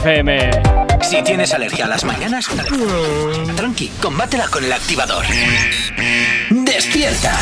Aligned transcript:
FM. 0.00 0.50
Si 1.02 1.22
tienes 1.22 1.52
alergia 1.52 1.84
a 1.84 1.88
las 1.88 2.04
mañanas, 2.04 2.46
tranqui, 3.54 3.88
combátela 4.00 4.48
con 4.48 4.64
el 4.64 4.72
activador. 4.72 5.26
¡Despierta! 6.48 7.36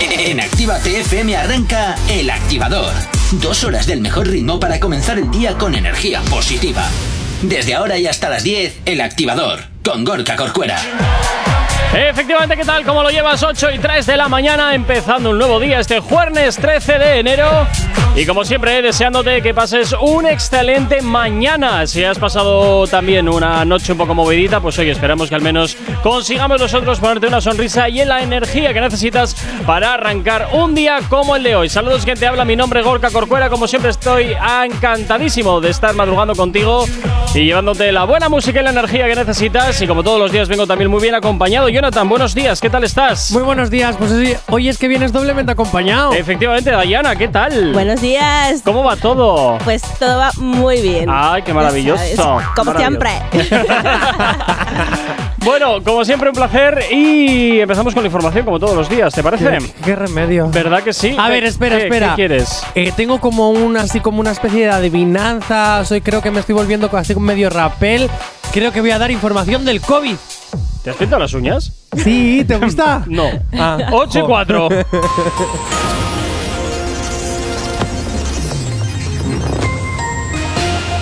En 0.00 0.38
Activa 0.40 0.78
TFM 0.78 1.36
arranca 1.36 1.96
El 2.08 2.30
Activador. 2.30 2.92
Dos 3.32 3.64
horas 3.64 3.88
del 3.88 4.00
mejor 4.00 4.28
ritmo 4.28 4.60
para 4.60 4.78
comenzar 4.78 5.18
el 5.18 5.28
día 5.32 5.58
con 5.58 5.74
energía 5.74 6.20
positiva. 6.30 6.88
Desde 7.42 7.74
ahora 7.74 7.98
y 7.98 8.06
hasta 8.06 8.28
las 8.28 8.44
10, 8.44 8.82
El 8.84 9.00
Activador, 9.00 9.64
con 9.84 10.04
Gorka 10.04 10.36
Corcuera. 10.36 10.78
Efectivamente, 11.94 12.56
¿qué 12.56 12.64
tal? 12.64 12.84
¿Cómo 12.84 13.02
lo 13.02 13.10
llevas? 13.10 13.42
8 13.42 13.72
y 13.74 13.78
3 13.80 14.06
de 14.06 14.16
la 14.16 14.28
mañana, 14.28 14.72
empezando 14.72 15.30
un 15.30 15.38
nuevo 15.38 15.58
día 15.58 15.80
este 15.80 15.98
jueves 15.98 16.56
13 16.56 16.98
de 16.98 17.18
enero. 17.18 17.66
Y 18.18 18.26
como 18.26 18.44
siempre, 18.44 18.82
deseándote 18.82 19.40
que 19.42 19.54
pases 19.54 19.92
un 19.92 20.26
excelente 20.26 21.00
mañana. 21.02 21.86
Si 21.86 22.02
has 22.02 22.18
pasado 22.18 22.84
también 22.88 23.28
una 23.28 23.64
noche 23.64 23.92
un 23.92 23.98
poco 23.98 24.12
movidita, 24.12 24.58
pues 24.58 24.76
hoy 24.80 24.90
esperamos 24.90 25.28
que 25.28 25.36
al 25.36 25.40
menos 25.40 25.76
consigamos 26.02 26.60
nosotros 26.60 26.98
ponerte 26.98 27.28
una 27.28 27.40
sonrisa 27.40 27.88
y 27.88 28.04
la 28.04 28.20
energía 28.20 28.74
que 28.74 28.80
necesitas 28.80 29.36
para 29.64 29.94
arrancar 29.94 30.48
un 30.52 30.74
día 30.74 30.98
como 31.08 31.36
el 31.36 31.44
de 31.44 31.54
hoy. 31.54 31.68
Saludos, 31.68 32.04
quien 32.04 32.18
te 32.18 32.26
habla. 32.26 32.44
Mi 32.44 32.56
nombre 32.56 32.80
es 32.80 32.86
Gorka 32.86 33.08
Corcuera. 33.10 33.48
Como 33.48 33.68
siempre, 33.68 33.92
estoy 33.92 34.34
encantadísimo 34.64 35.60
de 35.60 35.70
estar 35.70 35.94
madrugando 35.94 36.34
contigo 36.34 36.86
y 37.34 37.44
llevándote 37.44 37.92
la 37.92 38.02
buena 38.02 38.28
música 38.28 38.60
y 38.60 38.64
la 38.64 38.70
energía 38.70 39.06
que 39.06 39.14
necesitas. 39.14 39.80
Y 39.80 39.86
como 39.86 40.02
todos 40.02 40.18
los 40.18 40.32
días, 40.32 40.48
vengo 40.48 40.66
también 40.66 40.90
muy 40.90 41.00
bien 41.00 41.14
acompañado. 41.14 41.68
Jonathan, 41.68 42.08
buenos 42.08 42.34
días. 42.34 42.60
¿Qué 42.60 42.68
tal 42.68 42.82
estás? 42.82 43.30
Muy 43.30 43.42
buenos 43.42 43.70
días. 43.70 43.94
Pues 43.96 44.10
sí, 44.10 44.34
hoy 44.48 44.68
es 44.68 44.76
que 44.76 44.88
vienes 44.88 45.12
doblemente 45.12 45.52
acompañado. 45.52 46.14
Efectivamente, 46.14 46.72
Dayana, 46.72 47.14
¿qué 47.14 47.28
tal? 47.28 47.72
Buenos 47.72 48.00
días. 48.00 48.07
¿Cómo 48.64 48.84
va 48.84 48.96
todo? 48.96 49.58
Pues 49.64 49.82
todo 49.98 50.18
va 50.18 50.30
muy 50.36 50.80
bien. 50.80 51.06
Ay, 51.08 51.42
qué 51.42 51.52
maravilloso. 51.52 52.38
Como 52.54 52.74
siempre. 52.74 53.10
bueno, 55.38 55.82
como 55.84 56.04
siempre, 56.04 56.28
un 56.28 56.34
placer. 56.34 56.84
Y 56.90 57.60
empezamos 57.60 57.94
con 57.94 58.02
la 58.02 58.08
información, 58.08 58.44
como 58.44 58.58
todos 58.58 58.76
los 58.76 58.88
días, 58.88 59.12
¿te 59.14 59.22
parece? 59.22 59.58
Qué, 59.84 59.96
remedio. 59.96 60.48
¿Verdad 60.50 60.82
que 60.82 60.92
sí? 60.92 61.16
A 61.18 61.28
ver, 61.28 61.44
espera, 61.44 61.78
espera. 61.78 62.10
¿Qué 62.10 62.14
quieres? 62.16 62.62
Eh, 62.74 62.92
tengo 62.96 63.20
como 63.20 63.50
una, 63.50 63.82
así 63.82 64.00
como 64.00 64.20
una 64.20 64.30
especie 64.30 64.64
de 64.64 64.70
adivinanza. 64.70 65.82
Hoy 65.90 66.00
creo 66.00 66.22
que 66.22 66.30
me 66.30 66.40
estoy 66.40 66.54
volviendo 66.54 66.88
así 66.92 67.14
con 67.14 67.22
medio 67.22 67.50
rapel. 67.50 68.08
Creo 68.52 68.72
que 68.72 68.80
voy 68.80 68.90
a 68.90 68.98
dar 68.98 69.10
información 69.10 69.64
del 69.64 69.80
COVID. 69.80 70.16
¿Te 70.82 70.90
has 70.90 70.96
pintado 70.96 71.20
las 71.20 71.34
uñas? 71.34 71.72
Sí, 72.02 72.44
¿te 72.46 72.56
gusta? 72.56 73.04
no. 73.06 73.28
Ah, 73.52 73.78
8 73.92 74.18
y 74.20 74.22
4. 74.22 74.68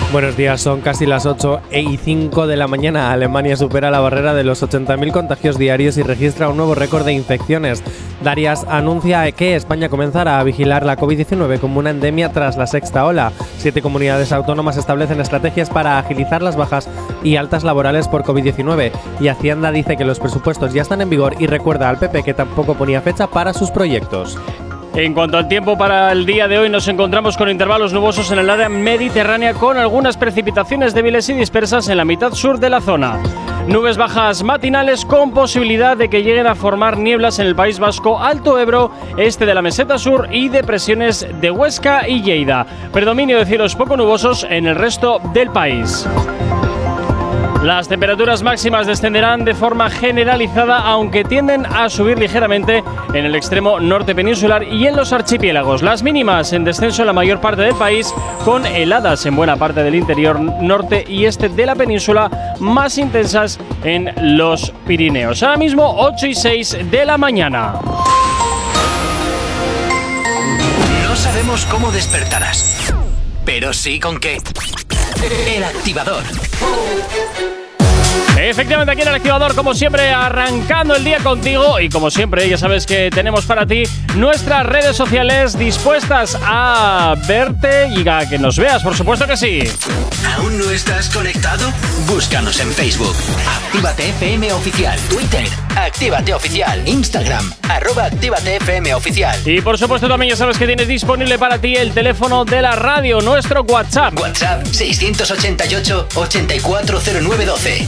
Buenos 0.09 0.37
días, 0.37 0.61
son 0.61 0.79
casi 0.79 1.05
las 1.05 1.25
8 1.25 1.63
y 1.69 1.97
5 1.97 2.47
de 2.47 2.55
la 2.55 2.69
mañana. 2.69 3.11
Alemania 3.11 3.57
supera 3.57 3.91
la 3.91 3.99
barrera 3.99 4.33
de 4.33 4.45
los 4.45 4.63
80.000 4.63 5.11
contagios 5.11 5.57
diarios 5.57 5.97
y 5.97 6.01
registra 6.01 6.47
un 6.47 6.55
nuevo 6.55 6.75
récord 6.75 7.05
de 7.05 7.11
infecciones. 7.11 7.83
Darias 8.23 8.65
anuncia 8.69 9.29
que 9.33 9.57
España 9.57 9.89
comenzará 9.89 10.39
a 10.39 10.43
vigilar 10.43 10.85
la 10.85 10.97
COVID-19 10.97 11.59
como 11.59 11.79
una 11.79 11.89
endemia 11.89 12.31
tras 12.31 12.55
la 12.55 12.67
sexta 12.67 13.05
ola. 13.05 13.33
Siete 13.57 13.81
comunidades 13.81 14.31
autónomas 14.31 14.77
establecen 14.77 15.19
estrategias 15.19 15.69
para 15.69 15.99
agilizar 15.99 16.41
las 16.41 16.55
bajas 16.55 16.87
y 17.21 17.35
altas 17.35 17.65
laborales 17.65 18.07
por 18.07 18.23
COVID-19. 18.23 18.93
Y 19.19 19.27
Hacienda 19.27 19.73
dice 19.73 19.97
que 19.97 20.05
los 20.05 20.21
presupuestos 20.21 20.73
ya 20.73 20.83
están 20.83 21.01
en 21.01 21.09
vigor 21.09 21.35
y 21.37 21.47
recuerda 21.47 21.89
al 21.89 21.99
PP 21.99 22.23
que 22.23 22.33
tampoco 22.33 22.75
ponía 22.75 23.01
fecha 23.01 23.27
para 23.27 23.53
sus 23.53 23.71
proyectos. 23.71 24.37
En 24.95 25.13
cuanto 25.13 25.37
al 25.37 25.47
tiempo 25.47 25.77
para 25.77 26.11
el 26.11 26.25
día 26.25 26.47
de 26.47 26.57
hoy, 26.57 26.69
nos 26.69 26.87
encontramos 26.87 27.37
con 27.37 27.49
intervalos 27.49 27.93
nubosos 27.93 28.31
en 28.31 28.39
el 28.39 28.49
área 28.49 28.67
mediterránea 28.67 29.53
con 29.53 29.77
algunas 29.77 30.17
precipitaciones 30.17 30.93
débiles 30.93 31.29
y 31.29 31.33
dispersas 31.33 31.87
en 31.89 31.97
la 31.97 32.05
mitad 32.05 32.33
sur 32.33 32.59
de 32.59 32.69
la 32.69 32.81
zona. 32.81 33.19
Nubes 33.67 33.97
bajas 33.97 34.43
matinales 34.43 35.05
con 35.05 35.31
posibilidad 35.31 35.97
de 35.97 36.09
que 36.09 36.23
lleguen 36.23 36.47
a 36.47 36.55
formar 36.55 36.97
nieblas 36.97 37.37
en 37.39 37.47
el 37.47 37.55
País 37.55 37.79
Vasco, 37.79 38.17
Alto 38.17 38.57
Ebro, 38.57 38.91
este 39.17 39.45
de 39.45 39.53
la 39.53 39.61
meseta 39.61 39.97
sur 39.97 40.29
y 40.31 40.49
depresiones 40.49 41.27
de 41.41 41.51
Huesca 41.51 42.07
y 42.07 42.21
Lleida. 42.21 42.65
Predominio 42.93 43.37
de 43.37 43.45
cielos 43.45 43.75
poco 43.75 43.97
nubosos 43.97 44.47
en 44.49 44.67
el 44.67 44.75
resto 44.75 45.19
del 45.33 45.49
país. 45.49 46.07
Las 47.63 47.87
temperaturas 47.87 48.43
máximas 48.43 48.85
descenderán 48.85 49.43
de 49.43 49.55
forma 49.55 49.89
generalizada, 49.89 50.79
aunque 50.79 51.23
tienden 51.23 51.65
a 51.65 51.89
subir 51.89 52.17
ligeramente 52.19 52.83
en 53.13 53.25
el 53.25 53.35
extremo 53.35 53.79
norte 53.79 54.13
peninsular 54.13 54.63
y 54.63 54.85
en 54.85 54.95
los 54.95 55.11
archipiélagos. 55.11 55.81
Las 55.81 56.03
mínimas 56.03 56.53
en 56.53 56.63
descenso 56.63 57.01
en 57.01 57.07
la 57.07 57.13
mayor 57.13 57.41
parte 57.41 57.63
del 57.63 57.75
país, 57.75 58.13
con 58.45 58.65
heladas 58.65 59.25
en 59.25 59.35
buena 59.35 59.57
parte 59.57 59.83
del 59.83 59.95
interior 59.95 60.39
norte 60.39 61.03
y 61.07 61.25
este 61.25 61.49
de 61.49 61.65
la 61.65 61.75
península, 61.75 62.55
más 62.59 62.97
intensas 62.97 63.59
en 63.83 64.13
los 64.37 64.71
Pirineos. 64.85 65.41
Ahora 65.41 65.57
mismo 65.57 65.95
8 65.97 66.27
y 66.27 66.35
6 66.35 66.77
de 66.91 67.05
la 67.05 67.17
mañana. 67.17 67.73
No 71.03 71.15
sabemos 71.15 71.65
cómo 71.65 71.91
despertarás, 71.91 72.93
pero 73.43 73.73
sí 73.73 73.99
con 73.99 74.19
qué. 74.19 74.37
El 75.23 75.63
activador. 75.63 76.23
Efectivamente, 78.39 78.91
aquí 78.91 79.01
en 79.01 79.07
el 79.07 79.15
activador, 79.15 79.55
como 79.55 79.73
siempre, 79.73 80.11
arrancando 80.11 80.95
el 80.95 81.03
día 81.03 81.19
contigo. 81.19 81.79
Y 81.79 81.89
como 81.89 82.11
siempre, 82.11 82.47
ya 82.47 82.57
sabes 82.57 82.85
que 82.85 83.09
tenemos 83.09 83.45
para 83.45 83.65
ti 83.65 83.83
nuestras 84.15 84.65
redes 84.65 84.95
sociales 84.95 85.57
dispuestas 85.57 86.37
a 86.41 87.15
verte 87.27 87.87
y 87.89 88.07
a 88.07 88.27
que 88.29 88.37
nos 88.37 88.57
veas, 88.57 88.83
por 88.83 88.95
supuesto 88.95 89.25
que 89.27 89.35
sí. 89.35 89.59
¿Aún 90.35 90.57
no 90.59 90.69
estás 90.71 91.09
conectado? 91.09 91.71
Búscanos 92.07 92.59
en 92.59 92.71
Facebook. 92.71 93.15
Actívate 93.65 94.09
FM 94.09 94.53
Oficial. 94.53 94.97
Twitter. 95.09 95.47
Actívate 95.75 96.33
Oficial. 96.33 96.87
Instagram. 96.87 97.51
Arroba 97.69 98.05
Actívate 98.05 98.57
FM 98.57 98.93
Oficial. 98.93 99.39
Y 99.45 99.61
por 99.61 99.77
supuesto, 99.77 100.07
también 100.07 100.31
ya 100.31 100.35
sabes 100.35 100.57
que 100.57 100.67
tienes 100.67 100.87
disponible 100.87 101.37
para 101.37 101.57
ti 101.59 101.75
el 101.75 101.91
teléfono 101.91 102.45
de 102.45 102.61
la 102.61 102.75
radio, 102.75 103.19
nuestro 103.21 103.63
WhatsApp. 103.63 104.17
WhatsApp 104.19 104.65
688 104.65 106.07
840912. 106.15 107.87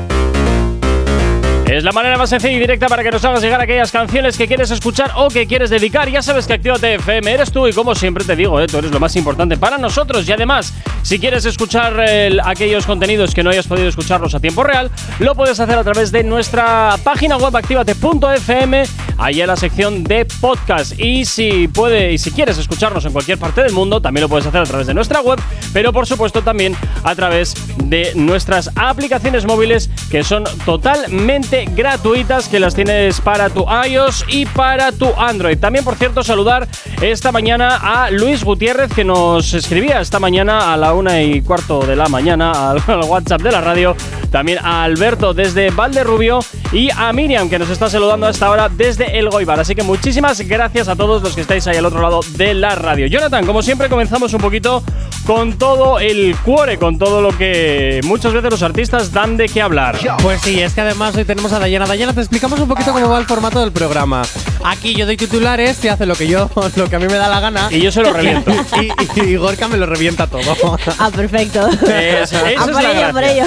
Es 1.71 1.85
la 1.85 1.93
manera 1.93 2.17
más 2.17 2.29
sencilla 2.29 2.51
y 2.51 2.59
directa 2.59 2.87
para 2.87 3.01
que 3.01 3.09
nos 3.11 3.23
hagas 3.23 3.41
llegar 3.41 3.61
aquellas 3.61 3.93
canciones 3.93 4.37
que 4.37 4.45
quieres 4.45 4.71
escuchar 4.71 5.13
o 5.15 5.29
que 5.29 5.47
quieres 5.47 5.69
dedicar. 5.69 6.09
Ya 6.09 6.21
sabes 6.21 6.45
que 6.45 6.51
Actívate 6.51 6.95
FM 6.95 7.31
eres 7.31 7.49
tú 7.49 7.65
y 7.65 7.71
como 7.71 7.95
siempre 7.95 8.25
te 8.25 8.35
digo, 8.35 8.59
¿eh? 8.59 8.67
tú 8.67 8.79
eres 8.79 8.91
lo 8.91 8.99
más 8.99 9.15
importante 9.15 9.55
para 9.55 9.77
nosotros. 9.77 10.27
Y 10.27 10.33
además, 10.33 10.73
si 11.01 11.17
quieres 11.17 11.45
escuchar 11.45 11.97
aquellos 12.43 12.85
contenidos 12.85 13.33
que 13.33 13.41
no 13.41 13.51
hayas 13.51 13.67
podido 13.67 13.87
escucharlos 13.87 14.35
a 14.35 14.41
tiempo 14.41 14.63
real, 14.63 14.91
lo 15.19 15.33
puedes 15.33 15.61
hacer 15.61 15.77
a 15.77 15.83
través 15.85 16.11
de 16.11 16.25
nuestra 16.25 16.97
página 17.05 17.37
web 17.37 17.55
activate.fm, 17.55 18.83
ahí 19.17 19.39
en 19.39 19.47
la 19.47 19.55
sección 19.55 20.03
de 20.03 20.25
podcast. 20.25 20.99
Y 20.99 21.23
si 21.23 21.69
puede 21.69 22.11
y 22.11 22.17
si 22.17 22.31
quieres 22.31 22.57
escucharnos 22.57 23.05
en 23.05 23.13
cualquier 23.13 23.37
parte 23.37 23.63
del 23.63 23.71
mundo, 23.71 24.01
también 24.01 24.23
lo 24.23 24.29
puedes 24.29 24.45
hacer 24.45 24.59
a 24.59 24.65
través 24.65 24.87
de 24.87 24.93
nuestra 24.93 25.21
web, 25.21 25.39
pero 25.71 25.93
por 25.93 26.05
supuesto 26.05 26.41
también 26.41 26.75
a 27.05 27.15
través 27.15 27.55
de 27.77 28.11
nuestras 28.15 28.71
aplicaciones 28.75 29.45
móviles 29.45 29.89
que 30.09 30.25
son 30.25 30.43
totalmente 30.65 31.60
gratuitas 31.65 32.47
que 32.47 32.59
las 32.59 32.75
tienes 32.75 33.21
para 33.21 33.49
tu 33.49 33.65
iOS 33.87 34.25
y 34.27 34.45
para 34.45 34.91
tu 34.91 35.07
Android. 35.17 35.57
También, 35.57 35.85
por 35.85 35.95
cierto, 35.95 36.23
saludar 36.23 36.67
esta 37.01 37.31
mañana 37.31 37.77
a 37.81 38.11
Luis 38.11 38.43
Gutiérrez 38.43 38.93
que 38.93 39.03
nos 39.03 39.53
escribía 39.53 40.01
esta 40.01 40.19
mañana 40.19 40.73
a 40.73 40.77
la 40.77 40.93
una 40.93 41.21
y 41.21 41.41
cuarto 41.41 41.85
de 41.85 41.95
la 41.95 42.07
mañana 42.07 42.71
al, 42.71 42.81
WhatsApp 43.07 43.41
de 43.41 43.51
la 43.51 43.61
radio. 43.61 43.95
También 44.31 44.59
a 44.63 44.83
Alberto 44.83 45.33
desde 45.33 45.69
Valderrubio 45.69 46.39
y 46.71 46.89
a 46.95 47.11
Miriam 47.13 47.49
que 47.49 47.59
nos 47.59 47.69
está 47.69 47.89
saludando 47.89 48.25
a 48.27 48.29
esta 48.29 48.49
hora 48.49 48.69
desde 48.69 49.17
El 49.19 49.29
Goibar. 49.29 49.59
Así 49.59 49.75
que 49.75 49.83
muchísimas 49.83 50.39
gracias 50.41 50.87
a 50.87 50.95
todos 50.95 51.21
los 51.21 51.35
que 51.35 51.41
estáis 51.41 51.67
ahí 51.67 51.77
al 51.77 51.85
otro 51.85 52.01
lado 52.01 52.21
de 52.37 52.53
la 52.53 52.75
radio. 52.75 53.07
Jonathan, 53.07 53.45
como 53.45 53.61
siempre, 53.61 53.89
comenzamos 53.89 54.33
un 54.33 54.41
poquito 54.41 54.83
con 55.25 55.53
todo 55.53 55.99
el 55.99 56.35
cuore, 56.43 56.77
con 56.77 56.97
todo 56.97 57.21
lo 57.21 57.37
que 57.37 58.01
muchas 58.05 58.33
veces 58.33 58.49
los 58.49 58.63
artistas 58.63 59.11
dan 59.13 59.37
de 59.37 59.47
qué 59.47 59.61
hablar. 59.61 59.97
Pues 60.21 60.41
sí, 60.41 60.59
es 60.59 60.73
que 60.73 60.81
además 60.81 61.15
hoy 61.15 61.25
tenemos 61.25 61.51
a 61.53 61.59
Dayana. 61.59 61.85
Dayana, 61.85 62.13
te 62.13 62.21
explicamos 62.21 62.59
un 62.59 62.67
poquito 62.67 62.91
cómo 62.91 63.07
va 63.09 63.19
el 63.19 63.25
formato 63.25 63.59
del 63.59 63.71
programa. 63.71 64.23
Aquí 64.63 64.93
yo 64.95 65.05
doy 65.05 65.17
titulares, 65.17 65.77
te 65.77 65.89
hace 65.89 66.05
lo 66.05 66.15
que 66.15 66.27
yo, 66.27 66.49
lo 66.75 66.89
que 66.89 66.95
a 66.95 66.99
mí 66.99 67.05
me 67.07 67.15
da 67.15 67.29
la 67.29 67.39
gana. 67.39 67.67
Y 67.69 67.81
yo 67.81 67.91
se 67.91 68.01
lo 68.01 68.13
reviento. 68.13 68.51
y, 68.81 69.19
y, 69.21 69.35
Gorka 69.35 69.67
me 69.67 69.77
lo 69.77 69.85
revienta 69.85 70.27
todo. 70.27 70.77
ah, 70.99 71.09
perfecto. 71.15 71.69
Esa 71.69 72.49
es 72.51 72.57
la 72.57 72.81
gracia. 72.81 73.11
Por 73.11 73.23
ello. 73.23 73.45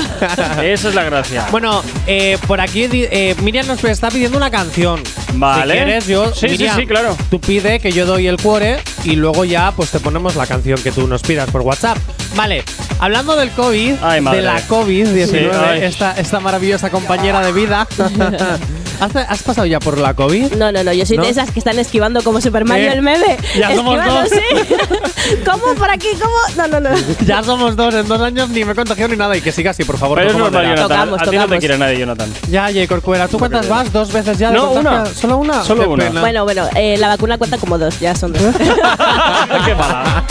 Esa 0.63 0.89
es 0.89 0.95
la 0.95 1.05
gracia. 1.05 1.47
Bueno, 1.51 1.83
eh, 2.07 2.39
por 2.47 2.61
aquí 2.61 2.87
eh, 3.17 3.37
Miriam 3.43 3.65
nos 3.69 3.83
está 3.85 4.11
pidiendo 4.11 4.37
una 4.37 4.51
canción. 4.51 5.01
Vale. 5.35 5.73
Si 5.73 5.79
quieres, 5.79 6.07
yo. 6.09 6.35
Sí, 6.35 6.49
Miriam, 6.49 6.75
sí, 6.75 6.83
sí, 6.83 6.87
claro. 6.89 7.17
Tú 7.31 7.41
pide 7.41 7.79
que 7.79 7.93
yo 7.93 8.07
doy 8.07 8.27
el 8.27 8.37
cuore 8.39 8.79
y 9.05 9.13
luego 9.15 9.45
ya 9.45 9.71
pues 9.71 9.91
te 9.93 10.01
ponemos 10.01 10.35
la 10.35 10.47
canción 10.49 10.83
que 10.83 10.91
tú 10.91 11.07
nos 11.07 11.23
pidas 11.23 11.49
por 11.51 11.61
WhatsApp. 11.63 11.97
Vale. 12.35 12.65
Hablando 12.99 13.37
del 13.37 13.51
COVID, 13.51 13.95
Ay, 14.03 14.21
de 14.25 14.43
la 14.43 14.67
COVID-19, 14.67 15.27
Sí, 15.27 15.37
ay. 15.53 15.83
esta, 15.85 16.13
esta 16.19 16.41
maravillosa 16.41 16.91
compañera 16.91 17.41
de 17.41 17.53
vida. 17.53 17.87
¿Has, 19.01 19.15
has 19.17 19.43
pasado 19.43 19.67
ya 19.67 19.81
por 19.81 19.99
la 19.99 20.15
COVID? 20.15 20.53
No, 20.55 20.73
no, 20.73 20.83
no, 20.85 20.93
yo 20.93 21.05
soy 21.07 21.17
¿No? 21.17 21.25
de 21.25 21.31
esas 21.31 21.51
que 21.51 21.59
están 21.59 21.79
esquivando 21.79 22.23
como 22.23 22.41
Super 22.41 22.65
Mario 22.65 22.91
Eh, 22.91 22.93
el 22.95 23.03
meme. 23.03 23.37
ya 23.59 23.75
somos 23.75 23.99
dos. 24.05 24.29
sí. 24.31 25.35
¿Cómo? 25.45 25.75
¿Por 25.75 25.91
aquí? 25.91 26.09
¿Cómo? 26.21 26.35
No, 26.57 26.69
no, 26.69 26.81
no. 26.81 26.97
Ya 27.27 27.43
somos 27.43 27.77
dos, 27.77 27.95
en 27.95 28.07
dos 28.09 28.21
años 28.21 28.49
ni 28.51 28.65
me 28.65 28.73
he 28.73 28.75
contagiado 28.75 29.09
ni 29.11 29.17
nada. 29.17 29.37
Y 29.37 29.41
que 29.41 29.53
siga 29.53 29.71
así, 29.71 29.85
por 29.85 29.99
favor. 29.99 30.19
Pero 30.19 30.31
es 30.31 30.37
normal, 30.37 30.53
madera. 30.53 30.75
Jonathan. 30.77 30.99
Tocamos, 31.09 31.23
a 31.23 31.31
ti 31.31 31.37
no 31.37 31.49
te 31.49 31.59
quiere 31.59 31.79
nadie, 31.79 31.99
Jonathan. 31.99 32.33
Ya, 32.51 32.67
J. 32.67 32.87
Corcuera, 32.89 33.29
¿tú 33.29 33.39
cuántas 33.39 33.69
vas? 33.69 33.93
¿Dos 33.93 34.13
veces 34.13 34.39
ya? 34.39 34.51
No, 34.51 34.73
contagio? 34.75 34.91
una. 35.01 35.07
¿Solo 35.07 35.37
una? 35.39 35.65
Solo 35.65 35.91
una. 35.91 36.05
pena. 36.05 36.21
Bueno, 36.21 36.45
bueno, 36.45 36.69
eh, 36.77 36.97
la 36.99 37.09
vacuna 37.09 37.39
cuenta 37.39 37.59
como 37.59 37.79
dos, 37.79 37.99
ya 38.01 38.15
son 38.15 38.33
dos. 38.33 38.43
Qué 39.65 39.75
mala. 39.75 40.25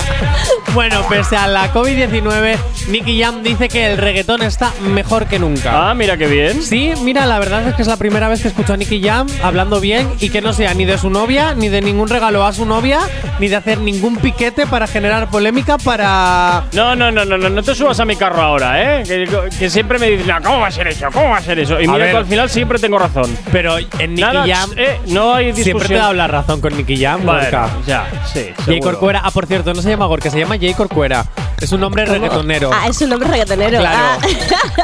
Bueno, 0.73 1.05
pese 1.07 1.35
a 1.37 1.47
la 1.47 1.71
COVID-19, 1.71 2.57
Nicky 2.87 3.21
Jam 3.21 3.43
dice 3.43 3.69
que 3.69 3.91
el 3.91 3.97
reggaetón 3.97 4.41
está 4.41 4.71
mejor 4.81 5.27
que 5.27 5.37
nunca. 5.37 5.89
Ah, 5.89 5.93
mira 5.93 6.17
qué 6.17 6.25
bien. 6.27 6.63
Sí, 6.63 6.93
mira, 7.01 7.25
la 7.27 7.37
verdad 7.39 7.67
es 7.67 7.75
que 7.75 7.83
es 7.83 7.87
la 7.87 7.97
primera 7.97 8.27
vez 8.27 8.41
que 8.41 8.47
escucho 8.53 8.73
a 8.73 8.77
Nicky 8.77 9.01
Jam 9.01 9.25
hablando 9.43 9.79
bien 9.79 10.07
y 10.19 10.29
que 10.29 10.39
no 10.41 10.53
sea 10.53 10.73
ni 10.75 10.85
de 10.85 10.97
su 10.99 11.09
novia, 11.09 11.55
ni 11.55 11.69
de 11.69 11.81
ningún 11.81 12.07
regalo 12.07 12.45
a 12.45 12.53
su 12.53 12.65
novia, 12.67 12.99
ni 13.39 13.47
de 13.47 13.55
hacer 13.55 13.79
ningún 13.79 14.17
piquete 14.17 14.67
para 14.67 14.85
generar 14.85 15.29
polémica 15.31 15.77
para... 15.79 16.65
No, 16.71 16.95
no, 16.95 17.11
no, 17.11 17.25
no, 17.25 17.37
no, 17.37 17.49
no 17.49 17.63
te 17.63 17.73
subas 17.73 17.99
a 17.99 18.05
mi 18.05 18.15
carro 18.15 18.41
ahora, 18.43 18.99
¿eh? 18.99 19.03
Que, 19.03 19.27
que 19.57 19.69
siempre 19.71 19.97
me 19.97 20.07
dicen, 20.11 20.27
"No, 20.27 20.41
¿cómo 20.43 20.59
va 20.59 20.67
a 20.67 20.71
ser 20.71 20.87
eso? 20.87 21.07
¿Cómo 21.11 21.29
va 21.31 21.37
a 21.37 21.41
ser 21.41 21.57
eso? 21.59 21.81
Y 21.81 21.85
A 21.85 21.91
mira 21.91 21.97
ver. 22.05 22.11
que 22.11 22.17
al 22.17 22.25
final 22.27 22.49
siempre 22.49 22.77
tengo 22.77 22.99
razón. 22.99 23.35
Pero 23.51 23.77
en 23.79 24.11
Nicky 24.13 24.21
Nada, 24.21 24.45
Jam 24.47 24.69
eh, 24.77 24.99
no 25.07 25.33
hay 25.33 25.47
discusión. 25.47 25.63
siempre 25.79 25.87
te 25.87 25.93
da 25.95 26.13
la 26.13 26.27
razón 26.27 26.61
con 26.61 26.77
Nicky 26.77 26.97
Jam, 27.01 27.23
Gorka. 27.25 27.69
ya, 27.87 28.05
sí. 28.31 28.49
J. 28.55 28.65
seguro. 28.65 28.91
Corcuera, 28.91 29.21
ah, 29.23 29.31
por 29.31 29.47
cierto, 29.47 29.73
no 29.73 29.81
se 29.81 29.89
llama 29.89 30.05
Gorka, 30.05 30.29
se 30.29 30.37
llama 30.39 30.55
J. 30.61 30.75
Corcuera. 30.77 31.25
Es 31.59 31.71
un 31.71 31.79
nombre 31.81 32.05
reggaetonero. 32.05 32.69
Ah, 32.73 32.87
es 32.87 33.01
un 33.01 33.09
nombre 33.09 33.29
reggaetonero. 33.29 33.79
Claro, 33.79 33.97
Ah. 33.97 34.17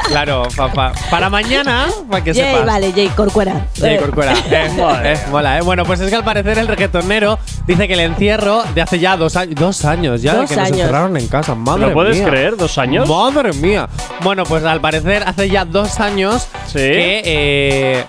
claro, 0.08 0.42
papá. 0.56 0.92
Para 1.10 1.28
mañana, 1.28 1.86
para 2.10 2.24
que 2.24 2.32
Jay, 2.34 2.44
sepas. 2.52 2.66
vale, 2.66 2.92
Jay 2.92 3.08
Corcuera. 3.08 3.59
J. 3.78 3.92
Eh, 3.92 3.96
Corcuera. 3.98 4.32
Eh, 4.50 4.68
eh, 5.04 5.18
mola, 5.30 5.58
eh. 5.58 5.62
Bueno, 5.62 5.84
pues 5.84 6.00
es 6.00 6.10
que 6.10 6.16
al 6.16 6.24
parecer 6.24 6.58
el 6.58 6.66
reggaetonero 6.68 7.38
dice 7.66 7.86
que 7.86 7.94
el 7.94 8.00
encierro 8.00 8.62
de 8.74 8.82
hace 8.82 8.98
ya 8.98 9.16
dos 9.16 9.36
años, 9.36 9.54
dos 9.56 9.84
años 9.84 10.22
ya, 10.22 10.34
Dos 10.34 10.48
que 10.50 10.56
nos 10.56 10.64
años. 10.66 10.80
encerraron 10.80 11.16
en 11.16 11.28
casa. 11.28 11.54
Madre 11.54 11.86
¿Lo 11.88 11.92
puedes 11.92 12.16
mía. 12.18 12.26
creer? 12.28 12.56
¿Dos 12.56 12.76
años? 12.78 13.08
Madre 13.08 13.52
mía. 13.54 13.88
Bueno, 14.22 14.44
pues 14.44 14.64
al 14.64 14.80
parecer 14.80 15.22
hace 15.26 15.48
ya 15.48 15.64
dos 15.64 16.00
años 16.00 16.46
Sí. 16.66 16.78
que 16.78 17.22
eh, 17.24 18.04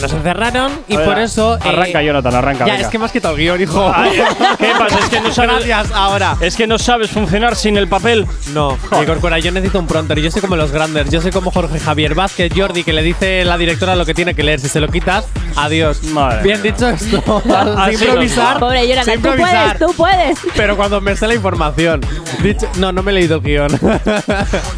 nos 0.00 0.12
encerraron 0.12 0.72
y 0.88 0.96
por 0.96 1.18
eso. 1.18 1.56
eh, 1.56 1.60
Arranca, 1.68 2.02
Jonathan, 2.02 2.34
arranca. 2.34 2.66
Ya, 2.66 2.72
venga. 2.72 2.84
es 2.86 2.90
que 2.90 2.98
me 2.98 3.04
has 3.04 3.12
quitado 3.12 3.34
el 3.36 3.40
guion, 3.42 3.60
hijo. 3.60 3.92
Ay, 3.94 4.20
¿Qué 4.58 4.72
pasa? 4.78 4.98
Es 4.98 5.08
que 5.08 5.20
no 5.20 5.32
sabes. 5.32 5.66
Gracias, 5.66 5.92
ahora. 5.94 6.36
Es 6.40 6.56
que 6.56 6.66
no 6.66 6.78
sabes 6.78 7.10
funcionar 7.10 7.56
sin 7.56 7.76
el 7.76 7.88
papel. 7.88 8.26
No, 8.52 8.76
J. 8.90 9.06
Corcuera, 9.06 9.38
yo 9.38 9.50
necesito 9.52 9.78
un 9.78 9.86
pronter. 9.86 10.18
Yo 10.20 10.30
soy 10.30 10.40
como 10.40 10.56
los 10.56 10.70
grandes. 10.72 11.10
Yo 11.10 11.20
soy 11.20 11.30
como 11.32 11.50
Jorge 11.50 11.78
Javier 11.80 12.14
Vázquez, 12.14 12.52
Jordi, 12.54 12.84
que 12.84 12.92
le 12.92 13.02
dice 13.02 13.44
la 13.44 13.56
directora 13.58 13.96
lo 13.96 14.04
que 14.06 14.14
tiene 14.14 14.34
que 14.34 14.42
leer. 14.42 14.60
Si 14.60 14.68
se 14.68 14.80
lo 14.80 14.88
quitas, 14.88 15.26
adiós. 15.56 16.02
Madre 16.04 16.42
Bien 16.42 16.62
mía. 16.62 16.72
dicho 16.72 16.88
esto. 16.88 17.42
Sin 17.90 17.92
improvisar. 18.08 18.58
Pobre 18.58 18.80
sin 18.80 18.88
Jonathan, 18.90 19.14
tú 19.16 19.20
puedes, 19.22 19.38
improvisar. 19.40 19.78
tú 19.78 19.92
puedes. 19.96 20.38
Pero 20.56 20.76
cuando 20.76 21.00
me 21.00 21.16
sé 21.16 21.26
la 21.26 21.34
información. 21.34 22.00
Dicho, 22.42 22.68
no, 22.76 22.92
no 22.92 23.02
me 23.02 23.10
he 23.10 23.14
leído 23.14 23.36
el 23.36 23.42
guion. 23.42 23.68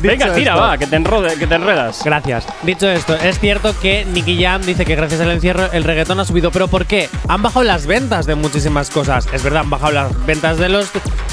Venga, 0.00 0.32
tira, 0.32 0.52
esto- 0.52 0.62
va, 0.62 0.78
que 0.78 0.86
te, 0.86 0.96
enrode- 0.98 1.36
que 1.38 1.46
te 1.46 1.54
enredas. 1.54 2.00
Gracias. 2.04 2.46
Dicho 2.62 2.88
esto, 2.88 3.14
es 3.14 3.38
cierto 3.38 3.78
que 3.80 4.04
Nicky 4.06 4.42
Jam 4.42 4.62
dice 4.62 4.84
que 4.84 4.96
gracias 5.10 5.26
al 5.28 5.34
encierro 5.34 5.72
el 5.72 5.82
reggaetón 5.82 6.20
ha 6.20 6.24
subido. 6.24 6.50
¿Pero 6.52 6.68
por 6.68 6.86
qué? 6.86 7.08
Han 7.26 7.42
bajado 7.42 7.64
las 7.64 7.86
ventas 7.86 8.26
de 8.26 8.36
muchísimas 8.36 8.90
cosas. 8.90 9.26
Es 9.32 9.42
verdad, 9.42 9.62
han 9.62 9.70
bajado 9.70 9.92
las 9.92 10.26
ventas 10.26 10.56
de 10.58 10.68
los 10.68 10.86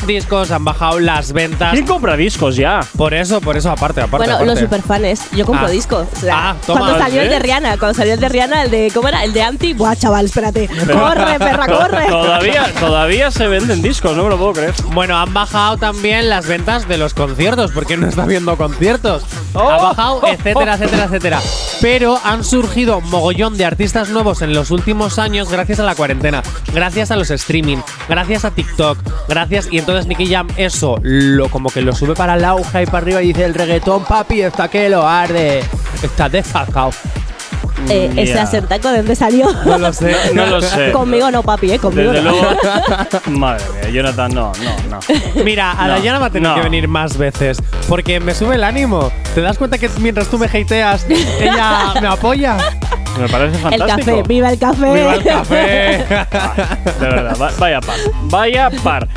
discos, 0.07 0.49
han 0.49 0.63
bajado 0.65 0.99
las 0.99 1.31
ventas. 1.31 1.73
¿Quién 1.73 1.85
compra 1.85 2.17
discos 2.17 2.55
ya? 2.55 2.79
Por 2.97 3.13
eso, 3.13 3.39
por 3.39 3.55
eso, 3.55 3.69
aparte, 3.69 4.01
aparte. 4.01 4.17
Bueno, 4.17 4.33
aparte. 4.33 4.45
los 4.51 4.59
superfanes. 4.59 5.21
Yo 5.31 5.45
compro 5.45 5.67
Ah. 5.67 5.69
discos. 5.69 6.07
O 6.11 6.19
sea, 6.19 6.49
Ah, 6.49 6.55
toma, 6.65 6.79
cuando 6.79 6.97
salió 6.99 7.21
el 7.21 7.29
de 7.29 7.39
Rihanna, 7.39 7.77
cuando 7.77 7.93
salió 7.95 8.13
el 8.15 8.19
de 8.19 8.29
Rihanna, 8.29 8.63
el 8.63 8.71
de. 8.71 8.91
¿Cómo 8.93 9.07
era? 9.09 9.23
El 9.23 9.33
de 9.33 9.43
Anti. 9.43 9.73
Buah, 9.73 9.95
chaval, 9.95 10.25
espérate. 10.25 10.67
corre, 10.67 11.37
perra, 11.37 11.65
corre. 11.77 12.07
Todavía, 12.07 12.65
todavía 12.79 13.29
se 13.31 13.47
venden 13.47 13.81
discos, 13.83 14.15
no 14.17 14.23
me 14.23 14.29
lo 14.29 14.37
puedo 14.37 14.53
creer. 14.53 14.73
Bueno, 14.93 15.17
han 15.17 15.33
bajado 15.33 15.77
también 15.77 16.29
las 16.29 16.47
ventas 16.47 16.87
de 16.87 16.97
los 16.97 17.13
conciertos, 17.13 17.71
porque 17.73 17.95
no 17.95 18.07
está 18.07 18.23
habiendo 18.23 18.57
conciertos. 18.57 19.23
Oh, 19.53 19.69
ha 19.69 19.77
bajado, 19.83 20.15
oh, 20.23 20.27
etcétera, 20.27 20.71
oh. 20.73 20.75
etcétera, 20.75 21.03
etcétera. 21.05 21.41
Pero 21.81 22.19
han 22.23 22.43
surgido 22.43 23.01
mogollón 23.01 23.57
de 23.57 23.65
artistas 23.67 24.09
nuevos 24.09 24.41
en 24.41 24.53
los 24.53 24.71
últimos 24.71 25.19
años 25.19 25.49
gracias 25.51 25.79
a 25.79 25.83
la 25.83 25.95
cuarentena, 25.95 26.41
gracias 26.73 27.11
a 27.11 27.15
los 27.15 27.29
streaming, 27.31 27.77
gracias 28.09 28.45
a 28.45 28.51
TikTok, 28.51 28.97
gracias. 29.27 29.67
Y 29.71 29.77
entonces 29.79 30.07
Nicky 30.07 30.27
Jam 30.27 30.47
eso 30.57 30.97
lo 31.03 31.49
como 31.49 31.69
que 31.69 31.81
lo 31.81 31.93
sube 31.93 32.15
para 32.15 32.35
el 32.35 32.45
auge 32.45 32.83
y 32.83 32.85
para 32.85 32.97
arriba 32.99 33.21
y 33.21 33.27
dice 33.27 33.45
el 33.45 33.53
reggaetón, 33.53 34.03
papi, 34.05 34.41
está 34.41 34.67
que 34.67 34.89
lo 34.89 35.07
arde. 35.07 35.63
Está 36.01 36.29
desfacao. 36.29 36.91
Eh, 37.89 38.11
ese 38.17 38.33
Ya. 38.33 38.41
acentaco, 38.43 38.89
¿de 38.89 38.97
dónde 38.97 39.15
salió? 39.15 39.47
No 39.63 39.77
lo 39.77 39.93
sé. 39.93 40.15
No 40.33 40.45
lo 40.47 40.61
sé. 40.61 40.91
Conmigo 40.91 41.29
no, 41.29 41.43
papi, 41.43 41.71
¿eh? 41.71 41.79
Conmigo 41.79 42.11
Desde 42.11 42.25
no. 42.25 42.31
luego. 42.31 42.49
Madre 43.39 43.63
mía, 43.81 43.89
Jonathan, 43.91 44.33
no, 44.33 44.51
no, 44.63 44.89
no. 44.89 45.43
Mira, 45.43 45.71
a 45.73 45.87
No, 45.87 45.93
Dayana 45.93 46.19
va 46.19 46.25
a 46.25 46.29
tener 46.31 46.49
no. 46.49 46.55
que 46.55 46.61
venir 46.61 46.87
más 46.87 47.17
veces 47.17 47.61
porque 47.87 48.19
me 48.19 48.33
sube 48.33 48.55
el 48.55 48.63
ánimo. 48.63 49.11
¿Te 49.35 49.41
das 49.41 49.57
cuenta 49.59 49.77
que 49.77 49.89
mientras 49.99 50.27
tú 50.27 50.39
me 50.39 50.47
hateas, 50.47 51.05
ella 51.39 51.93
me 52.01 52.07
apoya? 52.07 52.57
Me 53.19 53.27
parece 53.29 53.55
El 53.55 53.61
fantástico. 53.61 53.97
café, 54.17 54.23
viva 54.27 54.49
el 54.51 54.59
café. 54.59 54.93
¡Viva 54.93 55.13
el 55.15 55.23
café! 55.23 55.55
De 56.99 57.07
verdad, 57.07 57.37
va- 57.41 57.51
vaya 57.57 57.81
par. 57.81 57.95
Vaya 58.23 58.69
par. 58.83 59.07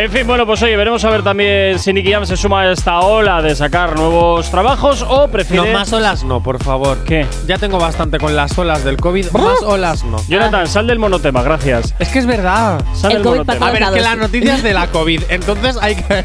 En 0.00 0.10
fin, 0.10 0.26
bueno, 0.26 0.46
pues 0.46 0.62
oye, 0.62 0.76
veremos 0.78 1.04
a 1.04 1.10
ver 1.10 1.22
también 1.22 1.78
si 1.78 1.92
Nicky 1.92 2.10
Jam 2.10 2.24
se 2.24 2.34
suma 2.34 2.62
a 2.62 2.72
esta 2.72 3.00
ola 3.00 3.42
de 3.42 3.54
sacar 3.54 3.96
nuevos 3.98 4.50
trabajos 4.50 5.02
o 5.02 5.26
No, 5.26 5.28
prefiere. 5.28 5.74
más 5.74 5.92
olas 5.92 6.24
no, 6.24 6.42
por 6.42 6.62
favor. 6.62 6.96
¿Qué? 7.04 7.26
Ya 7.46 7.58
tengo 7.58 7.78
bastante 7.78 8.16
con 8.18 8.34
las 8.34 8.56
olas 8.56 8.82
del 8.82 8.96
COVID. 8.96 9.30
Más 9.32 9.60
olas 9.62 10.02
no. 10.04 10.16
Jonathan, 10.26 10.66
sal 10.68 10.86
del 10.86 10.98
monotema, 10.98 11.42
gracias. 11.42 11.94
Es 11.98 12.08
que 12.08 12.20
es 12.20 12.26
verdad. 12.26 12.82
Sal 12.94 13.10
El 13.12 13.18
del 13.18 13.26
COVID 13.26 13.38
monotema. 13.40 13.58
para 13.58 13.68
A 13.68 13.72
ver, 13.72 13.82
es 13.82 13.88
que 13.90 14.00
lados. 14.00 14.08
las 14.18 14.18
noticias 14.30 14.62
de 14.62 14.72
la 14.72 14.86
COVID. 14.90 15.22
Entonces 15.28 15.76
hay 15.82 15.96
que. 15.96 16.24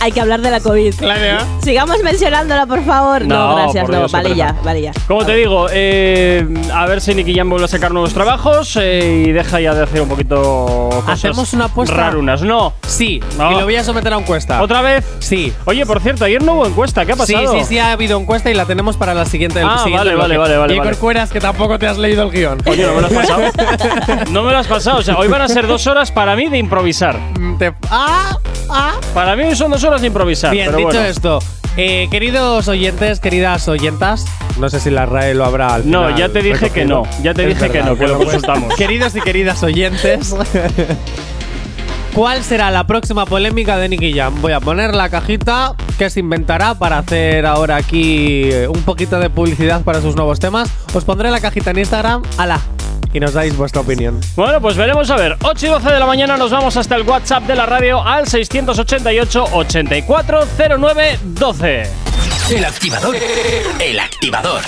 Hay 0.00 0.10
que 0.12 0.20
hablar 0.20 0.40
de 0.40 0.50
la 0.50 0.60
COVID. 0.60 0.94
Claro. 0.94 1.44
Sigamos 1.62 2.02
mencionándola, 2.02 2.64
por 2.64 2.82
favor. 2.82 3.26
No, 3.26 3.48
No, 3.50 3.56
gracias, 3.56 3.84
por 3.84 3.92
no. 3.94 3.98
Dios, 4.00 4.12
vale 4.12 4.28
qué 4.30 4.36
ya, 4.36 4.56
vale 4.64 4.80
ya. 4.80 4.92
Como 5.06 5.26
te 5.26 5.34
digo, 5.34 5.66
eh, 5.70 6.46
a 6.72 6.86
ver 6.86 7.02
si 7.02 7.14
Nicky 7.14 7.34
Jam 7.34 7.50
vuelve 7.50 7.66
a 7.66 7.68
sacar 7.68 7.92
nuevos 7.92 8.14
trabajos 8.14 8.78
eh, 8.80 9.24
y 9.28 9.32
deja 9.32 9.60
ya 9.60 9.74
de 9.74 9.82
hacer 9.82 10.00
un 10.00 10.08
poquito 10.08 10.88
cosas 10.90 11.10
¿Hacemos 11.10 11.52
una 11.52 11.66
apuesta? 11.66 11.94
rarunas. 11.94 12.40
No. 12.42 12.72
Sí, 13.02 13.20
No. 13.36 13.50
y 13.50 13.54
lo 13.56 13.64
voy 13.64 13.74
a 13.74 13.82
someter 13.82 14.12
a 14.12 14.16
encuesta. 14.18 14.62
¿Otra 14.62 14.80
vez? 14.80 15.04
Sí. 15.18 15.52
Oye, 15.64 15.84
por 15.84 16.00
cierto, 16.00 16.24
ayer 16.24 16.40
no 16.40 16.54
hubo 16.54 16.66
encuesta. 16.66 17.04
¿Qué 17.04 17.10
ha 17.10 17.16
Sí, 17.26 17.32
pasado? 17.34 17.52
sí, 17.58 17.64
sí, 17.64 17.78
ha 17.80 17.90
habido 17.90 18.16
encuesta 18.16 18.48
y 18.48 18.54
la 18.54 18.64
tenemos 18.64 18.96
para 18.96 19.12
la 19.12 19.24
siguiente. 19.24 19.60
Ah, 19.60 19.78
siguiente 19.82 19.98
vale, 19.98 20.10
bloque. 20.14 20.28
vale, 20.28 20.38
vale, 20.38 20.56
vale, 20.58 20.74
Y 20.74 20.78
vale. 20.78 20.90
Corcueras, 20.92 21.30
que 21.32 21.40
tampoco 21.40 21.80
te 21.80 21.88
has 21.88 21.98
leído 21.98 22.22
el 22.22 22.30
guion. 22.30 22.62
Oye, 22.64 22.86
no 22.86 22.94
me 22.94 23.00
lo 23.00 23.06
has 23.08 23.12
pasado. 23.12 23.42
no 24.30 24.42
me 24.44 24.52
lo 24.52 24.58
has 24.58 24.68
pasado. 24.68 24.98
O 24.98 25.02
sea, 25.02 25.16
hoy 25.16 25.26
van 25.26 25.42
a 25.42 25.48
ser 25.48 25.66
dos 25.66 25.84
horas 25.88 26.12
para 26.12 26.36
mí 26.36 26.46
de 26.48 26.58
improvisar. 26.58 27.18
Mm, 27.40 27.58
te- 27.58 27.72
¡Ah! 27.90 28.38
¡Ah! 28.70 28.92
Para 29.14 29.34
mí 29.34 29.52
son 29.56 29.72
dos 29.72 29.82
horas 29.82 30.00
de 30.00 30.06
improvisar. 30.06 30.52
Bien, 30.52 30.66
pero 30.66 30.78
dicho 30.78 30.90
bueno. 30.90 31.04
esto, 31.06 31.38
eh, 31.76 32.06
queridos 32.08 32.68
oyentes, 32.68 33.18
queridas 33.18 33.66
oyentas, 33.66 34.26
no 34.60 34.70
sé 34.70 34.78
si 34.78 34.90
la 34.90 35.06
RAE 35.06 35.34
lo 35.34 35.44
habrá 35.44 35.74
al 35.74 35.90
No, 35.90 36.02
final 36.06 36.16
ya 36.20 36.28
te 36.28 36.40
dije 36.40 36.70
que 36.70 36.84
no, 36.84 37.02
ya 37.20 37.34
te 37.34 37.42
Es 37.42 37.58
dije 37.58 37.68
que 37.68 37.82
no, 37.82 37.96
que 37.96 38.06
lo 38.06 38.18
consultamos. 38.18 38.72
Queridos 38.76 39.16
y 39.16 39.20
queridas 39.22 39.60
oyentes, 39.64 40.36
¿cuál 42.14 42.42
será 42.44 42.70
la 42.70 42.86
próxima 42.86 43.26
polémica 43.26 43.76
de 43.76 43.88
Nicky 43.88 44.12
Jam? 44.14 44.40
Voy 44.40 44.52
a 44.52 44.60
poner 44.60 44.94
la 44.94 45.08
cajita 45.08 45.74
que 45.98 46.10
se 46.10 46.20
inventará 46.20 46.74
para 46.74 46.98
hacer 46.98 47.46
ahora 47.46 47.76
aquí 47.76 48.50
eh, 48.50 48.68
un 48.68 48.82
poquito 48.82 49.18
de 49.18 49.30
publicidad 49.30 49.82
para 49.82 50.00
sus 50.00 50.16
nuevos 50.16 50.38
temas. 50.38 50.70
Os 50.94 51.04
pondré 51.04 51.30
la 51.30 51.40
cajita 51.40 51.70
en 51.70 51.78
Instagram, 51.78 52.22
ala, 52.38 52.60
y 53.12 53.20
nos 53.20 53.32
dais 53.34 53.56
vuestra 53.56 53.80
opinión. 53.82 54.20
Bueno, 54.36 54.60
pues 54.60 54.76
veremos 54.76 55.10
a 55.10 55.16
ver. 55.16 55.36
8 55.42 55.66
y 55.66 55.68
12 55.68 55.90
de 55.90 55.98
la 55.98 56.06
mañana 56.06 56.36
nos 56.36 56.50
vamos 56.50 56.76
hasta 56.76 56.96
el 56.96 57.02
WhatsApp 57.02 57.44
de 57.44 57.56
la 57.56 57.66
radio 57.66 58.02
al 58.02 58.26
688 58.26 59.44
8409 59.52 61.18
12. 61.22 61.82
El 62.50 62.64
activador. 62.64 63.16
El 63.80 63.98
activador. 64.00 64.62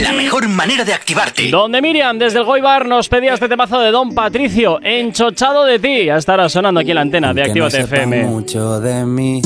La 0.00 0.12
mejor 0.12 0.48
manera 0.48 0.84
de 0.84 0.92
activarte. 0.92 1.50
Donde 1.50 1.80
Miriam, 1.82 2.18
desde 2.18 2.38
el 2.38 2.44
Goibar, 2.44 2.86
nos 2.86 3.08
pedía 3.08 3.34
este 3.34 3.48
temazo 3.48 3.80
de 3.80 3.90
Don 3.90 4.14
Patricio, 4.14 4.78
enchochado 4.82 5.64
de 5.64 5.78
ti. 5.78 6.04
Ya 6.06 6.16
estará 6.16 6.48
sonando 6.48 6.80
aquí 6.80 6.90
en 6.90 6.94
la 6.96 7.00
antena 7.00 7.34
de 7.34 7.42
Actívate 7.42 7.78
no 7.78 7.84
FM. 7.84 8.24
mucho 8.24 8.80
de 8.80 9.04
mí. 9.04 9.40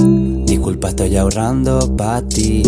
Disculpa, 0.44 0.88
estoy 0.88 1.16
ahorrando 1.16 1.96
pa' 1.96 2.22
ti. 2.22 2.62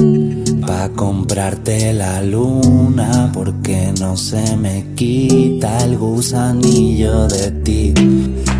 Pa' 0.66 0.88
comprarte 0.90 1.92
la 1.92 2.22
luna. 2.22 3.30
Porque 3.34 3.92
no 4.00 4.16
se 4.16 4.56
me 4.56 4.86
quita 4.94 5.78
el 5.84 5.96
gusanillo 5.98 7.26
de 7.28 7.50
ti. 7.62 7.94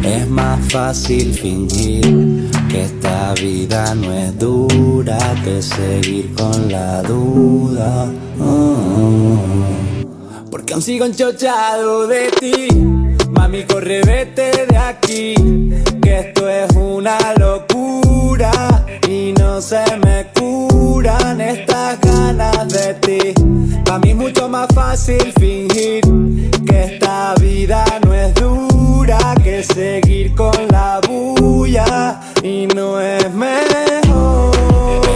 Es 0.05 0.29
más 0.29 0.61
fácil 0.73 1.33
fingir 1.35 2.51
que 2.69 2.83
esta 2.83 3.35
vida 3.35 3.95
no 3.95 4.13
es 4.13 4.39
dura 4.39 5.19
que 5.45 5.63
seguir 5.63 6.33
con 6.35 6.71
la 6.71 7.03
duda. 7.03 8.09
Porque 10.51 10.73
aún 10.73 10.83
sigo 10.83 11.05
enchochado 11.05 12.07
de 12.07 12.31
ti. 12.41 12.69
Mami, 13.31 13.65
corre, 13.65 14.03
vete 14.03 14.67
de 14.67 14.77
aquí. 14.77 15.35
Que 16.03 16.19
esto 16.21 16.49
es 16.49 16.71
una 16.75 17.19
locura. 17.39 18.51
Y 19.09 19.33
no 19.39 19.61
se 19.61 19.83
me 20.05 20.27
curan 20.35 21.41
estas 21.41 22.01
ganas 22.01 22.69
de 22.69 22.95
ti. 22.95 23.35
Para 23.85 23.99
mí 23.99 24.15
mucho 24.15 24.49
más 24.49 24.69
fácil 24.75 25.33
fingir 25.39 26.03
que 26.67 26.95
esta 26.95 27.35
vida 27.41 27.85
no 28.05 28.15
es 28.15 28.35
dura 28.35 29.35
que 29.43 29.63
seguir 29.63 30.35
con 30.35 30.55
la 30.71 31.01
bulla 31.07 32.21
y 32.43 32.67
no 32.69 33.01
es 33.01 33.33
mejor. 33.35 35.10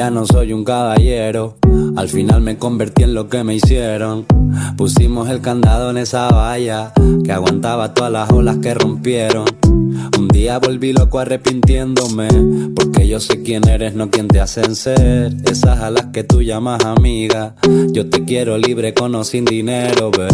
Ya 0.00 0.08
no 0.08 0.24
soy 0.24 0.54
un 0.54 0.64
caballero. 0.64 1.58
Al 1.94 2.08
final 2.08 2.40
me 2.40 2.56
convertí 2.56 3.02
en 3.02 3.12
lo 3.12 3.28
que 3.28 3.44
me 3.44 3.56
hicieron. 3.56 4.24
Pusimos 4.78 5.28
el 5.28 5.42
candado 5.42 5.90
en 5.90 5.98
esa 5.98 6.26
valla 6.28 6.94
que 7.22 7.30
aguantaba 7.30 7.92
todas 7.92 8.10
las 8.10 8.30
olas 8.30 8.56
que 8.62 8.72
rompieron. 8.72 9.44
Un 10.18 10.28
día 10.28 10.58
volví 10.58 10.92
loco 10.92 11.18
arrepintiéndome, 11.18 12.28
porque 12.74 13.08
yo 13.08 13.20
sé 13.20 13.42
quién 13.42 13.68
eres, 13.68 13.94
no 13.94 14.10
quién 14.10 14.28
te 14.28 14.40
hacen 14.40 14.74
ser. 14.76 15.34
Esas 15.44 15.80
a 15.80 15.90
las 15.90 16.06
que 16.06 16.24
tú 16.24 16.42
llamas 16.42 16.84
amiga. 16.84 17.54
Yo 17.92 18.08
te 18.08 18.24
quiero 18.24 18.58
libre 18.58 18.94
con 18.94 19.14
o 19.14 19.24
sin 19.24 19.44
dinero, 19.44 20.10
ve. 20.10 20.28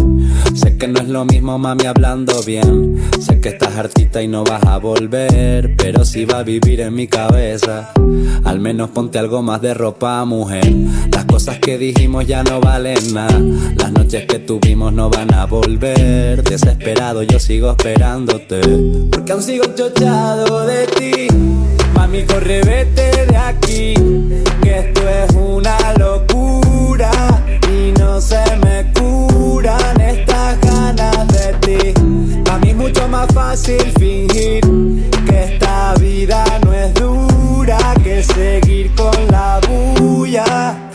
Sé 0.55 0.77
que 0.77 0.89
no 0.89 1.01
es 1.01 1.09
lo 1.09 1.25
mismo, 1.25 1.59
mami, 1.59 1.87
hablando 1.87 2.43
bien. 2.43 2.97
Sé 3.21 3.41
que 3.41 3.51
estás 3.51 3.77
hartita 3.77 4.23
y 4.23 4.29
no 4.29 4.45
vas 4.45 4.65
a 4.65 4.79
volver, 4.79 5.77
pero 5.77 6.05
si 6.05 6.25
va 6.25 6.41
a 6.41 6.43
vivir 6.43 6.81
en 6.81 6.95
mi 6.95 7.07
cabeza. 7.07 7.93
Al 8.45 8.61
menos 8.61 8.91
ponte 8.91 9.19
algo 9.19 9.43
más 9.43 9.61
de 9.63 9.75
ropa, 9.75 10.25
mujer. 10.25 10.73
Las 11.13 11.25
cosas 11.25 11.59
que 11.59 11.79
dijimos 11.79 12.27
ya 12.27 12.43
no 12.43 12.61
valen 12.61 13.15
nada. 13.15 13.41
Las 13.77 13.93
noches 13.93 14.27
que 14.27 14.39
tuvimos 14.39 14.93
no 14.93 15.11
van 15.11 15.33
a 15.35 15.47
volver. 15.47 16.43
Desesperado 16.43 17.23
yo 17.23 17.39
sigo 17.39 17.71
esperándote. 17.71 18.61
Porque 19.11 19.33
aún 19.33 19.43
sigo 19.57 19.75
chochado 19.75 20.67
de 20.67 20.87
ti. 20.87 21.29
Mami, 21.95 22.25
corre, 22.25 22.61
vete 22.63 23.27
de 23.27 23.37
aquí. 23.37 23.95
Que 24.63 24.79
esto 24.79 25.01
es 25.09 25.35
una 25.35 25.79
locura. 25.99 27.11
Y 27.73 27.93
no 27.99 28.21
se 28.21 28.43
me 28.63 28.93
curan 28.93 30.01
estas 30.01 30.61
ganas 30.61 31.29
de 31.29 31.53
ti. 31.65 31.95
A 32.51 32.59
mí 32.59 32.75
mucho 32.75 33.09
más 33.09 33.33
fácil 33.33 33.81
fingir 33.99 34.61
que 35.27 35.45
esta 35.45 35.95
vida 35.95 36.45
no 36.65 36.73
es 36.73 36.93
dura 36.95 37.79
que 38.03 38.23
seguir 38.23 38.95
con 38.95 39.17
la 39.31 39.61
bulla 39.67 40.86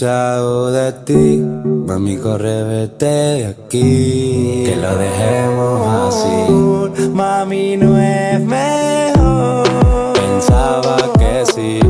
De 0.00 0.92
ti, 1.04 1.42
mami 1.86 2.16
corre 2.18 2.62
vete 2.62 3.06
de 3.06 3.46
aquí, 3.46 4.62
que 4.64 4.76
lo 4.80 4.96
dejemos 4.96 5.88
así. 6.06 7.08
Mami 7.12 7.76
no 7.76 7.98
es 7.98 8.40
mejor, 8.40 9.66
pensaba 10.14 10.98
que 11.18 11.44
sí, 11.52 11.80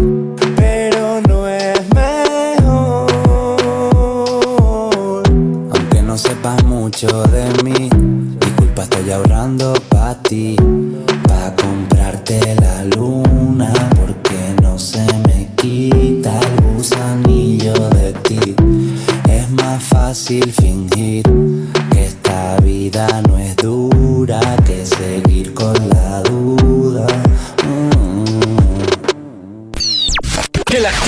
pero 0.56 1.20
no 1.28 1.46
es 1.48 1.80
mejor. 1.94 3.06
Aunque 5.70 6.00
no 6.00 6.16
sepas 6.16 6.64
mucho 6.64 7.08
de 7.24 7.62
mí, 7.62 7.90
disculpa 8.40 8.84
estoy 8.84 9.10
ahorrando 9.10 9.74
pa 9.90 10.14
ti, 10.22 10.56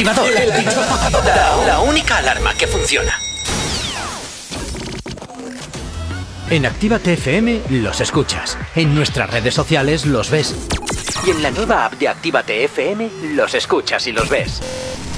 El 0.00 0.08
activador. 0.08 1.26
La, 1.26 1.56
la 1.66 1.80
única 1.80 2.16
alarma 2.16 2.54
que 2.54 2.66
funciona. 2.66 3.12
En 6.48 6.64
Actívate 6.64 7.12
FM 7.12 7.60
los 7.68 8.00
escuchas. 8.00 8.56
En 8.74 8.94
nuestras 8.94 9.28
redes 9.28 9.52
sociales 9.52 10.06
los 10.06 10.30
ves. 10.30 10.54
Y 11.26 11.32
en 11.32 11.42
la 11.42 11.50
nueva 11.50 11.84
app 11.84 11.98
de 11.98 12.08
Actívate 12.08 12.64
FM 12.64 13.10
los 13.34 13.52
escuchas 13.52 14.06
y 14.06 14.12
los 14.12 14.30
ves. 14.30 14.62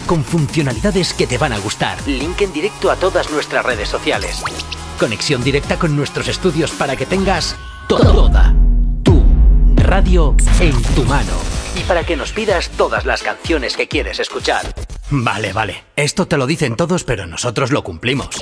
Con 0.05 0.25
funcionalidades 0.25 1.15
que 1.15 1.29
te 1.29 1.39
van 1.39 1.53
a 1.53 1.59
gustar. 1.59 1.97
Link 2.09 2.41
en 2.41 2.53
directo 2.53 2.91
a 2.91 2.97
todas 2.97 3.31
nuestras 3.31 3.65
redes 3.65 3.89
sociales. 3.89 4.43
Conexión 4.99 5.45
directa 5.45 5.79
con 5.79 5.95
nuestros 5.95 6.27
estudios 6.27 6.73
para 6.73 6.97
que 6.97 7.07
tengas 7.07 7.55
toda 7.87 8.53
tu 9.05 9.23
radio 9.77 10.35
en 10.59 10.83
tu 10.97 11.05
mano. 11.05 11.52
Para 11.93 12.07
que 12.07 12.17
nos 12.17 12.33
pidas 12.33 12.71
todas 12.71 13.05
las 13.05 13.23
canciones 13.23 13.77
que 13.77 13.87
quieres 13.87 14.19
escuchar. 14.19 14.63
Vale, 15.11 15.53
vale. 15.53 15.85
Esto 15.95 16.27
te 16.27 16.39
lo 16.39 16.47
dicen 16.47 16.75
todos, 16.75 17.05
pero 17.05 17.27
nosotros 17.27 17.71
lo 17.71 17.85
cumplimos. 17.85 18.41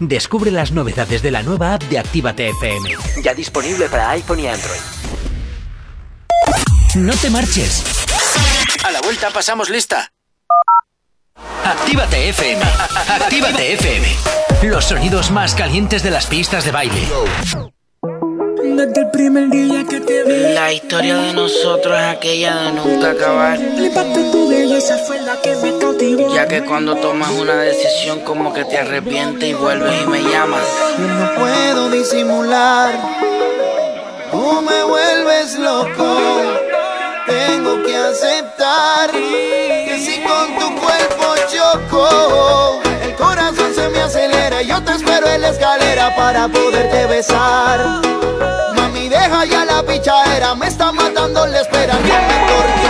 Descubre 0.00 0.50
las 0.50 0.72
novedades 0.72 1.22
de 1.22 1.30
la 1.30 1.44
nueva 1.44 1.74
app 1.74 1.84
de 1.84 2.00
Actívate 2.00 2.48
FM. 2.48 2.96
Ya 3.22 3.32
disponible 3.32 3.88
para 3.88 4.10
iPhone 4.10 4.40
y 4.40 4.48
Android. 4.48 4.80
No 6.96 7.14
te 7.14 7.30
marches. 7.30 7.84
A 8.82 8.90
la 8.90 9.00
vuelta 9.02 9.30
pasamos 9.30 9.70
lista. 9.70 10.10
Actívate 11.64 12.30
FM. 12.30 12.62
Actívate 13.08 13.74
FM. 13.74 14.08
Los 14.64 14.86
sonidos 14.86 15.30
más 15.30 15.54
calientes 15.54 16.02
de 16.02 16.10
las 16.10 16.26
pistas 16.26 16.64
de 16.64 16.72
baile. 16.72 17.06
Desde 18.76 19.00
el 19.00 19.10
primer 19.10 19.48
día 19.50 19.84
que 19.88 20.00
te 20.00 20.22
vi, 20.24 20.54
La 20.54 20.72
historia 20.72 21.16
de 21.16 21.32
nosotros 21.34 21.98
es 21.98 22.04
aquella 22.16 22.54
de 22.62 22.72
nunca 22.72 23.10
acabar. 23.10 23.58
flipaste 23.58 24.22
tu 24.30 24.48
belleza, 24.48 24.96
fue 24.98 25.20
la 25.20 25.40
que 25.42 25.54
me 25.56 25.76
cautivó. 25.78 26.34
Ya 26.34 26.46
que 26.46 26.64
cuando 26.64 26.94
tomas 26.96 27.30
una 27.30 27.54
decisión 27.56 28.20
como 28.20 28.52
que 28.52 28.64
te 28.64 28.78
arrepientes 28.78 29.48
y 29.48 29.54
vuelves 29.54 29.92
y 30.02 30.06
me 30.06 30.22
llamas. 30.22 30.62
Yo 30.98 31.06
no 31.06 31.34
puedo 31.34 31.90
disimular. 31.90 32.94
Tú 34.30 34.62
me 34.62 34.84
vuelves 34.84 35.58
loco. 35.58 36.16
Tengo 37.26 37.82
que 37.82 37.96
aceptar 37.96 39.10
que 39.10 39.98
si 40.00 40.20
para 45.96 46.46
poderte 46.48 47.06
besar. 47.06 48.00
Mami, 48.76 49.08
deja 49.08 49.44
ya 49.44 49.64
la 49.64 49.82
pichadera. 49.82 50.54
Me 50.54 50.68
está 50.68 50.92
matando 50.92 51.46
la 51.46 51.60
espera. 51.60 51.94
No 51.94 52.00
me 52.00 52.89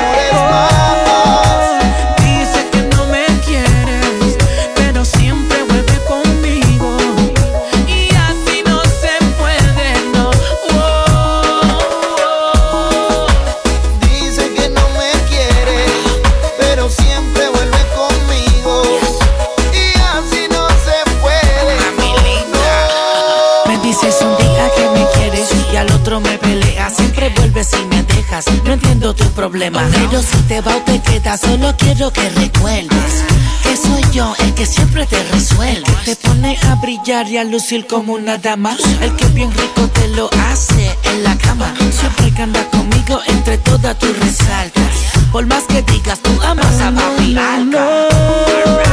no 28.65 28.73
entiendo 28.73 29.15
tu 29.15 29.25
problema. 29.33 29.83
Pero 29.93 30.23
si 30.23 30.37
te 30.49 30.61
va 30.61 30.77
o 30.77 30.81
te 30.83 31.01
quedas, 31.01 31.41
solo 31.41 31.75
quiero 31.77 32.13
que 32.13 32.29
recuerdes 32.31 33.25
que 33.63 33.77
soy 33.77 34.03
yo 34.13 34.35
el 34.39 34.55
que 34.55 34.67
siempre 34.67 35.07
te 35.07 35.23
resuelve. 35.25 35.85
Te 36.05 36.17
pone 36.17 36.59
a 36.69 36.75
brillar 36.77 37.29
y 37.29 37.37
a 37.39 37.45
lucir 37.45 37.87
como 37.87 38.15
una 38.15 38.39
dama. 38.39 38.77
El 39.01 39.15
que 39.17 39.27
bien 39.27 39.53
rico 39.53 39.89
te 39.89 40.09
lo 40.09 40.31
hace 40.49 40.97
en 41.05 41.25
la 41.25 41.37
cama. 41.37 41.75
Siempre 41.91 42.33
que 42.33 42.43
anda 42.43 42.65
conmigo 42.71 43.21
entre 43.27 43.59
todas 43.59 43.99
tus 43.99 44.17
resaltas. 44.19 44.93
Por 45.33 45.47
más 45.47 45.65
que 45.65 45.83
digas, 45.83 46.21
tú 46.21 46.31
amas 46.43 46.81
a 46.81 46.91
papi 46.91 47.37
alca. 47.37 48.09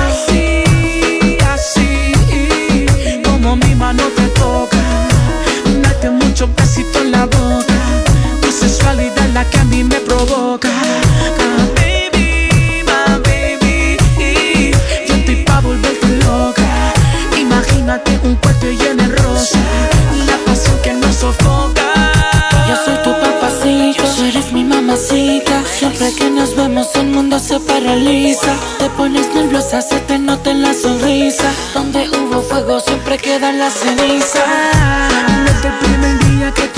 Así, 0.08 1.38
así, 1.54 2.86
como 3.24 3.56
mi 3.56 3.75
mano 3.75 4.04
te 4.16 4.27
toca. 4.30 4.77
Date 5.82 6.10
muchos 6.10 6.50
besitos 6.56 7.01
en 7.01 7.12
la 7.12 7.25
boca. 7.25 7.76
Ah, 9.39 9.46
baby, 11.75 12.82
my 12.84 13.20
baby. 13.22 13.98
Yo 15.08 15.13
estoy 15.13 15.44
pa' 15.46 15.62
volverte 15.62 16.08
loca. 16.25 16.91
Imagínate 17.38 18.20
un 18.24 18.36
cuarto 18.38 18.65
lleno 18.65 19.03
de 19.03 19.15
rosa. 19.15 19.60
La 20.25 20.38
pasión 20.44 20.75
que 20.82 20.94
nos 20.94 21.17
sofoca. 21.17 21.86
Yo 22.67 22.75
soy 22.84 22.96
tu 23.03 23.12
papacito, 23.12 24.03
tú 24.15 24.24
eres 24.24 24.51
mi 24.51 24.63
mamacita. 24.63 25.62
Siempre 25.72 26.12
que 26.15 26.32
nos 26.32 26.56
vemos 26.56 26.88
el 26.96 27.06
mundo 27.06 27.38
se 27.38 27.60
paraliza. 27.60 28.56
Te 28.79 28.89
pones 28.89 29.27
nerviosa, 29.36 29.84
se 29.84 30.00
te 30.00 30.17
nota 30.17 30.50
en 30.50 30.63
la 30.63 30.74
sonrisa. 30.74 31.51
Donde 31.75 32.10
hubo 32.10 32.41
fuego 32.41 32.79
siempre 32.79 33.20
queda 33.20 33.51
la 33.51 33.70
ceniza. 33.70 34.44
Desde 35.46 35.67
el 35.67 35.77
primer 35.77 36.20
día 36.25 36.51
que 36.56 36.76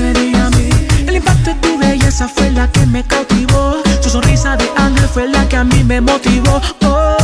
El 0.00 1.16
impacto 1.16 1.50
de 1.50 1.56
tu 1.56 1.76
belleza 1.76 2.28
fue 2.28 2.52
la 2.52 2.70
que 2.70 2.86
me 2.86 3.02
cautivó. 3.02 3.82
Tu 4.00 4.08
sonrisa 4.08 4.56
de 4.56 4.70
ángel 4.76 5.08
fue 5.08 5.28
la 5.28 5.48
que 5.48 5.56
a 5.56 5.64
mí 5.64 5.82
me 5.82 6.00
motivó. 6.00 6.60
Oh, 6.84 7.17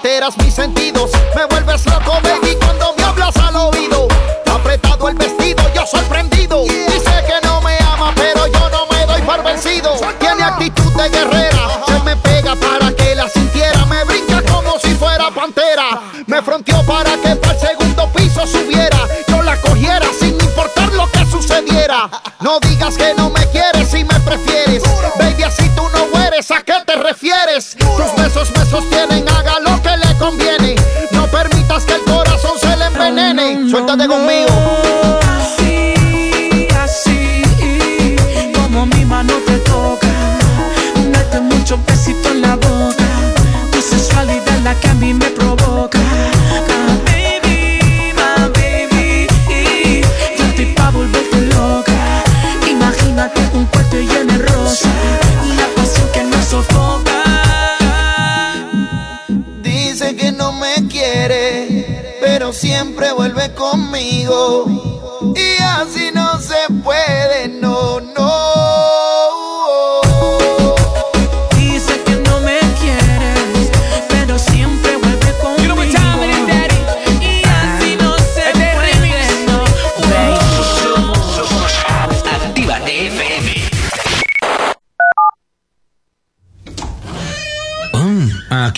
alteras 0.00 0.34
mis 0.38 0.54
sentidos, 0.54 1.10
me 1.36 1.44
vuelves 1.44 1.84
loco, 1.84 2.18
baby, 2.22 2.56
cuando 2.58 2.94
me 2.96 3.04
hablas 3.04 3.36
al 3.36 3.54
oído. 3.54 4.08
Apretado 4.50 5.10
el 5.10 5.14
vestido, 5.14 5.62
yo 5.74 5.86
sorprendido. 5.86 6.62
Dice 6.62 7.22
que 7.26 7.46
no 7.46 7.60
me 7.60 7.76
ama, 7.80 8.10
pero 8.16 8.46
yo 8.46 8.70
no 8.70 8.86
me 8.86 9.04
doy 9.04 9.20
por 9.20 9.44
vencido. 9.44 9.92
Tiene 10.18 10.42
actitud 10.42 10.90
de 10.94 11.08
guerrera, 11.10 11.84
se 11.86 12.00
me 12.00 12.16
pega 12.16 12.56
para 12.56 12.90
que 12.96 13.14
la 13.14 13.28
sintiera. 13.28 13.84
Me 13.84 14.02
brinca 14.04 14.42
como 14.50 14.78
si 14.78 14.94
fuera 14.94 15.30
pantera. 15.32 16.00
Me 16.26 16.40
fronteó 16.40 16.82
para 16.86 17.18
que 17.18 17.36
para 17.36 17.52
el 17.52 17.60
segundo 17.60 18.08
piso 18.14 18.46
subiera. 18.46 19.00
Yo 19.28 19.42
la 19.42 19.60
cogiera 19.60 20.06
sin 20.18 20.32
importar 20.40 20.90
lo 20.94 21.10
que 21.12 21.26
sucediera. 21.26 22.08
No 22.40 22.58
digas 22.60 22.96
que 22.96 23.12
no 23.14 23.19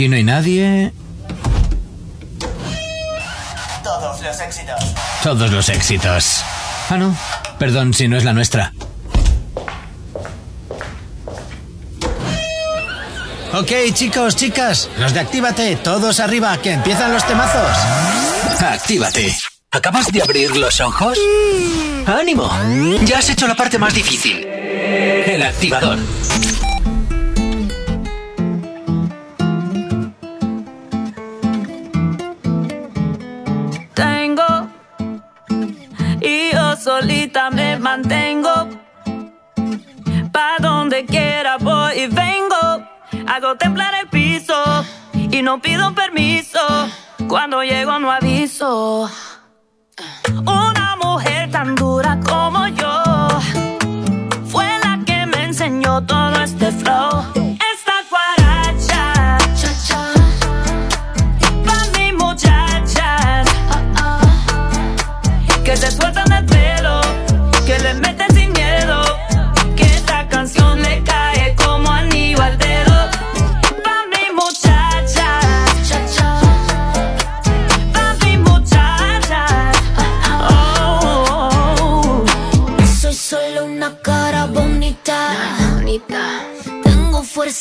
aquí 0.03 0.09
no 0.09 0.17
hay 0.17 0.25
nadie. 0.25 0.93
Todos 3.85 4.21
los 4.21 4.41
éxitos. 4.41 4.81
Todos 5.23 5.53
los 5.53 5.69
éxitos. 5.69 6.43
Ah, 6.91 6.97
no. 6.99 7.17
Perdón 7.61 7.95
si 7.95 8.09
no 8.09 8.17
es 8.17 8.25
la 8.25 8.33
nuestra. 8.33 8.73
Ok, 13.53 13.71
chicos, 13.93 14.35
chicas, 14.35 14.89
los 14.99 15.15
de 15.15 15.21
Actívate, 15.21 15.77
todos 15.77 16.19
arriba, 16.19 16.57
que 16.57 16.73
empiezan 16.73 17.13
los 17.13 17.25
temazos. 17.25 17.71
Actívate. 18.61 19.37
¿Acabas 19.71 20.11
de 20.11 20.21
abrir 20.21 20.57
los 20.57 20.81
ojos? 20.81 21.17
¡Ánimo! 22.07 22.51
Ya 23.05 23.19
has 23.19 23.31
hecho 23.31 23.47
la 23.47 23.55
parte 23.55 23.79
más 23.79 23.95
difícil. 23.95 24.45
El 24.45 25.43
activador. 25.43 25.99
Una 48.65 49.11
mujer 51.03 51.51
tan 51.51 51.75
dura 51.75 52.21
como 52.25 52.69
yo 52.69 53.03
fue 54.47 54.65
la 54.85 55.01
que 55.05 55.27
me 55.27 55.47
enseñó 55.47 56.07
todo 56.07 56.33
este 56.41 56.71
flow. 56.71 57.22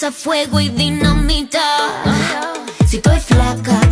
Fuego 0.09 0.59
y 0.59 0.69
dinamita. 0.69 1.61
Si 2.87 2.95
estoy 2.97 3.19
flaca 3.19 3.90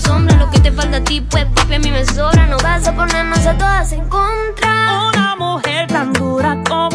sombra. 0.00 0.36
Lo 0.36 0.50
que 0.50 0.60
te 0.60 0.72
falta 0.72 0.98
a 0.98 1.04
ti, 1.04 1.20
pues 1.20 1.44
papi 1.46 1.74
a 1.74 1.78
mí 1.78 1.90
me. 1.90 2.04
No 2.48 2.58
vas 2.58 2.86
a 2.86 2.94
ponernos 2.94 3.46
a 3.46 3.56
todas 3.56 3.92
en 3.92 4.08
contra. 4.08 5.08
Una 5.08 5.36
mujer 5.36 5.86
tan 5.88 6.12
dura 6.12 6.62
como 6.68 6.93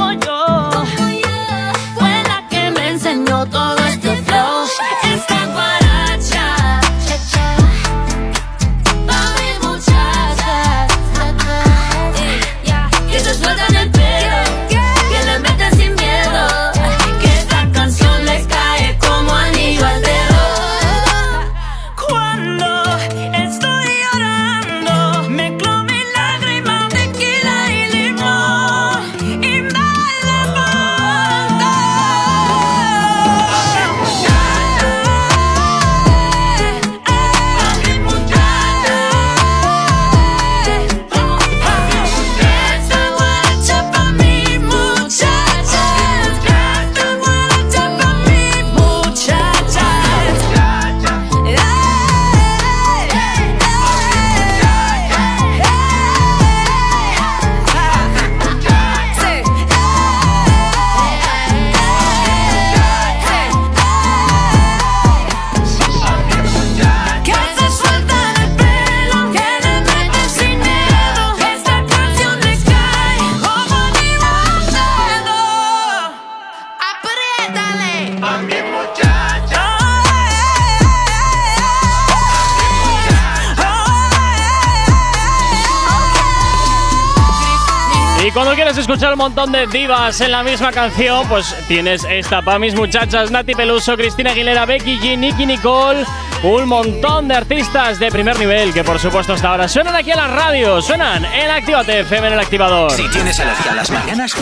escuchar 88.89 89.13
un 89.13 89.19
montón 89.19 89.51
de 89.51 89.67
divas 89.67 90.19
en 90.19 90.31
la 90.31 90.41
misma 90.41 90.71
canción, 90.71 91.27
pues 91.27 91.55
tienes 91.67 92.03
esta 92.09 92.41
para 92.41 92.57
mis 92.57 92.73
muchachas 92.73 93.29
Nati 93.29 93.53
Peluso, 93.53 93.95
Cristina 93.95 94.31
Aguilera, 94.31 94.65
Becky 94.65 94.97
G, 94.97 95.15
Nicky 95.15 95.45
Nicole, 95.45 96.03
un 96.41 96.67
montón 96.67 97.27
de 97.27 97.35
artistas 97.35 97.99
de 97.99 98.09
primer 98.09 98.39
nivel 98.39 98.73
que 98.73 98.83
por 98.83 98.97
supuesto 98.97 99.33
hasta 99.33 99.51
ahora 99.51 99.67
suenan 99.67 99.95
aquí 99.95 100.09
en 100.09 100.17
la 100.17 100.27
radio, 100.27 100.81
suenan 100.81 101.23
en 101.23 101.51
Actívate 101.51 101.99
FM 101.99 102.29
en 102.29 102.33
el 102.33 102.39
activador. 102.39 102.91
Si 102.91 103.07
tienes 103.09 103.39
alergia 103.39 103.73
a 103.73 103.75
las 103.75 103.91
mañanas, 103.91 104.35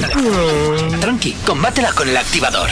tranqui, 1.02 1.34
combátela 1.46 1.92
con 1.92 2.08
el 2.08 2.16
activador. 2.16 2.70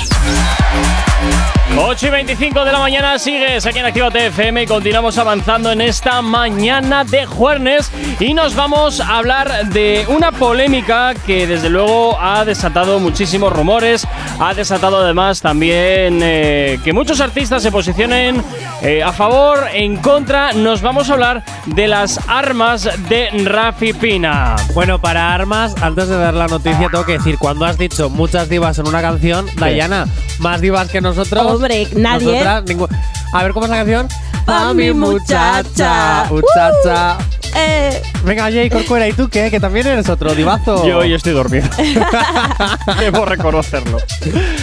8 1.78 2.08
y 2.08 2.10
25 2.10 2.64
de 2.64 2.72
la 2.72 2.80
mañana 2.80 3.20
sigues 3.20 3.66
aquí 3.66 3.80
en 3.80 3.86
Actívate 3.86 4.28
FM 4.28 4.64
y 4.64 4.66
continuamos 4.66 5.18
avanzando 5.18 5.74
en 5.74 5.82
esta 5.82 6.22
mañana 6.22 7.04
de 7.04 7.26
jueves 7.26 7.92
y 8.20 8.34
nos 8.34 8.56
vamos 8.56 9.02
a 9.02 9.18
hablar 9.18 9.70
de 9.70 10.06
una 10.08 10.32
polémica 10.32 11.14
que 11.14 11.46
desde 11.46 11.70
luego 11.70 12.18
ha 12.20 12.46
desatado 12.46 13.00
muchísimos 13.00 13.52
rumores, 13.52 14.08
ha 14.40 14.54
desatado 14.54 15.00
además 15.00 15.42
también 15.42 16.22
eh, 16.24 16.80
que 16.84 16.94
muchos 16.94 17.20
artistas 17.20 17.62
se 17.62 17.72
posicionen 17.72 18.42
eh, 18.82 19.04
a 19.04 19.12
favor, 19.12 19.66
en 19.74 19.98
contra, 19.98 20.54
nos 20.54 20.82
vamos 20.82 21.10
a 21.10 21.14
hablar 21.14 21.44
de 21.66 21.88
las 21.88 22.20
armas 22.28 22.90
de 23.10 23.30
Rafi 23.44 23.94
Pina. 23.94 24.56
Bueno, 24.74 25.00
para 25.00 25.34
armas, 25.34 25.76
antes 25.82 26.08
de 26.08 26.18
dar 26.18 26.36
la 26.36 26.48
noticia, 26.48 26.88
tengo 26.90 27.06
que 27.06 27.14
decir, 27.14 27.38
cuando 27.38 27.66
has 27.66 27.78
dicho 27.78 28.10
muchas 28.10 28.48
divas 28.48 28.80
en 28.80 28.88
una 28.88 29.02
canción, 29.02 29.46
Dayana, 29.58 30.08
más 30.40 30.62
divas 30.62 30.90
que 30.90 31.02
nosotros. 31.02 31.65
Nadie. 31.96 32.44
nosotras, 32.44 32.90
A 33.34 33.44
ver, 33.44 33.54
¿cómo 33.54 33.66
es 33.66 33.70
la 33.72 33.78
canción? 33.78 34.08
A 34.48 34.74
mi 34.74 34.92
muchacha. 34.94 36.26
Muchacha. 36.30 37.18
Eh, 37.58 38.02
Venga, 38.26 38.44
Jay 38.52 38.70
Corcuera, 38.70 39.08
¿y 39.08 39.14
tú 39.14 39.30
qué? 39.30 39.50
Que 39.50 39.60
también 39.62 39.88
eres 39.88 40.10
otro 40.10 40.36
divazo. 40.36 40.86
Yo 40.86 40.98
hoy 41.00 41.14
estoy 41.14 41.32
dormido. 41.34 41.68
Debo 43.00 43.26
reconocerlo. 43.26 43.98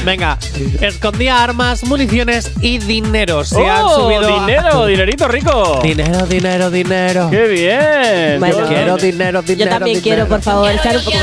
Venga, 0.04 0.36
escondía 0.80 1.42
armas, 1.42 1.84
municiones 1.84 2.50
y 2.60 2.78
dinero. 2.78 3.44
Se 3.44 3.66
han 3.68 3.84
¡Oh, 3.84 4.02
subido. 4.02 4.36
a- 4.36 4.40
dinero, 4.46 4.86
dinerito 4.86 5.26
rico. 5.28 5.80
Dinero, 5.82 6.26
dinero, 6.26 6.70
dinero. 6.70 7.28
¡Qué 7.30 7.46
bien! 7.48 8.40
Bueno. 8.40 8.68
Quiero 8.68 8.96
dinero, 8.96 9.42
dinero. 9.42 9.64
yo 9.64 9.68
también 9.70 10.00
dinero. 10.00 10.02
quiero, 10.02 10.28
por 10.28 10.42
favor, 10.42 10.70
echar 10.70 10.96
un 10.98 11.04
poco 11.04 11.18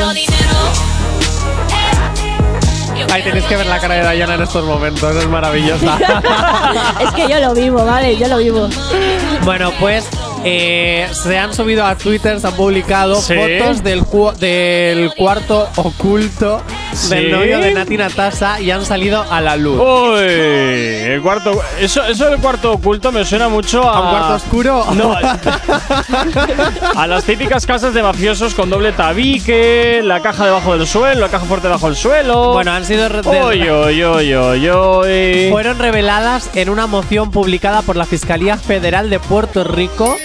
Ay, 3.11 3.23
tenéis 3.23 3.45
que 3.45 3.55
ver 3.55 3.65
la 3.65 3.79
cara 3.79 3.95
de 3.95 4.01
Dayana 4.03 4.35
en 4.35 4.41
estos 4.41 4.65
momentos, 4.65 5.15
es 5.15 5.27
maravillosa. 5.27 5.97
es 7.01 7.11
que 7.13 7.27
yo 7.31 7.39
lo 7.39 7.53
vivo, 7.53 7.83
¿vale? 7.85 8.17
Yo 8.17 8.27
lo 8.27 8.37
vivo. 8.37 8.67
bueno, 9.43 9.71
pues 9.79 10.07
eh, 10.43 11.07
se 11.11 11.37
han 11.37 11.53
subido 11.53 11.85
a 11.85 11.95
Twitter, 11.95 12.39
se 12.39 12.47
han 12.47 12.53
publicado 12.53 13.15
Sí. 13.15 13.33
fotos 13.35 13.83
del, 13.83 14.05
cu- 14.05 14.31
del 14.33 15.11
cuarto 15.15 15.67
oculto 15.75 16.61
del 17.09 17.31
novio 17.31 17.59
de 17.59 17.73
Nati 17.73 17.97
Natasa 17.97 18.59
y 18.59 18.71
han 18.71 18.85
salido 18.85 19.25
a 19.29 19.41
la 19.41 19.55
luz. 19.55 19.79
Uy, 19.79 20.23
el 20.23 21.21
cuarto. 21.21 21.61
Eso, 21.79 22.03
eso 22.05 22.29
del 22.29 22.39
cuarto 22.39 22.73
oculto 22.73 23.11
me 23.11 23.25
suena 23.25 23.49
mucho 23.49 23.87
a. 23.87 23.97
¿A 23.97 24.01
un 24.01 24.09
cuarto 24.09 24.33
oscuro? 24.35 24.85
No. 24.93 25.15
a 26.95 27.07
las 27.07 27.23
típicas 27.23 27.65
casas 27.65 27.93
de 27.93 28.03
mafiosos 28.03 28.53
con 28.53 28.69
doble 28.69 28.91
tabique, 28.91 30.01
la 30.03 30.21
caja 30.21 30.45
debajo 30.45 30.77
del 30.77 30.87
suelo, 30.87 31.21
la 31.21 31.29
caja 31.29 31.45
fuerte 31.45 31.67
debajo 31.67 31.87
del 31.87 31.95
suelo. 31.95 32.53
Bueno, 32.53 32.71
han 32.71 32.85
sido 32.85 33.07
oy, 33.25 33.69
oy, 33.69 34.69
oy. 34.69 35.49
fueron 35.51 35.79
reveladas 35.79 36.49
en 36.55 36.69
una 36.69 36.87
moción 36.87 37.31
publicada 37.31 37.81
por 37.81 37.95
la 37.95 38.05
Fiscalía 38.05 38.57
Federal 38.57 39.09
de 39.09 39.19
Puerto 39.19 39.63
Rico. 39.63 40.17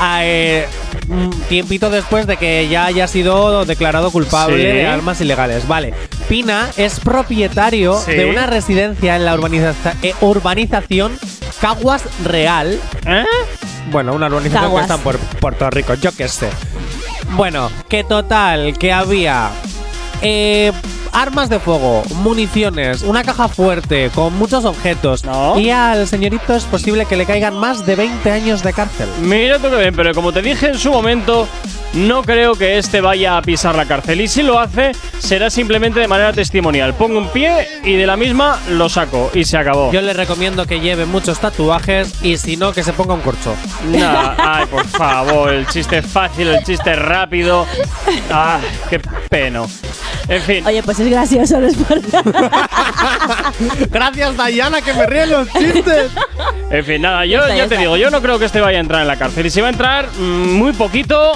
a, 0.00 0.24
eh, 0.24 0.68
un 1.08 1.30
tiempito 1.48 1.90
después 1.90 2.26
de 2.26 2.36
que 2.36 2.68
ya 2.68 2.86
haya 2.86 3.06
sido 3.06 3.64
declarado 3.64 4.10
culpable 4.10 4.56
Sí. 4.56 4.62
de 4.78 4.86
armas 4.86 5.20
ilegales. 5.20 5.66
Vale. 5.66 5.94
Pina 6.28 6.68
es 6.76 7.00
propietario 7.00 7.98
Sí. 8.04 8.12
de 8.12 8.26
una 8.26 8.46
residencia 8.46 9.16
en 9.16 9.24
la 9.24 9.34
eh, 10.02 10.14
urbanización 10.20 11.18
Caguas 11.60 12.02
Real. 12.24 12.78
¿Eh? 13.06 13.24
Bueno, 13.90 14.12
una 14.12 14.26
urbanización 14.26 14.64
Caguas. 14.64 14.86
que 14.86 14.92
está 14.94 15.10
en 15.10 15.16
Puer- 15.18 15.38
Puerto 15.40 15.70
Rico, 15.70 15.94
yo 15.94 16.12
qué 16.12 16.28
sé. 16.28 16.48
Bueno, 17.36 17.70
que 17.88 18.04
total, 18.04 18.76
que 18.78 18.92
había 18.92 19.50
eh, 20.20 20.72
armas 21.12 21.48
de 21.48 21.58
fuego, 21.58 22.02
municiones, 22.16 23.02
una 23.02 23.24
caja 23.24 23.48
fuerte 23.48 24.10
con 24.14 24.34
muchos 24.38 24.64
objetos. 24.64 25.24
No. 25.24 25.58
Y 25.58 25.70
al 25.70 26.06
señorito 26.06 26.54
es 26.54 26.64
posible 26.64 27.06
que 27.06 27.16
le 27.16 27.26
caigan 27.26 27.56
más 27.56 27.86
de 27.86 27.96
20 27.96 28.30
años 28.30 28.62
de 28.62 28.72
cárcel. 28.72 29.08
Mira 29.20 29.58
tú 29.58 29.70
que 29.70 29.76
bien, 29.76 29.94
pero 29.94 30.14
como 30.14 30.32
te 30.32 30.42
dije 30.42 30.68
en 30.68 30.78
su 30.78 30.90
momento, 30.90 31.48
no 31.94 32.22
creo 32.22 32.54
que 32.54 32.78
este 32.78 33.00
vaya 33.00 33.36
a 33.36 33.42
pisar 33.42 33.74
la 33.74 33.86
cárcel. 33.86 34.20
Y 34.20 34.28
si 34.28 34.42
lo 34.42 34.58
hace, 34.58 34.92
será 35.18 35.50
simplemente 35.50 36.00
de 36.00 36.08
manera 36.08 36.32
testimonial. 36.32 36.94
Pongo 36.94 37.18
un 37.18 37.28
pie 37.28 37.66
y 37.84 37.94
de 37.94 38.06
la 38.06 38.16
misma 38.16 38.58
lo 38.70 38.88
saco 38.88 39.30
y 39.34 39.44
se 39.44 39.56
acabó. 39.56 39.92
Yo 39.92 40.00
le 40.02 40.12
recomiendo 40.12 40.66
que 40.66 40.80
lleve 40.80 41.06
muchos 41.06 41.38
tatuajes 41.40 42.22
y 42.22 42.36
si 42.36 42.56
no, 42.56 42.72
que 42.72 42.82
se 42.82 42.92
ponga 42.92 43.14
un 43.14 43.20
corcho. 43.20 43.54
Nah, 43.90 44.34
ay, 44.38 44.66
por 44.66 44.86
favor, 44.86 45.52
el 45.52 45.66
chiste 45.66 46.02
fácil, 46.02 46.48
el 46.48 46.64
chiste 46.64 46.94
rápido. 46.94 47.66
Ah, 48.30 48.58
qué 48.90 49.00
peno. 49.28 49.66
En 50.28 50.42
fin, 50.42 50.66
Oye, 50.66 50.82
pues 50.82 51.00
es 51.00 51.08
gracioso, 51.10 51.58
no 51.58 51.66
es 51.66 51.76
por 51.76 52.00
Gracias, 53.90 54.36
Dayana, 54.36 54.82
que 54.82 54.92
me 54.92 55.06
ríen 55.06 55.30
los 55.30 55.48
chistes. 55.50 56.10
en 56.70 56.84
fin, 56.84 57.00
nada, 57.00 57.24
yo 57.24 57.40
ya 57.48 57.66
te 57.66 57.78
digo, 57.78 57.96
yo 57.96 58.10
no 58.10 58.20
creo 58.20 58.38
que 58.38 58.44
este 58.44 58.60
vaya 58.60 58.76
a 58.76 58.80
entrar 58.82 59.00
en 59.00 59.08
la 59.08 59.16
cárcel. 59.16 59.46
Y 59.46 59.50
si 59.50 59.62
va 59.62 59.68
a 59.68 59.70
entrar, 59.70 60.06
mm, 60.18 60.52
muy 60.52 60.72
poquito 60.72 61.32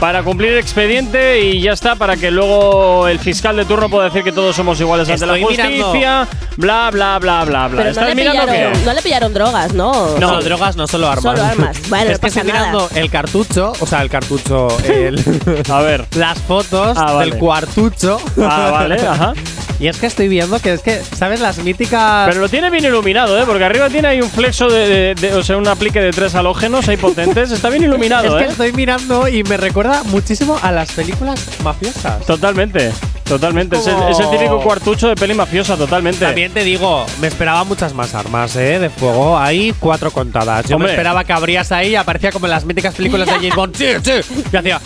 para 0.00 0.22
cumplir 0.22 0.52
el 0.52 0.58
expediente 0.58 1.40
y 1.40 1.60
ya 1.62 1.72
está, 1.72 1.94
para 1.96 2.16
que 2.16 2.30
luego 2.30 3.08
el 3.08 3.18
fiscal 3.18 3.56
de 3.56 3.64
turno 3.64 3.88
pueda 3.88 4.04
decir 4.06 4.22
que 4.22 4.32
todos 4.32 4.54
somos 4.54 4.78
iguales 4.80 5.08
ante 5.08 5.24
la 5.26 5.36
Estoy 5.38 5.50
mirando. 5.56 5.82
justicia, 5.84 6.28
bla, 6.56 6.90
bla, 6.92 7.18
bla, 7.18 7.44
bla, 7.44 7.68
bla. 7.68 7.70
Pero 7.70 7.84
no 7.84 7.90
¿Estás 7.90 8.08
le, 8.08 8.14
mirando 8.14 8.42
pillaron, 8.42 8.72
qué? 8.74 8.84
no 8.84 8.92
le 8.92 9.02
pillaron 9.02 9.34
drogas, 9.34 9.72
¿no? 9.74 10.18
No, 10.18 10.42
drogas 10.42 10.76
no, 10.76 10.86
solo 10.86 11.08
armas. 11.08 11.22
Solo 11.22 11.42
armas. 11.42 11.76
Bueno, 11.88 12.04
es 12.04 12.10
no 12.10 12.14
que 12.16 12.20
pasa 12.20 12.40
estoy 12.40 12.52
nada. 12.52 12.66
mirando 12.72 12.90
el 12.94 13.10
cartucho, 13.10 13.72
o 13.80 13.86
sea, 13.86 14.02
el 14.02 14.10
cartucho, 14.10 14.68
el- 14.84 15.22
A 15.70 15.80
ver. 15.80 16.04
las 16.16 16.38
fotos 16.40 16.96
Ah, 16.98 17.12
vale. 17.12 17.30
del 17.30 17.38
cuartucho. 17.38 18.20
Ah, 18.40 18.70
vale, 18.72 18.94
ajá. 19.06 19.32
Y 19.78 19.88
es 19.88 19.98
que 19.98 20.06
estoy 20.06 20.28
viendo 20.28 20.58
que 20.58 20.72
es 20.72 20.80
que, 20.80 21.02
¿sabes? 21.02 21.38
Las 21.40 21.58
míticas. 21.58 22.26
Pero 22.28 22.40
lo 22.40 22.48
tiene 22.48 22.70
bien 22.70 22.86
iluminado, 22.86 23.38
¿eh? 23.38 23.42
Porque 23.46 23.62
arriba 23.62 23.90
tiene 23.90 24.08
ahí 24.08 24.22
un 24.22 24.30
flexo 24.30 24.68
de, 24.70 24.88
de- 24.88 25.14
de- 25.14 25.34
o 25.34 25.42
sea, 25.44 25.58
un 25.58 25.68
aplique 25.68 26.00
de 26.00 26.12
tres 26.12 26.34
halógenos 26.34 26.88
ahí 26.88 26.96
potentes. 26.96 27.50
Está 27.50 27.68
bien 27.68 27.82
es 27.82 27.88
iluminado, 27.88 28.38
que 28.38 28.44
¿eh? 28.44 28.48
estoy 28.48 28.72
mirando 28.72 29.28
y 29.28 29.42
me 29.44 29.58
recuerda 29.58 29.85
muchísimo 30.04 30.58
a 30.62 30.72
las 30.72 30.92
películas 30.92 31.40
mafiosas. 31.62 32.24
Totalmente, 32.26 32.92
totalmente. 33.24 33.76
Es, 33.76 33.86
el, 33.86 33.94
como- 33.94 34.08
es 34.08 34.18
el 34.20 34.30
típico 34.30 34.60
cuartucho 34.60 35.08
de 35.08 35.14
peli 35.16 35.34
mafiosa, 35.34 35.76
totalmente. 35.76 36.24
También 36.24 36.52
te 36.52 36.64
digo, 36.64 37.06
me 37.20 37.28
esperaba 37.28 37.64
muchas 37.64 37.94
más 37.94 38.14
armas, 38.14 38.54
¿eh? 38.56 38.78
De 38.78 38.90
fuego. 38.90 39.38
Hay 39.38 39.74
cuatro 39.78 40.10
contadas. 40.10 40.66
Yo 40.68 40.76
Hombre. 40.76 40.88
me 40.88 40.92
esperaba 40.94 41.24
que 41.24 41.32
abrías 41.32 41.72
ahí 41.72 41.90
y 41.90 41.96
aparecía 41.96 42.32
como 42.32 42.46
en 42.46 42.50
las 42.52 42.64
míticas 42.64 42.94
películas 42.94 43.26
de 43.26 43.34
James 43.34 43.54
Bond. 43.54 43.76
¡Sí, 43.78 43.86
sí! 44.02 44.42
Y 44.52 44.56
hacía. 44.56 44.80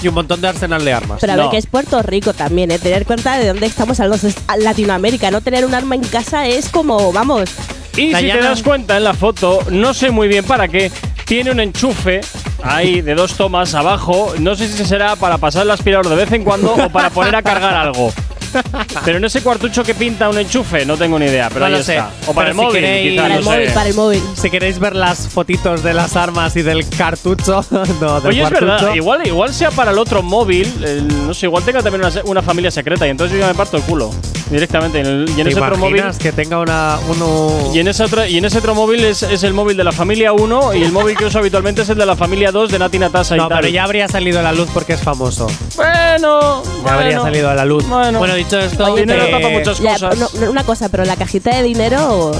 Y 0.00 0.06
un 0.06 0.14
montón 0.14 0.40
de 0.40 0.46
arsenal 0.48 0.84
de 0.84 0.92
armas. 0.92 1.18
Pero 1.20 1.32
a 1.32 1.36
ver, 1.36 1.44
No. 1.46 1.50
que 1.50 1.56
es 1.56 1.66
Puerto 1.66 2.00
Rico 2.02 2.32
también, 2.32 2.70
¿eh? 2.70 2.78
Tener 2.78 3.04
cuenta 3.04 3.36
de 3.36 3.48
dónde 3.48 3.66
estamos 3.66 3.98
hablando. 3.98 4.28
Es 4.28 4.36
Latinoamérica, 4.58 5.30
no 5.32 5.40
tener 5.40 5.64
un 5.66 5.74
arma 5.74 5.96
en 5.96 6.02
casa 6.04 6.46
es 6.46 6.68
como, 6.68 7.12
vamos. 7.12 7.50
Y 7.96 8.14
si 8.14 8.30
te 8.30 8.38
das 8.40 8.62
cuenta 8.62 8.96
en 8.96 9.02
la 9.02 9.12
foto, 9.12 9.58
no 9.72 9.92
sé 9.92 10.12
muy 10.12 10.28
bien 10.28 10.44
para 10.44 10.68
qué, 10.68 10.92
tiene 11.24 11.50
un 11.50 11.58
enchufe 11.58 12.20
ahí 12.62 13.00
de 13.00 13.14
dos 13.14 13.34
tomas 13.34 13.74
abajo. 13.74 14.32
No 14.38 14.54
sé 14.54 14.68
si 14.68 14.84
será 14.84 15.16
para 15.16 15.38
pasar 15.38 15.62
el 15.62 15.70
aspirador 15.70 16.08
de 16.08 16.16
vez 16.16 16.32
en 16.32 16.44
cuando 16.44 16.74
o 16.74 16.88
para 16.90 17.10
poner 17.10 17.36
a 17.36 17.42
cargar 17.42 17.74
algo. 17.74 18.12
Pero 19.04 19.18
en 19.18 19.24
ese 19.24 19.42
cuartucho 19.42 19.82
que 19.82 19.94
pinta 19.94 20.28
un 20.28 20.38
enchufe, 20.38 20.84
no 20.84 20.96
tengo 20.96 21.18
ni 21.18 21.26
idea, 21.26 21.48
pero 21.48 21.60
No 21.60 21.66
ahí 21.66 21.72
lo 21.72 21.82
sé. 21.82 21.96
está. 21.96 22.10
O 22.26 22.32
para 22.34 22.50
Pero 22.50 22.50
el 22.50 22.54
si 22.54 22.56
móvil, 22.66 22.82
queréis- 22.84 23.10
quizá, 23.10 23.22
Para 23.22 23.28
no 23.34 23.38
el 23.38 23.44
sé. 23.44 23.50
móvil, 23.50 23.70
para 23.72 23.88
el 23.88 23.94
móvil. 23.94 24.22
Si 24.34 24.50
queréis 24.50 24.78
ver 24.78 24.96
las 24.96 25.28
fotitos 25.28 25.82
de 25.82 25.94
las 25.94 26.16
armas 26.16 26.56
y 26.56 26.62
del 26.62 26.88
cartucho, 26.88 27.64
no, 28.00 28.20
del 28.20 28.28
Oye, 28.30 28.42
es 28.42 28.48
cuartucho. 28.48 28.66
verdad, 28.72 28.94
igual, 28.94 29.26
igual 29.26 29.54
sea 29.54 29.70
para 29.70 29.90
el 29.92 29.98
otro 29.98 30.22
móvil, 30.22 30.66
el- 30.84 31.26
no 31.26 31.34
sé, 31.34 31.46
igual 31.46 31.62
tenga 31.64 31.82
también 31.82 32.04
una, 32.04 32.22
una 32.24 32.42
familia 32.42 32.70
secreta 32.70 33.06
y 33.06 33.10
entonces 33.10 33.34
yo 33.38 33.40
ya 33.44 33.48
me 33.48 33.54
parto 33.54 33.76
el 33.76 33.82
culo 33.84 34.10
directamente. 34.50 34.98
Y 34.98 35.00
en, 35.02 35.06
el- 35.06 35.28
y 35.28 35.40
en 35.40 35.44
¿Te 35.44 35.50
ese 35.50 35.60
otro 35.60 35.76
móvil. 35.76 36.04
que 36.18 36.32
tenga 36.32 36.58
una, 36.60 36.98
uno… 37.08 37.70
Y 37.74 37.80
en, 37.80 37.88
ese 37.88 38.02
otro, 38.04 38.26
y 38.26 38.38
en 38.38 38.44
ese 38.44 38.58
otro 38.58 38.74
móvil 38.74 39.04
es, 39.04 39.22
es 39.22 39.42
el 39.42 39.52
móvil 39.52 39.76
de 39.76 39.84
la 39.84 39.92
familia 39.92 40.32
1 40.32 40.74
y 40.74 40.82
el 40.82 40.92
móvil 40.92 41.16
que 41.16 41.26
uso 41.26 41.38
habitualmente 41.38 41.82
es 41.82 41.88
el 41.90 41.98
de 41.98 42.06
la 42.06 42.16
familia 42.16 42.50
2 42.50 42.70
de 42.70 42.78
Nati 42.78 42.98
Natasa 42.98 43.34
y 43.36 43.38
No, 43.38 43.48
tal. 43.48 43.58
pero 43.60 43.68
ya 43.72 43.84
habría 43.84 44.08
salido 44.08 44.38
a 44.40 44.42
la 44.42 44.52
luz 44.52 44.68
porque 44.72 44.94
es 44.94 45.00
famoso. 45.00 45.46
Bueno, 45.76 46.62
Ya 46.84 46.94
habría 46.94 47.20
bueno. 47.20 47.36
sala 47.36 47.52
a 47.52 47.54
la 47.54 47.64
luz. 47.64 47.86
Bueno. 47.86 48.18
Dicho 48.38 48.58
esto, 48.58 48.92
Oye, 48.92 49.02
dinero 49.02 49.24
eh, 49.24 49.30
tapa 49.30 49.48
muchas 49.50 49.78
Ya, 49.80 49.92
cosas. 49.92 50.18
no, 50.18 50.28
no, 50.40 50.50
una 50.50 50.64
cosa, 50.64 50.88
pero 50.88 51.04
la 51.04 51.16
cajita 51.16 51.54
de 51.56 51.62
dinero. 51.62 52.32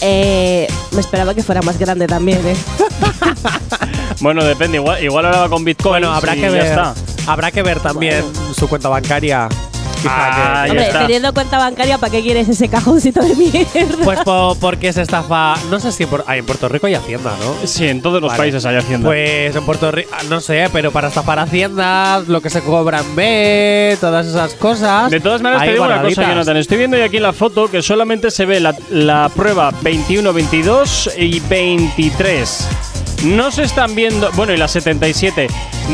eh, 0.00 0.66
me 0.92 1.00
esperaba 1.00 1.34
que 1.34 1.42
fuera 1.42 1.62
más 1.62 1.78
grande 1.78 2.06
también, 2.06 2.40
¿eh? 2.46 2.56
Bueno, 4.20 4.44
depende, 4.44 4.76
igual, 4.78 5.02
igual 5.02 5.26
ahora 5.26 5.40
va 5.40 5.48
con 5.48 5.64
Bitcoin. 5.64 5.90
bueno, 5.92 6.12
habrá 6.12 6.34
y 6.36 6.40
que 6.40 6.46
ya 6.46 6.50
ver. 6.52 6.64
está. 6.66 6.94
Habrá 7.26 7.50
que 7.50 7.62
ver 7.62 7.80
también 7.80 8.22
su 8.56 8.68
cuenta 8.68 8.88
bancaria. 8.88 9.48
Que- 10.08 10.70
Hombre, 10.70 10.86
está. 10.86 11.00
teniendo 11.00 11.32
cuenta 11.34 11.58
bancaria, 11.58 11.98
¿para 11.98 12.10
qué 12.12 12.22
quieres 12.22 12.48
ese 12.48 12.68
cajoncito 12.68 13.20
de 13.22 13.34
mierda? 13.34 14.04
Pues 14.04 14.20
po- 14.20 14.56
porque 14.60 14.92
se 14.92 15.02
estafa. 15.02 15.54
No 15.70 15.80
sé 15.80 15.92
si 15.92 16.02
en, 16.04 16.10
Puer- 16.10 16.24
ah, 16.26 16.36
en 16.36 16.44
Puerto 16.46 16.68
Rico 16.68 16.86
hay 16.86 16.94
Hacienda, 16.94 17.32
¿no? 17.40 17.66
Sí, 17.66 17.86
en 17.88 18.02
todos 18.02 18.20
los 18.20 18.28
Vale. 18.30 18.38
países 18.42 18.64
hay 18.66 18.76
hacienda. 18.76 19.08
Pues 19.08 19.54
en 19.56 19.64
Puerto 19.64 19.90
Rico, 19.90 20.10
no 20.28 20.40
sé, 20.40 20.68
pero 20.72 20.90
para 20.92 21.08
estafar 21.08 21.38
Hacienda, 21.38 22.20
lo 22.26 22.40
que 22.40 22.50
se 22.50 22.60
cobra 22.62 23.00
en 23.00 23.16
B, 23.16 23.96
todas 24.00 24.26
esas 24.26 24.54
cosas. 24.54 25.10
De 25.10 25.20
todas 25.20 25.42
maneras, 25.42 25.62
hay 25.62 25.68
te 25.68 25.72
digo 25.74 25.84
una 25.84 26.02
cosa. 26.02 26.22
Jonathan. 26.28 26.56
Estoy 26.56 26.78
viendo 26.78 26.96
yo 26.96 27.04
aquí 27.04 27.16
en 27.18 27.22
la 27.22 27.32
foto 27.32 27.70
que 27.70 27.82
solamente 27.82 28.30
se 28.30 28.44
ve 28.46 28.60
la, 28.60 28.74
la 28.90 29.30
prueba 29.34 29.72
21, 29.82 30.32
22 30.32 31.10
y 31.18 31.40
23. 31.40 32.68
No 33.24 33.50
se 33.50 33.62
están 33.62 33.94
viendo. 33.94 34.30
Bueno, 34.32 34.52
y 34.52 34.56
la 34.56 34.68
77. 34.68 35.46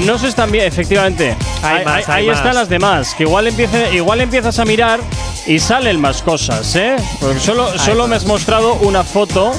No 0.05 0.19
se 0.19 0.29
están 0.29 0.51
viendo. 0.51 0.69
Efectivamente. 0.69 1.37
Hay 1.63 1.79
ahí 1.79 1.85
más, 1.85 2.09
ahí 2.09 2.23
hay 2.23 2.27
más. 2.29 2.37
están 2.39 2.55
las 2.55 2.69
demás. 2.69 3.15
Que 3.15 3.23
igual, 3.23 3.47
empiece, 3.47 3.95
igual 3.95 4.21
empiezas 4.21 4.59
a 4.59 4.65
mirar 4.65 5.01
y 5.47 5.59
salen 5.59 6.01
más 6.01 6.23
cosas, 6.23 6.75
¿eh? 6.77 6.97
Porque 7.21 7.39
solo, 7.41 7.79
solo 7.79 8.07
me 8.09 8.17
has 8.17 8.25
mostrado 8.25 8.75
una 8.75 9.05
foto. 9.05 9.53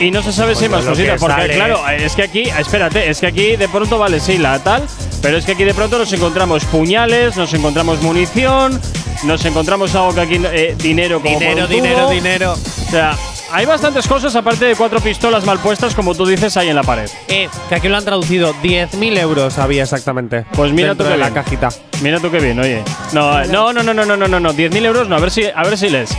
Y 0.00 0.10
no 0.10 0.22
se 0.22 0.32
sabe 0.32 0.54
si 0.54 0.64
hay 0.64 0.70
más 0.70 0.84
cositas, 0.84 1.20
porque 1.20 1.40
sale. 1.42 1.54
claro, 1.54 1.88
es 1.88 2.14
que 2.14 2.22
aquí, 2.22 2.42
espérate, 2.42 3.08
es 3.08 3.20
que 3.20 3.26
aquí 3.26 3.56
de 3.56 3.68
pronto 3.68 3.98
vale, 3.98 4.18
sí, 4.18 4.38
la 4.38 4.58
tal, 4.58 4.82
pero 5.22 5.36
es 5.36 5.44
que 5.44 5.52
aquí 5.52 5.64
de 5.64 5.74
pronto 5.74 5.98
nos 5.98 6.12
encontramos 6.12 6.64
puñales, 6.64 7.36
nos 7.36 7.54
encontramos 7.54 8.02
munición, 8.02 8.80
nos 9.22 9.44
encontramos 9.44 9.94
algo 9.94 10.14
que 10.14 10.20
aquí 10.20 10.40
eh, 10.42 10.74
dinero 10.78 11.20
dinero, 11.20 11.66
dinero, 11.66 12.10
dinero. 12.10 12.52
O 12.52 12.90
sea, 12.90 13.16
hay 13.52 13.66
bastantes 13.66 14.08
cosas 14.08 14.34
aparte 14.34 14.64
de 14.64 14.74
cuatro 14.74 14.98
pistolas 15.00 15.44
mal 15.44 15.60
puestas, 15.60 15.94
como 15.94 16.14
tú 16.14 16.26
dices, 16.26 16.56
ahí 16.56 16.68
en 16.68 16.76
la 16.76 16.82
pared. 16.82 17.08
Eh, 17.28 17.48
que 17.68 17.74
aquí 17.76 17.88
lo 17.88 17.96
han 17.96 18.04
traducido 18.04 18.52
10.000 18.62 19.18
euros 19.18 19.58
había 19.58 19.84
exactamente. 19.84 20.44
Pues 20.54 20.72
mira 20.72 20.96
tú 20.96 21.04
que 21.04 21.16
la 21.16 21.30
cajita. 21.30 21.68
Mira 22.02 22.18
tú 22.18 22.32
qué 22.32 22.38
bien, 22.38 22.58
oye. 22.58 22.82
No, 23.12 23.44
no, 23.44 23.72
no, 23.72 23.82
no, 23.82 23.94
no, 23.94 24.04
no, 24.04 24.16
no, 24.16 24.40
no, 24.40 24.52
10.000 24.52 24.84
euros 24.84 25.08
no, 25.08 25.16
a 25.16 25.20
ver 25.20 25.30
si 25.30 25.44
a 25.44 25.62
ver 25.62 25.78
si 25.78 25.88
lees 25.88 26.10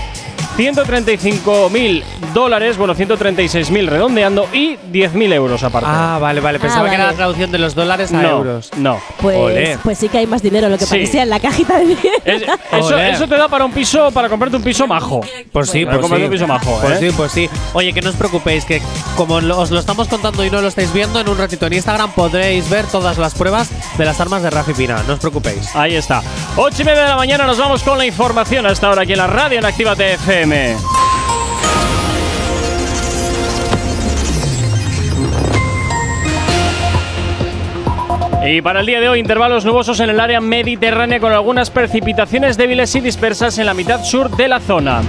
les. 0.57 0.75
135.000 0.75 2.03
dólares, 2.33 2.77
bueno, 2.77 2.95
136.000 2.95 3.87
redondeando 3.87 4.47
y 4.53 4.77
10.000 4.91 5.33
euros 5.33 5.63
aparte. 5.63 5.87
Ah, 5.91 6.17
vale, 6.21 6.41
vale. 6.41 6.59
Pensaba 6.59 6.87
Ah, 6.87 6.89
que 6.89 6.95
era 6.95 7.05
la 7.07 7.13
traducción 7.13 7.51
de 7.51 7.57
los 7.59 7.75
dólares 7.75 8.11
a 8.13 8.21
no, 8.21 8.29
euros. 8.29 8.71
no. 8.77 8.99
Pues, 9.21 9.77
pues 9.83 9.97
sí 9.97 10.09
que 10.09 10.19
hay 10.19 10.27
más 10.27 10.41
dinero, 10.41 10.69
lo 10.69 10.77
que 10.77 10.85
Sí. 10.85 10.91
parecía 10.91 11.23
en 11.23 11.29
la 11.29 11.39
cajita 11.39 11.79
de. 11.79 11.93
Es- 12.25 12.43
eso, 12.71 12.97
eso 12.97 13.27
te 13.27 13.37
da 13.37 13.47
para 13.47 13.65
un 13.65 13.71
piso, 13.71 14.11
para 14.11 14.29
comprarte 14.29 14.57
un 14.57 14.63
piso 14.63 14.87
majo. 14.87 15.21
Pues 15.51 15.69
sí, 15.69 15.85
Para 15.85 15.97
pues 15.97 16.01
comprarte 16.01 16.23
sí. 16.23 16.25
un 16.25 16.31
piso 16.31 16.47
majo, 16.47 16.79
Pues 16.81 17.01
¿eh? 17.01 17.09
sí, 17.09 17.15
pues 17.15 17.31
sí. 17.31 17.49
Oye, 17.73 17.93
que 17.93 18.01
no 18.01 18.09
os 18.09 18.15
preocupéis, 18.15 18.65
que 18.65 18.81
como 19.15 19.35
os 19.35 19.71
lo 19.71 19.79
estamos 19.79 20.07
contando 20.07 20.43
y 20.43 20.49
no 20.49 20.61
lo 20.61 20.67
estáis 20.67 20.91
viendo, 20.93 21.19
en 21.19 21.29
un 21.29 21.37
ratito 21.37 21.65
en 21.67 21.73
Instagram 21.73 22.11
podréis 22.11 22.69
ver 22.69 22.85
todas 22.87 23.17
las 23.17 23.33
pruebas 23.33 23.69
de 23.97 24.05
las 24.05 24.19
armas 24.19 24.41
de 24.43 24.49
Rafi 24.49 24.73
Pina. 24.73 25.03
No 25.07 25.13
os 25.13 25.19
preocupéis. 25.19 25.75
Ahí 25.75 25.95
está. 25.95 26.21
8 26.57 26.81
y 26.81 26.85
media 26.85 27.03
de 27.03 27.09
la 27.09 27.15
mañana 27.17 27.45
nos 27.45 27.57
vamos 27.57 27.83
con 27.83 27.97
la 27.97 28.05
información 28.05 28.65
hasta 28.65 28.87
ahora 28.87 29.03
aquí 29.03 29.13
en 29.13 29.17
la 29.19 29.27
radio 29.27 29.59
en 29.59 29.65
Actívate 29.65 30.17
Y 38.47 38.61
para 38.61 38.81
el 38.81 38.85
día 38.85 38.99
de 38.99 39.09
hoy, 39.09 39.19
intervalos 39.19 39.65
nubosos 39.65 39.99
en 39.99 40.11
el 40.11 40.19
área 40.19 40.39
mediterránea 40.39 41.19
con 41.19 41.31
algunas 41.31 41.71
precipitaciones 41.71 42.57
débiles 42.57 42.93
y 42.95 42.99
dispersas 42.99 43.57
en 43.57 43.65
la 43.65 43.73
mitad 43.73 44.03
sur 44.03 44.29
de 44.29 44.47
la 44.47 44.59
zona. 44.59 45.01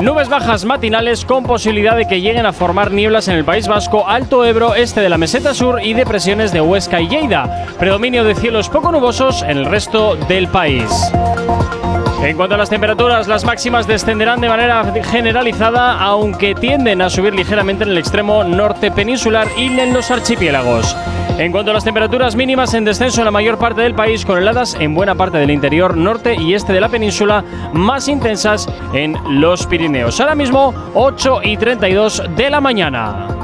Nubes 0.00 0.30
bajas 0.30 0.64
matinales 0.64 1.26
con 1.26 1.44
posibilidad 1.44 1.94
de 1.94 2.06
que 2.06 2.22
lleguen 2.22 2.46
a 2.46 2.54
formar 2.54 2.90
nieblas 2.90 3.28
en 3.28 3.36
el 3.36 3.44
País 3.44 3.68
Vasco, 3.68 4.08
Alto 4.08 4.46
Ebro, 4.46 4.74
este 4.74 5.02
de 5.02 5.10
la 5.10 5.18
meseta 5.18 5.52
sur 5.52 5.80
y 5.82 5.92
depresiones 5.92 6.52
de 6.52 6.62
Huesca 6.62 7.02
y 7.02 7.08
Lleida. 7.08 7.66
Predominio 7.78 8.24
de 8.24 8.34
cielos 8.34 8.70
poco 8.70 8.90
nubosos 8.90 9.42
en 9.42 9.58
el 9.58 9.66
resto 9.66 10.16
del 10.16 10.48
país. 10.48 11.12
En 12.22 12.36
cuanto 12.36 12.54
a 12.54 12.58
las 12.58 12.68
temperaturas, 12.68 13.28
las 13.28 13.44
máximas 13.44 13.86
descenderán 13.86 14.42
de 14.42 14.48
manera 14.48 14.84
generalizada, 15.02 15.98
aunque 15.98 16.54
tienden 16.54 17.00
a 17.00 17.08
subir 17.08 17.34
ligeramente 17.34 17.84
en 17.84 17.90
el 17.90 17.98
extremo 17.98 18.44
norte 18.44 18.90
peninsular 18.90 19.48
y 19.56 19.66
en 19.80 19.94
los 19.94 20.10
archipiélagos. 20.10 20.94
En 21.38 21.50
cuanto 21.50 21.70
a 21.70 21.74
las 21.74 21.84
temperaturas 21.84 22.36
mínimas 22.36 22.74
en 22.74 22.84
descenso 22.84 23.22
en 23.22 23.24
la 23.24 23.30
mayor 23.30 23.56
parte 23.56 23.80
del 23.80 23.94
país, 23.94 24.26
con 24.26 24.36
heladas 24.36 24.76
en 24.78 24.94
buena 24.94 25.14
parte 25.14 25.38
del 25.38 25.50
interior 25.50 25.96
norte 25.96 26.34
y 26.34 26.52
este 26.52 26.74
de 26.74 26.82
la 26.82 26.90
península, 26.90 27.42
más 27.72 28.06
intensas 28.06 28.68
en 28.92 29.16
los 29.40 29.66
Pirineos. 29.66 30.20
Ahora 30.20 30.34
mismo, 30.34 30.74
8 30.92 31.40
y 31.42 31.56
32 31.56 32.22
de 32.36 32.50
la 32.50 32.60
mañana. 32.60 33.39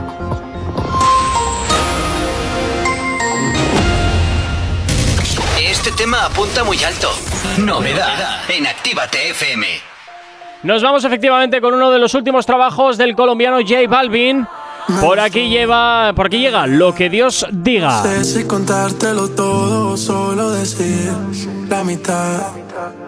Este 5.87 6.03
tema 6.03 6.25
apunta 6.25 6.65
muy 6.65 6.83
alto. 6.83 7.09
Novedad 7.59 8.41
en 8.49 8.67
Actívate 8.67 9.31
FM. 9.31 9.65
Nos 10.65 10.83
vamos 10.83 11.05
efectivamente 11.05 11.61
con 11.61 11.75
uno 11.75 11.93
de 11.93 12.01
los 12.01 12.13
últimos 12.15 12.45
trabajos 12.45 12.99
del 12.99 13.15
colombiano 13.15 13.59
J 13.61 13.87
Balvin. 13.89 14.49
Por 15.01 15.21
aquí 15.21 15.49
lleva, 15.49 16.13
por 16.17 16.27
aquí 16.27 16.41
llega 16.41 16.67
lo 16.67 16.93
que 16.93 17.09
Dios 17.09 17.47
diga. 17.53 18.03
sé 18.03 18.25
si 18.25 18.45
contártelo 18.49 19.29
todo 19.29 19.97
solo 19.97 20.51
decir 20.51 21.13
la 21.69 21.85
mitad. 21.85 22.66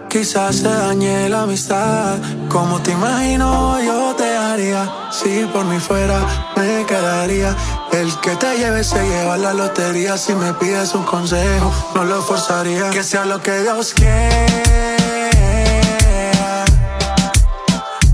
Quizás 0.09 0.55
se 0.55 0.67
dañe 0.67 1.29
la 1.29 1.43
amistad. 1.43 2.17
Como 2.49 2.81
te 2.81 2.91
imagino, 2.91 3.79
yo 3.79 4.15
te 4.15 4.35
haría. 4.35 4.91
Si 5.11 5.45
por 5.53 5.63
mí 5.65 5.79
fuera, 5.79 6.19
me 6.57 6.83
quedaría. 6.87 7.55
El 7.91 8.11
que 8.19 8.35
te 8.35 8.57
lleve 8.57 8.83
se 8.83 9.07
lleva 9.07 9.37
la 9.37 9.53
lotería. 9.53 10.17
Si 10.17 10.33
me 10.33 10.51
pides 10.53 10.95
un 10.95 11.03
consejo, 11.03 11.71
no 11.93 12.05
lo 12.05 12.23
forzaría. 12.23 12.89
Que 12.89 13.03
sea 13.03 13.25
lo 13.25 13.39
que 13.39 13.61
Dios 13.61 13.93
quiera. 13.93 14.25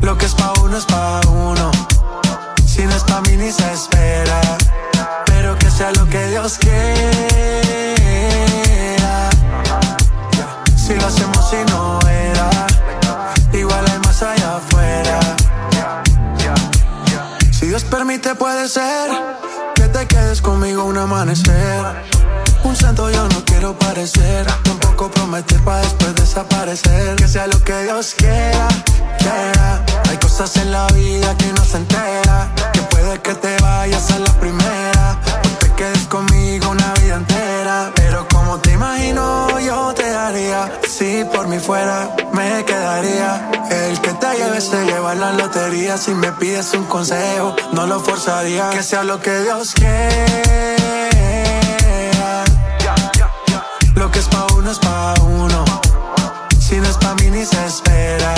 Lo 0.01 0.17
que 0.17 0.25
es 0.25 0.35
pa' 0.35 0.51
uno 0.61 0.77
es 0.77 0.85
pa' 0.85 1.21
uno. 1.29 1.71
Si 2.67 2.83
no 2.83 2.93
es 2.93 3.03
pa' 3.05 3.21
mí 3.21 3.37
ni 3.37 3.53
se 3.53 3.71
espera. 3.71 4.41
Pero 5.27 5.57
que 5.57 5.71
sea 5.71 5.91
lo 5.93 6.05
que 6.09 6.27
Dios 6.27 6.57
quiera. 6.57 7.64
Allá 14.25 14.57
afuera. 14.57 15.19
Si 17.51 17.67
Dios 17.67 17.83
permite, 17.83 18.35
puede 18.35 18.67
ser 18.67 19.09
que 19.75 19.87
te 19.87 20.05
quedes 20.07 20.41
conmigo 20.41 20.85
un 20.85 20.97
amanecer. 20.97 21.81
Un 22.63 22.75
santo 22.75 23.09
yo 23.09 23.27
no 23.29 23.45
quiero 23.45 23.77
parecer. 23.77 24.45
Tampoco 24.63 25.09
prometer 25.11 25.59
para 25.63 25.81
después 25.81 26.15
desaparecer. 26.15 27.15
Que 27.15 27.27
sea 27.27 27.47
lo 27.47 27.61
que 27.63 27.83
Dios 27.83 28.15
quiera, 28.17 28.67
quiera. 29.19 29.85
Hay 30.09 30.17
cosas 30.17 30.55
en 30.57 30.71
la 30.71 30.87
vida 30.87 31.35
que 31.37 31.53
no 31.53 31.63
se 31.63 31.77
entera. 31.77 32.51
Que 32.73 32.81
puede 32.81 33.21
que 33.21 33.35
te 33.35 33.57
vayas 33.61 34.11
a 34.11 34.19
la 34.19 34.33
primera. 34.39 35.19
O 35.45 35.57
te 35.59 35.71
quedes 35.73 36.07
conmigo 36.07 36.69
una 36.69 36.93
vida 36.93 37.15
entera. 37.15 37.91
Pero 37.95 38.27
te 38.59 38.71
imagino, 38.71 39.59
yo 39.59 39.93
te 39.93 40.09
daría. 40.09 40.79
Si 40.87 41.23
por 41.25 41.47
mí 41.47 41.59
fuera, 41.59 42.15
me 42.33 42.63
quedaría. 42.65 43.49
El 43.69 43.99
que 44.01 44.11
te 44.13 44.37
lleve 44.37 44.61
se 44.61 44.85
lleva 44.85 45.15
la 45.15 45.33
lotería. 45.33 45.97
Si 45.97 46.13
me 46.13 46.31
pides 46.33 46.73
un 46.73 46.85
consejo, 46.85 47.55
no 47.73 47.85
lo 47.87 47.99
forzaría. 47.99 48.69
Que 48.69 48.83
sea 48.83 49.03
lo 49.03 49.19
que 49.19 49.39
Dios 49.41 49.73
quiera. 49.73 49.95
Lo 53.95 54.11
que 54.11 54.19
es 54.19 54.27
pa' 54.27 54.47
uno 54.55 54.71
es 54.71 54.79
pa' 54.79 55.13
uno. 55.21 55.65
Si 56.59 56.75
no 56.75 56.87
es 56.87 56.97
pa' 56.97 57.15
mí 57.15 57.29
ni 57.31 57.45
se 57.45 57.65
espera. 57.65 58.33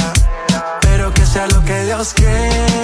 Pero 0.82 1.14
que 1.14 1.26
sea 1.26 1.48
lo 1.48 1.64
que 1.64 1.84
Dios 1.86 2.14
quiera. 2.14 2.77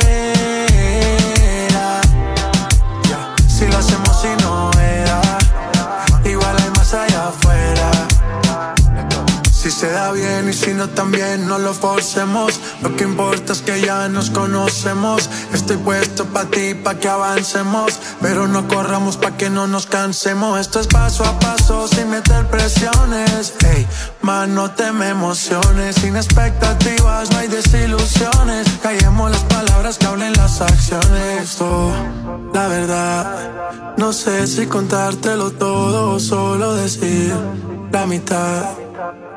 Bien 10.43 10.49
y 10.49 10.53
si 10.53 10.73
no 10.73 10.89
también, 10.89 11.47
no 11.47 11.57
lo 11.59 11.73
forcemos. 11.73 12.59
Lo 12.81 12.95
que 12.95 13.03
importa 13.03 13.53
es 13.53 13.61
que 13.61 13.81
ya 13.81 14.07
nos 14.09 14.29
conocemos. 14.29 15.29
Estoy 15.53 15.77
puesto 15.77 16.25
pa' 16.25 16.45
ti, 16.45 16.73
pa' 16.73 16.95
que 16.95 17.07
avancemos. 17.07 17.99
Pero 18.21 18.47
no 18.47 18.67
corramos 18.67 19.17
pa' 19.17 19.37
que 19.37 19.49
no 19.49 19.67
nos 19.67 19.85
cansemos. 19.85 20.59
Esto 20.59 20.79
es 20.79 20.87
paso 20.87 21.23
a 21.23 21.39
paso, 21.39 21.87
sin 21.87 22.09
meter 22.09 22.47
presiones. 22.47 23.53
Ey, 23.75 23.87
man, 24.21 24.55
no 24.55 24.71
te 24.71 24.87
emociones. 24.87 25.95
Sin 25.95 26.15
expectativas, 26.15 27.31
no 27.31 27.37
hay 27.37 27.47
desilusiones. 27.47 28.67
Callemos 28.81 29.31
las 29.31 29.43
palabras 29.43 29.97
que 29.97 30.05
hablen 30.05 30.33
las 30.33 30.61
acciones. 30.61 31.43
Esto, 31.43 31.91
la 32.53 32.67
verdad, 32.67 33.95
no 33.97 34.13
sé 34.13 34.47
si 34.47 34.65
contártelo 34.65 35.51
todo 35.51 36.15
o 36.15 36.19
solo 36.19 36.75
decir 36.75 37.33
la 37.91 38.05
mitad. 38.05 38.92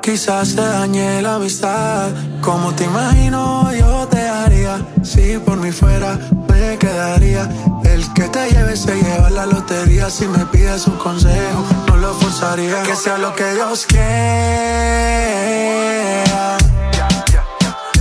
Quizás 0.06 0.54
te 0.54 0.62
dañé 0.62 1.20
la 1.20 1.34
amistad. 1.34 2.10
Como 2.40 2.72
te 2.76 2.84
imagino, 2.84 3.72
yo 3.72 4.06
te 4.06 4.20
haría. 4.20 4.80
Si 5.02 5.36
por 5.38 5.56
mí 5.56 5.72
fuera, 5.72 6.16
me 6.48 6.78
quedaría. 6.78 7.50
El 7.82 8.12
que 8.14 8.28
te 8.28 8.48
lleve 8.52 8.76
se 8.76 8.94
lleva 8.94 9.30
la 9.30 9.46
lotería. 9.46 10.08
Si 10.08 10.28
me 10.28 10.46
pides 10.46 10.86
un 10.86 10.96
consejo, 10.98 11.64
no 11.88 11.96
lo 11.96 12.14
forzaría. 12.14 12.84
Que 12.84 12.94
sea 12.94 13.18
lo 13.18 13.34
que 13.34 13.52
Dios 13.54 13.84
quiera. 13.84 14.06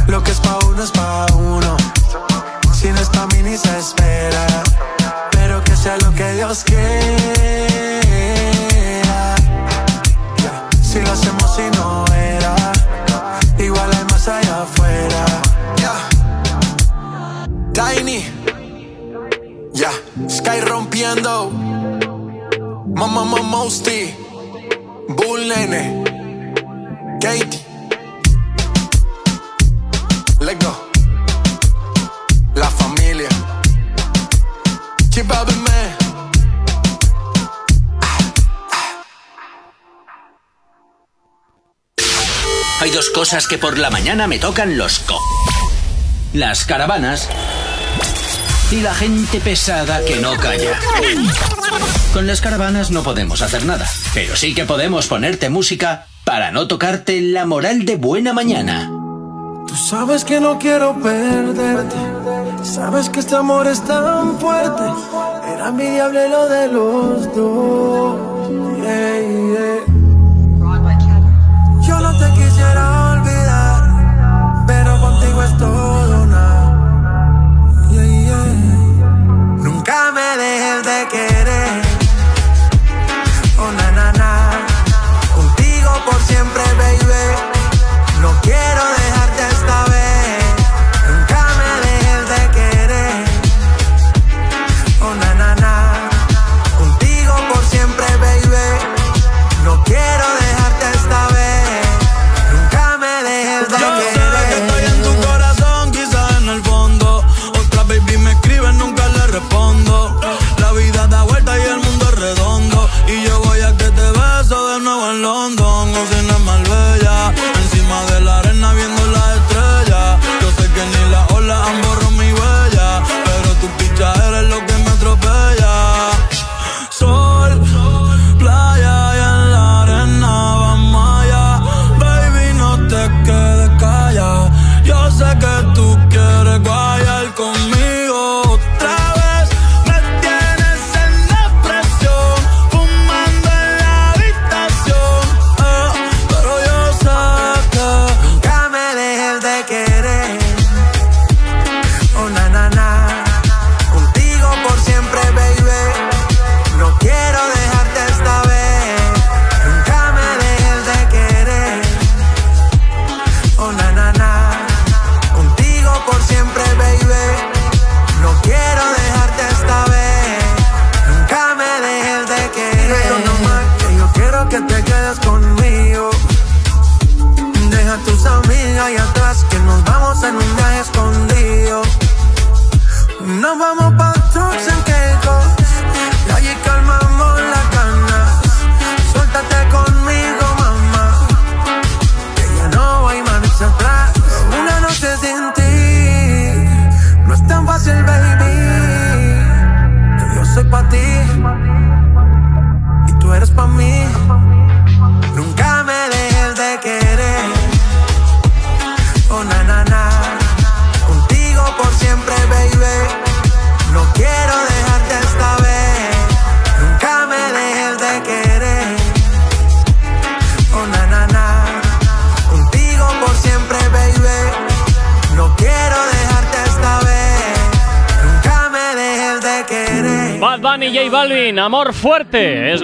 Lo 0.06 0.24
que 0.24 0.30
es 0.30 0.40
pa' 0.42 0.60
uno 0.68 0.84
es 0.84 0.92
pa' 0.92 1.26
uno. 1.34 1.76
Si 2.72 2.88
no 2.90 3.00
es 3.02 3.10
pa' 3.10 3.26
ni 3.44 3.58
se 3.58 3.80
espera. 3.80 4.46
Pero 5.32 5.64
que 5.64 5.76
sea 5.76 5.98
lo 5.98 6.14
que 6.14 6.34
Dios 6.34 6.64
quiera. 6.66 7.75
Sky 20.46 20.62
rompiendo. 20.62 21.50
Mama 21.50 23.26
Mama 23.26 23.42
Mosty, 23.42 24.14
Bull 25.10 25.48
Nene, 25.48 26.04
Katie. 27.20 27.66
Let 30.42 30.64
go. 30.64 30.72
La 32.54 32.70
familia. 32.70 33.30
Up 35.18 35.52
man. 35.66 35.98
Hay 42.82 42.92
dos 42.92 43.10
cosas 43.10 43.48
que 43.48 43.58
por 43.58 43.80
la 43.80 43.90
mañana 43.90 44.28
me 44.28 44.38
tocan 44.38 44.78
los 44.78 45.00
co. 45.00 45.20
Las 46.34 46.66
caravanas 46.66 47.30
y 48.72 48.82
la 48.82 48.94
gente 48.96 49.40
pesada 49.40 50.04
que 50.04 50.18
no 50.18 50.36
calla. 50.38 50.80
Con 52.14 52.26
las 52.26 52.42
caravanas 52.42 52.90
no 52.92 53.04
podemos 53.04 53.42
hacer 53.42 53.66
nada, 53.66 53.86
pero 54.14 54.36
sí 54.36 54.56
que 54.56 54.66
podemos 54.66 55.08
ponerte 55.08 55.50
música 55.50 56.08
para 56.24 56.52
no 56.52 56.68
tocarte 56.68 57.22
la 57.22 57.46
moral 57.46 57.86
de 57.86 57.96
buena 57.98 58.34
mañana. 58.34 58.90
Tú 59.68 59.76
sabes 59.76 60.26
que 60.26 60.40
no 60.40 60.58
quiero 60.58 60.96
perderte. 61.00 61.96
Sabes 62.64 63.10
que 63.10 63.20
este 63.20 63.36
amor 63.36 63.68
es 63.68 63.84
tan 63.84 64.40
fuerte. 64.40 64.84
Era 65.54 65.72
mi 65.72 65.84
diable 65.84 66.30
lo 66.30 66.50
de 66.50 66.68
los 66.68 67.36
dos. 67.36 68.50
Yeah, 68.82 69.20
yeah. 69.22 69.96
Yo 71.88 72.00
no 72.00 72.18
te 72.18 72.32
quisiera 72.34 73.12
olvidar, 73.14 74.66
pero 74.66 75.00
contigo 75.00 75.44
es 75.44 75.58
todo 75.58 76.25
me 80.16 80.38
dejes 80.38 80.84
de 80.84 81.08
querer. 81.10 81.65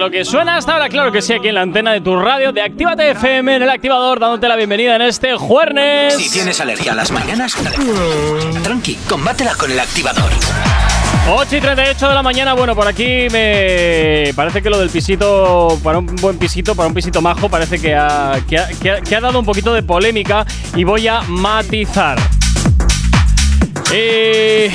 Lo 0.02 0.10
que 0.10 0.24
suena 0.24 0.56
hasta 0.56 0.72
ahora, 0.72 0.88
claro 0.88 1.12
que 1.12 1.22
sí, 1.22 1.32
aquí 1.32 1.46
en 1.46 1.54
la 1.54 1.60
antena 1.62 1.92
de 1.92 2.00
tu 2.00 2.16
radio 2.18 2.50
de 2.50 2.60
Actívate 2.60 3.12
FM 3.12 3.54
en 3.54 3.62
el 3.62 3.70
activador, 3.70 4.18
dándote 4.18 4.48
la 4.48 4.56
bienvenida 4.56 4.96
en 4.96 5.02
este 5.02 5.36
jueves. 5.36 6.16
Si 6.16 6.28
tienes 6.28 6.60
alergia 6.60 6.90
a 6.90 6.94
las 6.96 7.12
mañanas, 7.12 7.54
tranqui, 8.64 8.96
combátela 9.08 9.54
con 9.54 9.70
el 9.70 9.78
activador. 9.78 10.28
8 11.30 11.56
y 11.56 11.60
38 11.60 12.08
de 12.08 12.14
la 12.16 12.22
mañana, 12.24 12.52
bueno, 12.54 12.74
por 12.74 12.88
aquí 12.88 13.28
me 13.30 14.32
parece 14.34 14.60
que 14.60 14.70
lo 14.70 14.78
del 14.80 14.90
pisito, 14.90 15.78
para 15.84 15.98
un 15.98 16.06
buen 16.16 16.36
pisito, 16.36 16.74
para 16.74 16.88
un 16.88 16.94
pisito 16.94 17.22
majo, 17.22 17.48
parece 17.48 17.80
que 17.80 17.94
ha, 17.94 18.40
que 18.48 18.58
ha- 18.58 18.68
que 18.82 18.90
ha- 18.90 19.00
que 19.02 19.14
ha 19.14 19.20
dado 19.20 19.38
un 19.38 19.44
poquito 19.46 19.72
de 19.72 19.84
polémica 19.84 20.44
y 20.74 20.82
voy 20.82 21.06
a 21.06 21.20
matizar. 21.28 22.18
Eh, 23.92 24.68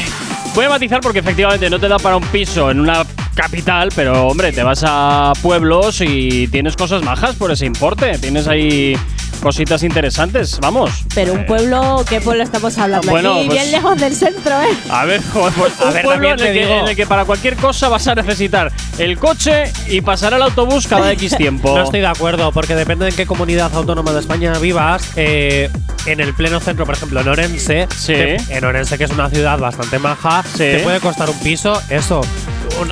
voy 0.56 0.66
a 0.66 0.70
matizar 0.70 1.02
porque 1.02 1.20
efectivamente 1.20 1.70
no 1.70 1.80
te 1.80 1.90
da 1.90 2.00
para 2.00 2.16
un 2.16 2.24
piso 2.28 2.72
en 2.72 2.80
una 2.80 3.04
capital, 3.42 3.90
pero 3.96 4.28
hombre, 4.28 4.52
te 4.52 4.64
vas 4.64 4.84
a 4.86 5.32
pueblos 5.42 6.02
y 6.02 6.48
tienes 6.48 6.76
cosas 6.76 7.04
majas 7.04 7.36
por 7.36 7.52
ese 7.52 7.66
importe. 7.66 8.18
Tienes 8.18 8.48
ahí 8.48 8.98
cositas 9.42 9.84
interesantes, 9.84 10.60
vamos. 10.60 10.90
Pero 11.14 11.34
un 11.34 11.46
pueblo, 11.46 12.04
¿qué 12.10 12.20
pueblo 12.20 12.44
estamos 12.44 12.76
hablando? 12.80 13.10
Bueno, 13.12 13.36
Aquí, 13.36 13.46
pues- 13.48 13.60
bien 13.60 13.72
lejos 13.72 13.98
del 14.00 14.16
centro, 14.16 14.60
¿eh? 14.64 14.68
A 14.90 15.06
ver, 15.06 15.22
joder, 15.32 15.54
pues, 15.58 15.74
A 15.80 15.86
un 15.86 15.94
ver, 15.94 16.04
pueblo 16.04 16.30
también 16.30 16.34
en 16.34 16.40
el, 16.40 16.46
te 16.48 16.54
que, 16.60 16.66
digo. 16.66 16.80
en 16.82 16.88
el 16.88 16.96
que 16.96 17.06
para 17.06 17.26
cualquier 17.26 17.56
cosa 17.56 17.88
vas 17.88 18.08
a 18.08 18.16
necesitar 18.16 18.72
el 18.98 19.18
coche 19.20 19.72
y 19.88 20.02
pasar 20.02 20.34
el 20.34 20.42
autobús 20.42 20.88
cada 20.88 21.12
X 21.12 21.36
tiempo. 21.38 21.78
No 21.78 21.84
estoy 21.84 22.00
de 22.00 22.08
acuerdo, 22.08 22.52
porque 22.52 22.76
depende 22.76 23.06
de 23.06 23.12
en 23.12 23.16
qué 23.18 23.28
comunidad 23.28 23.72
autónoma 23.76 24.12
de 24.12 24.20
España 24.20 24.58
vivas. 24.58 25.12
eh, 25.16 25.70
en 26.08 26.22
el 26.22 26.34
pleno 26.34 26.62
centro, 26.62 26.86
por 26.86 26.96
ejemplo, 26.96 27.20
en 27.20 27.28
Orense, 27.28 27.86
Sí. 27.94 28.14
te- 28.14 28.38
en 28.50 28.64
Orense, 28.64 28.98
que 28.98 29.04
es 29.04 29.12
una 29.12 29.30
ciudad 29.30 29.60
bastante 29.60 30.00
maja, 30.00 30.42
Sí. 30.54 30.60
te 30.60 30.80
puede 30.80 31.02
costar 31.02 31.30
un 31.30 31.38
piso, 31.40 31.82
eso. 31.90 32.22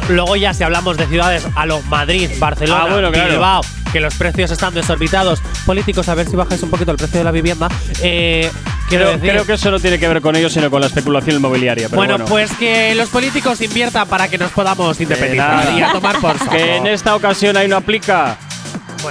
Luego 0.10 0.36
ya 0.36 0.54
si 0.54 0.64
hablamos 0.64 0.98
de 0.98 1.08
ciudades 1.08 1.48
a 1.56 1.66
lo 1.66 1.82
Madrid, 1.84 2.30
Barcelona, 2.40 2.84
Ah, 2.88 2.92
bueno, 2.92 3.12
claro. 3.12 3.32
Bilbao, 3.32 3.62
que 3.92 4.00
los 4.00 4.16
precios 4.16 4.52
están 4.52 4.74
desorbitados, 4.74 5.42
políticos, 5.66 6.08
a 6.10 6.16
ver 6.16 6.28
si 6.28 6.36
bajáis 6.36 6.62
un 6.64 6.70
poquito 6.70 6.92
el 6.92 6.98
precio 6.98 7.20
de 7.20 7.24
la 7.24 7.32
vivienda, 7.32 7.68
eh, 8.02 8.52
Creo, 8.88 9.20
creo 9.20 9.46
que 9.48 9.54
eso 9.54 9.72
no 9.72 9.80
tiene 9.80 9.98
que 9.98 10.08
ver 10.08 10.22
con 10.22 10.36
ellos, 10.36 10.54
sino 10.54 10.70
con 10.70 10.80
la 10.80 10.86
especulación 10.86 11.38
inmobiliaria. 11.38 11.88
Pero 11.90 11.98
bueno, 11.98 12.14
bueno, 12.16 12.26
pues 12.30 12.52
que 12.54 12.94
los 12.94 13.10
políticos 13.10 13.60
inviertan 13.62 14.08
para 14.08 14.28
que 14.28 14.38
nos 14.38 14.52
podamos 14.52 15.02
independizar 15.02 15.74
y 15.76 15.82
a 15.82 15.92
tomar 15.92 16.20
por 16.20 16.38
saco. 16.38 16.52
que 16.52 16.76
en 16.76 16.86
esta 16.86 17.16
ocasión 17.16 17.58
ahí 17.58 17.68
no 17.68 17.78
aplica. 17.78 18.38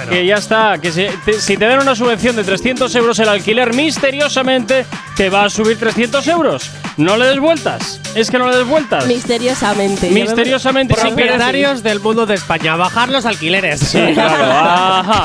Que 0.09 0.25
ya 0.25 0.35
está, 0.35 0.77
que 0.81 0.91
si 0.93 1.07
te, 1.25 1.33
si 1.33 1.57
te 1.57 1.65
dan 1.65 1.79
una 1.81 1.93
subvención 1.95 2.37
de 2.37 2.43
300 2.45 2.93
euros 2.95 3.19
el 3.19 3.27
alquiler, 3.27 3.73
misteriosamente 3.73 4.85
te 5.17 5.29
va 5.29 5.43
a 5.45 5.49
subir 5.49 5.77
300 5.77 6.25
euros. 6.29 6.69
No 6.97 7.17
le 7.17 7.25
des 7.27 7.39
vueltas. 7.39 7.99
Es 8.15 8.31
que 8.31 8.39
no 8.39 8.49
le 8.49 8.57
des 8.57 8.67
vueltas. 8.67 9.05
Misteriosamente. 9.07 10.09
Misteriosamente, 10.09 10.95
sin. 10.95 11.15
Propietarios 11.15 11.83
del 11.83 11.99
mundo 11.99 12.25
de 12.25 12.35
España, 12.35 12.75
bajar 12.75 13.09
los 13.09 13.25
alquileres. 13.25 13.79
Sí, 13.81 13.99
claro. 14.13 14.45
Ajá. 14.51 15.23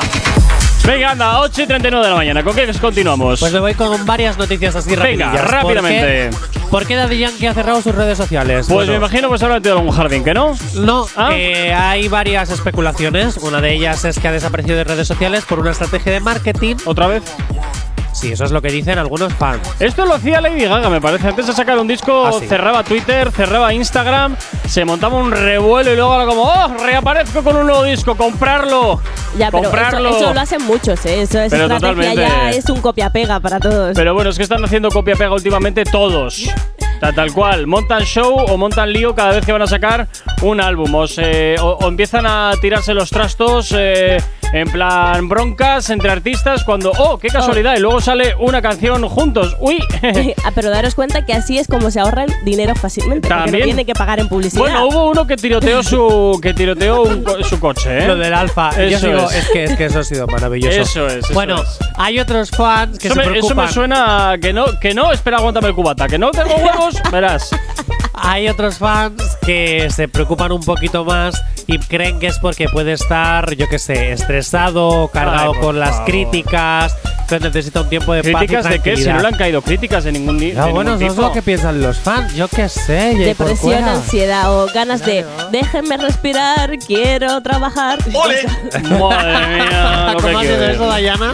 Venga, 0.85 1.11
anda, 1.11 1.39
8 1.41 1.61
y 1.61 1.67
39 1.67 2.03
de 2.03 2.09
la 2.09 2.15
mañana. 2.17 2.43
¿Con 2.43 2.55
qué 2.55 2.67
continuamos? 2.81 3.39
Pues 3.39 3.53
me 3.53 3.59
voy 3.59 3.75
con 3.75 4.03
varias 4.05 4.37
noticias 4.37 4.75
así 4.75 4.95
Venga, 4.95 5.31
rápidamente. 5.31 6.29
¿Por 6.31 6.49
qué, 6.49 6.59
¿Por 6.71 6.85
qué 6.87 6.95
Daddy 6.95 7.19
Yankee 7.19 7.45
ha 7.45 7.53
cerrado 7.53 7.81
sus 7.83 7.93
redes 7.93 8.17
sociales? 8.17 8.65
Pues 8.67 8.73
Bueno, 8.73 8.91
me 8.93 8.97
imagino 8.97 9.29
pues 9.29 9.43
ahora 9.43 9.55
metido 9.55 9.75
en 9.75 9.79
algún 9.81 9.95
jardín, 9.95 10.23
¿que 10.23 10.33
no? 10.33 10.57
No, 10.73 11.07
Ah. 11.15 11.29
eh, 11.33 11.71
hay 11.73 12.07
varias 12.07 12.49
especulaciones. 12.49 13.37
Una 13.37 13.61
de 13.61 13.73
ellas 13.73 14.03
es 14.05 14.17
que 14.17 14.27
ha 14.27 14.31
desaparecido 14.31 14.75
de 14.75 14.83
redes 14.83 15.07
sociales 15.07 15.45
por 15.45 15.59
una 15.59 15.71
estrategia 15.71 16.13
de 16.13 16.19
marketing. 16.19 16.75
¿Otra 16.85 17.05
vez? 17.07 17.23
Sí, 18.13 18.33
eso 18.33 18.43
es 18.43 18.51
lo 18.51 18.61
que 18.61 18.69
dicen 18.69 18.99
algunos 18.99 19.33
fans. 19.33 19.61
Esto 19.79 20.05
lo 20.05 20.15
hacía 20.15 20.41
Lady 20.41 20.65
Gaga, 20.65 20.89
me 20.89 20.99
parece. 21.01 21.27
Antes 21.29 21.47
de 21.47 21.53
sacar 21.53 21.79
un 21.79 21.87
disco, 21.87 22.25
Ah, 22.27 22.33
sí. 22.37 22.45
cerraba 22.47 22.83
Twitter, 22.83 23.31
cerraba 23.31 23.73
Instagram, 23.73 24.35
se 24.67 24.83
montaba 24.85 25.17
un 25.17 25.31
revuelo 25.31 25.91
y 25.91 25.95
luego 25.95 26.13
era 26.15 26.25
como, 26.25 26.43
¡oh! 26.43 26.67
Reaparezco 26.83 27.41
con 27.43 27.55
un 27.55 27.67
nuevo 27.67 27.83
disco, 27.83 28.15
comprarlo. 28.15 28.99
Ya, 29.37 29.49
pero 29.49 29.63
eso, 29.63 29.71
comprarlo. 29.71 30.09
eso 30.09 30.33
lo 30.33 30.39
hacen 30.41 30.61
muchos, 30.65 31.05
¿eh? 31.05 31.21
Eso, 31.21 31.39
esa 31.39 31.55
Pero 31.55 31.73
estrategia 31.73 31.79
totalmente. 31.79 32.21
ya 32.21 32.49
es 32.51 32.69
un 32.69 32.81
copia-pega 32.81 33.39
para 33.39 33.59
todos. 33.59 33.93
Pero 33.95 34.13
bueno, 34.13 34.29
es 34.29 34.37
que 34.37 34.43
están 34.43 34.63
haciendo 34.63 34.89
copia-pega 34.89 35.33
últimamente 35.33 35.83
todos. 35.85 36.49
Ta- 36.99 37.13
Tal 37.13 37.31
cual, 37.33 37.65
montan 37.65 38.03
show 38.03 38.35
o 38.47 38.57
montan 38.57 38.91
lío 38.93 39.15
cada 39.15 39.31
vez 39.31 39.45
que 39.45 39.51
van 39.53 39.61
a 39.63 39.67
sacar 39.67 40.07
un 40.41 40.61
álbum. 40.61 40.93
O, 40.93 41.07
se- 41.07 41.55
o- 41.59 41.77
o 41.81 41.87
empiezan 41.87 42.25
a 42.27 42.51
tirarse 42.61 42.93
los 42.93 43.09
trastos 43.09 43.73
eh, 43.75 44.17
en 44.53 44.69
plan 44.69 45.29
broncas 45.29 45.89
entre 45.89 46.09
artistas 46.11 46.63
cuando, 46.63 46.91
oh, 46.97 47.17
qué 47.17 47.29
casualidad, 47.29 47.75
y 47.77 47.79
luego 47.79 48.01
sale 48.01 48.35
una 48.39 48.61
canción 48.61 49.07
juntos. 49.07 49.55
¡Uy! 49.59 49.79
Ah, 50.43 50.51
pero 50.53 50.69
daros 50.69 50.95
cuenta 50.95 51.25
que 51.25 51.33
así 51.33 51.57
es 51.57 51.67
como 51.67 51.91
se 51.91 51.99
ahorran 51.99 52.27
dinero 52.43 52.75
fácilmente. 52.75 53.27
Porque 53.27 53.43
También. 53.43 53.59
no 53.59 53.65
tiene 53.65 53.85
que 53.85 53.93
pagar 53.93 54.19
en 54.19 54.27
publicidad. 54.27 54.61
bueno, 54.61 54.87
hubo 54.87 55.09
uno 55.11 55.25
que 55.27 55.35
tiroteó 55.37 55.83
su, 55.83 56.39
que 56.41 56.53
tiroteó 56.53 57.03
un 57.03 57.23
su 57.43 57.59
coche, 57.59 57.99
¿eh? 58.03 58.07
Lo 58.07 58.15
del 58.15 58.33
alfa. 58.33 58.71
Yo 58.75 58.97
Eso 58.97 59.07
digo, 59.07 59.29
es. 59.29 59.35
es. 59.35 59.49
que, 59.49 59.63
es 59.65 59.77
que 59.77 59.85
eso 59.85 59.99
ha 59.99 60.03
sido 60.03 60.27
maravilloso. 60.27 60.81
Eso 60.81 61.07
es, 61.07 61.15
eso 61.25 61.33
bueno, 61.33 61.61
es. 61.61 61.79
hay 61.97 62.19
otros 62.19 62.49
fans 62.51 62.97
que 62.99 63.07
Eso 63.07 63.15
se 63.15 63.19
me, 63.19 63.25
eso 63.25 63.31
preocupan. 63.47 63.65
me 63.65 63.71
suena 63.71 64.31
a 64.31 64.37
que 64.37 64.53
no, 64.53 64.65
que 64.79 64.93
no, 64.93 65.11
espera, 65.11 65.37
aguántame 65.37 65.67
el 65.69 65.75
cubata, 65.75 66.07
que 66.07 66.17
no 66.17 66.31
tengo 66.31 66.55
huevos, 66.55 66.95
verás. 67.11 67.49
Hay 68.13 68.47
otros 68.49 68.77
fans 68.77 69.37
que 69.43 69.89
se 69.89 70.07
preocupan 70.07 70.51
un 70.51 70.61
poquito 70.63 71.03
más 71.05 71.41
y 71.71 71.79
creen 71.79 72.19
que 72.19 72.27
es 72.27 72.37
porque 72.39 72.67
puede 72.69 72.93
estar, 72.93 73.53
yo 73.55 73.67
qué 73.69 73.79
sé, 73.79 74.11
estresado, 74.11 75.09
cargado 75.13 75.53
Ay, 75.55 75.61
con 75.61 75.79
las 75.79 75.91
favor. 75.91 76.05
críticas, 76.05 76.95
entonces 77.21 77.41
necesita 77.41 77.81
un 77.81 77.89
tiempo 77.89 78.13
de 78.13 78.21
¿Críticas 78.21 78.63
paz 78.63 78.71
y 78.75 78.77
de 78.77 78.79
qué? 78.83 78.97
Si 78.97 79.07
no 79.09 79.19
le 79.21 79.27
han 79.27 79.35
caído 79.35 79.61
críticas 79.61 80.03
de 80.03 80.11
ningún, 80.11 80.37
ni- 80.37 80.51
de 80.51 80.61
bueno, 80.61 80.91
ningún 80.91 80.95
eso 80.97 81.05
es 81.05 81.11
tipo. 81.15 81.21
lo 81.27 81.31
que 81.33 81.41
piensan 81.41 81.81
los 81.81 81.97
fans. 81.99 82.33
Yo 82.35 82.47
qué 82.47 82.67
sé, 82.69 83.15
Depresión, 83.15 83.83
ansiedad 83.85 84.53
o 84.53 84.67
ganas 84.73 85.05
de 85.05 85.25
déjenme 85.51 85.97
respirar, 85.97 86.77
quiero 86.85 87.41
trabajar. 87.41 87.99
Madre 88.11 88.43
mía, 89.63 90.15
¿Cómo 90.21 90.37
ha 90.39 90.41
sido 90.43 90.57
quiero. 90.57 90.73
eso, 90.73 90.87
Dayana? 90.87 91.33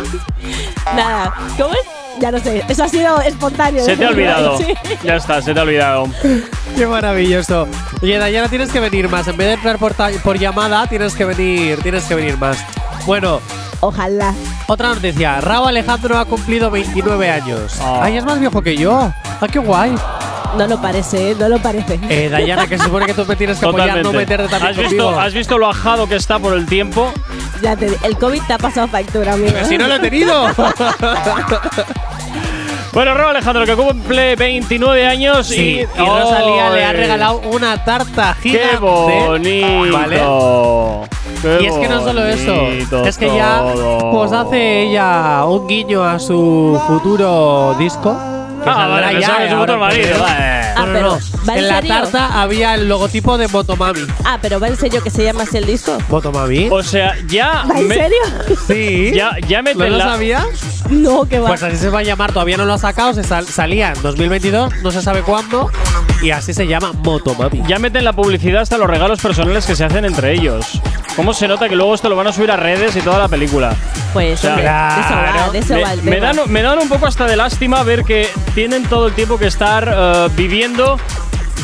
Nada, 0.95 1.33
¿cómo 1.57 1.73
es? 1.73 1.81
Ya 2.19 2.31
no 2.31 2.39
sé, 2.39 2.63
eso 2.67 2.83
ha 2.83 2.89
sido 2.89 3.21
espontáneo. 3.21 3.83
Se 3.85 3.95
te 3.95 4.05
ha 4.05 4.09
olvidado. 4.09 4.57
Sí. 4.57 4.73
Ya 5.03 5.15
está, 5.17 5.41
se 5.41 5.53
te 5.53 5.59
ha 5.59 5.63
olvidado. 5.63 6.07
Qué 6.75 6.87
maravilloso. 6.87 7.67
Oye, 8.01 8.17
Dayana, 8.17 8.49
tienes 8.49 8.71
que 8.71 8.79
venir 8.79 9.07
más. 9.09 9.27
En 9.27 9.37
vez 9.37 9.47
de 9.47 9.53
entrar 9.53 9.77
por 9.77 10.39
llamada, 10.39 10.87
tienes 10.87 11.13
que 11.13 11.25
venir, 11.25 11.79
tienes 11.83 12.05
que 12.05 12.15
venir 12.15 12.37
más. 12.37 12.57
Bueno, 13.05 13.39
Ojalá. 13.81 14.33
otra 14.67 14.89
noticia. 14.89 15.39
Raúl 15.41 15.69
Alejandro 15.69 16.17
ha 16.17 16.25
cumplido 16.25 16.71
29 16.71 17.29
años. 17.29 17.77
Ah. 17.81 18.01
Ay, 18.03 18.17
es 18.17 18.25
más 18.25 18.39
viejo 18.39 18.61
que 18.61 18.75
yo. 18.75 19.13
Ah, 19.39 19.47
qué 19.47 19.59
guay. 19.59 19.95
No 20.57 20.65
lo 20.65 20.81
parece, 20.81 21.31
¿eh? 21.31 21.35
no 21.37 21.49
lo 21.49 21.59
parece. 21.59 21.99
Eh, 22.09 22.29
Dayana, 22.29 22.67
que 22.67 22.77
se 22.77 22.85
supone 22.85 23.05
que 23.05 23.13
tú 23.13 23.25
me 23.25 23.35
tienes 23.35 23.59
que 23.59 23.65
apoyar, 23.65 24.01
no 24.01 24.13
meterte 24.13 24.47
también 24.47 24.71
¿Has 24.71 24.77
visto. 24.77 25.19
¿Has 25.19 25.33
visto 25.33 25.57
lo 25.57 25.69
ajado 25.69 26.07
que 26.07 26.15
está 26.15 26.39
por 26.39 26.53
el 26.53 26.65
tiempo? 26.65 27.11
Ya 27.61 27.75
te, 27.75 27.87
el 28.03 28.17
COVID 28.17 28.41
te 28.47 28.53
ha 28.53 28.57
pasado 28.57 28.87
factura, 28.87 29.33
amigo. 29.33 29.51
Pero 29.53 29.65
si 29.65 29.77
no 29.77 29.87
lo 29.87 29.95
he 29.95 29.99
tenido. 29.99 30.47
Bueno, 32.93 33.13
Raúl 33.13 33.29
Alejandro, 33.29 33.63
que 33.63 33.75
cumple 33.75 34.35
29 34.35 35.05
años 35.05 35.45
Sí, 35.45 35.55
y, 35.55 35.81
y 35.81 35.85
Rosalía 35.85 36.71
le 36.71 36.83
ha 36.83 36.93
regalado 36.93 37.41
una 37.51 37.83
tarta 37.83 38.33
gigante. 38.41 38.69
¡Qué 38.71 38.77
bonito! 38.77 39.97
¿Vale? 39.97 40.21
Qué 41.43 41.63
Y 41.63 41.67
es 41.67 41.75
que 41.75 41.87
no 41.87 42.01
solo 42.01 42.25
eso, 42.25 42.55
es 43.05 43.17
que 43.19 43.27
ya 43.27 43.63
pues 44.11 44.31
hace 44.31 44.83
ella 44.83 45.45
un 45.45 45.67
guiño 45.67 46.03
a 46.03 46.17
su 46.17 46.81
futuro 46.87 47.75
disco. 47.77 48.17
Ah, 48.69 48.87
vale, 48.87 49.05
ya 49.05 49.11
pensaba 49.19 49.37
que 49.37 49.43
es 49.45 49.51
su 49.51 49.57
futuro 49.57 49.77
marido, 49.79 50.19
vale. 50.23 50.43
Ah, 50.45 50.73
No, 50.77 50.85
no, 50.87 50.93
pero, 50.93 51.07
no. 51.07 51.19
¿va 51.47 51.53
en 51.53 51.59
En 51.59 51.67
la 51.67 51.75
serio? 51.75 51.93
tarta 51.95 52.41
había 52.41 52.73
el 52.75 52.87
logotipo 52.89 53.37
de 53.37 53.47
Motomami. 53.47 54.01
Ah, 54.25 54.37
pero 54.41 54.59
va 54.59 54.67
en 54.67 54.77
serio 54.77 55.01
que 55.03 55.09
se 55.09 55.23
llama 55.23 55.43
así 55.43 55.57
el 55.57 55.65
disco. 55.65 55.97
¿Motomami? 56.09 56.67
O 56.71 56.83
sea, 56.83 57.13
ya. 57.27 57.63
¿Va 57.69 57.79
en 57.79 57.87
me- 57.87 57.95
serio? 57.95 58.17
Sí. 58.67 59.11
Ya, 59.15 59.31
ya 59.47 59.57
¿No 59.59 59.63
meten 59.63 59.91
lo 59.91 59.97
la- 59.97 60.05
sabías? 60.05 60.45
No, 60.89 61.25
que 61.27 61.39
va. 61.39 61.49
Pues 61.49 61.63
así 61.63 61.77
se 61.77 61.89
va 61.89 61.99
a 61.99 62.03
llamar, 62.03 62.31
todavía 62.31 62.57
no 62.57 62.65
lo 62.65 62.73
ha 62.73 62.77
sacado, 62.77 63.13
se 63.13 63.23
sal- 63.23 63.47
salía 63.47 63.89
en 63.93 64.01
2022, 64.01 64.73
no 64.83 64.91
se 64.91 65.01
sabe 65.01 65.21
cuándo, 65.21 65.69
y 66.21 66.31
así 66.31 66.53
se 66.53 66.65
llama 66.67 66.93
Motomami. 66.93 67.61
Ya 67.67 67.77
meten 67.79 68.03
la 68.05 68.13
publicidad 68.13 68.61
hasta 68.61 68.77
los 68.77 68.89
regalos 68.89 69.19
personales 69.19 69.65
que 69.65 69.75
se 69.75 69.83
hacen 69.83 70.05
entre 70.05 70.33
ellos. 70.33 70.65
¿Cómo 71.15 71.33
se 71.33 71.47
nota 71.47 71.67
que 71.67 71.75
luego 71.75 71.95
esto 71.95 72.09
lo 72.09 72.15
van 72.15 72.27
a 72.27 72.31
subir 72.33 72.51
a 72.51 72.57
redes 72.57 72.95
y 72.95 73.01
toda 73.01 73.17
la 73.17 73.27
película? 73.27 73.73
Pues, 74.13 74.37
O 74.39 74.41
sea, 74.43 74.51
hombre, 74.51 74.63
de 74.65 74.69
eso 74.69 75.15
va, 75.15 75.49
de 75.51 75.59
eso 75.59 75.73
me, 75.73 75.81
va 75.83 75.93
el 75.93 76.03
me 76.03 76.11
tema. 76.11 76.27
dan, 76.33 76.51
me 76.51 76.61
dan 76.61 76.79
un 76.79 76.87
poco 76.89 77.07
hasta 77.07 77.25
de 77.25 77.35
lástima 77.35 77.81
ver 77.83 78.03
que 78.03 78.29
tienen 78.57 78.81
todo 78.89 79.05
el 79.05 79.13
tiempo 79.13 79.37
que 79.37 79.45
estar 79.45 79.87
eh, 79.87 80.29
viviendo 80.35 80.97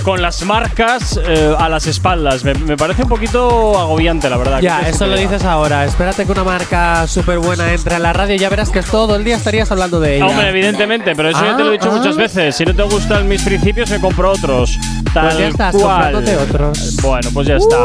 con 0.01 0.21
las 0.21 0.43
marcas 0.43 1.19
eh, 1.23 1.55
a 1.57 1.69
las 1.69 1.87
espaldas. 1.87 2.43
Me, 2.43 2.53
me 2.55 2.75
parece 2.77 3.03
un 3.03 3.09
poquito 3.09 3.77
agobiante, 3.79 4.29
la 4.29 4.37
verdad. 4.37 4.59
Ya, 4.61 4.71
¿Qué 4.77 4.81
quieres 4.83 4.95
eso 4.95 5.07
lo 5.07 5.15
dices 5.17 5.43
ahora. 5.45 5.85
Espérate 5.85 6.25
que 6.25 6.31
una 6.31 6.43
marca 6.43 7.07
súper 7.07 7.39
buena 7.39 7.71
entre 7.71 7.95
a 7.95 7.99
la 7.99 8.13
radio 8.13 8.35
y 8.35 8.39
ya 8.39 8.49
verás 8.49 8.69
que 8.69 8.81
todo 8.81 9.15
el 9.15 9.23
día 9.23 9.35
estarías 9.35 9.71
hablando 9.71 9.99
de 9.99 10.17
ella. 10.17 10.25
Hombre, 10.27 10.49
evidentemente, 10.49 11.15
pero 11.15 11.29
eso 11.29 11.43
ya 11.43 11.55
te 11.55 11.63
lo 11.63 11.69
he 11.69 11.73
dicho 11.73 11.89
Ah, 11.91 11.95
muchas 11.97 12.15
ah. 12.15 12.19
veces. 12.19 12.55
Si 12.55 12.65
no 12.65 12.73
te 12.75 12.83
gustan 12.83 13.27
mis 13.27 13.41
principios, 13.43 13.89
me 13.89 13.99
compro 13.99 14.31
otros. 14.31 14.77
Tal 15.13 15.25
Pues 15.27 15.37
ya 15.37 15.47
estás, 15.47 15.75
cual. 15.75 16.15
otros. 16.15 16.95
Bueno, 17.01 17.29
pues 17.33 17.47
ya 17.47 17.55
está. 17.57 17.77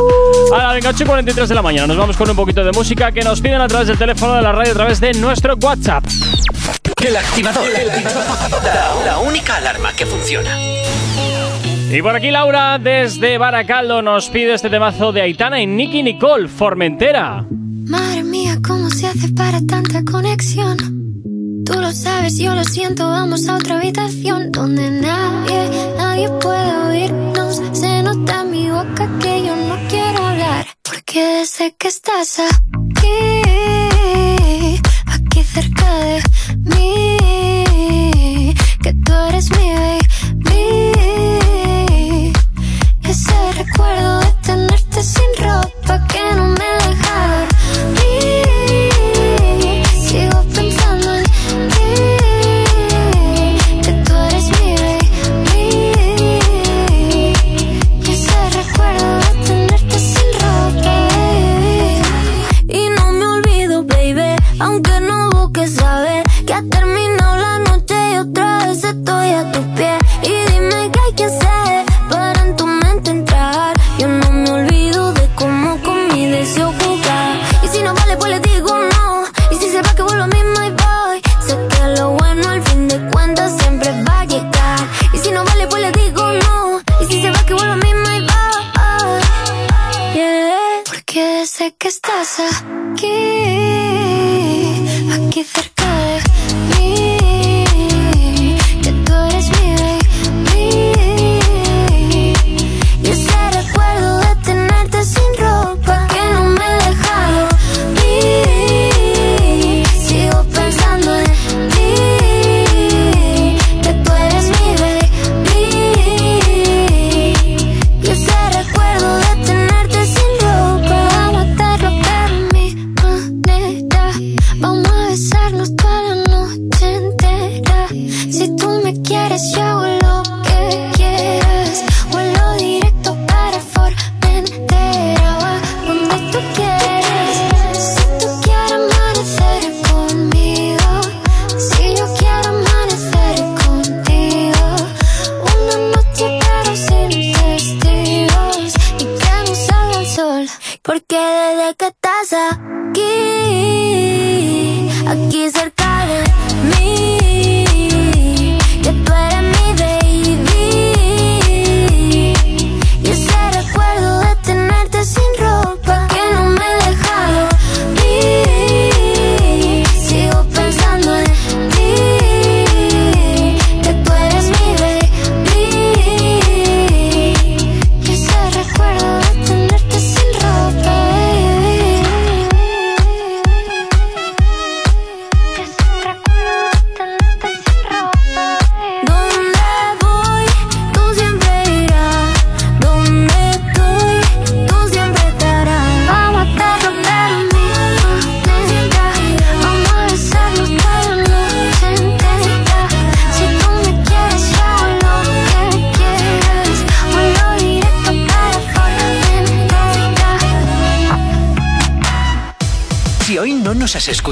Ahora, 0.52 0.72
venga, 0.72 0.90
8 0.90 1.02
y 1.02 1.06
43 1.06 1.48
de 1.48 1.54
la 1.54 1.62
mañana. 1.62 1.86
Nos 1.86 1.96
vamos 1.96 2.16
con 2.16 2.28
un 2.30 2.36
poquito 2.36 2.64
de 2.64 2.72
música 2.72 3.12
que 3.12 3.22
nos 3.22 3.40
piden 3.40 3.60
a 3.60 3.68
través 3.68 3.88
del 3.88 3.98
teléfono 3.98 4.34
de 4.34 4.42
la 4.42 4.52
radio, 4.52 4.72
a 4.72 4.74
través 4.74 5.00
de 5.00 5.12
nuestro 5.14 5.54
WhatsApp. 5.56 6.04
El 7.04 7.16
activador. 7.16 7.64
La, 8.64 9.04
la 9.12 9.18
única 9.18 9.56
alarma 9.56 9.92
que 9.92 10.04
funciona. 10.06 10.56
Y 11.90 12.02
por 12.02 12.14
aquí 12.14 12.30
Laura, 12.30 12.78
desde 12.78 13.38
Baracaldo, 13.38 14.02
nos 14.02 14.28
pide 14.28 14.52
este 14.52 14.68
temazo 14.68 15.10
de 15.10 15.22
Aitana 15.22 15.60
y 15.60 15.66
Nicky 15.66 16.02
Nicole, 16.02 16.46
Formentera. 16.46 17.46
Madre 17.86 18.22
mía, 18.24 18.58
¿cómo 18.66 18.90
se 18.90 19.06
hace 19.06 19.32
para 19.32 19.58
tanta 19.66 20.04
conexión? 20.04 20.76
Tú 21.64 21.80
lo 21.80 21.90
sabes, 21.92 22.36
yo 22.38 22.54
lo 22.54 22.62
siento, 22.64 23.08
vamos 23.08 23.48
a 23.48 23.56
otra 23.56 23.78
habitación 23.78 24.52
donde 24.52 24.90
nadie, 24.90 25.70
nadie 25.96 26.28
puede 26.42 26.76
oírnos. 26.88 27.62
Se 27.72 28.02
nota 28.02 28.42
en 28.42 28.50
mi 28.50 28.70
boca 28.70 29.08
que 29.20 29.46
yo 29.46 29.56
no 29.56 29.78
quiero 29.88 30.26
hablar, 30.26 30.66
porque 30.82 31.24
desde 31.40 31.74
que 31.74 31.88
estás 31.88 32.38
aquí, 32.38 33.42
aquí 35.06 35.42
cerca 35.42 35.98
de 36.00 36.22
mí, 36.58 37.57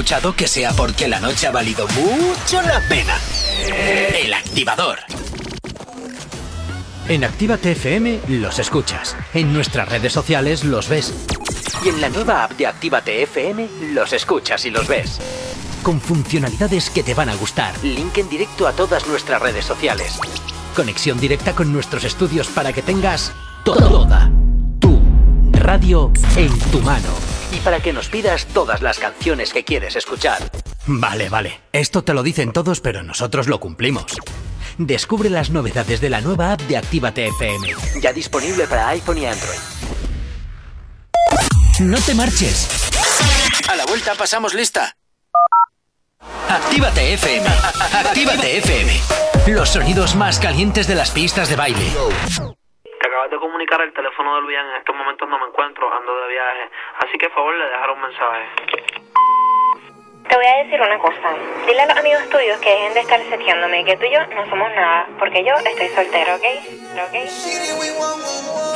escuchado, 0.07 0.33
que 0.37 0.47
sea 0.47 0.71
porque 0.71 1.09
la 1.09 1.19
noche 1.19 1.47
ha 1.47 1.51
valido 1.51 1.85
mucho 1.89 2.61
la 2.61 2.79
pena. 2.87 3.19
El 4.23 4.33
activador. 4.33 4.99
En 7.09 7.25
Actívate 7.25 7.73
FM 7.73 8.21
los 8.29 8.57
escuchas. 8.57 9.17
En 9.33 9.51
nuestras 9.51 9.89
redes 9.89 10.13
sociales 10.13 10.63
los 10.63 10.87
ves. 10.87 11.13
Y 11.83 11.89
en 11.89 11.99
la 11.99 12.07
nueva 12.07 12.45
app 12.45 12.53
de 12.53 12.67
Actívate 12.67 13.21
FM 13.23 13.67
los 13.91 14.13
escuchas 14.13 14.63
y 14.65 14.69
los 14.69 14.87
ves. 14.87 15.19
Con 15.83 15.99
funcionalidades 15.99 16.89
que 16.89 17.03
te 17.03 17.13
van 17.13 17.27
a 17.27 17.35
gustar. 17.35 17.73
Link 17.83 18.17
en 18.17 18.29
directo 18.29 18.65
a 18.65 18.71
todas 18.71 19.07
nuestras 19.07 19.41
redes 19.41 19.65
sociales. 19.65 20.17
Conexión 20.73 21.19
directa 21.19 21.53
con 21.53 21.73
nuestros 21.73 22.05
estudios 22.05 22.47
para 22.47 22.71
que 22.71 22.81
tengas 22.81 23.33
toda 23.65 24.31
tu 24.79 25.01
radio 25.51 26.13
en 26.37 26.57
tu 26.71 26.79
mano. 26.79 27.26
Para 27.67 27.81
que 27.81 27.91
nos 27.91 28.07
pidas 28.07 28.45
todas 28.45 28.81
las 28.81 28.97
canciones 28.97 29.51
que 29.51 29.65
quieres 29.65 29.97
escuchar. 29.97 30.37
Vale, 30.85 31.27
vale. 31.27 31.59
Esto 31.73 32.01
te 32.01 32.13
lo 32.13 32.23
dicen 32.23 32.53
todos, 32.53 32.79
pero 32.79 33.03
nosotros 33.03 33.49
lo 33.49 33.59
cumplimos. 33.59 34.05
Descubre 34.77 35.29
las 35.29 35.49
novedades 35.49 35.99
de 35.99 36.09
la 36.09 36.21
nueva 36.21 36.53
app 36.53 36.61
de 36.61 36.77
Actívate 36.77 37.27
FM. 37.27 37.73
Ya 38.01 38.13
disponible 38.13 38.67
para 38.67 38.87
iPhone 38.87 39.17
y 39.17 39.25
Android. 39.25 39.59
No 41.81 41.99
te 41.99 42.13
marches. 42.13 42.69
A 43.69 43.75
la 43.75 43.85
vuelta 43.85 44.15
pasamos 44.15 44.53
lista. 44.53 44.95
Actívate 46.47 47.15
FM. 47.15 47.49
Actívate 47.91 48.59
FM. 48.59 48.93
Los 49.47 49.71
sonidos 49.71 50.15
más 50.15 50.39
calientes 50.39 50.87
de 50.87 50.95
las 50.95 51.11
pistas 51.11 51.49
de 51.49 51.57
baile. 51.57 51.91
Acabas 53.27 53.41
de 53.41 53.45
comunicar 53.45 53.81
el 53.81 53.91
teléfono 53.91 54.35
del 54.35 54.45
bien. 54.45 54.65
En 54.65 54.77
estos 54.77 54.95
momentos 54.95 55.27
no 55.27 55.37
me 55.37 55.47
encuentro, 55.47 55.91
ando 55.91 56.15
de 56.21 56.27
viaje. 56.29 56.69
Así 56.99 57.17
que, 57.17 57.27
por 57.27 57.35
favor, 57.35 57.55
le 57.55 57.65
dejaré 57.65 57.91
un 57.91 58.01
mensaje. 58.01 58.45
Te 60.29 60.35
voy 60.35 60.45
a 60.45 60.63
decir 60.63 60.79
una 60.79 60.97
cosa. 60.99 61.35
Dile 61.67 61.81
a 61.81 61.85
los 61.87 61.97
amigos 61.97 62.29
tuyos 62.29 62.57
que 62.59 62.69
dejen 62.69 62.93
de 62.93 62.99
estar 63.01 63.19
seteándome, 63.29 63.83
que 63.83 63.97
tú 63.97 64.05
y 64.05 64.13
yo 64.13 64.25
no 64.27 64.49
somos 64.49 64.69
nada, 64.75 65.07
porque 65.19 65.43
yo 65.43 65.53
estoy 65.55 65.87
soltero, 65.89 66.35
¿ok? 66.35 66.45
¿Ok? 67.03 67.15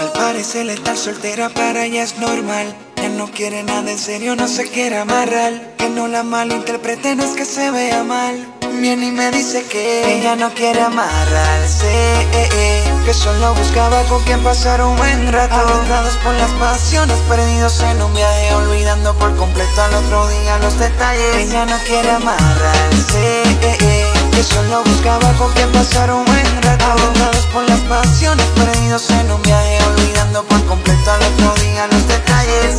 Al 0.01 0.11
parecer 0.11 0.69
estar 0.69 0.97
soltera 0.97 1.49
para 1.49 1.85
ella 1.85 2.03
es 2.03 2.17
normal. 2.19 2.75
Ya 2.95 3.09
no 3.09 3.27
quiere 3.27 3.63
nada 3.63 3.89
en 3.89 3.97
serio, 3.97 4.35
no 4.35 4.47
se 4.47 4.69
quiere 4.69 4.97
amarrar. 4.97 5.53
Que 5.77 5.87
no 5.89 6.07
la 6.07 6.23
malinterpreten, 6.23 7.19
es 7.21 7.35
que 7.35 7.45
se 7.45 7.71
vea 7.71 8.03
mal. 8.03 8.60
Viene 8.79 9.07
y 9.07 9.11
me 9.11 9.29
dice 9.31 9.63
que 9.65 10.17
ella 10.17 10.35
no 10.35 10.51
quiere 10.53 10.81
amarrarse. 10.81 11.87
eh, 11.87 12.49
eh, 12.53 12.83
Que 13.05 13.13
solo 13.13 13.53
buscaba 13.53 14.01
con 14.03 14.23
quien 14.23 14.41
pasar 14.43 14.81
un 14.83 14.95
buen 14.95 15.31
rato. 15.31 15.53
Arrastrados 15.55 16.15
por 16.23 16.33
las 16.33 16.49
pasiones, 16.51 17.17
perdidos 17.29 17.79
en 17.81 18.01
un 18.01 18.13
viaje, 18.13 18.53
olvidando 18.55 19.13
por 19.15 19.35
completo 19.37 19.81
al 19.83 19.93
otro 19.93 20.27
día 20.29 20.57
los 20.59 20.77
detalles. 20.79 21.35
Ella 21.35 21.65
no 21.65 21.77
quiere 21.85 22.09
amarrarse. 22.11 23.43
eh, 23.61 24.07
Que 24.31 24.43
solo 24.43 24.83
buscaba 24.83 25.31
con 25.33 25.51
quien 25.53 25.71
pasar 25.71 26.11
un 26.11 26.25
buen 26.25 26.61
rato. 26.63 26.85
Arrastrados 26.85 27.45
por 27.53 27.63
las 27.69 27.79
pasiones, 27.81 28.45
perdidos 28.55 29.09
en 29.11 29.31
un 29.31 29.41
viaje, 29.43 29.77
olvidando 29.95 30.43
por 30.45 30.65
completo 30.65 31.11
al 31.11 31.21
otro 31.21 31.53
día 31.63 31.87
los 31.87 32.07
detalles. 32.07 32.77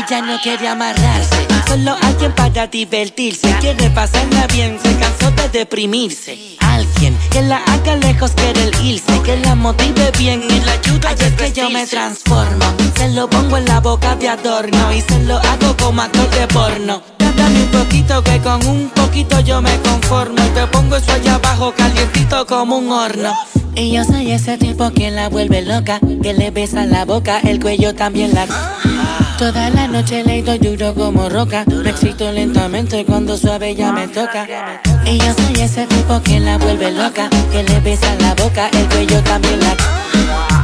Ella 0.00 0.22
no 0.22 0.40
quiere 0.40 0.66
amarrarse, 0.66 1.46
solo 1.68 1.94
alguien 2.00 2.32
para 2.32 2.66
divertirse. 2.66 3.54
Quiere 3.60 3.90
pasarla 3.90 4.46
bien, 4.46 4.78
se 4.82 4.96
cansó 4.96 5.30
de 5.32 5.58
deprimirse. 5.58 6.56
Alguien 6.60 7.18
que 7.30 7.42
la 7.42 7.58
haga 7.58 7.96
lejos, 7.96 8.30
quiere 8.30 8.62
el 8.62 8.74
irse, 8.82 9.20
que 9.22 9.36
la 9.36 9.54
motive 9.54 10.10
bien 10.16 10.42
y 10.42 10.60
la 10.60 10.72
ayude 10.72 11.06
a 11.06 11.12
es 11.12 11.34
que 11.34 11.52
yo 11.52 11.68
me 11.68 11.86
transformo. 11.86 12.64
Se 12.96 13.10
lo 13.10 13.28
pongo 13.28 13.58
en 13.58 13.66
la 13.66 13.80
boca 13.80 14.16
de 14.16 14.30
adorno 14.30 14.90
y 14.90 15.02
se 15.02 15.18
lo 15.24 15.36
hago 15.36 15.76
como 15.76 16.00
actor 16.00 16.30
de 16.30 16.46
porno. 16.46 17.02
Dame 17.36 17.62
un 17.64 17.70
poquito 17.70 18.24
que 18.24 18.38
con 18.38 18.66
un 18.66 18.88
poquito 18.90 19.40
yo 19.40 19.60
me 19.60 19.76
conformo. 19.80 20.42
Y 20.46 20.48
te 20.54 20.66
pongo 20.68 20.96
eso 20.96 21.12
allá 21.12 21.34
abajo 21.34 21.74
calientito 21.76 22.46
como 22.46 22.78
un 22.78 22.90
horno. 22.90 23.34
Y 23.74 23.92
yo 23.92 24.04
soy 24.04 24.32
ese 24.32 24.56
tipo 24.56 24.90
que 24.92 25.10
la 25.10 25.28
vuelve 25.28 25.60
loca, 25.60 26.00
que 26.22 26.32
le 26.32 26.50
besa 26.50 26.86
la 26.86 27.04
boca, 27.04 27.38
el 27.40 27.60
cuello 27.60 27.94
también 27.94 28.34
la. 28.34 28.46
Toda 29.40 29.70
la 29.70 29.88
noche 29.88 30.22
le 30.22 30.42
doy 30.42 30.58
duro 30.58 30.94
como 30.94 31.30
roca. 31.30 31.64
Me 31.66 31.88
excito 31.88 32.30
lentamente 32.30 33.06
cuando 33.06 33.38
suave 33.38 33.74
ya 33.74 33.90
me 33.90 34.06
toca. 34.06 34.46
Y 35.06 35.16
yo 35.16 35.32
soy 35.32 35.62
ese 35.62 35.86
tipo 35.86 36.20
que 36.22 36.38
la 36.40 36.58
vuelve 36.58 36.90
loca, 36.92 37.30
que 37.50 37.62
le 37.62 37.80
besa 37.80 38.14
la 38.20 38.34
boca, 38.34 38.68
el 38.70 38.86
cuello 38.88 39.22
también 39.22 39.58
la. 39.60 39.74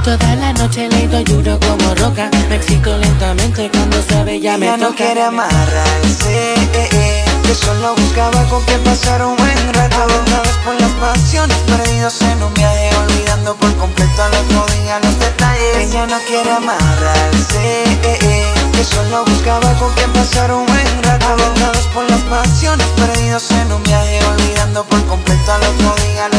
Toda 0.04 0.36
la 0.36 0.52
noche 0.52 0.90
le 0.90 1.08
doy 1.08 1.24
duro 1.24 1.58
como 1.58 1.94
roca. 1.94 2.28
Me 2.50 2.56
excito 2.56 2.94
lentamente 2.98 3.70
cuando 3.72 3.96
suave 4.02 4.40
ya 4.40 4.58
me 4.58 4.66
Ella 4.66 4.74
toca. 4.76 4.90
no 4.90 4.94
quiere 4.94 5.22
amarrarse, 5.22 6.54
eh, 6.54 6.88
eh, 6.92 7.24
que 7.44 7.54
solo 7.54 7.94
buscaba 7.96 8.44
con 8.50 8.62
quien 8.64 8.80
pasar 8.84 9.24
un 9.24 9.36
buen 9.36 9.72
rato. 9.72 9.96
Agotados 10.02 10.56
por 10.66 10.78
las 10.78 10.90
pasiones, 11.00 11.56
perdidos 11.66 12.20
en 12.20 12.42
un 12.42 12.52
viaje, 12.52 12.90
olvidando 12.94 13.56
por 13.56 13.74
completo 13.76 14.22
al 14.22 14.34
otro 14.34 14.66
día 14.76 15.00
los 15.02 15.18
detalles. 15.18 15.76
Ella 15.78 16.06
no 16.06 16.18
quiere 16.28 16.50
amarrarse, 16.50 17.84
eh, 18.02 18.18
eh, 18.22 18.35
que 18.76 18.84
solo 18.84 19.24
buscaba 19.24 19.72
con 19.78 19.92
quien 19.94 20.12
pasar 20.12 20.52
un 20.52 20.66
buen 20.66 21.02
rato. 21.02 21.26
Aventados 21.26 21.86
por 21.94 22.08
las 22.10 22.20
pasiones, 22.22 22.86
perdidos 22.96 23.50
en 23.50 23.72
un 23.72 23.82
viaje, 23.82 24.20
olvidando 24.26 24.84
por 24.84 25.02
completo 25.06 25.52
al 25.52 25.62
otro 25.62 25.94
día. 26.04 26.35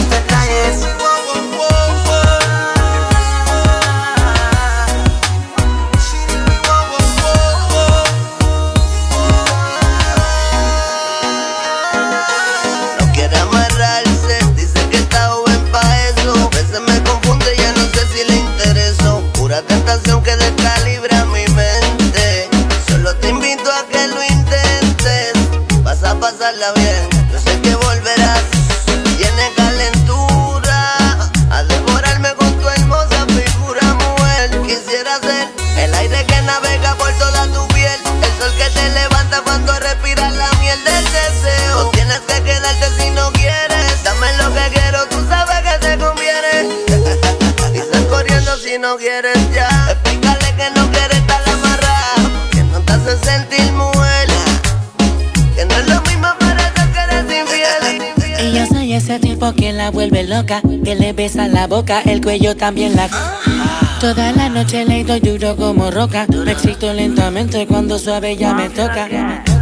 pasarla 26.48 26.72
bien. 26.74 27.10
Yo 27.32 27.39
sé 27.39 27.62
que 27.62 27.76
volverás. 27.76 28.43
Tiene 29.18 29.54
calentura 29.56 31.18
a 31.52 31.64
devorarme 31.64 32.34
con 32.36 32.54
tu 32.60 32.70
hermosa 32.70 33.26
figura, 33.28 33.82
mujer. 33.95 34.62
Quisiera 34.62 35.20
ser 35.20 35.50
el 35.78 35.93
aire 35.93 36.26
que 36.26 36.41
navega 36.43 36.95
por 36.95 37.12
toda 37.14 37.48
tu 37.48 37.68
piel. 37.74 38.00
El 38.24 38.32
sol 38.39 38.54
que 38.58 38.70
te 38.70 38.89
levanta 38.91 39.41
cuando 39.41 39.78
respiras 39.80 40.34
la 40.36 40.50
miel 40.62 40.82
del 40.86 41.04
deseo. 41.06 41.84
No 41.84 41.89
tienes 41.89 42.20
que 42.20 42.41
quedarte 42.41 42.88
si 42.98 43.10
no 43.10 43.32
quieres. 43.34 44.04
Dame 44.04 44.32
lo 44.38 44.54
que 44.54 44.80
quiero, 44.80 45.06
tú 45.10 45.28
sabes 45.28 45.60
que 45.68 45.78
te 45.86 45.98
conviene. 45.98 46.70
y 47.74 47.80
sal 47.91 48.08
corriendo 48.08 48.58
si 48.58 48.78
no 48.78 48.95
quieres 48.95 49.38
ya. 49.54 49.87
Loca, 60.28 60.62
que 60.84 60.95
le 60.95 61.14
besa 61.14 61.47
la 61.47 61.68
boca, 61.68 62.01
el 62.01 62.22
cuello 62.22 62.55
también 62.55 62.95
la. 62.95 63.10
Toda 63.99 64.32
la 64.34 64.49
noche 64.49 64.86
le 64.86 65.03
doy 65.03 65.20
duro 65.20 65.55
como 65.55 65.89
roca. 65.89 66.26
Me 66.30 66.51
excito 66.51 66.93
lentamente 66.93 67.66
cuando 67.66 67.97
suave 67.97 68.36
ya 68.36 68.53
me 68.53 68.70
toca. 68.70 69.08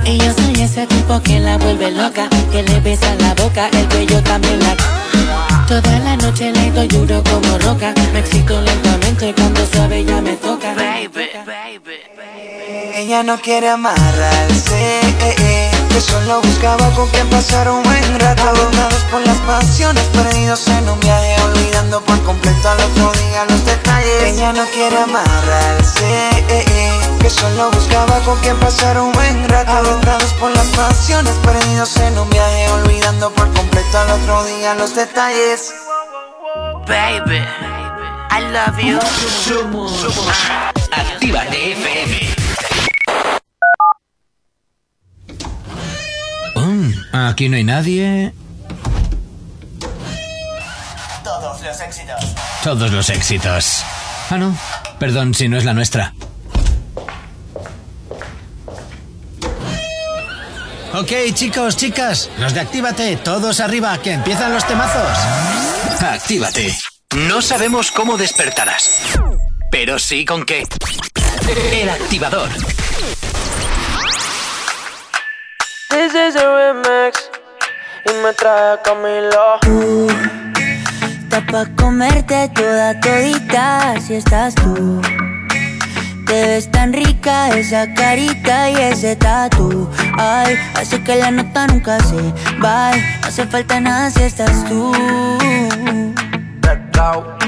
Y 0.06 0.18
yo 0.18 0.34
soy 0.34 0.62
ese 0.62 0.88
tipo 0.88 1.22
que 1.22 1.40
la 1.40 1.58
vuelve 1.58 1.92
loca, 1.92 2.28
que 2.52 2.64
le 2.64 2.80
besa 2.82 3.16
la 3.16 3.34
boca, 3.36 3.70
el 3.70 3.88
cuello 3.88 4.22
también 4.24 4.60
la. 4.60 4.76
Toda 5.68 6.00
la 6.00 6.18
noche 6.18 6.52
le 6.52 6.72
doy 6.72 6.88
duro 6.88 7.24
como 7.24 7.58
roca. 7.60 7.94
Me 8.14 8.20
excito 8.20 8.60
lentamente 8.62 9.34
cuando 9.36 9.66
suave 9.68 10.04
ya 10.04 10.22
me 10.22 10.36
toca. 10.36 10.76
Ella 12.96 13.24
no 13.24 13.38
quiere 13.38 13.70
amarrarse, 13.70 15.00
eh, 15.02 15.36
eh, 15.38 15.55
que 15.96 16.02
solo 16.02 16.42
buscaba 16.42 16.90
con 16.92 17.08
quien 17.08 17.30
pasar 17.30 17.70
un 17.70 17.82
buen 17.82 18.20
rato. 18.20 18.44
Agotados 18.44 19.04
por 19.10 19.22
las 19.26 19.38
pasiones, 19.48 20.04
perdidos 20.12 20.68
en 20.68 20.90
un 20.90 21.00
viaje, 21.00 21.42
olvidando 21.44 22.02
por 22.04 22.22
completo 22.24 22.70
al 22.70 22.82
otro 22.82 23.14
día 23.14 23.46
los 23.50 23.66
detalles. 23.66 24.24
Ella 24.24 24.52
no 24.52 24.66
quiere 24.74 24.98
amarrarse, 24.98 26.04
eh, 26.50 26.66
eh, 26.68 27.18
que 27.22 27.30
solo 27.30 27.72
buscaba 27.72 28.20
con 28.26 28.38
quien 28.42 28.58
pasar 28.60 29.00
un 29.00 29.14
buen 29.14 29.48
rato. 29.48 29.72
Agotados 29.72 30.34
por 30.34 30.52
las 30.52 30.68
pasiones, 30.68 31.34
perdidos 31.36 31.96
en 31.98 32.20
un 32.20 32.30
viaje, 32.30 32.72
olvidando 32.72 33.32
por 33.32 33.50
completo 33.54 33.98
al 33.98 34.12
otro 34.20 34.44
día 34.44 34.76
los 34.76 34.94
detalles. 34.96 35.74
Baby, 36.88 37.42
I 38.32 38.42
love 38.52 38.78
you. 38.80 39.00
Actívate 40.92 41.72
FM. 41.72 42.36
Mm, 46.66 47.05
aquí 47.16 47.50
no 47.50 47.58
hay 47.58 47.64
nadie. 47.64 48.34
Todos 51.24 51.62
los 51.62 51.80
éxitos. 51.80 52.36
Todos 52.64 52.92
los 52.92 53.10
éxitos. 53.10 53.84
Ah, 54.30 54.38
no. 54.38 54.58
Perdón 55.00 55.34
si 55.34 55.48
no 55.48 55.58
es 55.58 55.66
la 55.66 55.74
nuestra. 55.74 56.14
Ok, 60.94 61.12
chicos, 61.34 61.76
chicas, 61.76 62.30
los 62.38 62.54
de 62.54 62.62
Actívate, 62.62 63.18
todos 63.18 63.60
arriba, 63.60 63.98
que 63.98 64.14
empiezan 64.14 64.54
los 64.54 64.66
temazos. 64.66 65.18
Actívate. 66.02 66.74
No 67.28 67.42
sabemos 67.42 67.92
cómo 67.92 68.16
despertarás, 68.18 68.90
pero 69.70 70.00
sí 70.00 70.24
con 70.24 70.46
qué. 70.46 70.64
El 71.74 71.90
activador. 71.90 72.50
This 75.96 76.14
is 76.14 76.36
a 76.36 76.46
remix 76.58 77.32
y 78.04 78.12
me 78.22 78.34
trae 78.34 78.74
a 78.74 78.82
Camilo. 78.84 79.62
Está 81.24 81.40
pa' 81.50 81.66
comerte 81.78 82.50
toda 82.50 83.00
todita 83.00 83.96
si 84.06 84.16
estás 84.16 84.54
tú. 84.56 85.02
Te 86.28 86.48
ves 86.48 86.70
tan 86.70 86.92
rica 86.92 87.48
esa 87.56 87.94
carita 87.94 88.70
y 88.72 88.76
ese 88.76 89.16
tatu. 89.16 89.90
Ay, 90.18 90.58
hace 90.76 91.02
que 91.02 91.16
la 91.16 91.32
nota 91.32 91.66
nunca 91.68 91.98
se 92.02 92.22
va. 92.62 92.92
No 92.92 93.28
hace 93.30 93.46
falta 93.46 93.80
nada 93.80 94.10
si 94.10 94.24
estás 94.24 94.66
tú. 94.68 94.92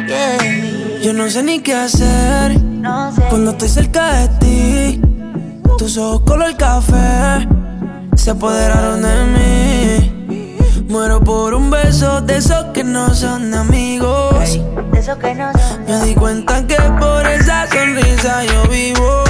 Yeah. 0.07 1.01
Yo 1.01 1.11
no 1.11 1.29
sé 1.29 1.43
ni 1.43 1.59
qué 1.59 1.73
hacer 1.73 2.55
cuando 3.29 3.51
estoy 3.51 3.67
cerca 3.67 4.13
de 4.13 4.27
ti. 4.39 5.01
Tus 5.77 5.97
ojos 5.97 6.21
color 6.21 6.55
café 6.55 7.45
se 8.17 8.31
apoderaron 8.31 9.01
de 9.01 9.23
mí. 9.25 10.57
Muero 10.89 11.21
por 11.21 11.53
un 11.53 11.69
beso 11.69 12.21
de 12.21 12.37
esos 12.37 12.65
que 12.73 12.83
no 12.83 13.13
son 13.13 13.53
amigos. 13.53 14.59
De 14.91 14.99
eso 14.99 15.17
que 15.19 15.33
no 15.35 15.51
son. 15.53 15.85
Me 15.85 16.05
di 16.05 16.15
cuenta 16.15 16.65
que 16.65 16.77
por 16.99 17.25
esa 17.27 17.67
sonrisa 17.67 18.43
yo 18.43 18.63
vivo. 18.69 19.23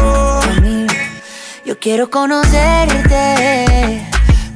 Yo 1.66 1.78
quiero 1.80 2.10
conocerte 2.10 4.08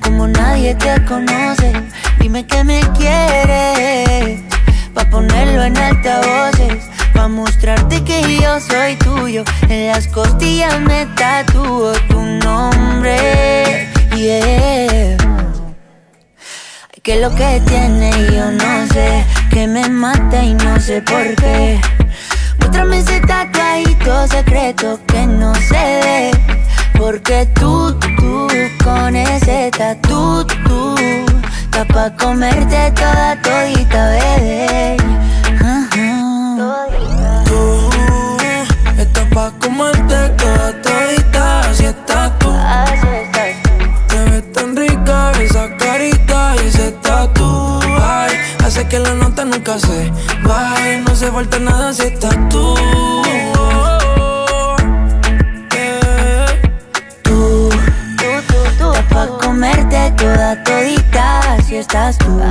como 0.01 0.27
nadie 0.27 0.75
te 0.75 1.03
conoce. 1.05 1.73
Dime 2.19 2.45
que 2.47 2.63
me 2.63 2.79
quieres 2.97 4.41
pa 4.93 5.09
ponerlo 5.09 5.63
en 5.63 5.77
altavoces, 5.77 6.85
pa 7.13 7.27
mostrarte 7.27 8.03
que 8.03 8.39
yo 8.39 8.59
soy 8.59 8.95
tuyo. 8.95 9.43
En 9.69 9.87
las 9.87 10.07
costillas 10.07 10.79
me 10.79 11.05
tatúo 11.17 11.91
tu 12.09 12.21
nombre. 12.21 13.90
Yeah. 14.21 15.17
Que 17.01 17.15
lo 17.19 17.33
que 17.33 17.59
tiene 17.65 18.11
yo 18.31 18.51
no 18.51 18.87
sé, 18.93 19.25
que 19.49 19.65
me 19.65 19.89
mata 19.89 20.43
y 20.43 20.53
no 20.53 20.79
sé 20.79 21.01
por 21.01 21.35
qué. 21.37 21.81
Muéstrame 22.59 22.99
ese 22.99 23.19
tatuadito 23.21 24.27
secreto 24.27 24.99
que 25.07 25.25
no 25.25 25.55
se 25.55 25.73
ve. 26.03 26.31
Porque 26.99 27.47
tú, 27.55 27.97
tú, 28.19 28.47
con 28.83 29.15
ese 29.15 29.71
tatu, 29.75 30.45
tú, 30.67 30.95
está 31.63 31.83
pa' 31.85 32.15
comerte 32.15 32.91
toda 32.91 33.41
todita, 33.41 34.09
bebé. 34.11 35.00
Que 48.91 48.99
la 48.99 49.13
nota 49.13 49.45
nunca 49.45 49.79
se 49.79 50.11
vaya. 50.43 50.99
No 51.05 51.13
hace 51.13 51.31
falta 51.31 51.59
nada 51.59 51.93
si 51.93 52.07
estás 52.07 52.35
tú. 52.49 52.75
Tú, 57.23 57.69
estás 58.77 59.03
pa' 59.09 59.27
comerte 59.41 60.11
toda 60.17 60.61
todita, 60.65 61.57
si 61.65 61.77
estás 61.77 62.17
tú. 62.17 62.41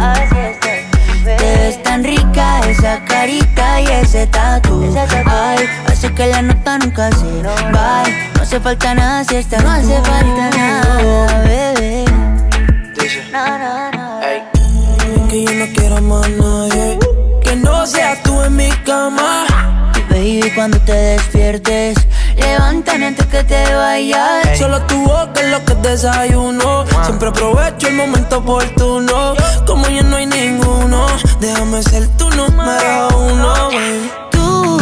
Te 1.25 1.37
ves 1.59 1.83
tan 1.83 2.05
rica 2.05 2.61
esa 2.61 3.05
carita 3.05 3.83
y 3.83 3.89
ese 3.89 4.27
tatu. 4.27 4.83
Ay, 5.27 5.69
hace 5.89 6.11
que 6.15 6.27
la 6.27 6.41
nota 6.41 6.79
nunca 6.79 7.11
se 7.13 7.43
va. 7.43 8.03
No 8.35 8.43
hace 8.43 8.59
falta 8.61 8.95
nada 8.95 9.25
si 9.25 9.37
estás 9.37 9.63
No 9.63 9.71
hace 9.73 10.01
falta 10.01 10.51
nada, 10.57 11.43
bebé. 11.43 12.05
No, 13.31 13.59
no, 13.59 13.91
no. 13.91 14.60
Que 15.31 15.45
yo 15.45 15.55
no 15.55 15.67
quiero 15.73 16.03
más 16.03 16.29
nadie. 16.29 16.99
Que 17.41 17.55
no 17.55 17.87
seas 17.87 18.21
tú 18.25 18.43
en 18.43 18.57
mi 18.57 18.69
cama. 18.85 19.47
Baby, 20.09 20.51
cuando 20.57 20.77
te 20.81 20.93
despiertes, 20.93 21.97
levántame 22.37 23.07
antes 23.07 23.27
que 23.27 23.45
te 23.45 23.73
vayas. 23.73 24.59
Solo 24.59 24.83
tu 24.87 25.01
boca 25.05 25.41
es 25.41 25.51
lo 25.53 25.65
que 25.65 25.89
desayuno. 25.89 26.85
Siempre 27.05 27.29
aprovecho 27.29 27.87
el 27.87 27.95
momento 27.95 28.39
oportuno. 28.39 29.35
Como 29.69 29.87
ya 29.87 30.03
no 30.03 30.17
hay 30.17 30.27
ninguno, 30.27 31.07
déjame 31.39 31.81
ser 31.85 32.09
tu 32.17 32.29
número 32.31 33.09
uno. 33.17 33.69
baby. 33.69 34.11
Tú, 34.33 34.81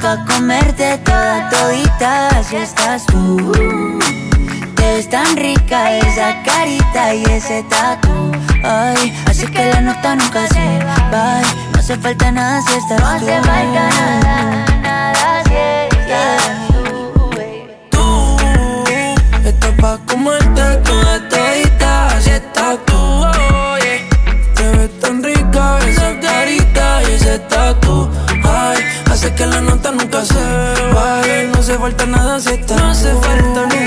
pa' 0.00 0.24
comerte 0.24 0.98
toda 0.98 1.50
todita, 1.50 2.44
si 2.44 2.56
estás 2.58 3.04
tú. 3.06 3.52
Ves 5.00 5.08
tan 5.08 5.34
rica 5.34 5.96
esa 5.96 6.42
carita 6.42 7.14
y 7.14 7.24
ese 7.24 7.62
tatu. 7.70 8.32
Ay, 8.62 9.16
así 9.24 9.46
que 9.46 9.64
la 9.64 9.80
nota 9.80 10.14
nunca 10.14 10.46
se 10.48 10.78
va. 10.84 11.40
No 11.72 11.78
hace 11.78 11.96
falta 11.96 12.30
nada 12.30 12.60
si 12.60 12.74
estás 12.74 12.98
tú. 12.98 13.02
No 13.02 13.08
hace 13.08 13.40
falta 13.40 13.88
nada, 13.96 14.66
nada 14.82 15.42
si 15.48 15.56
estás 15.96 16.42
tú. 16.68 17.30
Tú 17.90 19.48
estás 19.48 19.72
pa' 19.80 19.98
comerte 20.04 20.76
toda 20.84 21.28
todita, 21.30 22.06
así 22.08 22.30
estás 22.32 22.76
tú. 22.84 22.94
oh, 22.94 23.78
yeah. 23.78 24.54
Te 24.54 24.68
ves 24.76 25.00
tan 25.00 25.22
rica 25.22 25.78
esa 25.88 26.20
carita 26.20 27.02
y 27.08 27.14
ese 27.14 27.38
tatu. 27.48 28.10
Ay, 28.44 28.84
hace 29.10 29.34
que 29.34 29.46
la 29.46 29.62
nota 29.62 29.92
nunca 29.92 30.26
se 30.26 30.44
vaya. 30.92 31.44
No 31.50 31.58
hace 31.58 31.78
falta 31.78 32.04
nada 32.04 32.38
si 32.38 32.50
estás 32.50 32.78
No 32.78 32.90
hace 32.90 33.14
falta 33.14 33.66
nada, 33.66 33.79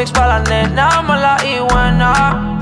mix 0.00 0.12
pa' 0.12 0.26
la 0.26 0.38
nena, 0.40 0.88
y 1.44 1.58
buena. 1.58 2.58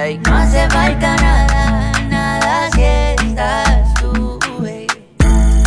Eh. 0.00 0.18
No 0.24 0.36
hace 0.36 0.70
falta 0.70 1.16
nada. 1.16 2.68
Eh. 2.78 3.16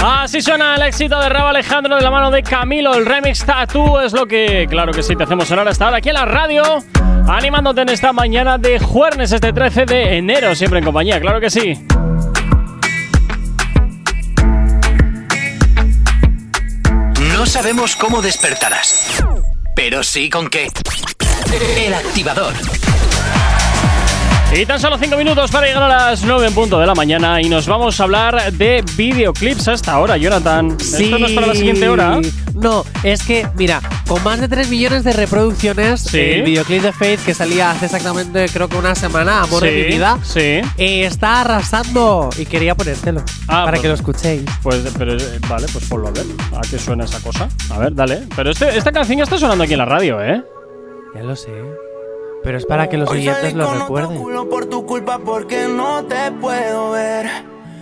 Así 0.04 0.42
suena 0.42 0.76
el 0.76 0.82
éxito 0.82 1.20
de 1.20 1.30
Rabo 1.30 1.50
Alejandro 1.50 1.96
de 1.96 2.02
la 2.02 2.10
mano 2.10 2.32
de 2.32 2.42
Camilo. 2.42 2.96
El 2.96 3.06
remix 3.06 3.46
Tattoo 3.46 4.02
es 4.02 4.14
lo 4.14 4.26
que, 4.26 4.66
claro 4.68 4.92
que 4.94 5.04
sí, 5.04 5.16
te 5.16 5.26
hacemos 5.26 5.48
sonar 5.48 5.68
hasta 5.68 5.86
ahora 5.86 5.98
aquí 5.98 6.10
en 6.10 6.16
la 6.16 6.26
radio. 6.26 6.64
Animándote 7.28 7.82
en 7.82 7.90
esta 7.90 8.12
mañana 8.12 8.58
de 8.58 8.80
jueves, 8.80 9.32
este 9.32 9.54
13 9.54 9.86
de 9.86 10.18
enero, 10.18 10.56
siempre 10.56 10.80
en 10.80 10.86
compañía, 10.86 11.20
claro 11.20 11.40
que 11.40 11.52
sí. 11.52 11.74
No 17.38 17.46
sabemos 17.46 17.96
cómo 17.96 18.22
despertarás 18.22 19.24
pero 19.76 20.04
sí 20.04 20.30
con 20.30 20.50
qué. 20.50 20.70
El 21.78 21.94
activador. 21.94 22.54
Y 24.54 24.66
tan 24.66 24.80
solo 24.82 24.98
5 24.98 25.16
minutos 25.16 25.50
para 25.50 25.66
llegar 25.66 25.84
a 25.84 25.88
las 25.88 26.24
9 26.26 26.48
en 26.48 26.54
punto 26.54 26.78
de 26.78 26.86
la 26.86 26.94
mañana 26.94 27.42
y 27.42 27.48
nos 27.48 27.68
vamos 27.68 27.98
a 28.00 28.04
hablar 28.04 28.52
de 28.52 28.84
videoclips 28.98 29.70
hasta 29.70 29.94
ahora, 29.94 30.18
Jonathan. 30.18 30.76
¿Esto 30.78 31.18
no 31.18 31.26
es 31.26 31.32
para 31.32 31.48
la 31.48 31.56
siguiente 31.56 31.88
hora? 31.88 32.20
No, 32.54 32.84
es 33.02 33.24
que, 33.24 33.48
mira, 33.56 33.82
con 34.08 34.22
más 34.24 34.42
de 34.42 34.50
3 34.50 34.70
millones 34.70 35.06
de 35.06 35.14
reproducciones, 35.14 36.02
Sí. 36.02 36.20
el 36.20 36.44
videoclip 36.44 36.84
de 36.84 36.92
Faith 36.92 37.22
que 37.26 37.34
salía 37.34 37.72
hace 37.72 37.86
exactamente, 37.86 38.46
creo 38.52 38.68
que 38.68 38.76
una 38.76 38.94
semana, 38.94 39.42
Amor 39.42 39.64
de 39.64 39.70
Sí, 39.70 39.76
mi 39.78 39.84
vida, 39.96 40.20
Sí. 40.22 40.40
eh, 40.78 41.06
está 41.06 41.42
arrasando 41.42 42.30
y 42.38 42.46
quería 42.46 42.76
ponértelo 42.76 43.22
Ah, 43.48 43.64
para 43.64 43.72
pues- 43.72 43.82
que 43.82 43.88
lo 43.88 43.94
escuchéis. 43.94 44.44
Pues, 44.62 44.82
pero, 44.98 45.14
eh, 45.16 45.40
vale, 45.48 45.66
pues 45.72 45.86
ponlo 45.86 46.10
a 46.10 46.12
ver. 46.12 46.26
¿A 46.58 46.62
qué 46.70 46.78
suena 46.78 47.06
esa 47.06 47.22
cosa? 47.22 47.48
A 47.70 47.80
ver, 47.80 47.96
dale. 47.96 48.24
Pero 48.36 48.52
este, 48.52 48.78
esta 48.78 48.92
canción 48.92 49.18
ya 49.18 49.24
está 49.24 49.38
sonando 49.38 49.64
aquí 49.64 49.74
en 49.74 49.80
la 49.80 49.86
radio, 49.86 50.22
¿eh? 50.22 50.44
Ya 51.16 51.24
lo 51.24 51.36
sé. 51.38 51.50
Pero 52.44 52.58
es 52.58 52.66
para 52.66 52.90
que 52.90 52.98
los 52.98 53.10
oyentes 53.10 53.54
lo 53.54 53.72
recuerden. 53.72 54.18
culo 54.18 54.50
por 54.50 54.66
tu 54.66 54.86
culpa 54.86 55.20
porque 55.20 55.68
no 55.68 56.04
te 56.06 56.32
puedo 56.32 56.92
ver. 56.92 57.30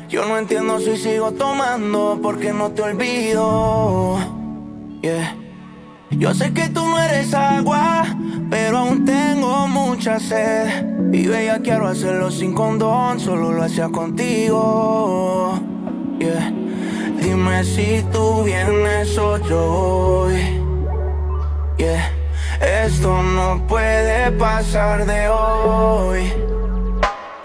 Yo 0.10 0.26
no 0.26 0.38
entiendo 0.38 0.80
si 0.80 0.97
sigo 0.97 1.32
tomando 1.32 2.20
porque 2.22 2.51
no 2.51 2.72
te 2.72 2.82
olvido. 2.82 4.18
Yeah. 5.01 5.36
Yo 6.10 6.34
sé 6.34 6.51
que 6.51 6.68
tú 6.70 6.84
no 6.86 6.99
eres 6.99 7.34
agua, 7.34 8.03
pero 8.49 8.80
aún 8.80 9.05
tengo 9.05 9.68
mucha 9.68 10.20
sed. 10.20 11.14
Y 11.14 11.28
bella 11.28 11.60
quiero 11.60 11.88
hacerlo 11.88 12.32
sin 12.32 12.53
condón, 12.53 13.20
solo 13.20 13.51
lo 13.51 13.64
hacía 13.64 13.89
contigo. 13.89 15.60
Yeah. 16.18 16.51
Dime 17.22 17.64
si 17.64 18.03
tú 18.12 18.43
vienes 18.43 19.18
o 19.18 19.38
yo 19.38 20.28
voy. 20.28 20.60
Yeah. 21.78 22.18
Esto 22.62 23.24
no 23.24 23.66
puede 23.68 24.32
pasar 24.32 25.05
de 25.05 25.30
hoy. 25.30 26.34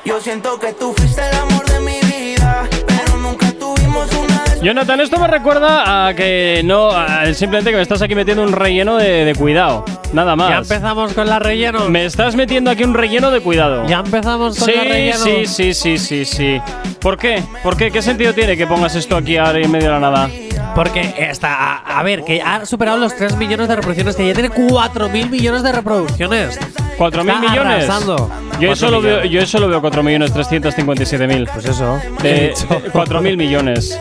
Yo 0.05 0.21
siento 0.21 0.59
que 0.59 0.73
tú 0.73 0.93
fuiste 0.97 1.23
el 1.29 1.37
amor 1.37 1.65
de 1.67 1.81
mi 1.81 2.01
vida, 2.01 2.69
pero 2.87 3.17
nunca 3.19 3.51
tuvimos 3.53 4.12
una 4.12 4.45
Jonathan, 4.61 5.01
esto 5.01 5.19
me 5.19 5.29
recuerda 5.29 6.09
a 6.09 6.15
que 6.15 6.62
no, 6.65 6.91
a 6.91 7.27
simplemente 7.35 7.71
que 7.71 7.77
me 7.77 7.83
estás 7.83 8.01
aquí 8.03 8.15
metiendo 8.15 8.43
un 8.43 8.53
relleno 8.53 8.97
de, 8.97 9.25
de 9.25 9.35
cuidado. 9.35 9.85
Nada 10.15 10.37
más. 10.37 10.49
Ya 10.51 10.59
empezamos 10.59 11.12
con 11.12 11.29
la 11.29 11.39
relleno. 11.39 11.89
Me 11.91 12.07
estás 12.07 12.35
metiendo 12.35 12.71
aquí 12.71 12.83
un 12.85 12.95
relleno 12.95 13.31
de 13.31 13.41
cuidado. 13.41 13.87
Ya 13.87 13.99
empezamos 14.01 14.59
con 14.59 14.69
sí, 14.69 14.75
la 14.75 14.85
relleno. 14.85 15.19
sí, 15.19 15.47
sí, 15.47 15.75
sí, 15.75 15.99
sí, 15.99 16.25
sí. 16.25 16.61
¿Por 17.01 17.19
qué? 17.19 17.43
¿Por 17.62 17.77
qué? 17.77 17.91
¿Qué 17.91 18.01
sentido 18.01 18.33
tiene 18.33 18.57
que 18.57 18.67
pongas 18.67 18.95
esto 18.95 19.17
aquí 19.17 19.37
ahora 19.37 19.59
en 19.59 19.71
medio 19.71 19.89
de 19.89 19.93
la 19.93 20.01
nada? 20.01 20.31
Porque 20.75 21.14
está, 21.18 21.55
a, 21.55 21.99
a 22.01 22.03
ver, 22.03 22.25
que 22.25 22.43
ha 22.43 22.66
superado 22.66 22.99
los 22.99 23.14
3 23.16 23.37
millones 23.37 23.68
de 23.68 23.77
reproducciones, 23.77 24.16
que 24.16 24.27
ya 24.27 24.35
tiene 24.35 24.51
4 24.51 25.09
mil 25.09 25.31
millones 25.31 25.62
de 25.62 25.70
reproducciones. 25.72 26.59
¿4 26.99 27.25
mil 27.25 27.39
millones? 27.39 27.89
arrasando. 27.89 28.16
Yo 28.61 28.68
4 28.68 28.72
eso, 28.72 28.91
lo 28.91 29.01
veo, 29.01 29.12
millones. 29.16 29.31
yo 29.31 29.41
eso 29.41 29.59
lo 29.61 29.68
veo 29.68 29.81
4 29.81 30.03
millones 30.03 30.33
357 30.33 31.27
mil. 31.29 31.47
Pues 31.53 31.66
eso. 31.66 32.01
De 32.22 32.55
4 32.93 33.20
mil 33.20 33.37
millones. 33.37 33.99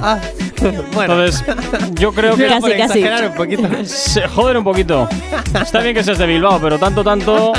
Ah, 0.00 0.18
bueno. 0.92 1.22
Entonces, 1.22 1.44
yo 1.92 2.12
creo 2.12 2.34
que. 2.36 2.46
Casi, 2.46 2.60
Por 2.60 2.70
casi. 2.76 2.98
exagerar 2.98 3.28
un 3.28 3.34
poquito. 3.34 3.68
Se 3.84 4.26
joder 4.26 4.56
un 4.56 4.64
poquito. 4.64 5.08
Está 5.60 5.80
bien 5.80 5.94
que 5.94 6.02
seas 6.02 6.18
de 6.18 6.26
Bilbao, 6.26 6.58
pero 6.60 6.78
tanto, 6.78 7.04
tanto. 7.04 7.52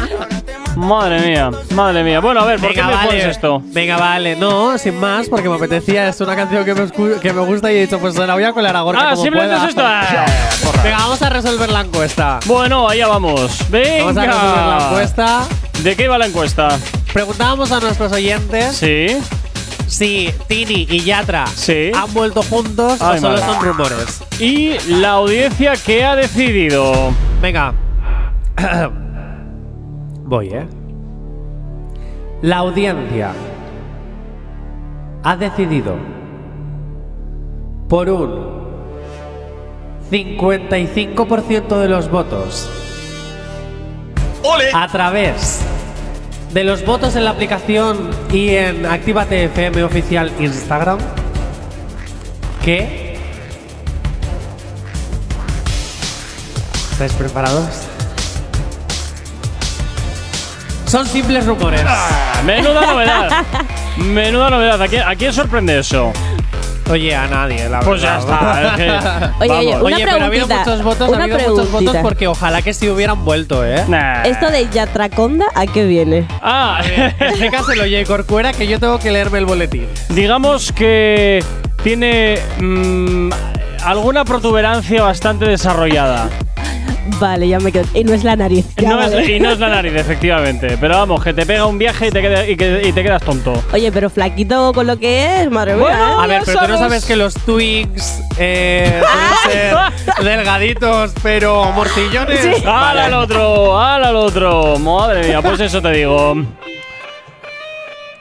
Madre 0.77 1.19
mía, 1.21 1.49
madre 1.73 2.03
mía. 2.03 2.19
Bueno, 2.19 2.41
a 2.41 2.45
ver, 2.45 2.59
¿por 2.59 2.69
Venga, 2.69 2.81
qué 2.83 2.87
me 2.87 2.95
vale. 2.95 3.07
pones 3.09 3.25
esto? 3.25 3.61
Venga, 3.65 3.97
vale. 3.97 4.35
No, 4.35 4.77
sin 4.77 4.99
más, 4.99 5.27
porque 5.27 5.49
me 5.49 5.55
apetecía. 5.55 6.07
Es 6.07 6.21
una 6.21 6.35
canción 6.35 6.63
que 6.63 6.73
me, 6.75 6.81
escu- 6.83 7.19
que 7.19 7.33
me 7.33 7.41
gusta 7.41 7.71
y 7.71 7.77
he 7.77 7.81
dicho, 7.81 7.97
pues 7.99 8.13
se 8.13 8.25
la 8.27 8.35
voy 8.35 8.43
a 8.43 8.53
colar 8.53 8.75
a 8.75 8.81
Gorka 8.81 9.01
Ah, 9.01 9.09
como 9.11 9.23
simplemente 9.23 9.55
pueda. 9.55 9.63
es 9.65 9.69
esto. 9.69 9.81
Ah, 9.83 10.81
Venga, 10.83 10.97
vamos 10.97 11.21
a 11.21 11.29
resolver 11.29 11.69
la 11.69 11.81
encuesta. 11.81 12.39
Bueno, 12.45 12.87
allá 12.87 13.07
vamos. 13.07 13.57
Venga. 13.69 14.03
Vamos 14.05 14.17
a 14.17 14.25
resolver 14.25 14.65
la 14.67 14.85
encuesta. 14.87 15.39
¿De 15.83 15.95
qué 15.95 16.07
va 16.07 16.17
la 16.19 16.27
encuesta? 16.27 16.77
Preguntábamos 17.11 17.71
a 17.71 17.79
nuestros 17.79 18.11
oyentes 18.11 18.77
Sí. 18.77 19.07
si 19.87 20.31
Tini 20.47 20.85
y 20.89 21.01
Yatra 21.03 21.47
Sí. 21.47 21.91
han 21.95 22.13
vuelto 22.13 22.43
juntos 22.43 23.01
Ay, 23.01 23.17
o 23.17 23.21
solo 23.21 23.37
madre. 23.41 23.45
son 23.53 23.65
rumores. 23.65 24.23
Y 24.39 24.77
la 24.99 25.11
audiencia 25.11 25.73
que 25.75 26.05
ha 26.05 26.15
decidido. 26.15 27.11
Venga. 27.41 27.73
Voy, 30.27 30.49
¿eh? 30.49 30.67
La 32.41 32.57
audiencia 32.57 33.31
ha 35.23 35.37
decidido 35.37 35.95
por 37.87 38.09
un 38.09 38.57
55% 40.11 41.79
de 41.79 41.87
los 41.87 42.11
votos 42.11 42.69
a 44.73 44.87
través 44.89 45.61
de 46.53 46.63
los 46.65 46.85
votos 46.85 47.15
en 47.15 47.23
la 47.23 47.31
aplicación 47.31 48.09
y 48.29 48.49
en 48.49 48.85
Actívate 48.85 49.45
FM 49.45 49.81
oficial 49.83 50.29
Instagram 50.41 50.99
que 52.65 53.15
¿Estáis 56.91 57.13
preparados? 57.13 57.87
Son 60.87 61.05
simples 61.05 61.45
rumores. 61.45 61.83
Ah, 61.85 62.41
Menuda 62.45 62.85
novedad. 62.93 63.29
Menuda 63.97 64.49
novedad. 64.49 64.81
¿A 64.81 64.87
quién, 64.87 65.03
a 65.03 65.15
quién 65.15 65.33
sorprende 65.33 65.77
eso? 65.79 66.11
Oye, 66.89 67.13
a 67.13 67.27
nadie, 67.27 67.67
la 67.67 67.81
Pues 67.81 68.01
ya 68.01 68.17
verdad. 68.19 68.51
está. 68.53 68.67
es 68.67 68.73
que- 68.77 69.29
Oye, 69.41 69.51
oye, 69.51 69.75
una 69.75 69.83
Oye, 69.97 70.05
pero 70.05 70.23
ha 70.23 70.25
habido 70.27 70.47
muchos 70.47 70.83
votos, 70.83 71.07
ha 71.09 71.11
una 71.11 71.23
habido 71.25 71.37
muchos 71.39 71.55
votos 71.55 71.67
preguntita. 71.71 72.01
porque 72.01 72.27
ojalá 72.27 72.61
que 72.61 72.73
sí 72.73 72.87
hubieran 72.87 73.25
vuelto, 73.25 73.65
¿eh? 73.65 73.83
Nah. 73.89 74.23
Esto 74.23 74.49
de 74.49 74.69
Yatraconda, 74.69 75.47
¿a 75.53 75.65
qué 75.67 75.83
viene? 75.85 76.25
Ah, 76.41 76.79
Explícaselo, 77.19 77.81
Jay 77.83 78.05
Corcuera, 78.05 78.53
que 78.53 78.67
yo 78.67 78.79
tengo 78.79 78.99
que 78.99 79.11
leerme 79.11 79.39
el 79.39 79.45
boletín. 79.45 79.87
digamos 80.07 80.71
que 80.71 81.43
tiene 81.83 82.39
mm, 82.61 83.29
alguna 83.83 84.23
protuberancia 84.23 85.03
bastante 85.03 85.43
desarrollada. 85.45 86.29
Vale, 87.19 87.47
ya 87.47 87.59
me 87.59 87.71
quedo. 87.71 87.85
Y 87.93 88.03
no 88.03 88.13
es 88.13 88.23
la 88.23 88.35
nariz. 88.35 88.65
ya 88.75 88.89
No 88.89 89.01
es- 89.01 89.29
y 89.29 89.39
no 89.39 89.51
es 89.51 89.59
la 89.59 89.69
nariz, 89.69 89.93
efectivamente. 89.95 90.77
Pero 90.79 90.95
vamos, 90.97 91.23
que 91.23 91.33
te 91.33 91.45
pega 91.45 91.65
un 91.65 91.77
viaje 91.77 92.07
y 92.07 92.11
te, 92.11 92.21
queda- 92.21 92.47
y 92.47 92.55
que- 92.57 92.81
y 92.85 92.91
te 92.91 93.03
quedas 93.03 93.23
tonto. 93.23 93.53
Oye, 93.73 93.91
pero 93.91 94.09
flaquito 94.09 94.73
con 94.73 94.87
lo 94.87 94.97
que 94.99 95.41
es, 95.41 95.51
madre 95.51 95.73
mía. 95.75 95.81
Bueno, 95.83 95.97
¿eh? 95.97 96.23
A 96.23 96.27
ver, 96.27 96.41
pero 96.45 96.59
tú 96.59 96.67
no 96.67 96.77
sabes. 96.77 97.05
que 97.05 97.15
los 97.15 97.33
twigs 97.33 98.21
eh, 98.37 99.01
ser 99.49 99.75
delgaditos, 100.23 101.13
pero 101.23 101.71
morcillones. 101.71 102.39
Sí. 102.41 102.51
¡Hala 102.65 102.71
Vale. 102.81 103.01
al 103.01 103.13
otro! 103.13 103.79
¡Hala 103.79 104.07
al 104.09 104.15
otro! 104.15 104.77
Madre 104.79 105.27
mía, 105.27 105.41
pues 105.41 105.59
eso 105.59 105.81
te 105.81 105.91
digo. 105.91 106.35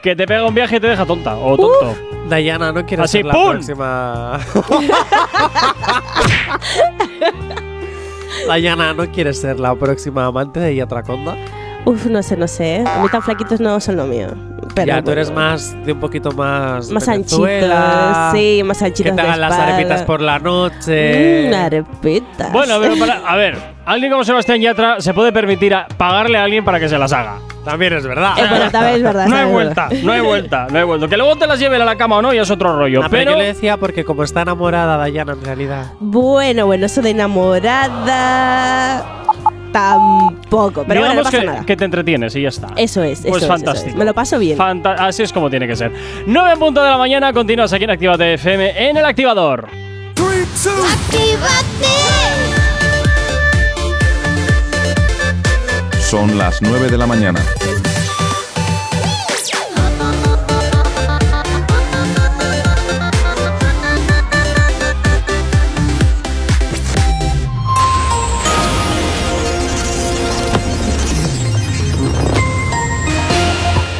Que 0.02 0.14
te 0.14 0.26
pega 0.26 0.44
un 0.44 0.54
viaje 0.54 0.76
y 0.76 0.80
te 0.80 0.86
deja 0.86 1.04
tonta 1.04 1.36
o 1.36 1.56
tonto. 1.56 1.96
Dayana, 2.28 2.72
no 2.72 2.84
quieres 2.86 3.04
Así, 3.04 3.18
ser 3.18 3.26
la 3.26 3.34
¡pum! 3.34 3.50
próxima. 3.52 4.40
Dayana, 8.46 8.94
¿no 8.94 9.10
quieres 9.10 9.40
ser 9.40 9.58
la 9.58 9.74
próxima 9.74 10.26
amante 10.26 10.60
de 10.60 10.74
Yatraconda? 10.74 11.36
Uf, 11.84 12.06
no 12.06 12.22
sé, 12.22 12.36
no 12.36 12.48
sé. 12.48 12.76
¿eh? 12.76 12.84
A 12.86 13.02
mí 13.02 13.08
tan 13.08 13.22
flaquitos 13.22 13.60
no 13.60 13.78
son 13.80 13.96
lo 13.96 14.06
mío. 14.06 14.28
Pero 14.76 14.86
ya, 14.88 15.02
tú 15.02 15.10
eres 15.10 15.30
más 15.30 15.74
de 15.86 15.92
un 15.92 16.00
poquito 16.00 16.30
más. 16.32 16.90
Más 16.90 17.08
anchitos, 17.08 17.40
sí, 18.34 18.62
más 18.62 18.78
Que 18.78 18.84
anchitos 18.84 19.16
te 19.16 19.20
hagan 19.22 19.40
las 19.40 19.54
arepitas 19.54 20.02
por 20.02 20.20
la 20.20 20.38
noche. 20.38 21.48
Mm, 21.50 21.54
arepitas. 21.54 22.52
Bueno, 22.52 22.74
pero 22.78 22.94
para, 22.98 23.22
a 23.26 23.36
ver, 23.36 23.56
alguien 23.86 24.12
como 24.12 24.22
Sebastián 24.22 24.60
Yatra 24.60 25.00
se 25.00 25.14
puede 25.14 25.32
permitir 25.32 25.72
a- 25.74 25.88
pagarle 25.96 26.36
a 26.36 26.44
alguien 26.44 26.62
para 26.62 26.78
que 26.78 26.90
se 26.90 26.98
las 26.98 27.10
haga. 27.14 27.38
También 27.64 27.94
es 27.94 28.06
verdad. 28.06 28.34
Eh, 28.38 28.44
bueno, 28.50 28.70
también 28.70 28.96
es 28.96 29.02
verdad. 29.02 29.26
No 29.30 29.36
hay 29.36 29.50
vuelta, 29.50 29.88
no 30.02 30.12
hay 30.12 30.20
vuelta, 30.20 30.66
no 30.70 30.78
hay 30.78 30.84
vuelta. 30.84 31.08
Que 31.08 31.16
luego 31.16 31.36
te 31.36 31.46
las 31.46 31.58
lleve 31.58 31.76
a 31.76 31.84
la 31.86 31.96
cama 31.96 32.18
o 32.18 32.22
no, 32.22 32.34
ya 32.34 32.42
es 32.42 32.50
otro 32.50 32.76
rollo. 32.76 33.00
Pero 33.00 33.10
pero 33.10 33.30
yo 33.32 33.38
le 33.38 33.46
decía 33.46 33.78
porque 33.78 34.04
como 34.04 34.24
está 34.24 34.42
enamorada 34.42 34.98
Dayana 34.98 35.32
en 35.32 35.42
realidad. 35.42 35.86
Bueno, 36.00 36.66
bueno, 36.66 36.84
eso 36.84 37.00
de 37.00 37.10
enamorada. 37.10 39.04
Tampoco. 39.76 40.84
Pero 40.88 41.00
bueno, 41.00 41.04
no 41.04 41.10
digamos 41.10 41.24
pasa 41.24 41.38
que, 41.40 41.46
nada. 41.46 41.66
que 41.66 41.76
te 41.76 41.84
entretienes 41.84 42.34
y 42.34 42.40
ya 42.42 42.48
está. 42.48 42.68
Eso 42.76 43.02
es, 43.02 43.20
eso 43.20 43.28
Pues 43.28 43.42
es, 43.42 43.44
eso 43.48 43.54
es. 43.54 43.60
fantástico. 43.62 43.96
Me 43.98 44.04
lo 44.06 44.14
paso 44.14 44.38
bien. 44.38 44.56
Fanta- 44.56 44.94
así 44.94 45.22
es 45.22 45.32
como 45.34 45.50
tiene 45.50 45.66
que 45.66 45.76
ser. 45.76 45.92
9 46.26 46.52
en 46.54 46.58
punto 46.58 46.82
de 46.82 46.88
la 46.88 46.96
mañana, 46.96 47.30
continúas 47.34 47.70
aquí 47.74 47.84
en 47.84 47.90
Actívate 47.90 48.34
FM 48.34 48.88
en 48.88 48.96
el 48.96 49.04
activador. 49.04 49.68
Son 56.00 56.38
las 56.38 56.62
9 56.62 56.88
de 56.88 56.98
la 56.98 57.06
mañana. 57.06 57.40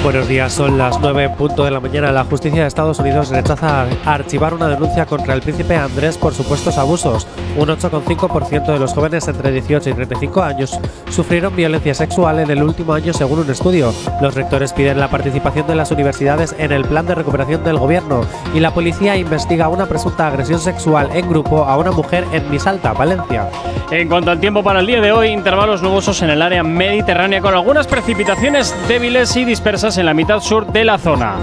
Buenos 0.07 0.29
días, 0.29 0.53
son 0.53 0.79
las 0.79 1.01
9 1.01 1.25
en 1.25 1.35
punto 1.35 1.65
de 1.65 1.73
la 1.73 1.81
mañana. 1.81 2.13
La 2.13 2.23
justicia 2.23 2.63
de 2.63 2.69
Estados 2.69 3.01
Unidos 3.01 3.31
rechaza 3.31 3.89
archivar 4.05 4.55
una 4.55 4.69
denuncia 4.69 5.05
contra 5.05 5.35
el 5.35 5.43
príncipe 5.43 5.75
Andrés 5.75 6.17
por 6.17 6.33
supuestos 6.33 6.79
abusos. 6.79 7.27
Un 7.57 7.71
8,5% 7.71 8.67
de 8.67 8.79
los 8.79 8.95
jóvenes 8.95 9.27
entre 9.27 9.51
18 9.51 9.91
y 9.91 9.95
35 9.95 10.43
años 10.45 10.79
sufrieron 11.11 11.57
violencia 11.57 11.93
sexual 11.93 12.39
en 12.39 12.53
el 12.53 12.63
último 12.63 12.93
año 12.93 13.13
según 13.13 13.41
un 13.41 13.51
estudio. 13.51 13.93
Los 14.21 14.37
rectores 14.37 14.73
piden 14.73 15.01
la 15.01 15.11
participación 15.11 15.67
de 15.67 15.75
las 15.75 15.91
universidades 15.91 16.55
en 16.57 16.71
el 16.71 16.85
plan 16.85 17.05
de 17.07 17.17
recuperación 17.17 17.65
del 17.65 17.79
gobierno 17.79 18.21
y 18.55 18.61
la 18.61 18.73
policía 18.73 19.17
investiga 19.17 19.69
una 19.69 19.87
presunta 19.87 20.29
agresión 20.29 20.61
sexual 20.61 21.11
en 21.15 21.29
grupo 21.29 21.65
a 21.65 21.77
una 21.79 21.91
mujer 21.91 22.25
en 22.33 22.49
Misalta, 22.49 22.93
Valencia. 22.93 23.51
En 23.91 24.09
cuanto 24.09 24.31
al 24.31 24.39
tiempo 24.39 24.63
para 24.63 24.81
el 24.81 24.87
día 24.87 25.01
de 25.01 25.11
hoy, 25.11 25.29
intervalos 25.29 25.83
nubosos 25.83 26.23
en 26.23 26.31
el 26.31 26.43
área 26.43 26.63
mediterránea 26.63 27.41
con 27.41 27.55
algunas 27.55 27.89
precipitaciones 27.89 28.73
débiles 28.87 29.37
y 29.37 29.45
dispersas 29.45 29.96
en 29.99 30.07
la 30.07 30.15
mitad 30.15 30.41
sur 30.41 30.67
de 30.67 30.85
la 30.85 30.99
zona. 30.99 31.37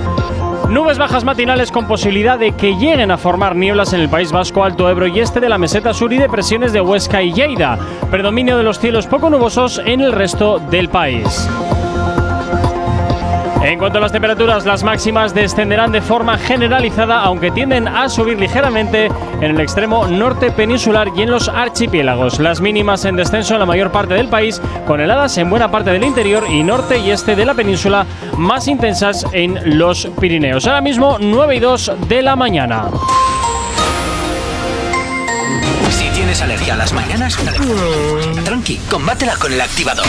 Nubes 0.70 0.98
bajas 0.98 1.24
matinales 1.24 1.72
con 1.72 1.88
posibilidad 1.88 2.40
de 2.40 2.54
que 2.54 2.76
lleguen 2.76 3.12
a 3.12 3.18
formar 3.18 3.56
nieblas 3.56 3.94
en 3.94 4.02
el 4.02 4.10
País 4.10 4.32
Vasco, 4.32 4.64
Alto 4.64 4.90
Ebro 4.90 5.08
y 5.08 5.20
este 5.20 5.40
de 5.40 5.50
la 5.50 5.58
meseta 5.58 5.94
sur 5.94 6.12
y 6.14 6.18
depresiones 6.18 6.74
de 6.74 6.82
Huesca 6.82 7.22
y 7.22 7.34
Lleida. 7.34 7.78
Predominio 8.10 8.58
de 8.58 8.64
los 8.64 8.80
cielos 8.80 9.06
poco 9.06 9.30
nubosos 9.30 9.82
en 9.86 10.02
el 10.02 10.12
resto 10.12 10.60
del 10.60 10.90
país. 10.90 11.48
En 13.64 13.80
cuanto 13.80 13.98
a 13.98 14.02
las 14.02 14.12
temperaturas, 14.12 14.66
las 14.66 14.84
máximas 14.84 15.34
descenderán 15.34 15.94
de 15.94 16.02
forma 16.02 16.38
generalizada, 16.38 17.22
aunque 17.22 17.50
tienden 17.50 17.88
a 17.88 18.10
subir 18.10 18.38
ligeramente 18.38 19.06
en 19.06 19.52
el 19.52 19.60
extremo 19.62 20.06
norte 20.06 20.52
peninsular 20.52 21.08
y 21.16 21.22
en 21.22 21.32
los 21.32 21.48
archipiélagos. 21.48 22.40
Las 22.40 22.60
mínimas 22.60 23.06
en 23.06 23.16
descenso 23.16 23.54
en 23.54 23.62
la 23.62 23.66
mayor 23.66 23.90
parte 23.90 24.16
del 24.16 24.28
país, 24.28 24.62
con 24.86 25.00
heladas 25.00 25.38
en 25.38 25.50
buena 25.50 25.72
parte 25.72 25.92
del 25.92 26.04
interior 26.04 26.44
y 26.50 26.62
norte 26.62 27.00
y 27.00 27.12
este 27.12 27.38
de 27.38 27.46
la 27.46 27.54
península, 27.54 28.06
más 28.38 28.68
intensas 28.68 29.26
en 29.32 29.78
los 29.78 30.08
Pirineos. 30.20 30.68
Ahora 30.68 30.82
mismo 30.82 31.18
9 31.22 31.56
y 31.56 31.60
2 31.60 31.92
de 32.10 32.22
la 32.22 32.36
mañana. 32.36 32.90
Si 35.90 36.10
tienes 36.10 36.42
alergia 36.42 36.74
a 36.74 36.78
las 36.78 36.92
mañanas, 36.92 37.38
tranqui, 38.44 38.76
combátela 38.90 39.38
con 39.38 39.54
el 39.54 39.62
activador. 39.62 40.06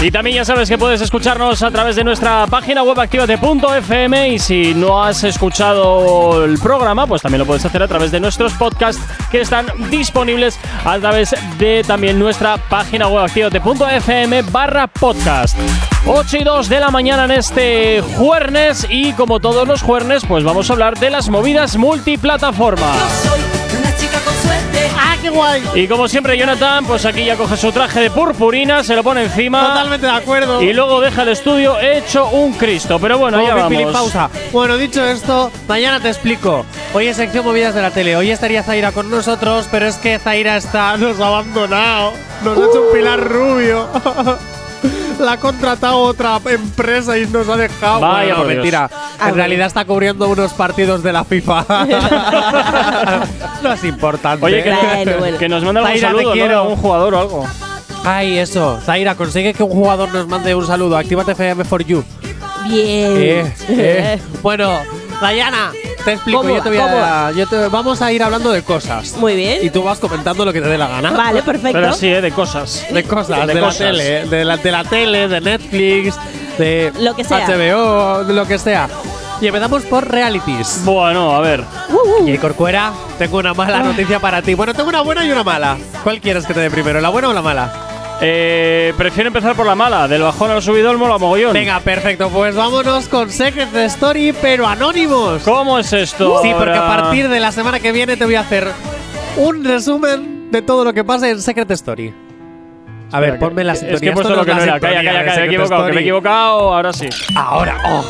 Y 0.00 0.10
también 0.10 0.36
ya 0.36 0.44
sabes 0.44 0.68
que 0.68 0.76
puedes 0.76 1.00
escucharnos 1.00 1.62
a 1.62 1.70
través 1.70 1.96
de 1.96 2.04
nuestra 2.04 2.46
página 2.46 2.82
web 2.82 2.98
activate.fm 3.00 4.28
y 4.28 4.38
si 4.38 4.74
no 4.74 5.02
has 5.02 5.24
escuchado 5.24 6.44
el 6.44 6.58
programa, 6.58 7.06
pues 7.06 7.22
también 7.22 7.40
lo 7.40 7.46
puedes 7.46 7.64
hacer 7.64 7.82
a 7.82 7.88
través 7.88 8.10
de 8.10 8.20
nuestros 8.20 8.52
podcasts 8.54 9.02
que 9.30 9.40
están 9.40 9.66
disponibles 9.90 10.58
a 10.84 10.98
través 10.98 11.34
de 11.58 11.82
también 11.86 12.18
nuestra 12.18 12.56
página 12.56 13.08
web 13.08 13.24
activate.fm 13.24 14.42
barra 14.42 14.86
podcast. 14.86 15.56
8 16.06 16.36
y 16.38 16.44
2 16.44 16.68
de 16.68 16.80
la 16.80 16.90
mañana 16.90 17.24
en 17.24 17.30
este 17.30 18.02
jueves 18.16 18.86
y 18.88 19.12
como 19.12 19.38
todos 19.38 19.68
los 19.68 19.82
jueves, 19.82 20.24
pues 20.26 20.42
vamos 20.42 20.68
a 20.68 20.72
hablar 20.72 20.98
de 20.98 21.10
las 21.10 21.28
movidas 21.28 21.76
multiplataforma. 21.76 22.92
¡Ah, 24.98 25.16
qué 25.22 25.30
guay! 25.30 25.62
Y 25.74 25.86
como 25.86 26.08
siempre, 26.08 26.36
Jonathan, 26.36 26.84
pues 26.84 27.06
aquí 27.06 27.24
ya 27.24 27.36
coge 27.36 27.56
su 27.56 27.70
traje 27.70 28.00
de 28.00 28.10
purpurina, 28.10 28.82
se 28.82 28.96
lo 28.96 29.04
pone 29.04 29.22
encima. 29.24 29.68
Totalmente 29.68 30.06
de 30.06 30.12
acuerdo. 30.12 30.60
Y 30.60 30.72
luego 30.72 31.00
deja 31.00 31.22
el 31.22 31.28
estudio 31.28 31.78
hecho 31.80 32.26
un 32.30 32.52
Cristo. 32.54 32.98
Pero 32.98 33.18
bueno, 33.18 33.38
Como 33.38 33.48
ya 33.48 33.54
vamos. 33.54 33.92
pausa. 33.92 34.28
Bueno, 34.50 34.76
dicho 34.76 35.04
esto, 35.04 35.52
mañana 35.68 36.00
te 36.00 36.08
explico. 36.08 36.66
Hoy 36.94 37.06
es 37.06 37.16
sección 37.16 37.44
movidas 37.44 37.74
de 37.74 37.82
la 37.82 37.90
tele. 37.92 38.16
Hoy 38.16 38.30
estaría 38.32 38.64
Zaira 38.64 38.90
con 38.90 39.08
nosotros, 39.08 39.68
pero 39.70 39.86
es 39.86 39.96
que 39.98 40.18
Zaira 40.18 40.56
está 40.56 40.96
nos 40.96 41.20
ha 41.20 41.28
abandonado. 41.28 42.12
Nos 42.42 42.58
ha 42.58 42.64
hecho 42.64 42.82
un 42.88 42.92
pilar 42.92 43.20
rubio. 43.20 43.88
La 45.22 45.32
ha 45.32 45.36
contratado 45.36 45.98
otra 45.98 46.40
empresa 46.46 47.16
y 47.16 47.26
nos 47.28 47.48
ha 47.48 47.56
dejado. 47.56 48.00
Vaya 48.00 48.34
Bueno, 48.34 48.44
Dios. 48.44 48.46
mentira. 48.56 48.90
En 49.24 49.34
realidad 49.36 49.66
está 49.68 49.84
cubriendo 49.84 50.28
unos 50.28 50.52
partidos 50.52 51.02
de 51.02 51.12
la 51.12 51.24
FIFA. 51.24 51.64
no 53.62 53.72
es 53.72 53.84
importante. 53.84 54.44
Oye, 54.44 54.62
que, 54.64 54.70
Bueno, 54.72 55.18
bueno. 55.18 55.38
que 55.38 55.48
nos 55.48 55.62
manda 55.64 55.80
algún 55.80 55.92
Zaira, 55.92 56.08
te 56.08 56.14
saludo, 56.16 56.30
¿no? 56.30 56.32
quiero. 56.32 56.58
A 56.58 56.62
un 56.62 56.76
jugador 56.76 57.14
o 57.14 57.18
algo. 57.20 57.46
Ay, 58.04 58.38
eso. 58.38 58.80
Zaira, 58.84 59.14
consigue 59.14 59.54
que 59.54 59.62
un 59.62 59.70
jugador 59.70 60.12
nos 60.12 60.26
mande 60.26 60.54
un 60.54 60.66
saludo. 60.66 60.96
Actívate 60.96 61.32
FM 61.32 61.64
for 61.64 61.84
you. 61.84 62.02
Bien. 62.64 63.12
Eh, 63.16 63.52
eh. 63.68 64.18
Bueno, 64.42 64.70
Dayana, 65.20 65.70
te 66.02 66.12
explico. 66.12 66.42
¿Cómo? 66.42 66.56
Yo 66.56 66.62
te 66.62 66.68
voy 66.68 66.78
a, 66.78 67.30
yo 67.32 67.46
te- 67.46 67.68
vamos 67.68 68.02
a 68.02 68.12
ir 68.12 68.22
hablando 68.22 68.50
de 68.52 68.62
cosas. 68.62 69.16
Muy 69.16 69.34
bien. 69.36 69.58
Y 69.64 69.70
tú 69.70 69.82
vas 69.82 69.98
comentando 69.98 70.44
lo 70.44 70.52
que 70.52 70.60
te 70.60 70.68
dé 70.68 70.76
la 70.78 70.88
gana. 70.88 71.10
Vale, 71.12 71.42
perfecto. 71.42 71.72
Pero 71.80 71.92
sí, 71.94 72.08
¿eh? 72.08 72.20
de 72.20 72.30
cosas. 72.32 72.84
De 72.90 73.02
cosas, 73.04 73.46
de, 73.46 73.54
De 73.54 73.60
la 73.60 73.66
cosas. 73.66 73.78
tele, 73.78 74.26
de 74.26 74.44
la, 74.44 74.56
de 74.56 74.70
la 74.70 74.84
tele, 74.84 75.28
de 75.28 75.40
Netflix, 75.40 76.14
de 76.58 76.92
Lo 77.00 77.14
que 77.14 77.24
sea. 77.24 77.46
HBO, 77.46 78.24
de 78.24 78.32
lo 78.34 78.46
que 78.46 78.58
sea. 78.58 78.88
Y 79.40 79.46
empezamos 79.48 79.82
por 79.84 80.08
realities. 80.08 80.82
Bueno, 80.84 81.34
a 81.34 81.40
ver. 81.40 81.64
Uh, 81.90 82.22
uh. 82.22 82.28
Y 82.28 82.38
Corcuera, 82.38 82.92
tengo 83.18 83.38
una 83.38 83.54
mala 83.54 83.80
noticia 83.80 84.20
para 84.20 84.40
ti. 84.40 84.54
Bueno, 84.54 84.72
tengo 84.72 84.88
una 84.88 85.00
buena 85.00 85.24
y 85.26 85.30
una 85.32 85.42
mala. 85.42 85.76
¿Cuál 86.04 86.20
quieres 86.20 86.46
que 86.46 86.54
te 86.54 86.60
dé 86.60 86.70
primero, 86.70 87.00
la 87.00 87.08
buena 87.08 87.28
o 87.28 87.32
la 87.32 87.42
mala? 87.42 87.72
Eh, 88.24 88.94
prefiero 88.96 89.26
empezar 89.28 89.56
por 89.56 89.66
la 89.66 89.74
mala. 89.74 90.06
Del 90.06 90.22
bajón 90.22 90.50
al 90.52 90.62
subidón, 90.62 90.96
mola 90.96 91.18
mogollón. 91.18 91.52
Venga, 91.52 91.80
perfecto. 91.80 92.28
Pues 92.28 92.54
vámonos 92.54 93.08
con 93.08 93.28
Secret 93.30 93.74
Story, 93.74 94.32
pero 94.40 94.66
anónimos. 94.66 95.42
¿Cómo 95.42 95.78
es 95.78 95.92
esto? 95.92 96.40
Sí, 96.40 96.52
porque 96.56 96.78
a 96.78 96.86
partir 96.86 97.28
de 97.28 97.40
la 97.40 97.50
semana 97.50 97.80
que 97.80 97.90
viene 97.90 98.16
te 98.16 98.24
voy 98.24 98.36
a 98.36 98.40
hacer 98.40 98.68
un 99.36 99.64
resumen 99.64 100.50
de 100.52 100.62
todo 100.62 100.84
lo 100.84 100.92
que 100.92 101.02
pasa 101.02 101.28
en 101.30 101.42
Secret 101.42 101.68
Story. 101.72 102.14
A 103.10 103.18
ver, 103.20 103.38
ponme 103.40 103.64
la 103.64 103.72
Es 103.72 103.80
sintonía. 103.80 104.00
que 104.00 104.08
he 104.08 104.12
puesto 104.12 104.32
Esto 104.32 104.40
lo 104.40 104.44
que 104.46 104.50
es 104.52 104.56
no 104.56 104.62
era. 104.62 104.80
Calla, 104.80 104.94
calla, 105.02 105.24
calla. 105.24 105.36
Me 105.36 105.42
he 105.42 105.46
equivocado, 105.46 105.86
que 105.86 105.92
me 105.92 105.98
he 105.98 106.02
equivocado. 106.02 106.74
Ahora 106.74 106.92
sí. 106.92 107.08
Ahora, 107.34 107.76
oh, 107.90 108.04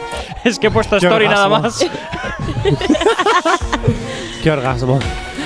Es 0.44 0.58
que 0.60 0.68
he 0.68 0.70
puesto 0.70 0.96
story 0.96 1.26
nada 1.28 1.48
más. 1.48 1.84
qué 4.42 4.50
orgasmo. 4.50 5.00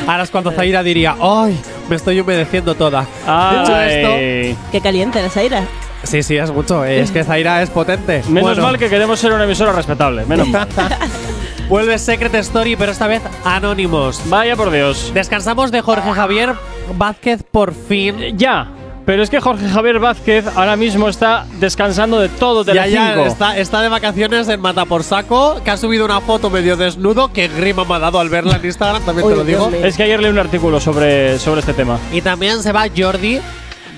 Ahora 0.07 0.23
es 0.25 0.31
cuando 0.31 0.51
Zaira 0.53 0.83
diría, 0.83 1.17
¡ay! 1.21 1.59
Me 1.91 1.97
estoy 1.97 2.21
humedeciendo 2.21 2.75
toda. 2.75 3.01
Dicho 3.03 3.77
esto, 3.81 4.13
Ay. 4.15 4.57
Qué 4.73 4.81
caliente 4.81 5.21
la 5.21 5.29
Zaira. 5.29 5.65
sí, 6.05 6.23
sí, 6.23 6.37
es 6.37 6.51
mucho. 6.51 6.85
eh, 6.85 7.01
Es 7.01 7.11
que 7.11 7.25
Zaira 7.25 7.61
es 7.63 7.69
potente. 7.71 8.23
Menos 8.29 8.43
Bueno, 8.51 8.63
mal 8.63 8.79
que 8.79 8.89
queremos 8.89 9.19
ser 9.19 9.33
una 9.33 9.45
emisora 9.45 9.73
respetable. 9.73 10.25
Menos 10.25 10.49
mal. 10.49 10.69
Vuelve 11.69 11.99
Secret 11.99 12.35
Story, 12.37 12.77
pero 12.77 12.93
esta 12.93 13.07
vez 13.07 13.23
anónimos. 13.45 14.23
Vaya 14.27 14.57
por 14.57 14.71
Dios. 14.71 15.11
Descansamos 15.13 15.71
de 15.71 15.81
Jorge 15.83 16.11
Javier 16.13 16.55
Vázquez 16.97 17.43
por 17.43 17.75
fin. 17.75 18.37
Ya. 18.39 18.69
Pero 19.11 19.25
es 19.25 19.29
que 19.29 19.41
Jorge 19.41 19.69
Javier 19.69 19.99
Vázquez 19.99 20.47
ahora 20.55 20.77
mismo 20.77 21.09
está 21.09 21.45
descansando 21.59 22.21
de 22.21 22.29
todo 22.29 22.63
de 22.63 22.75
Ya, 22.75 22.83
la 22.83 22.87
ya, 22.87 23.13
5. 23.15 23.27
está, 23.27 23.59
está 23.59 23.83
de 23.83 23.89
vacaciones 23.89 24.49
en 24.49 24.61
Mata 24.61 24.85
por 24.85 25.03
Saco, 25.03 25.61
que 25.65 25.73
ha 25.73 25.77
subido 25.77 26.05
una 26.05 26.21
foto 26.21 26.49
medio 26.49 26.77
desnudo, 26.77 27.33
que 27.33 27.49
grima 27.49 27.85
me 27.85 27.95
ha 27.95 27.99
dado 27.99 28.21
al 28.21 28.29
verla 28.29 28.55
en 28.55 28.65
Instagram, 28.65 29.03
también 29.03 29.27
Uy, 29.27 29.33
te 29.33 29.39
lo 29.39 29.45
digo. 29.45 29.69
Es 29.83 29.97
que 29.97 30.05
ayer 30.05 30.23
leí 30.23 30.31
un 30.31 30.39
artículo 30.39 30.79
sobre, 30.79 31.41
sobre 31.41 31.59
este 31.59 31.73
tema. 31.75 31.99
Y 32.13 32.21
también 32.21 32.63
se 32.63 32.71
va 32.71 32.85
Jordi. 32.97 33.41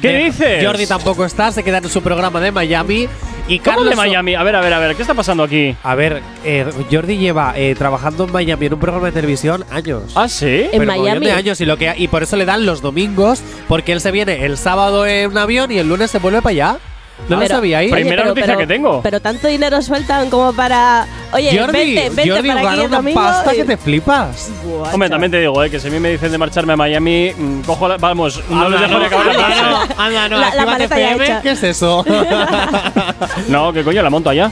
¿Qué 0.03 0.19
dices? 0.25 0.65
Jordi 0.67 0.87
tampoco 0.87 1.25
está, 1.25 1.51
se 1.53 1.63
queda 1.63 1.79
en 1.79 1.89
su 1.89 2.03
programa 2.03 2.41
de 2.41 2.51
Miami. 2.53 3.09
Y 3.49 3.59
¿Cómo 3.59 3.77
Carlos 3.77 3.91
de 3.91 3.97
Miami? 3.97 4.35
A 4.35 4.43
ver, 4.43 4.55
a 4.57 4.61
ver, 4.61 4.73
a 4.73 4.79
ver. 4.79 4.95
¿Qué 4.97 5.03
está 5.03 5.15
pasando 5.15 5.43
aquí? 5.43 5.75
A 5.83 5.95
ver, 5.95 6.23
eh, 6.45 6.65
Jordi 6.91 7.17
lleva 7.19 7.55
eh, 7.57 7.75
trabajando 7.77 8.25
en 8.25 8.33
Miami 8.33 8.67
en 8.67 8.75
un 8.75 8.81
programa 8.81 9.07
de 9.07 9.13
televisión 9.13 9.65
años. 9.71 10.13
¿Ah, 10.15 10.29
sí? 10.29 10.69
En 10.73 10.79
Pero 10.79 10.87
Miami. 10.87 11.27
de 11.27 11.33
años 11.33 11.61
y 11.61 11.65
lo 11.65 11.77
que 11.77 11.93
y 11.97 12.09
por 12.09 12.23
eso 12.23 12.37
le 12.37 12.45
dan 12.45 12.67
los 12.67 12.83
domingos 12.83 13.41
porque 13.69 13.93
él 13.93 14.01
se 14.01 14.11
viene 14.11 14.45
el 14.45 14.57
sábado 14.59 15.07
en 15.07 15.31
un 15.31 15.39
avión 15.39 15.71
y 15.73 15.79
el 15.79 15.89
lunes 15.89 16.11
se 16.11 16.19
vuelve 16.19 16.41
para 16.43 16.51
allá. 16.51 16.79
¿No 17.29 17.37
lo 17.37 17.43
Pero- 17.43 17.55
sabíais? 17.57 17.93
Oye, 17.93 18.03
Primera 18.03 18.25
noticia 18.25 18.57
que 18.57 18.67
tengo. 18.67 19.01
Pero 19.03 19.21
tanto 19.21 19.47
dinero 19.49 19.81
sueltan 19.81 20.29
como 20.29 20.53
para. 20.53 21.07
Oye, 21.33 21.57
Jordi, 21.59 21.95
vente, 21.95 22.11
vente 22.17 22.31
Jordi 22.31 22.49
para 22.49 22.61
gana 22.63 22.73
aquí 22.73 22.81
el 22.81 22.87
una 22.89 22.97
domingo. 22.99 23.21
pasta 23.21 23.55
y- 23.55 23.57
que 23.59 23.65
te 23.65 23.77
flipas. 23.77 24.51
Buah, 24.65 24.93
Hombre, 24.93 25.09
también 25.09 25.31
te 25.31 25.41
digo, 25.41 25.63
eh, 25.65 25.71
que 25.71 25.81
si 25.81 25.89
a 25.89 25.91
mí 25.91 25.99
me 26.01 26.11
dicen 26.11 26.31
de 26.33 26.39
marcharme 26.39 26.73
a 26.73 26.77
Miami, 26.77 27.33
mm, 27.37 27.61
cojo 27.63 27.89
la, 27.89 27.97
Vamos, 27.97 28.43
no 28.51 28.69
les 28.69 28.81
dejo 28.81 28.99
ni 28.99 29.05
acabar 29.07 29.27
la 29.27 29.33
anda, 29.33 29.47
frase. 29.47 29.63
no, 29.63 30.03
anda, 30.03 30.29
no, 30.29 30.39
La- 30.39 30.55
la 30.55 30.67
maleta 30.67 30.99
ya 30.99 31.13
hecha. 31.15 31.41
¿Qué 31.43 31.51
es 31.53 31.63
eso? 31.63 32.05
No, 33.49 33.73
¿qué 33.73 33.83
coño? 33.85 34.03
La 34.03 34.11
monto 34.11 34.31
allá. 34.31 34.51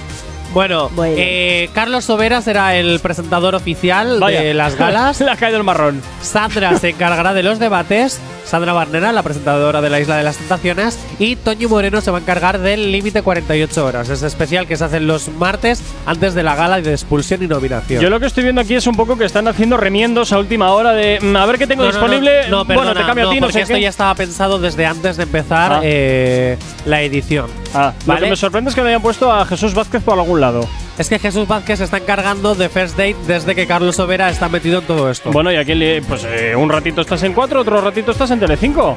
Bueno, 0.52 0.90
eh, 1.06 1.70
Carlos 1.74 2.04
Sobera 2.04 2.42
será 2.42 2.74
el 2.74 2.98
presentador 3.00 3.54
oficial 3.54 4.18
Vaya. 4.18 4.40
de 4.40 4.52
las 4.54 4.74
galas. 4.76 5.20
Le 5.20 5.30
ha 5.30 5.36
caído 5.36 5.58
el 5.58 5.64
marrón. 5.64 6.02
Sandra 6.22 6.76
se 6.78 6.88
encargará 6.90 7.34
de 7.34 7.42
los 7.44 7.58
debates. 7.60 8.20
Sandra 8.50 8.72
Barnera, 8.72 9.12
la 9.12 9.22
presentadora 9.22 9.80
de 9.80 9.90
la 9.90 10.00
Isla 10.00 10.16
de 10.16 10.24
las 10.24 10.36
Tentaciones. 10.36 10.98
Y 11.20 11.36
Toño 11.36 11.68
Moreno 11.68 12.00
se 12.00 12.10
va 12.10 12.18
a 12.18 12.20
encargar 12.20 12.58
del 12.58 12.90
límite 12.90 13.22
48 13.22 13.84
horas. 13.86 14.08
Es 14.08 14.22
especial 14.24 14.66
que 14.66 14.76
se 14.76 14.84
hacen 14.84 15.06
los 15.06 15.28
martes 15.28 15.82
antes 16.04 16.34
de 16.34 16.42
la 16.42 16.56
gala 16.56 16.80
de 16.80 16.90
expulsión 16.90 17.42
y 17.42 17.46
nominación. 17.46 18.02
Yo 18.02 18.10
lo 18.10 18.18
que 18.18 18.26
estoy 18.26 18.42
viendo 18.42 18.60
aquí 18.60 18.74
es 18.74 18.86
un 18.88 18.96
poco 18.96 19.16
que 19.16 19.24
están 19.24 19.46
haciendo 19.46 19.76
remiendos 19.76 20.32
a 20.32 20.38
última 20.38 20.72
hora 20.72 20.92
de 20.92 21.18
mm, 21.22 21.36
a 21.36 21.46
ver 21.46 21.58
qué 21.58 21.66
tengo 21.68 21.84
No, 21.84 21.92
no, 21.92 21.98
no, 21.98 21.98
disponible. 22.06 22.48
No, 22.48 22.64
bueno, 22.64 22.92
te 22.94 23.00
cambio 23.04 23.28
a 23.28 23.32
ti, 23.32 23.40
no 23.40 23.50
sé 23.50 23.60
esto 23.60 23.74
qué. 23.74 23.80
ya 23.82 23.88
estaba 23.88 24.14
pensado 24.16 24.58
desde 24.58 24.84
antes 24.84 25.16
de 25.16 25.22
empezar 25.22 25.72
Ah. 25.74 25.80
eh, 25.84 26.56
la 26.86 27.02
edición. 27.02 27.46
Ah, 27.74 27.92
Lo 28.06 28.14
¿Vale? 28.14 28.24
que 28.26 28.30
me 28.30 28.36
sorprende 28.36 28.70
es 28.70 28.74
que 28.74 28.82
le 28.82 28.88
hayan 28.88 29.02
puesto 29.02 29.32
a 29.32 29.44
Jesús 29.46 29.74
Vázquez 29.74 30.02
por 30.02 30.18
algún 30.18 30.40
lado. 30.40 30.66
Es 30.98 31.08
que 31.08 31.18
Jesús 31.18 31.46
Vázquez 31.46 31.78
se 31.78 31.84
está 31.84 31.98
encargando 31.98 32.54
de 32.54 32.68
First 32.68 32.96
Date 32.96 33.16
desde 33.26 33.54
que 33.54 33.66
Carlos 33.66 33.96
Sobera 33.96 34.28
está 34.28 34.48
metido 34.48 34.80
en 34.80 34.86
todo 34.86 35.10
esto. 35.10 35.30
Bueno, 35.30 35.50
y 35.52 35.56
aquí 35.56 35.74
le- 35.74 36.02
pues 36.02 36.24
eh, 36.28 36.54
un 36.56 36.68
ratito 36.68 37.00
estás 37.00 37.22
en 37.22 37.32
4, 37.32 37.60
otro 37.60 37.80
ratito 37.80 38.10
estás 38.12 38.30
en 38.32 38.40
Telecinco. 38.40 38.96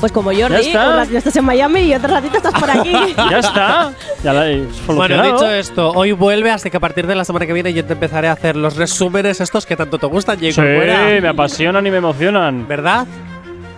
Pues 0.00 0.12
como 0.12 0.30
Jordi, 0.30 0.50
Ya 0.50 0.58
está. 0.58 0.88
un 0.90 0.94
ratito 0.96 1.18
estás 1.18 1.34
en 1.36 1.44
Miami 1.44 1.80
y 1.80 1.94
otro 1.94 2.08
ratito 2.08 2.36
estás 2.36 2.54
por 2.54 2.70
aquí. 2.70 2.92
ya 3.30 3.38
está. 3.38 3.92
Ya 4.22 4.32
la 4.32 4.48
he 4.48 4.58
Bueno, 4.58 4.74
solucionado. 4.86 5.32
dicho 5.32 5.50
esto, 5.50 5.90
hoy 5.90 6.12
vuelve, 6.12 6.50
así 6.52 6.70
que 6.70 6.76
a 6.76 6.80
partir 6.80 7.06
de 7.08 7.16
la 7.16 7.24
semana 7.24 7.46
que 7.46 7.52
viene 7.52 7.72
yo 7.72 7.84
te 7.84 7.94
empezaré 7.94 8.28
a 8.28 8.32
hacer 8.32 8.54
los 8.54 8.76
resúmenes 8.76 9.40
estos 9.40 9.66
que 9.66 9.74
tanto 9.76 9.98
te 9.98 10.06
gustan, 10.06 10.36
Jacob 10.36 10.52
Sí, 10.52 10.60
Fuera. 10.76 11.20
me 11.20 11.28
apasionan 11.28 11.84
y 11.86 11.90
me 11.90 11.96
emocionan. 11.96 12.68
¿Verdad? 12.68 13.06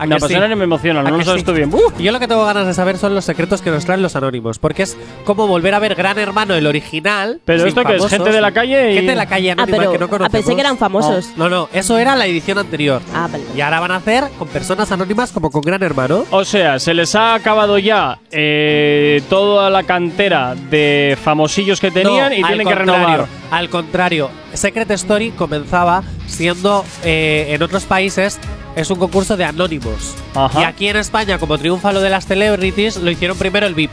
¿A 0.00 0.06
Me 0.06 0.14
que 0.14 0.20
sí? 0.20 0.24
apasionan 0.24 0.52
y 0.52 0.56
me 0.56 0.64
emocionan, 0.64 1.06
¿A 1.06 1.10
no 1.10 1.18
lo 1.18 1.24
sabes 1.24 1.42
sí? 1.42 1.46
tú 1.46 1.52
bien. 1.52 1.70
Yo 1.98 2.10
lo 2.10 2.18
que 2.18 2.26
tengo 2.26 2.44
ganas 2.46 2.66
de 2.66 2.72
saber 2.72 2.96
son 2.96 3.14
los 3.14 3.24
secretos 3.24 3.60
que 3.60 3.70
nos 3.70 3.84
traen 3.84 4.00
los 4.00 4.16
anónimos, 4.16 4.58
porque 4.58 4.82
es 4.84 4.96
como 5.24 5.46
volver 5.46 5.74
a 5.74 5.78
ver 5.78 5.94
Gran 5.94 6.18
Hermano, 6.18 6.54
el 6.54 6.66
original. 6.66 7.40
Pero 7.44 7.66
esto 7.66 7.84
que 7.84 7.96
es 7.96 8.06
gente 8.08 8.32
de 8.32 8.40
la 8.40 8.50
calle 8.52 8.92
y- 8.92 8.94
Gente 8.94 9.10
de 9.10 9.16
la 9.16 9.26
calle 9.26 9.50
Ah, 9.50 9.52
anónima 9.52 9.76
pero 9.78 9.92
que 9.92 9.98
no 9.98 10.04
ah, 10.06 10.08
conocemos. 10.08 10.32
pensé 10.32 10.54
que 10.54 10.60
eran 10.62 10.78
famosos. 10.78 11.30
No, 11.36 11.48
no, 11.50 11.68
eso 11.72 11.98
era 11.98 12.16
la 12.16 12.26
edición 12.26 12.56
anterior. 12.58 13.02
Ah, 13.14 13.28
vale. 13.30 13.44
Y 13.54 13.60
ahora 13.60 13.80
van 13.80 13.90
a 13.90 13.96
hacer 13.96 14.24
con 14.38 14.48
personas 14.48 14.90
anónimas 14.90 15.32
como 15.32 15.50
con 15.50 15.60
Gran 15.60 15.82
Hermano. 15.82 16.24
O 16.30 16.44
sea, 16.46 16.78
se 16.78 16.94
les 16.94 17.14
ha 17.14 17.34
acabado 17.34 17.78
ya 17.78 18.18
eh, 18.30 19.22
toda 19.28 19.68
la 19.68 19.82
cantera 19.82 20.54
de 20.54 21.18
famosillos 21.22 21.78
que 21.80 21.90
tenían 21.90 22.30
No, 22.30 22.36
y 22.38 22.42
tienen 22.42 22.66
que 22.66 22.74
renovar. 22.74 23.26
Al 23.50 23.68
contrario, 23.68 24.30
Secret 24.54 24.90
Story 24.92 25.30
comenzaba 25.32 26.02
siendo 26.26 26.84
eh, 27.04 27.48
en 27.50 27.62
otros 27.62 27.84
países 27.84 28.38
es 28.76 28.90
un 28.90 28.98
concurso 28.98 29.36
de 29.36 29.44
anónimos. 29.44 30.14
Ajá. 30.34 30.60
Y 30.60 30.64
aquí 30.64 30.88
en 30.88 30.96
España, 30.96 31.38
como 31.38 31.58
triunfa 31.58 31.92
lo 31.92 32.00
de 32.00 32.10
las 32.10 32.26
celebrities, 32.26 32.96
lo 32.96 33.10
hicieron 33.10 33.36
primero 33.36 33.66
el 33.66 33.74
VIP. 33.74 33.90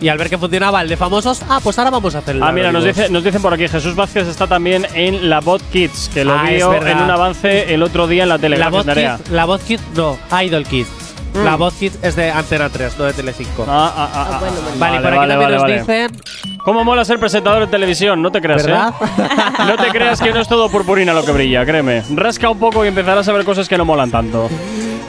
Y 0.00 0.08
al 0.08 0.16
ver 0.18 0.30
que 0.30 0.38
funcionaba 0.38 0.80
el 0.80 0.88
de 0.88 0.96
famosos, 0.96 1.42
ah, 1.48 1.58
pues 1.62 1.76
ahora 1.78 1.90
vamos 1.90 2.14
a 2.14 2.18
hacerlo. 2.18 2.44
Ah, 2.44 2.52
mira, 2.52 2.70
nos, 2.70 2.84
dice, 2.84 3.08
nos 3.08 3.24
dicen 3.24 3.42
por 3.42 3.52
aquí, 3.52 3.66
Jesús 3.66 3.96
Vázquez 3.96 4.28
está 4.28 4.46
también 4.46 4.86
en 4.94 5.28
la 5.28 5.40
Bot 5.40 5.60
Kids, 5.72 6.10
que 6.14 6.24
lo 6.24 6.34
Ah, 6.34 6.44
vio 6.48 6.72
en 6.74 6.98
un 6.98 7.10
avance 7.10 7.74
el 7.74 7.82
otro 7.82 8.06
día 8.06 8.22
en 8.22 8.28
la 8.28 8.38
tele. 8.38 8.58
La. 8.58 8.70
Kids, 8.70 9.30
la 9.30 9.44
voz 9.44 9.60
Kids, 9.62 9.82
no, 9.96 10.16
Idol 10.40 10.64
Kids. 10.64 11.07
Mm. 11.34 11.44
La 11.44 11.56
voz 11.56 11.74
Kids 11.74 11.98
es 12.02 12.16
de 12.16 12.30
Antena 12.30 12.68
3, 12.68 12.98
no 12.98 13.04
de 13.04 13.12
Telecinco. 13.12 13.64
Ah, 13.68 13.92
ah, 13.96 14.08
ah, 14.12 14.26
ah, 14.32 14.40
Vale, 14.40 14.98
vale, 14.98 15.00
por 15.00 15.08
aquí 15.08 15.18
vale, 15.18 15.28
también 15.34 15.38
vale, 15.40 15.54
nos 15.54 15.62
vale. 15.62 15.78
dicen. 15.80 16.58
¿Cómo 16.64 16.84
mola 16.84 17.04
ser 17.04 17.18
presentador 17.18 17.60
de 17.60 17.66
televisión? 17.68 18.20
No 18.20 18.30
te 18.30 18.40
creas, 18.40 18.64
¿Verdad? 18.66 18.94
¿eh? 19.00 19.28
No 19.66 19.76
te 19.76 19.88
creas 19.90 20.20
que 20.20 20.32
no 20.32 20.40
es 20.40 20.48
todo 20.48 20.68
purpurina 20.68 21.12
lo 21.12 21.24
que 21.24 21.32
brilla, 21.32 21.64
créeme. 21.64 22.02
Rasca 22.14 22.50
un 22.50 22.58
poco 22.58 22.84
y 22.84 22.88
empezarás 22.88 23.28
a 23.28 23.32
ver 23.32 23.44
cosas 23.44 23.68
que 23.68 23.78
no 23.78 23.84
molan 23.84 24.10
tanto. 24.10 24.48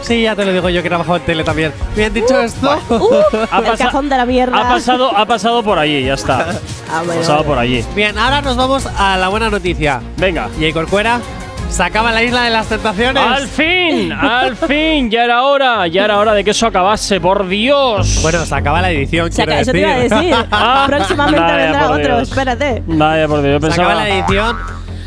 Sí, 0.02 0.22
ya 0.22 0.36
te 0.36 0.46
lo 0.46 0.54
digo 0.54 0.70
yo 0.70 0.82
que 0.82 0.88
he 0.88 0.90
trabajado 0.90 1.18
en 1.18 1.24
tele 1.24 1.44
también. 1.44 1.74
Bien 1.96 2.14
dicho 2.14 2.40
esto. 2.40 2.80
Ha 3.52 3.60
el 3.60 3.78
cajón 3.78 4.08
de 4.10 4.18
la 4.18 4.26
mierda. 4.26 4.58
Ha 4.58 4.70
pasado, 4.74 5.16
ha 5.16 5.26
pasado 5.26 5.62
por 5.64 5.78
allí, 5.78 6.04
ya 6.06 6.14
está. 6.14 6.48
Ah, 6.90 7.00
Ha 7.00 7.04
bueno, 7.04 7.20
pasado 7.22 7.38
bueno. 7.40 7.50
por 7.52 7.60
allí. 7.60 7.84
Bien, 7.96 8.18
ahora 8.18 8.42
nos 8.42 8.56
vamos 8.56 8.86
a 8.98 9.18
la 9.18 9.28
buena 9.28 9.50
noticia. 9.50 10.02
Venga. 10.18 10.50
Y 10.60 10.72
Corcuera 10.72 11.20
se 11.70 11.84
acaba 11.84 12.12
la 12.12 12.24
isla 12.24 12.44
de 12.44 12.50
las 12.50 12.68
tentaciones. 12.68 13.24
¡Al 13.24 13.48
fin! 13.48 14.12
¡Al 14.12 14.56
fin! 14.56 15.10
Ya 15.10 15.24
era 15.24 15.44
hora, 15.44 15.88
ya 15.88 16.06
era 16.06 16.18
hora 16.18 16.34
de 16.34 16.44
que 16.44 16.52
eso 16.52 16.68
acabase, 16.68 17.22
por 17.22 17.48
Dios. 17.48 18.20
Bueno, 18.22 18.46
se 18.46 18.56
acaba 18.56 18.82
la 18.82 18.92
edición, 18.92 19.32
Se 19.32 19.38
quiero 19.46 19.52
acaba- 19.54 19.62
eso 19.62 19.72
te 19.72 19.80
iba 19.80 19.94
a 19.94 20.00
decir. 20.00 20.36
Ah, 20.52 20.86
Próximamente 20.88 21.40
vaya, 21.42 21.56
vendrá 21.58 21.92
otro, 21.92 22.16
Dios. 22.18 22.30
espérate. 22.30 22.84
Vaya, 22.88 23.28
por 23.28 23.42
Dios, 23.42 23.54
yo 23.54 23.60
Se 23.60 23.68
pensaba. 23.68 23.88
acaba 23.94 24.04
la 24.08 24.10
edición. 24.18 24.58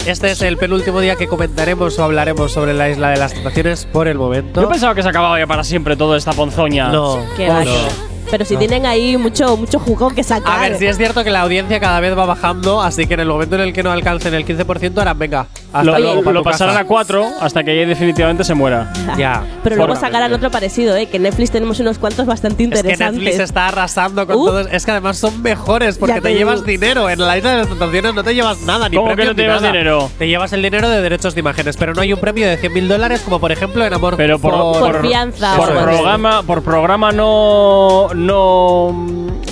Este 0.06 0.30
es 0.32 0.42
el 0.42 0.56
penúltimo 0.56 1.00
día 1.00 1.14
que 1.16 1.28
comentaremos 1.28 1.96
o 1.98 2.04
hablaremos 2.04 2.52
sobre 2.52 2.74
la 2.74 2.88
isla 2.88 3.10
de 3.10 3.18
las 3.18 3.34
tentaciones 3.34 3.84
por 3.86 4.08
el 4.08 4.18
momento. 4.18 4.60
Yo 4.60 4.68
pensaba 4.68 4.94
que 4.94 5.02
se 5.02 5.08
acababa 5.08 5.38
ya 5.38 5.46
para 5.46 5.62
siempre 5.62 5.94
toda 5.96 6.16
esta 6.18 6.32
ponzoña. 6.32 6.88
No, 6.88 7.20
Qué 7.36 7.46
no. 7.46 8.11
Pero 8.30 8.44
si 8.44 8.56
tienen 8.56 8.86
ahí 8.86 9.16
mucho, 9.16 9.56
mucho 9.56 9.78
jugo 9.78 10.10
que 10.10 10.22
sacar. 10.22 10.58
A 10.58 10.60
ver, 10.62 10.78
si 10.78 10.86
es 10.86 10.96
cierto 10.96 11.22
que 11.24 11.30
la 11.30 11.42
audiencia 11.42 11.80
cada 11.80 12.00
vez 12.00 12.16
va 12.16 12.24
bajando, 12.24 12.80
así 12.80 13.06
que 13.06 13.14
en 13.14 13.20
el 13.20 13.28
momento 13.28 13.56
en 13.56 13.62
el 13.62 13.72
que 13.72 13.82
no 13.82 13.90
alcancen 13.92 14.32
el 14.34 14.44
15%, 14.46 14.98
harán 15.00 15.18
venga. 15.18 15.46
Hasta 15.72 15.84
Lo, 15.84 15.98
luego, 15.98 16.32
lo 16.32 16.42
pasarán 16.42 16.74
casa. 16.74 16.84
a 16.84 16.86
cuatro 16.88 17.26
hasta 17.40 17.64
que 17.64 17.74
ya 17.78 17.86
definitivamente 17.86 18.44
se 18.44 18.54
muera. 18.54 18.92
Ya. 19.18 19.42
Pero 19.62 19.76
luego 19.76 19.94
sacarán 19.96 20.32
otro 20.32 20.50
parecido, 20.50 20.96
¿eh? 20.96 21.06
Que 21.06 21.16
en 21.18 21.24
Netflix 21.24 21.50
tenemos 21.50 21.78
unos 21.80 21.98
cuantos 21.98 22.24
bastante 22.26 22.62
Es 22.64 22.70
que 22.70 22.76
interesantes. 22.78 23.22
Netflix 23.22 23.40
está 23.44 23.68
arrasando 23.68 24.26
con 24.26 24.36
Uh. 24.36 24.46
todos. 24.46 24.68
Es 24.72 24.84
que 24.86 24.90
además 24.92 25.18
son 25.18 25.42
mejores 25.42 25.98
porque 25.98 26.14
te 26.14 26.20
te 26.20 26.34
llevas 26.34 26.64
dinero. 26.64 27.10
En 27.10 27.18
la 27.20 27.36
isla 27.36 27.50
de 27.52 27.56
las 27.58 27.68
tentaciones 27.68 28.14
no 28.14 28.24
te 28.24 28.34
llevas 28.34 28.60
nada, 28.62 28.88
ni 28.88 28.96
¿Cómo 28.96 29.08
que 29.08 29.14
premios 29.16 29.32
no 29.32 29.36
te 29.36 29.42
llevas 29.42 29.60
nada. 29.62 29.72
dinero? 29.72 30.10
Te 30.18 30.28
llevas 30.28 30.52
el 30.54 30.62
dinero 30.62 30.88
de 30.88 31.00
derechos 31.02 31.34
de 31.34 31.40
imágenes, 31.40 31.76
pero 31.76 31.92
no 31.94 32.00
hay 32.00 32.12
un 32.12 32.20
premio 32.20 32.46
de 32.48 32.58
100.000 32.58 32.86
dólares 32.88 33.20
como 33.22 33.38
por 33.40 33.52
ejemplo 33.52 33.84
en 33.84 33.92
Amor 33.92 34.14
Pero 34.16 34.38
por, 34.38 34.52
Por 34.78 35.02
fianza 35.02 35.56
por 35.56 35.68
algo 35.70 35.80
así. 35.80 35.88
programa, 35.96 36.42
por 36.42 36.62
programa 36.62 37.12
no, 37.12 38.08
no 38.14 38.94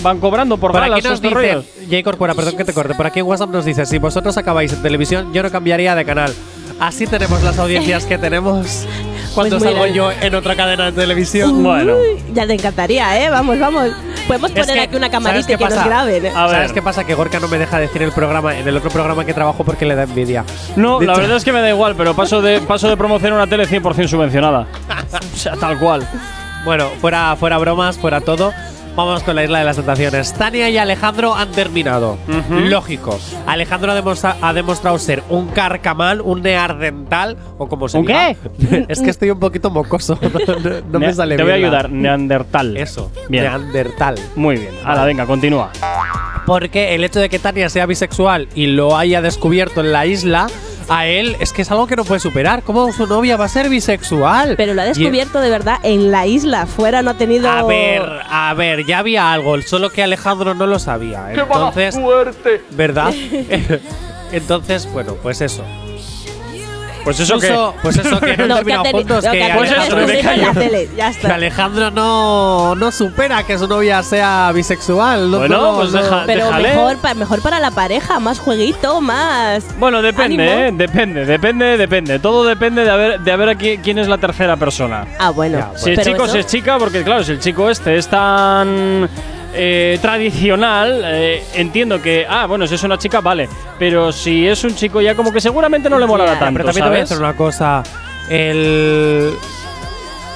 van 0.03 0.19
cobrando 0.19 0.57
por, 0.57 0.73
galas 0.73 0.99
aquí 0.99 1.09
nos 1.09 1.21
dice. 1.21 1.63
J. 1.89 2.03
Corcuera, 2.03 2.35
perdón 2.35 2.57
que 2.57 2.65
te 2.65 2.73
corte, 2.73 2.95
por 2.95 3.07
aquí 3.07 3.21
en 3.21 3.27
WhatsApp 3.27 3.51
nos 3.51 3.65
dice, 3.65 3.87
si 3.87 3.99
vosotros 3.99 4.37
acabáis 4.37 4.73
en 4.73 4.83
televisión, 4.83 5.33
yo 5.33 5.43
no 5.43 5.51
cambiaría 5.51 5.95
de 5.95 6.05
canal. 6.05 6.33
Así 6.79 7.07
tenemos 7.07 7.43
las 7.43 7.59
audiencias 7.59 8.07
que 8.07 8.17
tenemos 8.17 8.87
cuando 9.35 9.59
Pues 9.59 9.71
salgo 9.71 9.87
yo 9.87 10.11
en 10.11 10.35
otra 10.35 10.57
cadena 10.57 10.87
de 10.87 10.93
televisión. 10.93 11.57
Uy, 11.57 11.63
Bueno. 11.63 11.95
Ya 12.33 12.47
te 12.47 12.55
encantaría, 12.55 13.23
¿eh? 13.23 13.29
Vamos, 13.29 13.59
vamos. 13.59 13.91
Podemos 14.27 14.51
Es 14.53 14.57
poner 14.61 14.75
que, 14.77 14.81
aquí 14.83 14.97
una 14.97 15.11
¿sabes 15.11 15.11
camarita 15.11 15.47
qué 15.47 15.57
que 15.59 15.65
nos 15.65 15.75
pasa? 15.75 15.87
graben. 15.87 16.27
¿eh? 16.27 16.33
A 16.35 16.47
ver. 16.47 16.57
¿Sabes 16.57 16.73
qué 16.73 16.81
pasa? 16.83 17.05
Que 17.05 17.15
Gorka 17.15 17.39
no 17.41 17.49
me 17.49 17.59
deja 17.59 17.79
decir 17.79 18.01
el 18.03 18.13
programa, 18.13 18.57
en 18.57 18.67
el 18.67 18.77
otro 18.77 18.89
programa 18.89 19.25
que 19.27 19.35
trabajo 19.35 19.63
porque 19.65 19.85
le 19.85 19.95
da 19.95 20.05
envidia. 20.05 20.45
No, 20.77 21.01
la 21.03 21.15
verdad 21.15 21.37
es 21.37 21.45
que 21.45 21.53
me 21.53 21.61
da 21.61 21.69
igual, 21.69 21.95
pero 21.97 22.15
paso 22.15 22.41
de, 22.41 22.61
paso 22.61 22.89
de 22.89 22.97
promocionar 22.97 23.35
una 23.35 23.47
tele 23.47 23.67
100% 23.69 24.07
subvencionada. 24.09 24.67
o 25.35 25.37
sea, 25.37 25.57
tal 25.57 25.79
cual. 25.79 26.07
Bueno, 26.65 26.89
fuera, 27.01 27.35
fuera 27.37 27.59
bromas, 27.59 27.99
fuera 27.99 28.21
todo. 28.21 28.53
Vamos 28.97 29.23
con 29.23 29.37
la 29.37 29.45
isla 29.45 29.61
de 29.61 29.65
las 29.65 29.77
tentaciones. 29.77 30.35
Tania 30.35 30.69
y 30.69 30.77
Alejandro 30.77 31.35
han 31.35 31.53
terminado. 31.53 32.19
Ujú. 32.29 32.55
Lógico. 32.69 33.19
Alejandro 33.47 33.93
ha, 33.93 33.95
demostra- 33.95 34.37
ha 34.43 34.53
demostrado 34.53 34.99
ser 34.99 35.23
un 35.31 35.47
carcamal, 35.49 36.21
un 36.21 36.43
neardental, 36.43 37.37
o 37.57 37.69
como 37.69 37.89
se 37.89 37.99
¿Un 37.99 38.07
diga. 38.07 38.35
es 38.89 39.01
que 39.01 39.11
estoy 39.11 39.31
un 39.31 39.39
poquito 39.39 39.71
mocoso. 39.71 40.19
no 40.65 40.71
no 40.91 40.99
me 41.01 41.15
sale 41.15 41.37
Te 41.37 41.43
voy 41.45 41.53
a 41.53 41.55
bien 41.57 41.67
ayudar, 41.69 41.91
Neandertal. 41.91 42.77
Eso, 42.77 43.11
Bien. 43.29 43.45
neandertal. 43.45 44.17
Muy 44.35 44.57
bien. 44.57 44.75
Ahora, 44.85 45.05
venga, 45.05 45.25
continúa. 45.25 45.71
Porque 46.45 46.95
el 46.97 47.05
hecho 47.05 47.21
de 47.21 47.29
que 47.29 47.39
Tania 47.39 47.69
sea 47.71 47.87
bisexual 47.87 48.49
y 48.57 48.67
lo 48.67 48.97
haya 48.97 49.23
descubierto 49.23 49.81
en 49.83 49.93
la 49.93 50.05
isla, 50.07 50.49
a 50.91 51.07
él 51.07 51.36
es 51.41 51.53
que 51.53 51.62
es 51.62 51.70
algo 51.70 51.86
que 51.86 51.97
no 51.97 52.05
puede 52.05 52.20
superar. 52.20 52.62
¿Cómo 52.62 52.93
su 52.93 53.07
novia 53.07 53.36
va 53.36 53.47
a 53.47 53.49
ser 53.49 53.68
bisexual? 53.68 54.57
Pero 54.57 54.74
lo 54.74 54.82
ha 54.82 54.86
Y- 54.86 54.88
descubierto 54.88 55.41
de 55.41 55.49
verdad 55.49 55.78
en 55.82 56.11
la 56.11 56.26
isla. 56.26 56.66
Fuera 56.66 57.01
no 57.03 57.11
ha 57.12 57.14
tenido. 57.14 57.49
A 57.51 57.62
ver, 57.62 58.03
a 58.28 58.53
ver, 58.55 58.84
ya 58.84 58.99
había 58.99 59.32
algo, 59.32 59.61
solo 59.62 59.91
que 59.91 60.03
Alejandro 60.03 60.53
no 60.55 60.66
lo 60.66 60.78
sabía. 60.78 61.32
Entonces, 61.32 61.95
fuerte! 61.95 62.62
¿verdad? 62.72 63.14
Entonces, 64.32 64.91
bueno, 64.93 65.14
pues 65.22 65.41
eso. 65.41 65.64
Pues 67.05 67.18
eso 67.20 67.38
que. 67.38 67.55
Pues 67.82 67.96
eso 67.96 68.20
que 68.20 68.36
no, 68.36 68.46
No, 68.46 68.57
que 68.64 68.72
no, 68.74 68.82
que, 68.82 68.92
que 68.92 69.53
Pues 69.55 69.70
eso, 69.70 69.96
tele. 70.55 70.88
Ya 70.96 71.12
que. 71.12 71.26
Alejandro 71.26 71.90
no, 71.90 72.74
no 72.74 72.90
supera 72.92 73.42
que 73.44 73.59
su 73.59 73.66
novia 73.66 74.03
sea 74.03 74.51
bisexual. 74.55 75.30
No, 75.30 75.38
Bueno, 75.38 75.57
no, 75.61 75.76
pues 75.78 75.92
no. 75.92 76.03
deja- 76.03 76.22
Pero 76.26 76.44
déjale. 76.46 76.68
mejor, 76.68 76.96
pa- 76.98 77.14
mejor 77.14 77.42
para 77.42 77.61
la 77.61 77.70
pareja, 77.70 78.20
más 78.20 78.38
jueguito, 78.38 79.01
más. 79.01 79.64
Bueno, 79.78 80.03
depende. 80.03 80.68
¿eh? 80.68 80.70
Depende, 80.72 81.24
depende, 81.24 81.76
depende. 81.76 82.18
Todo 82.18 82.44
depende 82.44 82.84
de 82.84 82.90
a 82.90 82.96
ver, 82.96 83.20
de 83.20 83.32
a 83.32 83.36
ver 83.36 83.48
a 83.51 83.55
qui- 83.55 83.80
quién 83.82 83.98
es 83.98 84.09
la 84.09 84.18
tercera 84.18 84.57
persona. 84.57 85.07
Ah, 85.18 85.30
bueno. 85.30 85.59
Ya, 85.59 85.78
Si 85.78 85.90
es 85.90 85.98
Pero 85.98 86.11
chico, 86.12 86.24
eso- 86.24 86.32
si 86.34 86.38
es 86.40 86.46
chica, 86.46 86.78
porque 86.78 87.03
claro, 87.03 87.24
si 87.24 87.32
el 87.32 87.40
chico 87.40 87.70
este 87.70 87.96
es 87.96 88.09
tan 88.09 89.09
eh, 89.53 89.98
tradicional, 90.01 91.03
eh, 91.05 91.42
entiendo 91.55 92.01
que, 92.01 92.26
ah, 92.28 92.46
bueno, 92.46 92.66
si 92.66 92.74
es 92.74 92.82
una 92.82 92.98
chica, 92.98 93.20
vale. 93.20 93.48
Pero 93.78 94.12
si 94.12 94.46
es 94.46 94.62
un 94.64 94.74
chico 94.74 95.01
ya 95.01 95.14
como 95.14 95.32
que 95.32 95.40
seguramente 95.40 95.90
no 95.90 95.98
le 95.98 96.07
molará 96.07 96.38
tanto, 96.38 96.59
Pero 96.59 96.64
también 96.66 96.84
te 96.84 96.88
voy 96.90 96.98
a 96.98 97.07
¿sabes? 97.07 97.09
decir 97.09 97.24
una 97.24 97.36
cosa. 97.36 97.82
El. 98.28 99.32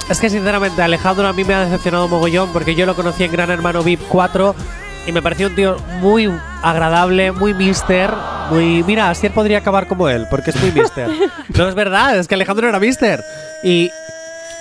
Es 0.08 0.20
que 0.20 0.28
sinceramente 0.28 0.82
Alejandro 0.82 1.26
a 1.26 1.32
mí 1.32 1.44
me 1.44 1.54
ha 1.54 1.64
decepcionado 1.64 2.08
mogollón 2.08 2.52
porque 2.52 2.74
yo 2.74 2.84
lo 2.84 2.94
conocí 2.94 3.24
en 3.24 3.32
Gran 3.32 3.50
Hermano 3.50 3.82
VIP 3.82 4.00
4 4.08 4.54
y 5.06 5.12
me 5.12 5.22
pareció 5.22 5.48
un 5.48 5.54
tío 5.54 5.76
muy 6.00 6.30
agradable, 6.62 7.32
muy 7.32 7.54
mister, 7.54 8.10
muy... 8.50 8.82
Mira, 8.82 9.10
Asier 9.10 9.32
podría 9.32 9.58
acabar 9.58 9.86
como 9.86 10.08
él 10.08 10.26
porque 10.28 10.50
es 10.50 10.56
muy 10.60 10.72
mister. 10.72 11.08
no 11.56 11.68
es 11.68 11.74
verdad, 11.74 12.18
es 12.18 12.28
que 12.28 12.34
Alejandro 12.34 12.68
era 12.68 12.80
mister. 12.80 13.22
Y... 13.62 13.90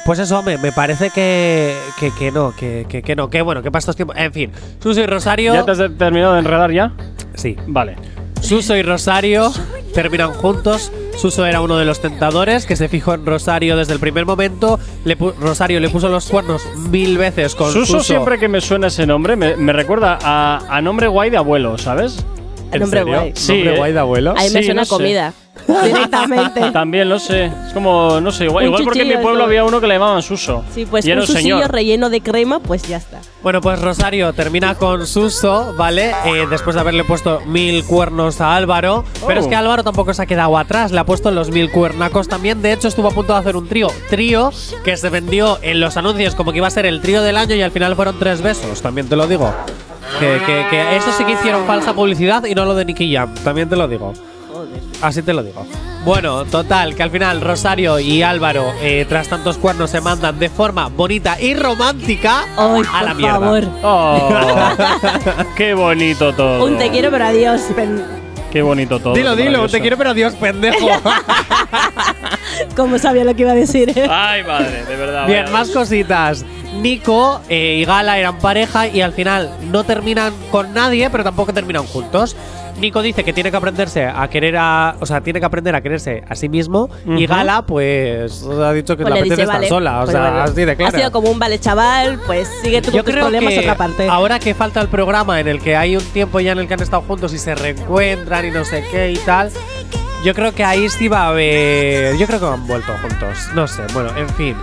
Pues 0.05 0.19
eso, 0.19 0.39
hombre, 0.39 0.57
me 0.57 0.71
parece 0.73 1.09
que, 1.11 1.77
que, 1.99 2.11
que 2.11 2.31
no, 2.31 2.53
que, 2.55 2.85
que, 2.89 3.01
que 3.01 3.15
no, 3.15 3.29
que 3.29 3.41
bueno, 3.41 3.61
que 3.63 3.71
para 3.71 3.79
estos 3.79 3.95
tiempos... 3.95 4.17
En 4.17 4.33
fin, 4.33 4.51
Susi 4.81 5.05
Rosario... 5.05 5.53
¿Ya 5.53 5.63
te 5.63 5.71
has 5.71 5.77
terminado 5.97 6.33
de 6.33 6.39
enredar 6.39 6.71
ya? 6.71 6.91
Sí. 7.35 7.55
Vale. 7.67 7.95
Suso 8.41 8.75
y 8.75 8.81
Rosario 8.83 9.53
terminan 9.93 10.33
juntos. 10.33 10.91
Suso 11.17 11.45
era 11.45 11.61
uno 11.61 11.77
de 11.77 11.85
los 11.85 12.01
tentadores 12.01 12.65
que 12.65 12.75
se 12.75 12.89
fijó 12.89 13.13
en 13.13 13.25
Rosario 13.25 13.77
desde 13.77 13.93
el 13.93 13.99
primer 13.99 14.25
momento. 14.25 14.77
Le 15.05 15.15
Rosario 15.15 15.79
le 15.79 15.87
puso 15.87 16.09
los 16.09 16.25
cuernos 16.27 16.61
mil 16.89 17.17
veces 17.17 17.55
con 17.55 17.71
Suso, 17.71 17.85
Suso. 17.99 18.03
siempre 18.03 18.37
que 18.39 18.49
me 18.49 18.59
suena 18.59 18.87
ese 18.87 19.05
nombre 19.07 19.37
me, 19.37 19.55
me 19.55 19.71
recuerda 19.71 20.19
a, 20.21 20.61
a 20.69 20.81
nombre 20.81 21.07
guay 21.07 21.29
de 21.29 21.37
abuelo, 21.37 21.77
¿sabes? 21.77 22.25
¿En 22.73 22.81
nombre 22.81 22.99
serio? 23.01 23.17
guay. 23.19 23.31
Sí, 23.35 23.53
¿Nombre 23.53 23.73
eh. 23.73 23.77
guay 23.77 23.93
de 23.93 23.99
abuelo? 23.99 24.33
Ahí 24.35 24.49
me 24.49 24.59
Sí, 24.59 24.65
suena 24.65 24.81
no 24.81 24.85
sé. 24.85 24.91
Directamente. 25.67 26.61
También, 26.73 27.09
no 27.09 27.19
sé. 27.19 27.45
Es 27.45 27.73
como, 27.73 28.19
no 28.21 28.31
sé, 28.31 28.45
igual, 28.45 28.63
Un 28.65 28.67
igual 28.69 28.83
porque 28.83 29.01
en 29.01 29.07
mi 29.07 29.13
chuchillo, 29.13 29.23
pueblo 29.23 29.39
eso. 29.41 29.47
había 29.47 29.63
uno 29.63 29.79
que 29.81 29.87
le 29.87 29.93
llamaban 29.95 30.21
Suso. 30.21 30.63
Sí, 30.73 30.85
pues 30.85 31.05
y 31.05 31.11
era 31.11 31.19
un 31.19 31.21
un 31.21 31.27
susillo 31.27 31.57
señor. 31.57 31.71
relleno 31.71 32.09
de 32.09 32.21
crema, 32.21 32.59
pues 32.59 32.83
ya 32.87 32.97
está. 32.97 33.19
Bueno, 33.41 33.59
pues 33.61 33.79
Rosario 33.81 34.31
termina 34.33 34.75
con 34.75 35.05
Suso, 35.07 35.73
¿vale? 35.77 36.11
Eh, 36.25 36.45
después 36.49 36.75
de 36.75 36.81
haberle 36.81 37.03
puesto 37.03 37.41
mil 37.45 37.83
cuernos 37.85 38.39
a 38.41 38.55
Álvaro. 38.55 39.03
Pero 39.27 39.39
Oh. 39.39 39.43
es 39.43 39.47
que 39.49 39.55
Álvaro 39.55 39.83
tampoco 39.83 40.13
se 40.13 40.21
ha 40.21 40.25
quedado 40.25 40.57
atrás, 40.57 40.91
le 40.91 40.99
ha 40.99 41.05
puesto 41.05 41.29
los 41.31 41.49
mil 41.51 41.69
cuernacos 41.71 42.27
también. 42.27 42.61
De 42.61 42.71
hecho, 42.73 42.87
estuvo 42.87 43.07
a 43.07 43.11
punto 43.11 43.33
de 43.33 43.39
hacer 43.39 43.55
un 43.57 43.67
trío. 43.67 43.87
Trío 44.09 44.51
que 44.83 44.95
se 44.97 45.09
vendió 45.09 45.59
en 45.61 45.79
los 45.79 45.97
anuncios 45.97 46.35
como 46.35 46.51
que 46.51 46.57
iba 46.59 46.67
a 46.67 46.71
ser 46.71 46.85
el 46.85 47.01
trío 47.01 47.21
del 47.21 47.37
año 47.37 47.55
y 47.55 47.61
al 47.61 47.71
final 47.71 47.95
fueron 47.95 48.17
tres 48.19 48.41
besos, 48.41 48.81
también 48.81 49.07
te 49.09 49.15
lo 49.15 49.27
digo. 49.27 49.53
Que, 50.19 50.39
que, 50.45 50.65
que 50.69 50.95
eso 50.97 51.11
sí 51.17 51.23
que 51.25 51.31
hicieron 51.31 51.65
falsa 51.65 51.93
publicidad 51.93 52.43
y 52.45 52.53
no 52.53 52.65
lo 52.65 52.75
de 52.75 52.85
Nicky 52.85 53.13
Jam, 53.13 53.33
también 53.43 53.67
te 53.69 53.75
lo 53.75 53.87
digo. 53.87 54.13
Así 55.01 55.21
te 55.21 55.33
lo 55.33 55.43
digo. 55.43 55.65
Bueno, 56.05 56.43
total, 56.45 56.95
que 56.95 57.03
al 57.03 57.11
final 57.11 57.39
Rosario 57.41 57.97
y 57.99 58.23
Álvaro, 58.23 58.73
eh, 58.81 59.05
tras 59.07 59.27
tantos 59.29 59.57
cuernos, 59.57 59.89
se 59.89 60.01
mandan 60.01 60.37
de 60.37 60.49
forma 60.49 60.87
bonita 60.89 61.39
y 61.39 61.53
romántica 61.53 62.43
Ay, 62.57 62.81
a 62.93 63.03
la 63.03 63.09
por 63.11 63.17
mierda. 63.17 63.39
favor. 63.39 63.63
Oh, 63.83 64.29
qué 65.55 65.73
bonito 65.73 66.33
todo. 66.33 66.65
Un 66.65 66.77
te 66.77 66.89
quiero, 66.89 67.09
pero 67.11 67.25
adiós. 67.25 67.61
pen- 67.75 68.03
Qué 68.51 68.61
bonito 68.61 68.99
todo. 68.99 69.13
Dilo, 69.15 69.31
dilo, 69.31 69.45
maravilloso. 69.51 69.71
te 69.71 69.81
quiero, 69.81 69.97
pero 69.97 70.09
adiós, 70.11 70.35
pendejo. 70.35 70.87
Como 72.75 72.99
sabía 72.99 73.23
lo 73.23 73.35
que 73.35 73.41
iba 73.43 73.51
a 73.51 73.55
decir. 73.55 73.91
¿eh? 73.97 74.07
Ay, 74.09 74.43
madre, 74.43 74.83
de 74.85 74.95
verdad. 74.95 75.25
Bien, 75.25 75.45
vaya. 75.45 75.57
más 75.57 75.69
cositas. 75.69 76.45
Nico 76.79 77.41
eh, 77.49 77.77
y 77.81 77.85
Gala 77.85 78.17
eran 78.19 78.37
pareja 78.39 78.87
y 78.87 79.01
al 79.01 79.13
final 79.13 79.49
no 79.71 79.83
terminan 79.83 80.33
con 80.51 80.73
nadie, 80.73 81.09
pero 81.09 81.23
tampoco 81.23 81.53
terminan 81.53 81.85
juntos. 81.85 82.35
Nico 82.79 83.01
dice 83.01 83.23
que 83.23 83.33
tiene 83.33 83.49
que 83.51 83.57
aprenderse 83.57 84.05
a 84.05 84.27
querer 84.27 84.55
a. 84.57 84.95
O 84.99 85.05
sea, 85.05 85.21
tiene 85.21 85.39
que 85.39 85.45
aprender 85.45 85.73
a 85.75 85.81
quererse 85.81 86.23
a 86.27 86.35
sí 86.35 86.49
mismo. 86.49 86.89
Y 87.05 87.25
Ujú. 87.25 87.27
Gala, 87.33 87.61
pues, 87.61 88.43
ha 88.43 88.73
dicho 88.73 88.97
que 88.97 89.03
Pues 89.03 89.13
le 89.13 89.19
le 89.21 89.23
dice, 89.23 89.33
apetece 89.33 89.41
estar 89.43 89.55
vale. 89.57 89.69
sola. 89.69 89.97
O 90.01 90.05
pues 90.05 90.11
sea, 90.11 90.21
vale. 90.21 90.39
así 90.41 90.65
de 90.65 90.75
claro. 90.75 90.95
Ha 90.95 90.99
sido 90.99 91.11
como 91.11 91.29
un 91.31 91.39
vale, 91.39 91.59
chaval, 91.59 92.19
pues 92.25 92.49
sigue 92.61 92.81
tú 92.81 92.91
con 92.91 92.97
Yo 92.97 93.03
tus 93.03 93.13
creo 93.13 93.25
problemas 93.25 93.53
que 93.53 93.59
otra 93.59 93.75
parte. 93.75 94.07
ahora 94.09 94.39
que 94.39 94.53
falta 94.53 94.81
el 94.81 94.87
programa 94.89 95.39
en 95.39 95.47
el 95.47 95.61
que 95.61 95.75
hay 95.75 95.95
un 95.95 96.03
tiempo 96.03 96.39
ya 96.39 96.51
en 96.53 96.59
el 96.59 96.67
que 96.67 96.73
han 96.73 96.81
estado 96.81 97.03
juntos 97.03 97.33
y 97.33 97.37
se 97.37 97.55
reencuentran 97.55 98.45
y 98.45 98.51
no 98.51 98.65
sé 98.65 98.83
qué 98.91 99.11
y 99.11 99.17
tal, 99.17 99.49
yo 100.25 100.33
creo 100.33 100.53
que 100.53 100.63
ahí 100.63 100.89
sí 100.89 101.07
va 101.07 101.23
a 101.25 101.27
haber. 101.29 102.17
Yo 102.17 102.25
creo 102.27 102.39
que 102.39 102.45
han 102.45 102.65
vuelto 102.67 102.91
juntos. 103.01 103.49
No 103.53 103.67
sé, 103.67 103.83
bueno, 103.93 104.09
en 104.17 104.27
fin. 104.29 104.55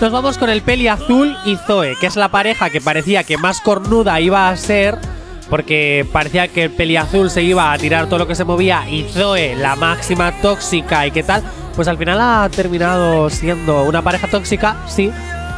Nos 0.00 0.12
vamos 0.12 0.36
con 0.36 0.50
el 0.50 0.60
peli 0.60 0.88
azul 0.88 1.34
y 1.46 1.56
Zoe, 1.56 1.94
que 1.98 2.06
es 2.06 2.16
la 2.16 2.28
pareja 2.28 2.68
que 2.68 2.80
parecía 2.82 3.24
que 3.24 3.38
más 3.38 3.60
cornuda 3.62 4.20
iba 4.20 4.48
a 4.50 4.56
ser. 4.56 4.98
Porque 5.48 6.06
parecía 6.12 6.48
que 6.48 6.64
el 6.64 6.70
peli 6.70 6.96
azul 6.96 7.30
se 7.30 7.42
iba 7.42 7.72
a 7.72 7.78
tirar 7.78 8.06
todo 8.06 8.18
lo 8.18 8.26
que 8.26 8.34
se 8.34 8.44
movía 8.44 8.88
y 8.88 9.04
Zoe, 9.04 9.54
la 9.54 9.76
máxima 9.76 10.32
tóxica 10.40 11.06
y 11.06 11.12
qué 11.12 11.22
tal, 11.22 11.42
pues 11.76 11.86
al 11.88 11.98
final 11.98 12.20
ha 12.20 12.48
terminado 12.48 13.30
siendo 13.30 13.84
una 13.84 14.02
pareja 14.02 14.26
tóxica, 14.28 14.76
sí, 14.88 15.12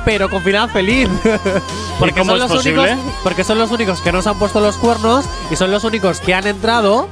pero 0.04 0.28
con 0.28 0.42
final 0.42 0.70
feliz. 0.70 1.08
porque 1.98 2.24
son 2.24 2.38
los 2.38 2.50
únicos, 2.50 2.90
porque 3.22 3.44
son 3.44 3.58
los 3.58 3.70
únicos 3.70 4.00
que 4.00 4.12
no 4.12 4.20
se 4.20 4.28
han 4.28 4.38
puesto 4.38 4.60
los 4.60 4.76
cuernos 4.76 5.24
y 5.50 5.56
son 5.56 5.70
los 5.70 5.84
únicos 5.84 6.20
que 6.20 6.34
han 6.34 6.46
entrado 6.46 7.08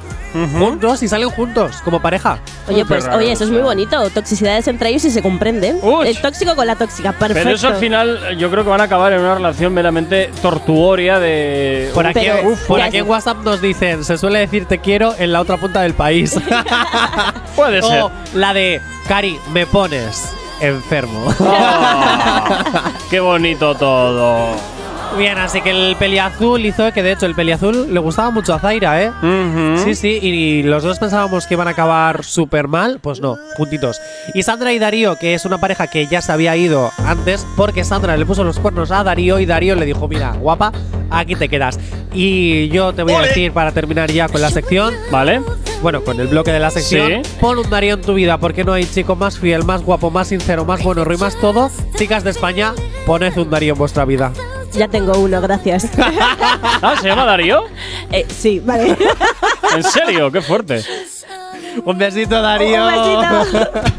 juntos 0.57 1.03
y 1.03 1.07
salen 1.07 1.29
juntos 1.29 1.77
como 1.83 2.01
pareja. 2.01 2.39
Oye, 2.67 2.85
pues, 2.85 3.05
raro 3.05 3.17
oye, 3.17 3.31
eso 3.31 3.43
es 3.43 3.49
muy 3.49 3.61
bonito. 3.61 4.09
Toxicidades 4.09 4.67
entre 4.67 4.89
ellos 4.89 5.05
y 5.05 5.11
se 5.11 5.21
comprenden. 5.21 5.79
Uch. 5.81 6.05
El 6.05 6.19
tóxico 6.21 6.55
con 6.55 6.67
la 6.67 6.75
tóxica, 6.75 7.11
perfecto. 7.13 7.43
Pero 7.43 7.55
eso 7.55 7.67
al 7.67 7.75
final 7.77 8.37
yo 8.37 8.49
creo 8.51 8.63
que 8.63 8.69
van 8.69 8.81
a 8.81 8.85
acabar 8.85 9.13
en 9.13 9.21
una 9.21 9.35
relación 9.35 9.73
meramente 9.73 10.29
tortuoria 10.41 11.19
de. 11.19 11.89
Por 11.93 12.05
aquí, 12.07 12.19
Pero- 12.21 12.49
uf, 12.49 12.65
por 12.67 12.81
aquí 12.81 12.97
en 12.97 13.09
WhatsApp 13.09 13.37
nos 13.43 13.61
dicen, 13.61 14.03
se 14.03 14.17
suele 14.17 14.39
decir 14.39 14.65
te 14.65 14.79
quiero 14.79 15.15
en 15.17 15.31
la 15.31 15.41
otra 15.41 15.57
punta 15.57 15.81
del 15.81 15.93
país. 15.93 16.35
Puede 17.55 17.81
ser. 17.81 18.01
o 18.03 18.11
la 18.33 18.53
de, 18.53 18.81
Cari, 19.07 19.39
me 19.51 19.65
pones 19.65 20.31
enfermo. 20.59 21.33
Ah, 21.39 22.91
qué 23.09 23.19
bonito 23.19 23.75
todo. 23.75 24.76
Bien, 25.17 25.37
así 25.39 25.61
que 25.61 25.71
el 25.71 25.95
peliazul 25.95 26.63
hizo 26.65 26.91
que 26.93 27.01
de 27.01 27.13
hecho 27.13 27.25
el 27.25 27.33
peliazul 27.33 27.91
le 27.91 27.99
gustaba 27.99 28.29
mucho 28.29 28.53
a 28.53 28.59
Zaira, 28.59 29.01
¿eh? 29.01 29.09
Ujú. 29.09 29.83
Sí, 29.83 29.95
sí, 29.95 30.19
y 30.21 30.61
los 30.63 30.83
dos 30.83 30.99
pensábamos 30.99 31.47
que 31.47 31.55
iban 31.55 31.67
a 31.67 31.71
acabar 31.71 32.23
súper 32.23 32.67
mal, 32.67 32.99
pues 33.01 33.19
no, 33.19 33.35
juntitos. 33.55 33.99
Y 34.35 34.43
Sandra 34.43 34.73
y 34.73 34.79
Darío, 34.79 35.17
que 35.17 35.33
es 35.33 35.45
una 35.45 35.57
pareja 35.59 35.87
que 35.87 36.05
ya 36.05 36.21
se 36.21 36.31
había 36.31 36.55
ido 36.55 36.91
antes, 37.03 37.47
porque 37.55 37.83
Sandra 37.83 38.15
le 38.15 38.27
puso 38.27 38.43
los 38.43 38.59
cuernos 38.59 38.91
a 38.91 39.03
Darío 39.03 39.39
y 39.39 39.47
Darío 39.47 39.75
le 39.75 39.87
dijo, 39.87 40.07
mira, 40.07 40.33
guapa, 40.33 40.71
aquí 41.09 41.35
te 41.35 41.49
quedas. 41.49 41.79
Y 42.13 42.69
yo 42.69 42.93
te 42.93 43.01
voy 43.01 43.13
a 43.13 43.21
decir 43.21 43.51
para 43.53 43.71
terminar 43.71 44.11
ya 44.11 44.27
con 44.29 44.41
la 44.41 44.51
sección, 44.51 44.93
¿Vale? 45.11 45.41
bueno, 45.81 46.03
con 46.03 46.19
el 46.19 46.27
bloque 46.27 46.51
de 46.51 46.59
la 46.59 46.69
sección, 46.69 47.23
Sí. 47.23 47.31
pon 47.39 47.57
un 47.57 47.69
Darío 47.71 47.95
en 47.95 48.01
tu 48.01 48.13
vida, 48.13 48.37
porque 48.37 48.63
no 48.63 48.73
hay 48.73 48.85
chico 48.85 49.15
más 49.15 49.39
fiel, 49.39 49.63
más 49.63 49.81
guapo, 49.81 50.11
más 50.11 50.27
sincero, 50.27 50.63
más 50.63 50.83
bueno 50.83 51.03
y 51.11 51.17
más 51.17 51.35
todo. 51.39 51.71
Chicas 51.95 52.23
de 52.23 52.29
España, 52.29 52.73
poned 53.07 53.35
un 53.35 53.49
Darío 53.49 53.73
en 53.73 53.79
vuestra 53.79 54.05
vida. 54.05 54.31
Ya 54.77 54.87
tengo 54.87 55.17
uno, 55.17 55.41
gracias. 55.41 55.89
Ah, 56.79 56.95
¿se 57.01 57.07
llama 57.07 57.25
Darío? 57.25 57.63
Eh, 58.11 58.25
sí, 58.29 58.59
vale. 58.59 58.95
¿En 59.75 59.83
serio? 59.83 60.31
Qué 60.31 60.41
fuerte. 60.41 60.83
Un 61.83 61.97
besito, 61.97 62.39
Darío. 62.41 62.85
Un 62.85 63.41
besito. 63.51 63.71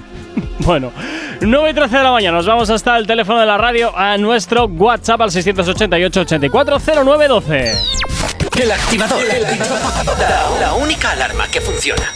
Bueno, 0.61 0.93
9 1.41 1.71
y 1.71 1.75
13 1.75 1.97
de 1.97 2.03
la 2.03 2.13
mañana. 2.13 2.37
Nos 2.37 2.47
vamos 2.47 2.69
hasta 2.69 2.97
el 2.99 3.07
teléfono 3.07 3.41
de 3.41 3.47
la 3.47 3.57
radio 3.57 3.97
a 3.97 4.19
nuestro 4.19 4.67
WhatsApp 4.67 5.23
al 5.23 5.31
688 5.31 6.21
84 6.21 6.79
0912. 7.05 7.73
El 8.61 8.71
activador. 8.73 9.19
La, 10.19 10.61
la 10.61 10.75
única 10.75 11.13
alarma 11.13 11.49
que 11.49 11.61
funciona. 11.63 12.13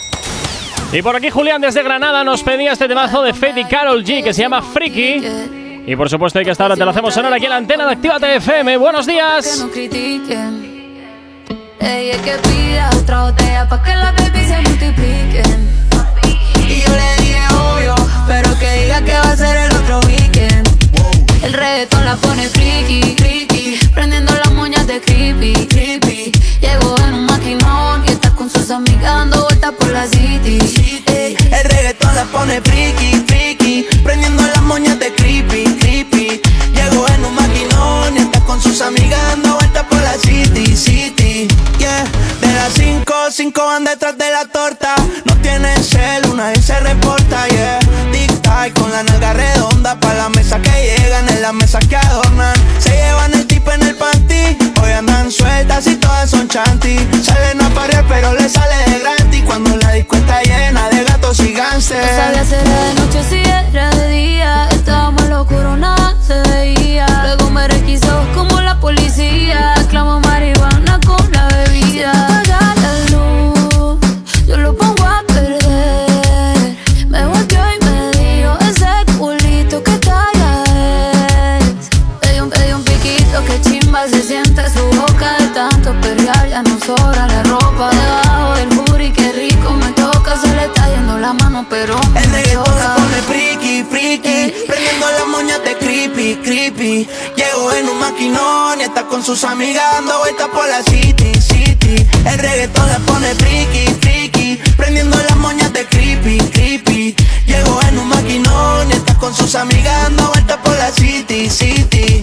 Y 0.93 1.01
por 1.01 1.17
aquí 1.17 1.31
Julián 1.31 1.63
desde 1.63 1.83
Granada 1.83 2.25
nos 2.25 2.43
pedía 2.43 2.73
este 2.73 2.89
temazo 2.89 3.23
de 3.23 3.33
Fate 3.33 3.61
y 3.61 3.65
Carol 3.65 4.05
G 4.05 4.23
que 4.23 4.35
se 4.35 4.43
llama 4.43 4.61
Freaky. 4.61 5.62
Y 5.87 5.97
por 5.97 6.09
supuesto 6.09 6.41
que 6.43 6.51
hasta 6.51 6.63
ahora 6.65 6.77
te 6.77 6.85
lo 6.85 6.91
hacemos 6.91 7.13
sonar 7.13 7.33
aquí 7.33 7.45
en 7.45 7.51
la 7.51 7.57
antena 7.57 7.87
de 7.87 7.93
Actívate 7.93 8.37
FM. 8.37 8.77
Buenos 8.77 9.07
Que 9.07 9.13
días. 9.13 9.67
Ella 11.81 12.23
que 12.23 12.33
pida 12.49 12.91
otra 12.97 13.25
botella 13.25 13.69
pa' 13.69 13.83
que 13.83 13.95
las 13.95 14.15
baby 14.15 14.47
se 14.47 14.61
multipliquen. 14.61 15.69
Y 16.69 16.81
yo 16.83 16.93
le 16.95 17.23
dije 17.23 17.41
obvio, 17.75 17.95
pero 18.29 18.57
que 18.61 18.83
diga 18.83 19.03
que 19.03 19.13
va 19.13 19.33
a 19.33 19.37
ser 19.37 19.57
el 19.57 19.77
otro 19.77 20.01
weekend. 20.07 20.69
El 21.43 21.53
reggaetón 21.53 22.05
la 22.05 22.15
pone 22.15 22.49
friki, 22.49 23.17
friki, 23.19 23.81
prendiendo 23.93 24.33
las 24.33 24.53
moñas 24.53 24.87
de 24.87 25.01
creepy, 25.01 25.67
creepy. 25.67 26.33
Llegó 26.63 26.97
en 26.99 27.15
un 27.15 27.27
maquinón 27.27 28.05
y 28.07 28.13
está 28.13 28.31
con 28.31 28.49
sus 28.49 28.71
amigas 28.71 29.03
dando 29.03 29.43
vueltas 29.43 29.73
por 29.73 29.89
la 29.91 30.07
city. 30.07 30.59
Ey, 31.07 31.37
El 31.51 31.65
reggaetón 31.71 32.15
la 32.15 32.25
pone 32.25 32.61
friki, 32.61 33.25
friki 33.27 33.87
Prendiendo 34.05 34.43
las 34.45 34.63
moñas 34.63 34.99
de 35.01 35.13
creepy, 35.13 35.65
creepy. 35.81 36.41
Llegó 36.73 37.07
en 37.09 37.25
un 37.25 37.35
maquinón 37.35 38.17
y 38.17 38.21
está 38.21 38.41
con 38.45 38.63
sus 38.63 38.81
amigas 38.81 39.21
dando 39.29 39.57
vueltas 39.57 39.85
por 39.91 40.01
la 40.01 40.15
city, 40.15 40.77
city. 40.77 41.49
Yeah, 41.79 42.05
de 42.41 42.55
las 42.55 42.73
5, 42.75 43.13
5 43.31 43.67
van 43.67 43.85
detrás 43.85 44.17
de 44.17 44.31
la 44.31 44.45
torta. 44.47 44.95
No 45.25 45.37
tiene 45.39 45.75
cel, 45.83 46.23
nadie 46.37 46.63
se 46.63 46.79
reporta, 46.79 47.49
yeah. 47.49 47.81
Tic-tac 48.13 48.73
con 48.79 48.91
la 48.93 49.03
nalga 49.03 49.33
redonda 49.33 49.99
Pa' 49.99 50.15
la 50.15 50.29
mesa 50.29 50.61
que 50.61 50.71
llegan, 50.71 51.29
en 51.29 51.43
la 51.43 51.53
mesa 51.53 51.81
que 51.81 51.97
adornan. 51.97 52.55
Se 52.79 52.91
llevan 52.91 53.35
el 53.35 53.47
tipo 53.49 53.73
en 53.73 53.83
el 53.83 53.97
panty 53.97 54.57
Hoy 54.83 54.93
andan 54.93 55.31
sueltas 55.31 55.87
y 55.87 55.97
son 56.43 56.49
chanty 56.49 56.97
Salen 57.23 57.61
a 57.61 57.69
parir 57.71 58.05
pero 58.09 58.33
le 58.35 58.49
sale 58.49 58.91
de 58.91 58.99
gratis 59.01 59.43
Cuando 59.45 59.77
la 59.77 59.93
disco 59.93 60.17
llena 60.45 60.89
de 60.89 61.05
gatos 61.05 61.39
y 61.41 61.53
No 61.53 61.59
gánster 61.59 62.05
sabía 62.05 62.45
si 62.45 62.55
era 62.55 62.85
de 62.85 62.95
noche 62.95 63.23
si 63.29 63.43
era 63.43 63.91
de 63.91 64.09
día. 64.09 64.69
Estábamos 64.71 65.29
locuro, 65.29 65.77
nada 65.77 66.17
se 66.27 66.41
veía. 66.51 67.07
Luego 67.23 67.51
me 67.51 67.69
requisó 67.69 68.27
como 68.35 68.61
la 68.61 68.79
policía. 68.81 69.75
Clamo 69.89 70.21
marihuana 70.21 70.99
con 71.07 71.31
la 71.33 71.49
bebida. 71.49 72.52
Pero 91.69 91.99
El 92.15 92.25
reggaetón 92.33 92.65
toca. 92.65 92.95
pone 92.97 93.23
friki, 93.23 93.85
friki 93.85 94.67
Prendiendo 94.67 95.07
las 95.19 95.27
moñas 95.29 95.61
de 95.65 95.77
creepy, 95.77 96.37
creepy 96.37 97.09
Llegó 97.37 97.73
en 97.73 97.89
un 97.89 97.99
maquinón 97.99 98.81
y 98.81 98.83
está 98.83 99.07
con 99.07 99.23
sus 99.23 99.45
amigas 99.45 99.85
dando 99.93 100.19
vueltas 100.19 100.49
por 100.49 100.69
la 100.69 100.83
city, 100.83 101.33
city 101.41 102.07
El 102.25 102.39
reggaetón 102.39 102.89
se 102.89 103.01
pone 103.01 103.35
friki, 103.35 103.85
friki. 104.01 104.61
Prendiendo 104.77 105.17
las 105.17 105.37
moñas 105.37 105.73
de 105.73 105.85
creepy, 105.87 106.39
creepy. 106.39 107.15
Llegó 107.47 107.81
en 107.83 107.99
un 107.99 108.09
maquinón 108.09 108.91
y 108.91 108.93
está 108.93 109.15
con 109.19 109.35
sus 109.35 109.55
amigas 109.55 110.03
dando 110.05 110.29
vueltas 110.29 110.59
por 110.59 110.77
la 110.77 110.91
city, 110.91 111.49
city. 111.51 112.21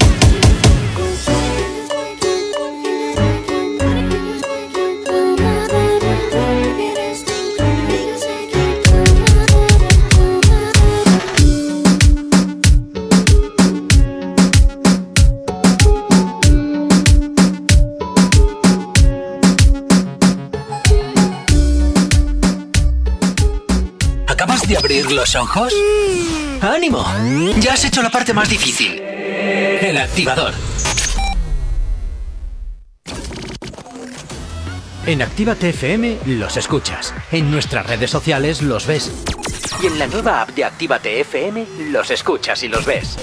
De 24.70 24.78
abrir 24.78 25.12
los 25.12 25.36
ojos? 25.36 25.74
¡Ánimo! 26.62 27.04
Ya 27.60 27.74
has 27.74 27.86
hecho 27.86 28.04
la 28.04 28.12
parte 28.12 28.34
más 28.34 28.48
difícil. 28.48 29.00
El 29.02 29.98
activador. 29.98 30.54
En 35.08 35.24
Actívate 35.24 35.70
FM 35.70 36.20
los 36.28 36.56
escuchas. 36.56 37.16
En 37.32 37.50
nuestras 37.50 37.88
redes 37.88 38.12
sociales 38.12 38.62
los 38.62 38.86
ves. 38.86 39.12
Y 39.82 39.88
en 39.88 39.98
la 39.98 40.06
nueva 40.06 40.44
app 40.44 40.50
de 40.52 40.66
Actívate 40.66 41.20
FM 41.22 41.66
los 41.90 42.12
escuchas 42.12 42.62
y 42.62 42.68
los 42.68 42.86
ves. 42.86 43.18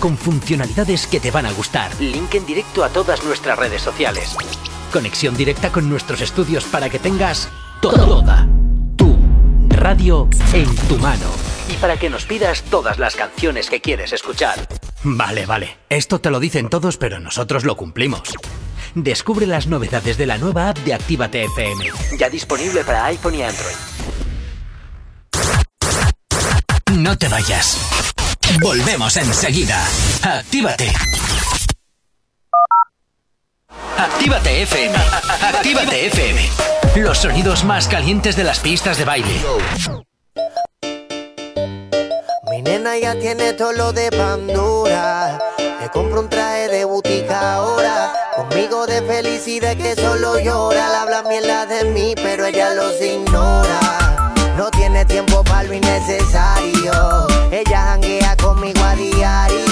Con 0.00 0.16
funcionalidades 0.16 1.06
que 1.06 1.20
te 1.20 1.30
van 1.30 1.44
a 1.44 1.52
gustar. 1.52 1.90
Link 2.00 2.34
en 2.34 2.46
directo 2.46 2.82
a 2.82 2.88
todas 2.88 3.22
nuestras 3.24 3.58
redes 3.58 3.82
sociales. 3.82 4.34
Conexión 4.90 5.36
directa 5.36 5.70
con 5.70 5.90
nuestros 5.90 6.22
estudios 6.22 6.64
para 6.64 6.88
que 6.88 6.98
tengas 6.98 7.50
toda 7.82 8.06
tu 8.06 8.57
radio 9.78 10.28
en 10.52 10.74
tu 10.88 10.98
mano. 10.98 11.26
Y 11.70 11.74
para 11.74 11.96
que 11.96 12.10
nos 12.10 12.24
pidas 12.24 12.62
todas 12.62 12.98
las 12.98 13.14
canciones 13.16 13.68
que 13.70 13.80
quieres 13.80 14.12
escuchar. 14.12 14.68
Vale, 15.04 15.46
vale. 15.46 15.76
Esto 15.88 16.20
te 16.20 16.30
lo 16.30 16.40
dicen 16.40 16.68
todos, 16.68 16.96
pero 16.96 17.20
nosotros 17.20 17.64
lo 17.64 17.76
cumplimos. 17.76 18.22
Descubre 18.94 19.46
las 19.46 19.66
novedades 19.66 20.16
de 20.16 20.26
la 20.26 20.38
nueva 20.38 20.70
app 20.70 20.78
de 20.78 20.94
Actívate 20.94 21.44
FM. 21.44 21.90
Ya 22.18 22.28
disponible 22.28 22.84
para 22.84 23.04
iPhone 23.06 23.34
y 23.34 23.42
Android. 23.42 23.76
No 26.92 27.16
te 27.16 27.28
vayas. 27.28 27.78
Volvemos 28.60 29.16
enseguida. 29.16 29.86
Actívate. 30.22 30.90
Actívate 33.98 34.62
FM. 34.62 34.94
Actívate 35.42 36.06
FM. 36.06 36.40
Los 36.94 37.18
sonidos 37.18 37.64
más 37.64 37.88
calientes 37.88 38.36
de 38.36 38.44
las 38.44 38.60
pistas 38.60 38.96
de 38.96 39.04
baile. 39.04 39.42
Mi 42.48 42.62
nena 42.62 42.96
ya 42.96 43.18
tiene 43.18 43.54
todo 43.54 43.72
lo 43.72 43.92
de 43.92 44.12
Pandora. 44.12 45.40
Le 45.80 45.88
compro 45.90 46.20
un 46.20 46.28
traje 46.28 46.68
de 46.68 46.84
butica 46.84 47.54
ahora. 47.54 48.12
Conmigo 48.36 48.86
de 48.86 49.02
felicidad 49.02 49.76
que 49.76 49.96
solo 49.96 50.38
llora. 50.38 50.88
Le 50.88 50.94
habla 50.94 51.22
mierda 51.24 51.66
de 51.66 51.84
mí, 51.86 52.14
pero 52.14 52.46
ella 52.46 52.74
los 52.74 53.02
ignora. 53.02 54.32
No 54.56 54.70
tiene 54.70 55.04
tiempo 55.06 55.42
para 55.42 55.64
lo 55.64 55.74
innecesario. 55.74 57.26
Ella 57.50 57.82
janguea 57.82 58.36
conmigo 58.36 58.80
a 58.84 58.94
diario. 58.94 59.67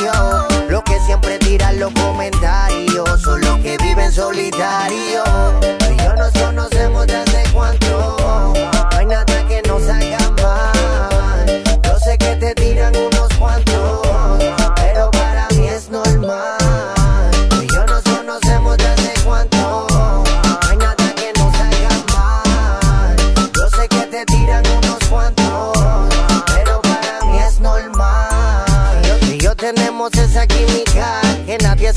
Siempre 1.06 1.38
tiran 1.38 1.78
los 1.78 1.92
comentarios 1.92 3.22
son 3.22 3.40
los 3.40 3.60
que 3.60 3.76
viven 3.78 4.12
solitario. 4.12 5.22
Tú 5.60 5.92
y 5.92 5.96
yo 6.02 6.16
nos 6.16 6.32
conocemos 6.32 7.06
de 7.06 7.14
hace 7.14 7.44
cuánto. 7.52 8.75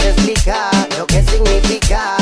Explica 0.10 0.72
lo 0.98 1.06
que 1.06 1.24
significa. 1.24 2.18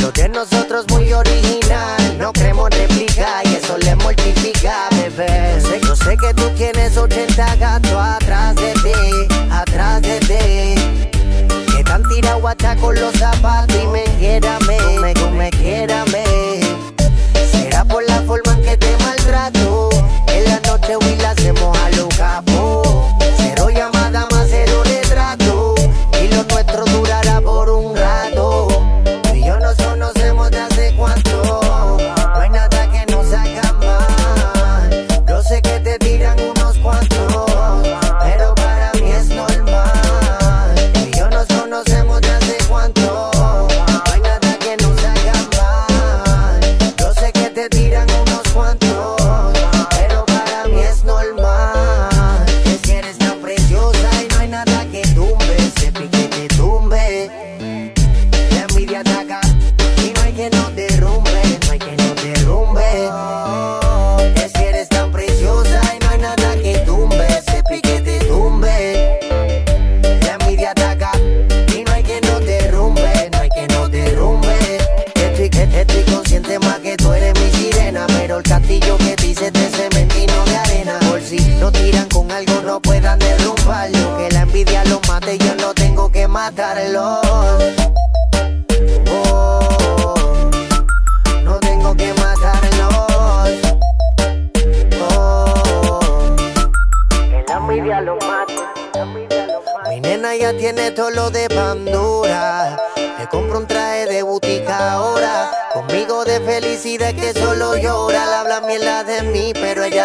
Lo 0.00 0.12
de 0.12 0.28
nosotros 0.28 0.86
muy 0.88 1.12
original, 1.12 2.18
no 2.18 2.32
creemos 2.32 2.70
réplica 2.70 3.42
y 3.44 3.54
eso 3.54 3.76
le 3.78 3.94
mortifica, 3.96 4.88
bebé. 4.90 5.58
Yo 5.82 5.96
sé, 5.96 6.16
que 6.16 6.34
tú 6.34 6.48
tienes 6.56 6.96
80 6.96 7.56
gatos 7.56 7.92
atrás 7.92 8.54
de 8.56 8.72
ti, 8.74 9.34
atrás 9.50 10.02
de 10.02 10.20
ti. 10.20 11.76
Que 11.76 11.84
te 11.84 11.92
han 11.92 12.02
tirado 12.08 12.46
hasta 12.48 12.76
con 12.76 12.94
los 12.94 13.14
zapatos 13.14 13.75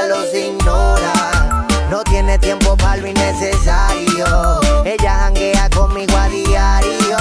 los 0.08 0.34
ignora. 0.34 1.66
No 1.90 2.04
tiene 2.04 2.38
tiempo 2.40 2.78
para 2.78 2.98
lo 2.98 3.08
innecesario. 3.08 4.60
Ella 4.86 5.18
janguea 5.20 5.70
conmigo 5.70 6.16
a 6.18 6.28
diario. 6.30 7.18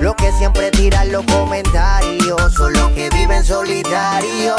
Lo 0.00 0.14
que 0.14 0.32
siempre 0.32 0.70
tiran 0.70 1.12
los 1.12 1.24
comentarios 1.26 2.52
son 2.54 2.72
los 2.72 2.90
que 2.92 3.08
viven 3.10 3.44
solitario. 3.44 4.56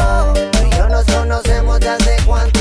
Tú 0.52 0.60
y 0.66 0.78
yo 0.78 0.88
nos 0.90 1.06
conocemos 1.06 1.80
de 1.80 1.90
hace 1.90 2.18
cuánto. 2.26 2.59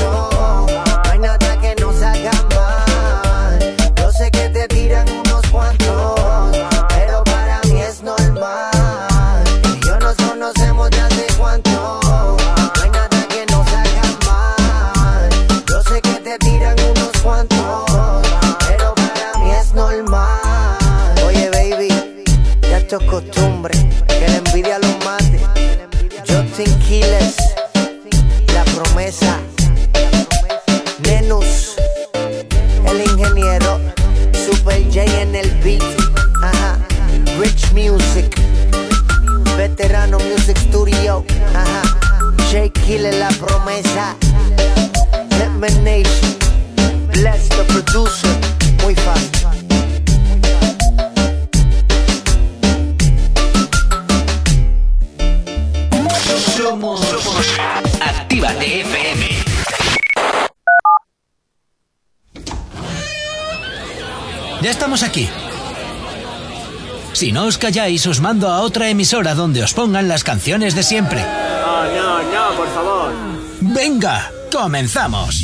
Os 67.59 67.65
calláis, 67.67 68.07
os 68.07 68.21
mando 68.21 68.47
a 68.47 68.61
otra 68.61 68.87
emisora 68.87 69.35
donde 69.35 69.61
os 69.61 69.73
pongan 69.73 70.07
las 70.07 70.23
canciones 70.23 70.75
de 70.75 70.83
siempre. 70.83 71.19
No, 71.19 71.83
no, 71.91 72.23
no, 72.23 72.55
por 72.55 72.69
favor. 72.71 73.11
Venga, 73.59 74.31
comenzamos. 74.49 75.43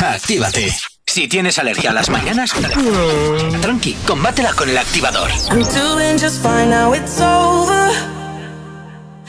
Actívate. 0.00 0.74
Si 1.06 1.28
tienes 1.28 1.56
alergia 1.60 1.90
a 1.90 1.92
las 1.94 2.10
mañanas, 2.10 2.50
tranqui, 3.60 3.94
combátela 4.06 4.52
con 4.54 4.68
el 4.70 4.78
activador. 4.78 5.30
I'm 5.50 5.62
doing 5.62 6.18
just 6.18 6.42
fine 6.42 6.70
now, 6.70 6.92
it's 6.94 7.20
over. 7.20 7.90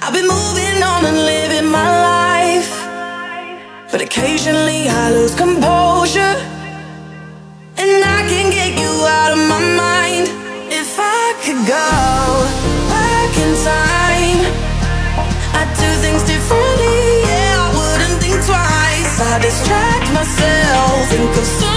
I've 0.02 0.14
been 0.14 0.28
moving 0.28 0.82
on 0.82 1.06
and 1.06 1.18
living 1.24 1.70
my 1.70 1.86
life. 1.86 2.72
But 3.92 4.02
occasionally 4.02 4.90
I 4.90 5.12
lose 5.12 5.36
composure. 5.36 5.91
distract 19.52 20.14
myself 20.14 21.12
and 21.12 21.34
consume 21.36 21.71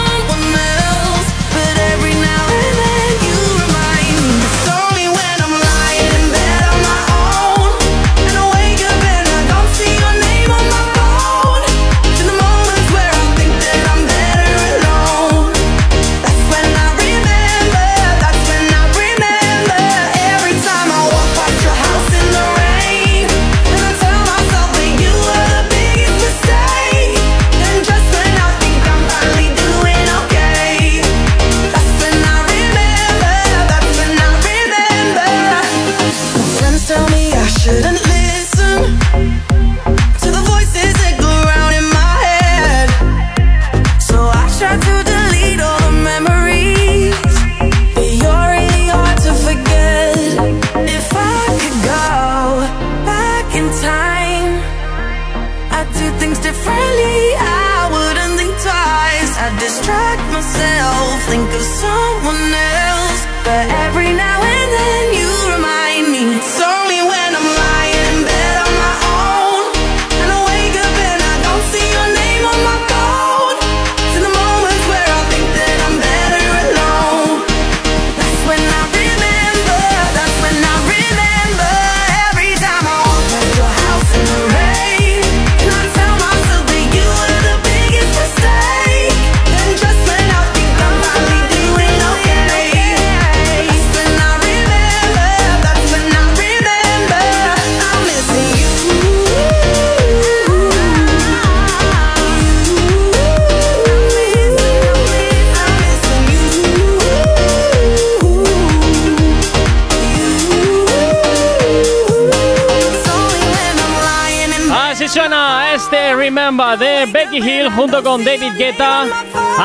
Junto 117.40 118.00
con 118.04 118.24
David 118.24 118.52
Guetta. 118.56 119.02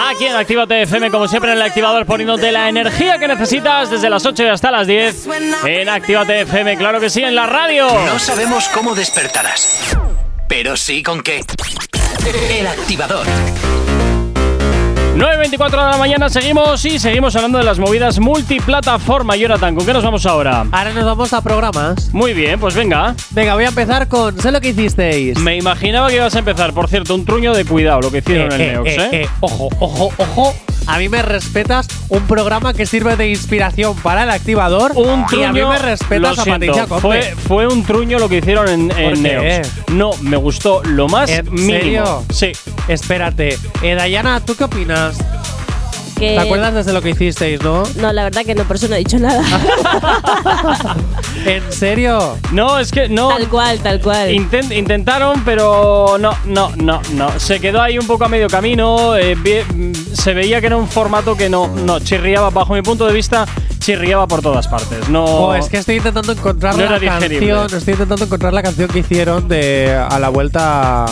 Aquí 0.10 0.26
en 0.26 0.36
Actívate 0.36 0.82
FM, 0.82 1.12
como 1.12 1.28
siempre 1.28 1.52
en 1.52 1.58
el 1.58 1.62
activador, 1.62 2.04
poniéndote 2.04 2.52
la 2.52 2.68
energía 2.68 3.20
que 3.20 3.28
necesitas 3.28 3.92
desde 3.92 4.10
las 4.10 4.26
8 4.26 4.44
y 4.44 4.48
hasta 4.48 4.72
las 4.72 4.88
10. 4.88 5.28
En 5.66 5.88
Actívate 5.88 6.42
FM, 6.42 6.78
claro 6.78 7.00
que 7.00 7.12
sí, 7.12 7.22
en 7.22 7.36
la 7.36 7.46
radio. 7.46 7.88
No 8.08 8.18
sabemos 8.18 8.68
cómo 8.70 8.96
despertarás, 8.96 9.96
pero 10.48 10.76
sí 10.76 11.04
con 11.04 11.22
qué. 11.22 11.44
El 12.50 12.66
activador. 12.66 13.28
9.24 15.20 15.72
de 15.72 15.92
la 15.92 15.98
mañana 15.98 16.30
seguimos 16.30 16.86
y 16.86 16.98
seguimos 16.98 17.36
hablando 17.36 17.58
de 17.58 17.66
las 17.66 17.78
movidas 17.78 18.20
multiplataforma. 18.20 19.36
Jonathan, 19.36 19.76
¿con 19.76 19.86
qué 19.86 19.92
nos 19.92 20.02
vamos 20.02 20.26
ahora? 20.26 20.66
Ahora 20.72 20.94
nos 20.94 21.04
vamos 21.04 21.34
a 21.34 21.42
programas. 21.42 22.14
Muy 22.14 22.34
bien, 22.34 22.58
pues 22.58 22.74
venga. 22.74 23.16
Venga, 23.32 23.54
voy 23.54 23.66
a 23.66 23.68
empezar 23.68 24.08
con 24.08 24.40
Sé 24.40 24.50
lo 24.54 24.62
que 24.62 24.70
hicisteis. 24.70 25.38
Me 25.40 25.58
imaginaba 25.58 26.08
que 26.08 26.16
ibas 26.16 26.34
a 26.36 26.40
empezar, 26.40 26.72
por 26.72 26.88
cierto, 26.88 27.16
un 27.16 27.26
truño 27.26 27.54
de 27.54 27.66
cuidado, 27.66 28.00
lo 28.00 28.12
que 28.12 28.20
hicieron 28.20 28.54
en 28.54 28.62
el 28.62 28.72
Neox, 28.72 28.90
¿eh? 28.92 29.10
eh, 29.12 29.30
Ojo, 29.42 29.68
ojo, 29.82 30.14
ojo. 30.18 30.54
A 30.90 30.98
mí 30.98 31.08
me 31.08 31.22
respetas 31.22 31.88
un 32.10 32.26
programa 32.26 32.74
que 32.74 32.86
sirve 32.86 33.16
de 33.16 33.30
inspiración 33.30 33.96
para 33.98 34.24
el 34.24 34.32
activador. 34.32 34.94
Un 34.96 35.06
y 35.32 35.44
a 35.44 35.52
mí 35.52 35.60
truño, 35.60 35.70
me 35.70 35.78
respetas 35.78 36.36
lo 36.38 36.42
a 36.42 36.46
Patricia 36.46 36.88
Conde. 36.88 37.02
fue, 37.02 37.22
fue 37.48 37.68
un 37.68 37.84
truño 37.84 38.18
lo 38.18 38.28
que 38.28 38.38
hicieron 38.38 38.68
en, 38.68 38.92
en. 38.98 39.22
Neox. 39.22 39.70
No, 39.92 40.12
me 40.22 40.38
gustó 40.38 40.82
lo 40.84 41.08
más 41.08 41.30
¿En 41.30 41.46
mínimo. 41.54 41.70
serio? 41.80 42.26
Sí. 42.34 42.52
Espérate. 42.88 43.58
Eh, 43.84 43.94
Dayana, 43.94 44.40
¿tú 44.44 44.56
qué 44.56 44.64
opinas? 44.64 45.18
Que- 46.20 46.36
¿Te 46.36 46.40
acuerdas 46.40 46.74
desde 46.74 46.92
lo 46.94 47.02
que 47.02 47.12
hicisteis, 47.12 47.62
no? 47.64 47.84
No, 47.96 48.12
la 48.12 48.24
verdad 48.26 48.44
que 48.46 48.54
no, 48.54 48.66
por 48.66 48.76
eso 48.76 48.88
no 48.90 48.96
he 48.96 49.00
dicho 49.00 49.18
nada. 49.20 49.42
¿En 51.46 51.72
serio? 51.72 52.38
No, 52.52 52.78
es 52.80 52.92
que 52.92 53.08
no. 53.08 53.30
Tal 53.30 53.48
cual, 53.48 53.80
tal 53.80 54.02
cual. 54.02 54.30
Intent- 54.30 54.76
intentaron, 54.76 55.42
pero 55.46 56.18
no, 56.20 56.32
no, 56.46 56.72
no, 56.76 57.02
no. 57.14 57.40
Se 57.40 57.60
quedó 57.60 57.82
ahí 57.82 57.98
un 57.98 58.06
poco 58.08 58.26
a 58.26 58.28
medio 58.28 58.48
camino. 58.50 59.16
eh, 59.16 59.36
mm, 59.36 59.94
se 60.14 60.34
veía 60.34 60.60
que 60.60 60.68
era 60.68 60.78
un 60.78 60.88
formato 60.88 61.36
que 61.38 61.50
no, 61.50 61.68
no, 61.68 62.00
chirriaba, 62.00 62.50
bajo 62.50 62.74
mi 62.74 62.82
punto 62.82 63.06
de 63.08 63.14
vista, 63.14 63.46
chirriaba 63.90 64.28
por 64.28 64.42
todas 64.44 64.68
partes. 64.68 65.10
No. 65.10 65.26
Oh, 65.26 65.56
es 65.56 65.68
que 65.68 65.78
estoy 65.78 65.96
intentando 65.98 66.32
encontrar 66.32 66.76
No 66.76 66.82
la 66.84 66.98
era 66.98 67.00
digerible. 67.00 67.50
canción. 67.54 67.78
Estoy 67.80 67.94
intentando 67.94 68.26
encontrar 68.26 68.54
la 68.54 68.62
canción 68.62 68.88
que 68.88 69.00
hicieron 69.00 69.48
de 69.48 69.96
a 69.98 70.20
la 70.20 70.30
vuelta. 70.30 71.06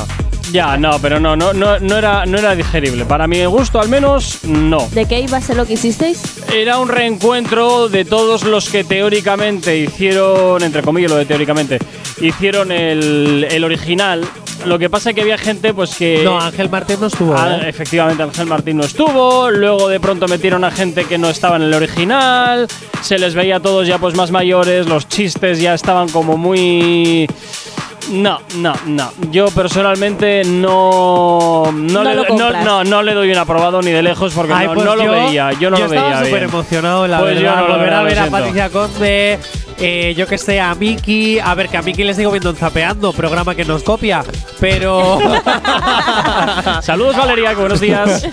Ya, 0.52 0.78
no, 0.78 1.00
pero 1.02 1.20
no, 1.20 1.36
no, 1.36 1.54
no, 1.54 1.80
no 1.80 1.98
era, 1.98 2.26
no 2.28 2.38
era 2.38 2.56
digerible. 2.56 3.04
Para 3.06 3.28
mi 3.28 3.44
gusto, 3.46 3.82
al 3.82 3.90
menos, 3.90 4.40
no. 4.44 4.88
¿De 4.92 5.06
qué 5.06 5.20
iba 5.22 5.38
a 5.38 5.42
ser 5.42 5.58
lo 5.58 5.66
que 5.66 5.74
hicisteis? 5.74 6.22
Era 6.54 6.78
un 6.78 6.88
reencuentro 6.88 7.90
de 7.90 8.06
todos 8.06 8.44
los 8.44 8.70
que 8.70 8.84
teóricamente 8.84 9.76
hicieron, 9.78 10.62
entre 10.64 10.84
comillas 10.84 11.10
lo 11.12 11.18
de 11.18 11.26
teóricamente, 11.26 11.80
hicieron 12.22 12.72
el, 12.72 13.48
el 13.50 13.64
original. 13.64 14.24
Lo 14.66 14.78
que 14.80 14.90
pasa 14.90 15.10
es 15.10 15.16
que 15.16 15.22
había 15.22 15.38
gente 15.38 15.74
pues 15.74 15.96
que... 15.96 16.22
No, 16.24 16.40
Ángel 16.40 16.70
Martín 16.70 16.98
no 17.00 17.08
estuvo. 17.08 17.36
Ah, 17.38 17.58
¿eh? 17.62 17.70
Efectivamente, 17.70 18.24
Ángel 18.24 18.48
Martín 18.48 18.78
no 18.78 18.84
estuvo. 18.84 19.50
Luego 19.50 19.88
de 19.88 20.00
pronto 20.00 20.28
metieron 20.28 20.64
a 20.64 20.72
gente 20.72 21.06
que 21.06 21.18
no 21.18 21.30
estaba 21.30 21.56
en 21.58 21.64
el 21.64 21.74
original. 21.74 22.68
Se 23.02 23.18
les 23.20 23.34
veía 23.36 23.58
a 23.58 23.60
todos 23.60 23.88
ya 23.88 23.98
pues 23.98 24.16
más 24.16 24.32
mayores. 24.32 24.88
Los 24.88 25.08
chistes 25.08 25.60
ya 25.60 25.74
estaban 25.74 26.10
como 26.10 26.38
muy 26.38 27.28
No, 28.12 28.40
no, 28.56 28.74
no. 28.86 29.12
Yo 29.32 29.48
personalmente 29.52 30.44
no. 30.46 31.72
No, 31.74 32.04
No 32.04 32.04
le, 32.04 32.16
no, 32.30 32.52
no, 32.64 32.84
no 32.84 33.04
le 33.04 33.14
doy 33.14 33.32
un 33.32 33.38
aprobado 33.38 33.82
ni 33.82 33.92
de 33.92 34.02
lejos 34.02 34.34
porque 34.34 34.54
Ay, 34.54 34.68
no, 34.68 34.74
pues 34.74 34.86
no 34.86 34.96
lo 34.96 35.12
veía. 35.12 35.52
Yo 35.54 35.70
no 35.70 35.78
lo 35.78 35.86
estaba 35.86 36.08
veía. 36.08 36.18
súper 36.20 36.32
bien. 36.40 36.44
emocionado, 36.50 37.08
la 37.08 37.20
Pues 37.20 37.40
yo 37.40 37.56
no 37.56 37.62
lo 37.68 37.74
volver 37.74 37.86
veía, 37.90 38.00
a 38.00 38.04
ver 38.04 38.20
a. 38.20 38.26
Patricia 38.30 38.70
Conde, 38.70 39.40
eh, 39.80 40.14
yo 40.16 40.28
que 40.28 40.38
sé, 40.38 40.60
a 40.60 40.74
Miki. 40.76 41.40
A 41.40 41.54
ver, 41.56 41.70
que 41.70 41.78
a 41.78 41.82
Miki 41.82 42.04
le 42.04 42.14
sigo 42.14 42.32
viendo 42.32 42.50
en 42.50 42.56
Zapeando, 42.56 43.14
programa 43.14 43.56
que 43.56 43.66
nos 43.66 43.84
copia. 43.84 44.24
Pero. 44.60 45.20
Saludos, 46.82 47.16
Valeria, 47.18 47.50
que 47.52 47.56
buenos 47.56 47.80
días. 47.80 48.28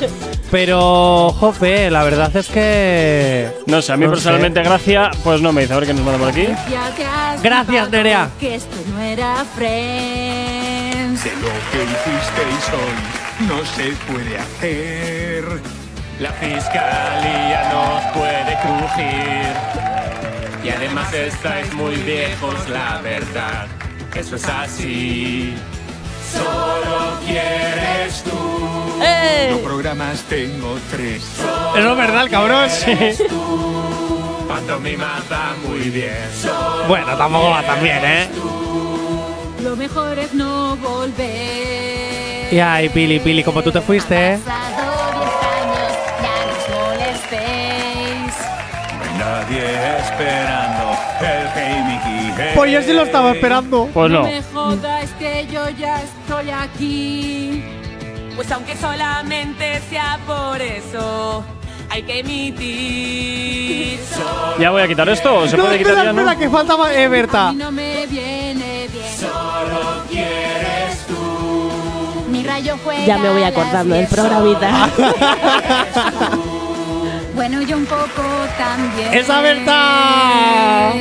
pero, 0.50 1.30
jope, 1.38 1.90
la 1.90 2.02
verdad 2.04 2.34
es 2.36 2.46
que. 2.48 3.50
No 3.66 3.82
sé, 3.82 3.92
a 3.92 3.96
mí 3.96 4.04
No 4.06 4.12
personalmente, 4.12 4.60
sé. 4.62 4.68
gracia, 4.68 5.10
pues 5.22 5.40
no 5.40 5.52
me 5.52 5.62
dice. 5.62 5.74
A 5.74 5.76
ver 5.78 5.86
qué 5.86 5.94
nos 5.94 6.04
manda 6.04 6.18
por 6.18 6.28
aquí. 6.28 6.46
Gracias, 7.42 7.90
Nerea. 7.90 8.28
Que 8.40 8.54
esto 8.56 8.76
no 8.94 9.00
era 9.00 9.44
Friends. 9.56 11.24
De 11.24 11.30
lo 11.36 11.48
que 11.70 11.84
hicisteis 11.84 12.68
hoy 12.72 13.46
no 13.48 13.64
se 13.64 13.92
puede 14.12 14.38
hacer. 14.38 15.44
La 16.20 16.30
fiscalía 16.30 17.70
nos 17.72 18.02
puede 18.12 18.56
crujir. 18.62 19.83
Y 20.64 20.70
además 20.70 21.12
estáis 21.12 21.72
muy 21.74 21.94
viejos, 21.96 22.68
la 22.70 23.00
verdad. 23.02 23.66
Eso 24.14 24.36
es 24.36 24.48
así. 24.48 25.54
Solo 26.32 27.18
quieres 27.26 28.22
tú. 28.24 29.02
¡Eh! 29.02 29.48
Yo 29.50 29.60
programas 29.62 30.22
tengo 30.22 30.78
tres. 30.90 31.22
Eso 31.76 31.90
es 31.90 31.96
verdad, 31.96 32.22
el 32.22 32.30
cabrón. 32.30 32.68
Pantomima 34.48 35.22
va 35.30 35.54
muy 35.66 35.90
bien. 35.90 36.30
Bueno, 36.88 37.14
tampoco 37.16 37.50
va 37.50 37.62
tan 37.62 37.82
bien, 37.82 38.00
¿eh? 38.02 38.28
Lo 39.62 39.76
mejor 39.76 40.18
es 40.18 40.32
no 40.32 40.76
volver. 40.76 42.52
Y 42.52 42.58
ay, 42.58 42.88
Pili, 42.88 43.18
Pili, 43.20 43.44
como 43.44 43.62
tú 43.62 43.70
te 43.70 43.80
fuiste, 43.82 44.34
¿eh? 44.34 44.38
Pasado 44.44 44.93
Pues 52.54 52.70
yo 52.72 52.82
sí 52.82 52.92
lo 52.92 53.02
estaba 53.02 53.32
esperando. 53.32 53.88
Pues 53.92 54.10
no. 54.10 54.22
me 54.22 54.42
jodas 54.42 55.10
que 55.18 55.46
yo 55.50 55.68
ya 55.70 56.00
estoy 56.02 56.50
aquí. 56.50 57.64
Pues 58.36 58.50
aunque 58.52 58.76
solamente 58.76 59.80
sea 59.90 60.18
por 60.26 60.60
eso, 60.60 61.44
hay 61.90 62.02
que 62.02 62.20
emitir. 62.20 63.98
¿Ya 64.58 64.70
voy 64.70 64.82
a 64.82 64.88
quitar 64.88 65.08
esto 65.08 65.34
o 65.36 65.46
se 65.48 65.56
no, 65.56 65.64
puede 65.64 65.78
quitar 65.78 65.92
espera, 65.92 66.04
ya? 66.12 66.18
espera, 66.20 66.32
¿no? 66.34 66.38
que 66.38 66.48
faltaba 66.50 66.94
eh, 66.94 67.08
Berta. 67.08 67.52
no 67.52 67.70
me 67.72 68.06
viene 68.06 68.88
bien. 68.92 69.04
Solo 69.18 70.02
quieres 70.10 71.06
tú. 71.06 72.30
Mi 72.30 72.42
rayo 72.44 72.76
juega 72.84 73.04
Ya 73.04 73.18
me 73.18 73.30
voy 73.30 73.42
a 73.42 73.48
acordando 73.48 73.94
del 73.94 74.06
10 74.06 74.14
programita. 74.20 74.88
Bueno, 77.34 77.62
yo 77.62 77.76
un 77.76 77.84
poco 77.86 78.22
también. 78.56 79.12
¡Esa 79.12 79.40
Berta! 79.40 80.92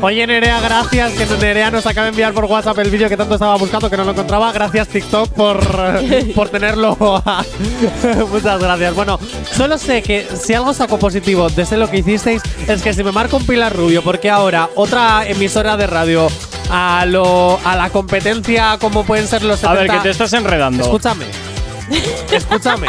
Oye, 0.00 0.26
Nerea, 0.26 0.60
gracias. 0.60 1.12
Que 1.12 1.26
Nerea 1.36 1.70
nos 1.70 1.86
acaba 1.86 2.04
de 2.04 2.10
enviar 2.10 2.32
por 2.32 2.44
WhatsApp 2.44 2.78
el 2.78 2.90
vídeo 2.90 3.08
que 3.08 3.16
tanto 3.16 3.34
estaba 3.34 3.56
buscando, 3.56 3.88
que 3.88 3.96
no 3.96 4.04
lo 4.04 4.12
encontraba. 4.12 4.52
Gracias, 4.52 4.88
TikTok, 4.88 5.30
por, 5.30 5.58
por 6.34 6.48
tenerlo. 6.48 6.96
Muchas 8.30 8.60
gracias. 8.60 8.94
Bueno, 8.94 9.18
solo 9.50 9.78
sé 9.78 10.02
que 10.02 10.26
si 10.38 10.54
algo 10.54 10.74
saco 10.74 10.98
positivo 10.98 11.48
desde 11.48 11.76
lo 11.76 11.90
que 11.90 11.98
hicisteis 11.98 12.42
es 12.68 12.82
que 12.82 12.92
si 12.92 13.02
me 13.02 13.12
marco 13.12 13.38
un 13.38 13.46
Pilar 13.46 13.74
Rubio, 13.74 14.02
porque 14.02 14.30
ahora 14.30 14.68
otra 14.74 15.26
emisora 15.26 15.76
de 15.76 15.86
radio 15.86 16.28
a, 16.70 17.04
lo, 17.06 17.58
a 17.64 17.76
la 17.76 17.90
competencia 17.90 18.76
como 18.80 19.04
pueden 19.04 19.26
ser 19.26 19.42
los 19.42 19.64
A 19.64 19.72
70 19.72 19.80
ver, 19.80 19.90
que 19.90 19.98
te 19.98 20.10
estás 20.10 20.32
enredando. 20.34 20.82
Escúchame. 20.82 21.24
Escúchame. 22.30 22.88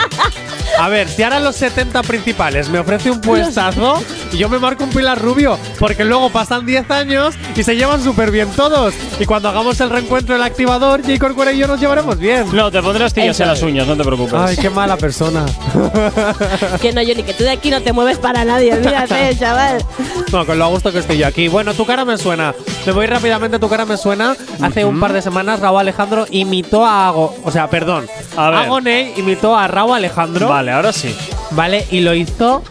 A 0.79 0.89
ver, 0.89 1.07
si 1.07 1.23
ahora 1.23 1.39
los 1.39 1.55
70 1.55 2.03
principales 2.03 2.69
me 2.69 2.79
ofrece 2.79 3.09
un 3.11 3.21
puestazo, 3.21 4.01
yo 4.36 4.49
me 4.49 4.60
marco 4.60 4.84
un 4.84 4.90
Pilar 4.90 5.22
Rubio, 5.22 5.58
porque 5.80 6.04
luego 6.04 6.30
pasan 6.30 6.66
10 6.66 6.90
años 6.91 7.36
y 7.56 7.64
se 7.64 7.76
llevan 7.76 8.04
súper 8.04 8.32
bien 8.32 8.49
todos. 8.56 8.94
Y 9.20 9.26
cuando 9.26 9.49
hagamos 9.49 9.80
el 9.80 9.90
reencuentro 9.90 10.36
del 10.36 10.44
activador, 10.44 11.02
J. 11.02 11.18
Corcuera 11.20 11.52
y 11.52 11.60
yo 11.60 11.68
nos 11.68 11.80
llevaremos 11.80 12.18
bien. 12.18 12.48
No, 12.54 12.72
te 12.72 12.82
pondré 12.82 13.06
astillas 13.06 13.40
en 13.40 13.48
las 13.48 13.62
uñas, 13.62 13.88
no 13.88 13.95
te 13.95 14.04
preocupes. 14.04 14.34
Ay, 14.34 14.58
qué 14.58 14.70
mala 14.70 14.98
persona. 14.98 15.45
que 16.82 16.94
no, 16.94 17.02
Johnny, 17.02 17.24
que 17.24 17.34
tú 17.34 17.44
de 17.44 17.52
aquí 17.52 17.70
no 17.70 17.82
te 17.82 17.94
mueves 17.94 18.18
para 18.18 18.44
nadie, 18.44 18.74
olvídate, 18.74 19.36
chaval. 19.40 19.84
No, 20.32 20.45
con 20.45 20.58
lo 20.58 20.66
a 20.66 20.68
gusto 20.68 20.91
que 20.91 20.99
estoy 20.99 21.18
yo 21.18 21.28
aquí. 21.28 21.48
Bueno, 21.48 21.74
tu 21.74 21.86
cara 21.86 22.04
me 22.04 22.18
suena. 22.18 22.54
Me 22.86 22.91
voy 22.91 23.06
rápidamente, 23.06 23.60
tu 23.60 23.70
cara 23.70 23.86
me 23.86 23.98
suena. 23.98 24.36
Hace 24.62 24.86
un 24.86 24.99
par 24.99 25.14
de 25.14 25.22
semanas 25.22 25.60
Raúl 25.60 25.80
Alejandro 25.80 26.26
imitó 26.32 26.86
a 26.86 27.08
Ago. 27.08 27.36
O 27.44 27.52
sea, 27.52 27.70
perdón. 27.70 28.08
A 28.36 28.49
ver. 28.49 28.60
Agoney 28.60 29.14
imitó 29.18 29.56
a 29.56 29.68
Raúl 29.68 29.95
Alejandro. 29.95 30.49
Vale, 30.49 30.72
ahora 30.72 30.91
sí. 30.91 31.16
Vale, 31.52 31.86
y 31.91 32.02
lo 32.02 32.14
hizo. 32.14 32.64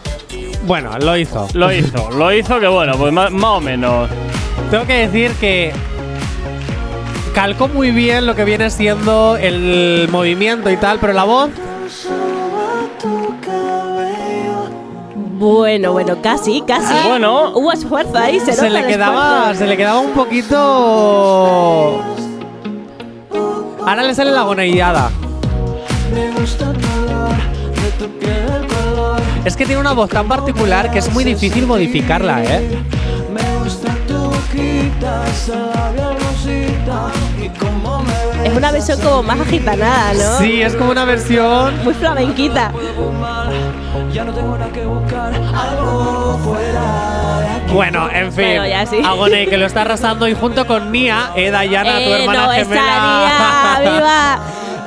Bueno, 0.65 0.97
lo 0.99 1.15
hizo. 1.17 1.47
Lo 1.53 1.71
hizo, 1.71 2.09
lo 2.11 2.33
hizo 2.33 2.59
que 2.59 2.67
bueno, 2.67 2.97
pues 2.97 3.13
más, 3.13 3.31
más 3.31 3.51
o 3.51 3.61
menos. 3.61 4.09
Tengo 4.69 4.85
que 4.85 5.07
decir 5.07 5.31
que 5.33 5.71
calcó 7.33 7.67
muy 7.67 7.91
bien 7.91 8.25
lo 8.25 8.35
que 8.35 8.43
viene 8.43 8.69
siendo 8.69 9.37
el 9.37 10.09
movimiento 10.11 10.69
y 10.69 10.77
tal, 10.77 10.99
pero 10.99 11.13
la 11.13 11.23
voz. 11.23 11.49
Bueno, 15.39 15.91
bueno, 15.93 16.19
casi, 16.21 16.61
casi. 16.61 17.07
Bueno. 17.07 17.51
Hubo 17.51 17.71
esfuerzo 17.71 18.17
ahí, 18.17 18.39
se, 18.39 18.53
Se 18.53 18.69
le 18.71 18.85
quedaba. 18.87 19.37
esfuerzo. 19.51 19.59
Se 19.59 19.67
le 19.67 19.77
quedaba 19.77 19.99
un 19.99 20.11
poquito. 20.11 20.55
Ahora 23.85 24.01
le 24.03 24.15
sale 24.15 24.31
la 24.31 24.41
goneillada. 24.41 25.11
Es 29.45 29.55
que 29.55 29.65
tiene 29.65 29.79
una 29.79 29.93
voz 29.93 30.09
tan 30.09 30.27
particular 30.27 30.91
que 30.91 30.99
es 30.99 31.11
muy 31.13 31.23
difícil 31.23 31.65
modificarla, 31.65 32.43
¿eh? 32.43 32.77
Es 38.43 38.53
una 38.55 38.71
versión 38.71 38.99
como 39.01 39.23
más 39.23 39.39
agitanada, 39.39 40.13
¿no? 40.13 40.37
Sí, 40.39 40.61
es 40.61 40.75
como 40.75 40.91
una 40.91 41.05
versión. 41.05 41.83
Muy 41.83 41.93
flamenquita. 41.93 42.71
Bueno, 47.73 48.09
en 48.11 48.31
fin. 48.31 48.45
Bueno, 48.45 48.67
ya 48.67 48.85
sí. 48.85 49.01
Agone, 49.05 49.47
que 49.47 49.57
lo 49.57 49.65
está 49.65 49.81
arrasando 49.81 50.27
y 50.27 50.33
junto 50.33 50.65
con 50.65 50.91
Nia, 50.91 51.31
eh, 51.35 51.51
Dayana, 51.51 51.95
tu 51.97 51.99
Eh, 51.99 52.21
hermana 52.23 52.45
no, 52.45 52.51
gemela. 52.51 52.81
esa 52.81 53.79
Nia, 53.79 53.91
viva. 53.93 54.39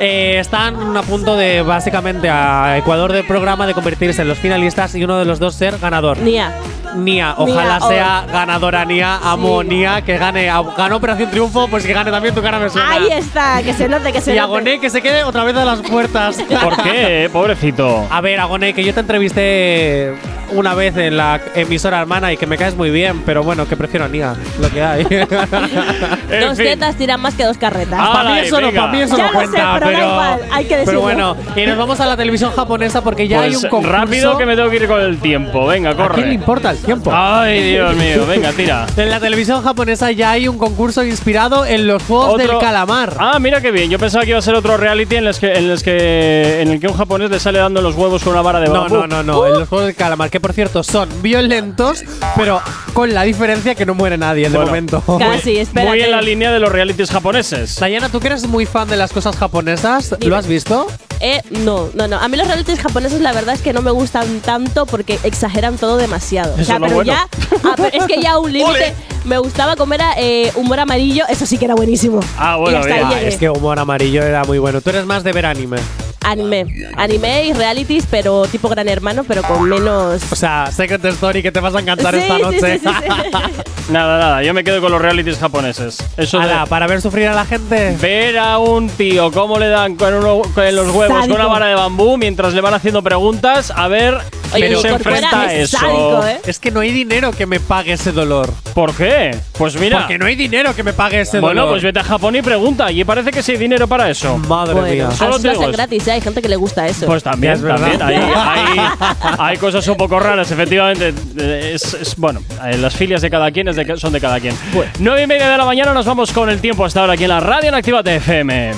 Eh, 0.02 0.38
están 0.38 0.96
a 0.96 1.02
punto 1.02 1.36
de, 1.36 1.60
básicamente, 1.60 2.30
a 2.30 2.78
Ecuador 2.78 3.12
del 3.12 3.26
programa 3.26 3.66
de 3.66 3.74
convertirse 3.74 4.22
en 4.22 4.28
los 4.28 4.38
finalistas 4.38 4.94
y 4.94 5.04
uno 5.04 5.18
de 5.18 5.26
los 5.26 5.38
dos 5.38 5.54
ser 5.54 5.78
ganador. 5.78 6.16
Nia. 6.18 6.54
Nia, 6.96 7.34
ojalá 7.36 7.78
Nia, 7.78 7.88
sea 7.88 8.26
ganadora 8.32 8.84
Nia, 8.86 9.18
amo 9.22 9.62
Nia, 9.62 10.00
que 10.00 10.16
gane, 10.16 10.46
ganó 10.46 10.96
Operación 10.96 11.30
Triunfo, 11.30 11.68
pues 11.68 11.84
que 11.84 11.92
gane 11.92 12.10
también 12.10 12.34
tu 12.34 12.40
cara 12.40 12.58
me 12.58 12.70
suena. 12.70 12.90
Ahí 12.90 13.08
está, 13.12 13.62
que 13.62 13.74
se 13.74 13.88
note, 13.88 14.10
que 14.10 14.22
se 14.22 14.32
y 14.32 14.36
note. 14.36 14.44
Agoné 14.44 14.80
que 14.80 14.88
se 14.88 15.02
quede 15.02 15.22
otra 15.22 15.44
vez 15.44 15.54
a 15.56 15.66
las 15.66 15.80
puertas. 15.82 16.42
¿Por 16.62 16.82
qué, 16.82 17.24
eh? 17.24 17.28
pobrecito? 17.28 18.06
A 18.10 18.22
ver, 18.22 18.40
Agoné, 18.40 18.72
que 18.72 18.82
yo 18.82 18.94
te 18.94 19.00
entrevisté 19.00 20.14
una 20.52 20.74
vez 20.74 20.96
en 20.96 21.16
la 21.16 21.40
emisora 21.54 22.00
hermana 22.00 22.32
y 22.32 22.36
que 22.36 22.46
me 22.46 22.56
caes 22.56 22.76
muy 22.76 22.90
bien, 22.90 23.22
pero 23.24 23.42
bueno, 23.42 23.66
que 23.68 23.76
prefiero 23.76 24.04
a 24.06 24.08
Nia, 24.08 24.34
lo 24.60 24.70
que 24.70 24.82
hay. 24.82 25.04
Dos 26.40 26.56
fin. 26.56 26.66
tetas 26.66 26.96
tiran 26.96 27.20
más 27.20 27.34
que 27.34 27.44
dos 27.44 27.56
carretas. 27.58 27.98
para 28.08 28.30
mí 28.32 28.38
eso, 28.40 28.60
no, 28.60 28.66
venga. 28.68 28.82
pa' 28.82 28.92
mí 28.92 29.00
eso 29.00 29.16
Ya 29.16 29.26
no 29.26 29.32
lo 29.32 29.40
sé, 29.40 29.46
cuenta, 29.46 29.74
pero 29.78 29.90
da 29.90 29.98
igual, 29.98 30.40
hay 30.52 30.64
que 30.64 30.68
pero 30.70 30.80
decirlo. 30.80 31.00
bueno, 31.02 31.36
y 31.56 31.66
nos 31.66 31.76
vamos 31.78 32.00
a 32.00 32.06
la 32.06 32.16
televisión 32.16 32.52
japonesa 32.52 33.02
porque 33.02 33.28
ya 33.28 33.42
hay 33.42 33.50
Pues 33.52 33.64
un 33.64 33.70
concurso. 33.70 33.92
rápido 33.96 34.38
que 34.38 34.46
me 34.46 34.56
tengo 34.56 34.70
que 34.70 34.76
ir 34.76 34.86
con 34.88 35.00
el 35.00 35.18
tiempo. 35.18 35.66
Venga, 35.66 35.90
¿A 35.90 35.94
quién 35.94 36.06
le 36.08 36.14
corre. 36.14 36.32
importa 36.34 36.70
el 36.70 36.78
tiempo? 36.78 37.10
Ay, 37.14 37.72
Dios 37.72 37.94
mío, 37.96 38.26
venga, 38.26 38.52
tira. 38.52 38.86
En 38.96 39.10
la 39.10 39.20
televisión 39.20 39.62
japonesa 39.62 40.10
ya 40.12 40.30
hay 40.32 40.48
un 40.48 40.58
concurso 40.58 41.04
inspirado 41.04 41.64
en 41.66 41.86
los 41.86 42.02
juegos 42.02 42.38
del 42.38 42.50
calamar. 42.58 43.14
Ah, 43.18 43.38
mira 43.40 43.60
qué 43.60 43.70
bien. 43.70 43.90
Yo 43.90 43.98
pensaba 43.98 44.24
que 44.24 44.30
iba 44.30 44.38
a 44.38 44.42
ser 44.42 44.54
otro 44.54 44.76
reality 44.76 45.16
en 45.16 45.26
el 45.26 45.36
que, 45.38 45.52
en 45.54 45.70
el 45.70 45.82
que, 45.82 46.60
en 46.62 46.68
el 46.70 46.80
que 46.80 46.86
un 46.88 46.94
japonés 46.96 47.30
le 47.30 47.40
sale 47.40 47.58
dando 47.58 47.80
los 47.82 47.94
huevos 47.94 48.22
con 48.22 48.32
una 48.32 48.42
vara 48.42 48.60
de 48.60 48.66
No, 48.68 48.72
bambú. 48.82 48.96
no, 48.96 49.06
no, 49.06 49.22
no. 49.22 49.46
En 49.46 49.52
los 49.54 49.68
juegos 49.68 49.86
del 49.86 49.96
calamar, 49.96 50.30
que 50.40 50.42
por 50.42 50.52
cierto 50.54 50.82
son 50.82 51.08
violentos, 51.22 52.02
pero 52.36 52.60
con 52.94 53.12
la 53.12 53.22
diferencia 53.24 53.74
que 53.74 53.84
no 53.84 53.94
muere 53.94 54.16
nadie 54.16 54.44
de 54.48 54.56
Bueno. 54.56 54.66
momento. 54.66 55.02
Casi, 55.18 55.58
espérate. 55.58 55.88
Muy 55.90 56.00
en 56.00 56.10
la 56.10 56.22
línea 56.22 56.50
de 56.50 56.58
los 56.60 56.72
realities 56.72 57.10
japoneses. 57.10 57.76
Dayana, 57.78 58.08
tú 58.08 58.20
que 58.20 58.28
eres 58.28 58.46
muy 58.46 58.64
fan 58.66 58.88
de 58.88 58.96
las 58.96 59.12
cosas 59.12 59.36
japonesas, 59.36 60.14
¿lo 60.20 60.36
has 60.36 60.46
visto? 60.46 60.86
Eh, 61.20 61.42
no, 61.50 61.90
no, 61.94 62.08
no. 62.08 62.18
A 62.18 62.28
mí 62.28 62.36
los 62.38 62.46
realities 62.46 62.78
japoneses 62.80 63.20
la 63.20 63.32
verdad 63.32 63.54
es 63.54 63.60
que 63.60 63.72
no 63.74 63.82
me 63.82 63.90
gustan 63.90 64.40
tanto 64.40 64.86
porque 64.86 65.18
exageran 65.22 65.76
todo 65.76 65.98
demasiado. 65.98 66.54
o 66.54 66.56
Eso 66.56 66.64
sea, 66.64 66.76
es 66.76 66.80
lo 66.80 66.86
pero 66.86 66.96
bueno. 66.96 67.12
ya. 67.12 67.28
ah, 67.64 67.74
pero 67.76 67.90
es 67.92 68.04
que 68.06 68.22
ya 68.22 68.32
a 68.32 68.38
un 68.38 68.50
límite. 68.52 68.94
Me 69.26 69.36
gustaba 69.36 69.76
comer 69.76 70.00
eh, 70.16 70.50
humor 70.54 70.80
amarillo, 70.80 71.24
eso 71.28 71.44
sí 71.44 71.58
que 71.58 71.66
era 71.66 71.74
buenísimo. 71.74 72.20
Ah, 72.38 72.56
bueno, 72.56 72.78
y 72.78 72.80
hasta 72.80 72.94
bien. 72.94 73.06
ahí 73.06 73.14
Ah, 73.16 73.28
es 73.28 73.36
que 73.36 73.50
humor 73.50 73.78
amarillo 73.78 74.22
era 74.22 74.44
muy 74.44 74.58
bueno. 74.58 74.80
Tú 74.80 74.88
eres 74.88 75.04
más 75.04 75.22
de 75.22 75.32
ver 75.32 75.44
anime. 75.44 75.76
Anime. 76.24 76.66
Anime 76.96 77.44
y 77.46 77.52
realities, 77.52 78.06
pero 78.10 78.46
tipo 78.46 78.68
Gran 78.68 78.88
Hermano, 78.88 79.24
pero 79.26 79.42
con 79.42 79.68
menos. 79.68 80.20
O 80.30 80.36
sea, 80.36 80.70
Secret 80.70 81.04
Story 81.06 81.42
que 81.42 81.50
te 81.52 81.60
vas 81.60 81.74
a 81.74 81.80
encantar 81.80 82.14
Sí, 82.14 82.20
esta 82.20 82.36
sí, 82.36 82.42
noche. 82.42 82.60
sí, 82.60 82.78
sí, 82.84 82.88
sí. 82.88 83.50
Nada, 83.90 84.18
nada, 84.20 84.42
yo 84.44 84.54
me 84.54 84.62
quedo 84.62 84.80
con 84.80 84.92
los 84.92 85.02
realities 85.02 85.36
japoneses. 85.38 85.98
Eso 86.16 86.38
de 86.38 86.44
Ala, 86.44 86.66
para 86.66 86.86
ver 86.86 87.00
sufrir 87.02 87.26
a 87.26 87.34
la 87.34 87.44
gente. 87.44 87.96
ver 88.00 88.38
a 88.38 88.58
un 88.58 88.88
tío 88.88 89.32
cómo 89.32 89.58
le 89.58 89.66
dan 89.68 89.96
con, 89.96 90.14
uno- 90.14 90.42
con 90.54 90.76
los 90.76 90.86
huevos 90.94 91.08
Sádico. 91.08 91.34
con 91.34 91.40
una 91.44 91.46
vara 91.46 91.66
de 91.66 91.74
bambú 91.74 92.16
mientras 92.16 92.54
le 92.54 92.60
van 92.60 92.72
haciendo 92.74 93.02
preguntas, 93.02 93.72
a 93.74 93.88
ver 93.88 94.16
Oye, 94.54 94.70
y 94.72 94.76
se 94.76 94.88
enfrenta 94.90 95.40
a 95.42 95.52
es 95.54 95.62
eso. 95.74 95.78
sádico, 95.78 96.24
¿eh? 96.24 96.40
Es 96.46 96.60
que 96.60 96.70
no 96.70 96.78
hay 96.80 96.92
dinero 96.92 97.32
que 97.32 97.46
me 97.46 97.58
pague 97.58 97.94
ese 97.94 98.12
dolor. 98.12 98.52
¿Por 98.74 98.94
qué? 98.94 99.36
Pues 99.58 99.74
mira. 99.74 99.98
Porque 100.00 100.18
no 100.18 100.26
hay 100.26 100.36
dinero 100.36 100.72
que 100.76 100.84
me 100.84 100.92
pague 100.92 101.22
ese 101.22 101.40
bueno, 101.40 101.62
dolor. 101.62 101.74
pues 101.74 101.82
vete 101.82 101.98
a 101.98 102.04
Japón 102.04 102.36
y 102.36 102.42
pregunta. 102.42 102.92
Y 102.92 103.02
parece 103.02 103.32
que 103.32 103.42
sí 103.42 103.52
hay 103.52 103.58
dinero 103.58 103.88
para 103.88 104.08
eso. 104.08 104.38
Madre 104.38 104.74
Bueno, 104.74 104.88
mía. 104.94 105.10
Solo 105.10 105.40
te 105.40 105.48
digo 105.50 105.66
gratis, 105.72 106.06
hay 106.12 106.20
gente 106.20 106.42
que 106.42 106.48
le 106.48 106.56
gusta 106.56 106.86
eso. 106.86 107.06
Pues 107.06 107.22
también, 107.22 107.54
Es 107.54 107.62
verdad. 107.62 107.98
también. 107.98 108.22
Hay, 108.22 108.78
hay- 108.78 108.78
hay 109.38 109.56
cosas 109.56 109.86
un 109.88 109.96
poco 109.96 110.18
raras, 110.20 110.50
efectivamente. 110.50 111.12
Es, 111.36 111.94
es- 111.94 112.16
bueno, 112.16 112.40
eh, 112.66 112.76
las 112.78 112.94
filias 112.94 113.22
de 113.22 113.30
cada 113.30 113.50
quien 113.50 113.68
es 113.68 113.76
de 113.76 113.96
son 113.96 114.12
de 114.12 114.20
cada 114.20 114.38
quien. 114.40 114.56
Nueve 114.98 115.22
y 115.22 115.26
media 115.26 115.48
de 115.50 115.58
la 115.58 115.64
mañana 115.64 115.92
nos 115.92 116.06
vamos 116.06 116.32
con 116.32 116.48
el 116.48 116.60
tiempo 116.60 116.84
hasta 116.84 117.00
ahora 117.00 117.14
aquí 117.14 117.24
en 117.24 117.30
la 117.30 117.40
radio 117.40 117.68
en 117.68 117.74
Activa 117.74 118.00
FM. 118.04 118.72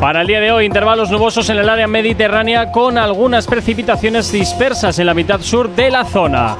Para 0.00 0.22
el 0.22 0.26
día 0.26 0.40
de 0.40 0.50
hoy, 0.50 0.64
intervalos 0.66 1.10
nubosos 1.10 1.48
en 1.48 1.58
el 1.58 1.68
área 1.68 1.86
mediterránea 1.86 2.72
con 2.72 2.98
algunas 2.98 3.46
precipitaciones 3.46 4.32
dispersas 4.32 4.98
en 4.98 5.06
la 5.06 5.14
mitad 5.14 5.40
sur 5.40 5.70
de 5.76 5.90
la 5.90 6.04
zona. 6.04 6.56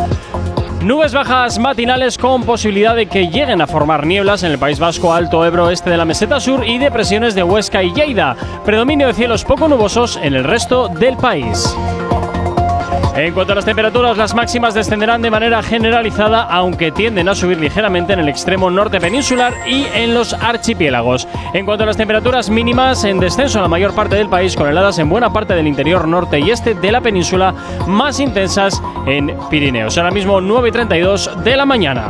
Nubes 0.84 1.14
bajas 1.14 1.60
matinales 1.60 2.18
con 2.18 2.42
posibilidad 2.42 2.96
de 2.96 3.06
que 3.06 3.28
lleguen 3.28 3.60
a 3.60 3.68
formar 3.68 4.04
nieblas 4.04 4.42
en 4.42 4.50
el 4.50 4.58
País 4.58 4.80
Vasco, 4.80 5.12
Alto 5.12 5.44
Ebro, 5.46 5.70
este 5.70 5.90
de 5.90 5.96
la 5.96 6.04
meseta 6.04 6.40
sur 6.40 6.66
y 6.66 6.78
depresiones 6.78 7.36
de 7.36 7.44
Huesca 7.44 7.84
y 7.84 7.92
Lleida. 7.92 8.36
Predominio 8.64 9.06
de 9.06 9.14
cielos 9.14 9.44
poco 9.44 9.68
nubosos 9.68 10.18
en 10.20 10.34
el 10.34 10.42
resto 10.42 10.88
del 10.88 11.16
país. 11.16 11.76
En 13.14 13.34
cuanto 13.34 13.52
a 13.52 13.56
las 13.56 13.66
temperaturas, 13.66 14.16
las 14.16 14.34
máximas 14.34 14.72
descenderán 14.72 15.20
de 15.20 15.30
manera 15.30 15.62
generalizada, 15.62 16.44
aunque 16.44 16.90
tienden 16.90 17.28
a 17.28 17.34
subir 17.34 17.58
ligeramente 17.58 18.14
en 18.14 18.20
el 18.20 18.28
extremo 18.28 18.70
norte 18.70 19.00
peninsular 19.00 19.54
y 19.66 19.84
en 19.92 20.14
los 20.14 20.32
archipiélagos. 20.32 21.28
En 21.52 21.66
cuanto 21.66 21.84
a 21.84 21.86
las 21.86 21.98
temperaturas 21.98 22.48
mínimas, 22.48 23.04
en 23.04 23.20
descenso 23.20 23.58
en 23.58 23.62
la 23.62 23.68
mayor 23.68 23.94
parte 23.94 24.16
del 24.16 24.30
país, 24.30 24.56
con 24.56 24.66
heladas 24.66 24.98
en 24.98 25.10
buena 25.10 25.30
parte 25.30 25.52
del 25.52 25.66
interior 25.66 26.08
norte 26.08 26.40
y 26.40 26.50
este 26.50 26.74
de 26.74 26.90
la 26.90 27.02
península, 27.02 27.54
más 27.86 28.18
intensas 28.18 28.82
en 29.06 29.36
Pirineos. 29.50 29.98
Ahora 29.98 30.10
mismo 30.10 30.40
9 30.40 30.70
y 30.70 30.72
32 30.72 31.44
de 31.44 31.56
la 31.56 31.66
mañana. 31.66 32.08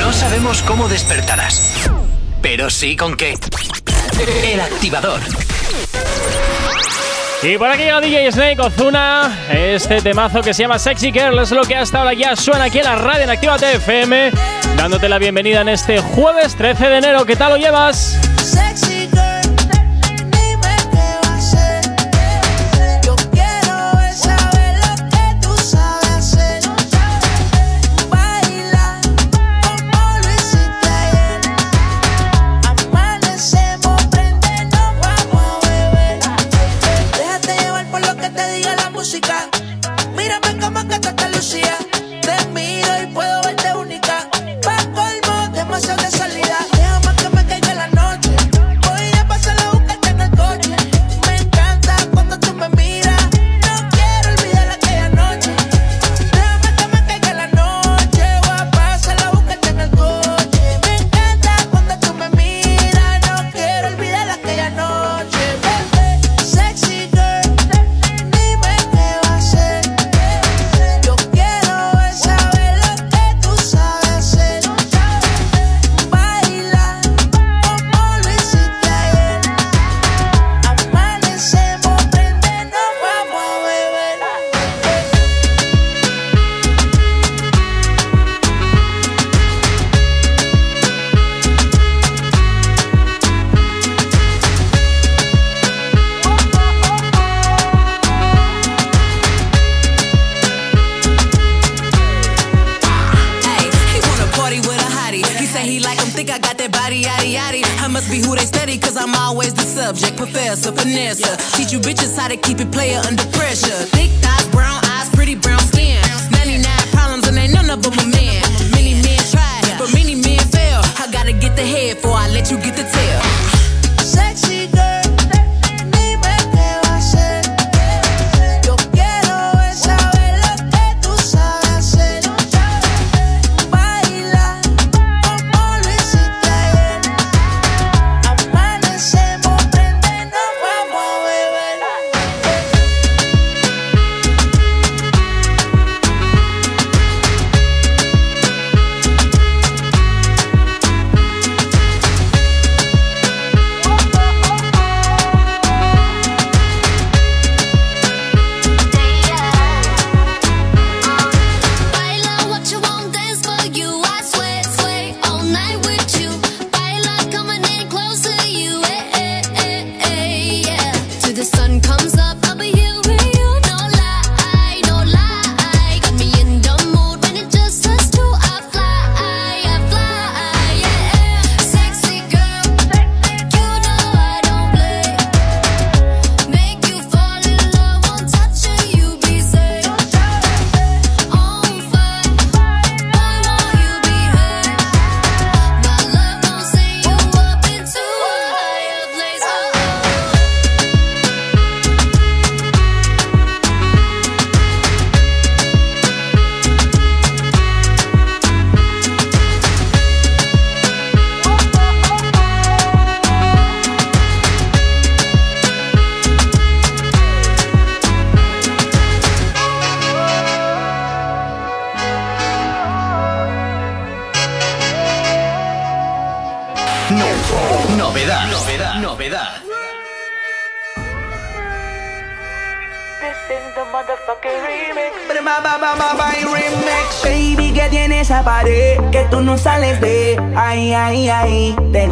No 0.00 0.12
sabemos 0.14 0.62
cómo 0.62 0.88
despertarás, 0.88 1.90
pero 2.40 2.70
sí 2.70 2.96
con 2.96 3.16
qué. 3.18 3.34
El 4.50 4.60
activador. 4.60 5.20
Y 7.42 7.58
por 7.58 7.68
aquí 7.68 7.82
llega 7.82 8.00
DJ 8.00 8.32
Snake 8.32 8.60
Ozuna. 8.60 9.46
Este 9.50 10.00
temazo 10.00 10.40
que 10.40 10.54
se 10.54 10.62
llama 10.62 10.78
Sexy 10.78 11.12
Girl 11.12 11.38
es 11.38 11.50
lo 11.50 11.62
que 11.62 11.76
hasta 11.76 11.98
ahora 11.98 12.14
ya 12.14 12.34
suena 12.34 12.64
aquí 12.64 12.78
en 12.78 12.84
la 12.84 12.96
radio 12.96 13.24
en 13.24 13.30
Activa 13.30 13.56
FM. 13.56 14.32
Dándote 14.76 15.08
la 15.08 15.18
bienvenida 15.18 15.60
en 15.60 15.68
este 15.68 16.00
jueves 16.00 16.56
13 16.56 16.88
de 16.88 16.98
enero. 16.98 17.24
¿Qué 17.26 17.36
tal 17.36 17.50
lo 17.50 17.56
llevas? 17.56 18.18
Sexy 18.42 18.85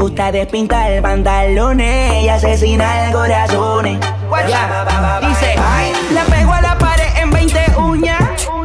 gusta 0.04 0.30
despintar 0.30 1.00
pantalones 1.00 2.22
y 2.22 2.28
asesinar 2.28 3.10
corazones. 3.10 3.98
Ya, 4.46 5.20
dice, 5.26 5.54
la 6.12 6.24
pego 6.24 6.52
a 6.52 6.60
la 6.60 6.76
pared 6.76 7.08
en 7.22 7.30
20 7.30 7.58
uñas. 7.78 8.20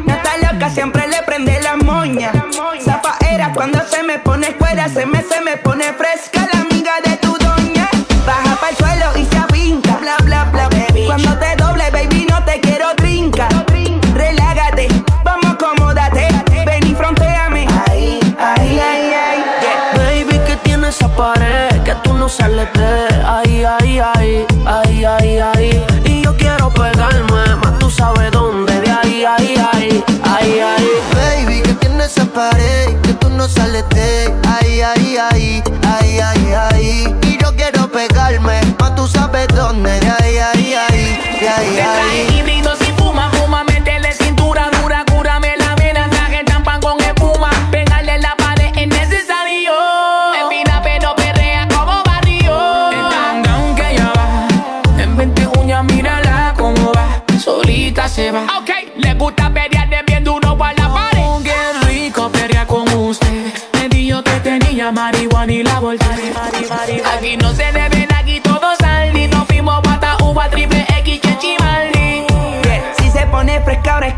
No 0.06 0.14
está 0.14 0.52
loca, 0.52 0.70
siempre 0.70 1.08
le 1.08 1.24
prende 1.26 1.62
la 1.62 1.78
moña. 1.78 2.34
Zafaera 2.84 3.54
cuando 3.54 3.80
se 3.88 4.04
me 4.04 4.20
pone 4.20 4.48
fuera, 4.48 4.90
se 4.90 5.06
me, 5.06 5.22
se 5.24 5.40
me 5.40 5.56
pone 5.56 5.94
fresca 5.94 6.19
Ay, 33.82 34.82
ay, 34.82 35.18
ay, 35.18 35.64
ay, 35.88 36.20
ay, 36.20 36.54
ay. 36.54 37.16
Y 37.24 37.38
yo 37.42 37.56
quiero 37.56 37.90
pegarme, 37.90 38.60
más 38.80 38.94
tú 38.96 39.08
sabes 39.08 39.48
dónde. 39.56 40.00
De 40.02 40.10
ahí, 40.10 40.38
ay, 40.38 40.74
ay, 40.74 41.38
de 41.40 41.50
ahí, 41.50 41.76
Te 41.76 41.82
trae 41.82 42.42
ay 42.42 42.49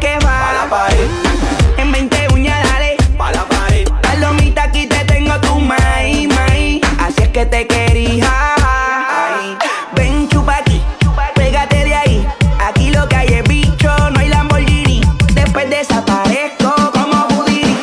que 0.01 0.17
va. 0.25 0.53
la 0.53 0.69
pared. 0.69 1.09
En 1.77 1.91
20 1.91 2.27
uñas, 2.33 2.57
dale. 2.63 2.97
Pa' 3.17 3.31
la 3.31 3.45
pared. 3.45 3.87
Palomita, 4.01 4.63
aquí 4.63 4.87
te 4.87 5.05
tengo 5.05 5.33
tu 5.39 5.59
maíz, 5.59 6.27
maíz. 6.35 6.81
Así 6.99 7.21
es 7.21 7.29
que 7.29 7.45
te 7.45 7.67
quería. 7.67 8.27
Ay. 8.57 9.57
Ven, 9.95 10.27
chupa 10.27 10.57
aquí. 10.57 10.81
Pégate 11.35 11.85
de 11.85 11.93
ahí. 11.93 12.27
Aquí 12.59 12.89
lo 12.91 13.07
que 13.07 13.15
hay 13.15 13.27
es 13.27 13.43
bicho, 13.47 13.91
no 14.11 14.19
hay 14.19 14.29
Lamborghini. 14.29 15.01
Después 15.33 15.69
desaparezco 15.69 16.73
como 16.91 17.17
Houdini. 17.29 17.77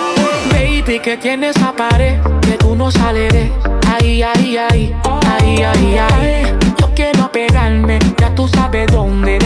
Baby, 0.53 0.99
que 1.01 1.17
tienes 1.17 1.57
esa 1.57 1.73
pared 1.73 2.21
que 2.43 2.57
tú 2.59 2.75
no 2.75 2.91
sales 2.91 3.33
de 3.33 3.53
Ay, 3.87 4.23
ay, 4.23 4.57
ay, 4.57 4.95
ay, 5.05 5.63
ay, 5.63 5.99
ay 5.99 6.59
Yo 6.79 6.91
quiero 6.95 7.31
pegarme, 7.33 7.99
ya 8.19 8.35
tú 8.35 8.49
sabes 8.49 8.87
dónde 8.91 9.38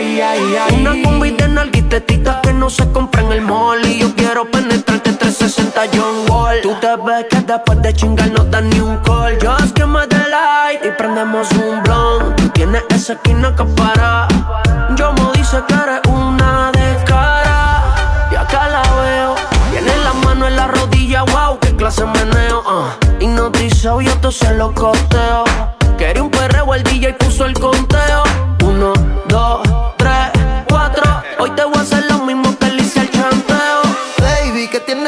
de 0.00 0.76
Una 0.76 1.02
combi 1.02 1.30
de 1.32 1.46
nalguitetitas 1.48 2.36
que 2.42 2.54
no 2.54 2.70
se 2.70 2.90
compra 2.90 3.20
en 3.20 3.32
el 3.32 3.42
mall. 3.42 3.84
Y 3.84 3.98
yo 3.98 4.14
quiero 4.16 4.50
penetrarte 4.50 5.12
360 5.12 5.82
John 5.92 6.30
Wall. 6.30 6.60
Tú 6.62 6.74
te 6.80 6.88
ves 7.04 7.26
que 7.28 7.40
después 7.40 7.82
de 7.82 7.92
chingar 7.92 8.30
no 8.30 8.44
das 8.44 8.62
ni 8.62 8.80
un 8.80 8.96
call. 8.98 9.36
Just 9.42 9.76
give 9.76 9.88
me 9.88 10.06
the 10.06 10.16
light 10.16 10.82
y 10.84 10.90
prendemos 10.96 11.50
un 11.52 11.82
blunt 11.82 12.36
Tú 12.36 12.48
tienes 12.48 12.82
esa 12.88 13.12
esquina 13.12 13.54
que 13.54 13.64
para. 13.64 14.26
Yo 14.96 15.12
me 15.12 15.32
dice 15.38 15.62
que 15.68 15.74
eres 15.74 16.00
una 16.08 16.72
descara 16.72 17.84
Y 18.32 18.36
acá 18.36 18.68
la 18.68 18.82
veo. 19.02 19.34
Tiene 19.70 19.92
la 20.02 20.14
mano 20.24 20.46
en 20.46 20.56
la 20.56 20.66
rodilla, 20.66 21.24
wow, 21.24 21.58
qué 21.60 21.76
clase 21.76 22.04
de 22.04 22.08
meneo 22.08 22.60
uh. 22.60 23.22
Hipnotizado, 23.22 24.00
yo 24.00 24.16
te 24.18 24.32
se 24.32 24.54
lo 24.54 24.72
costeo 24.74 25.44
Quería 25.96 26.22
un 26.22 26.30
perreo, 26.30 26.74
el 26.74 26.82
DJ 26.82 27.12
puso 27.14 27.44
el 27.44 27.54
conteo 27.54 28.29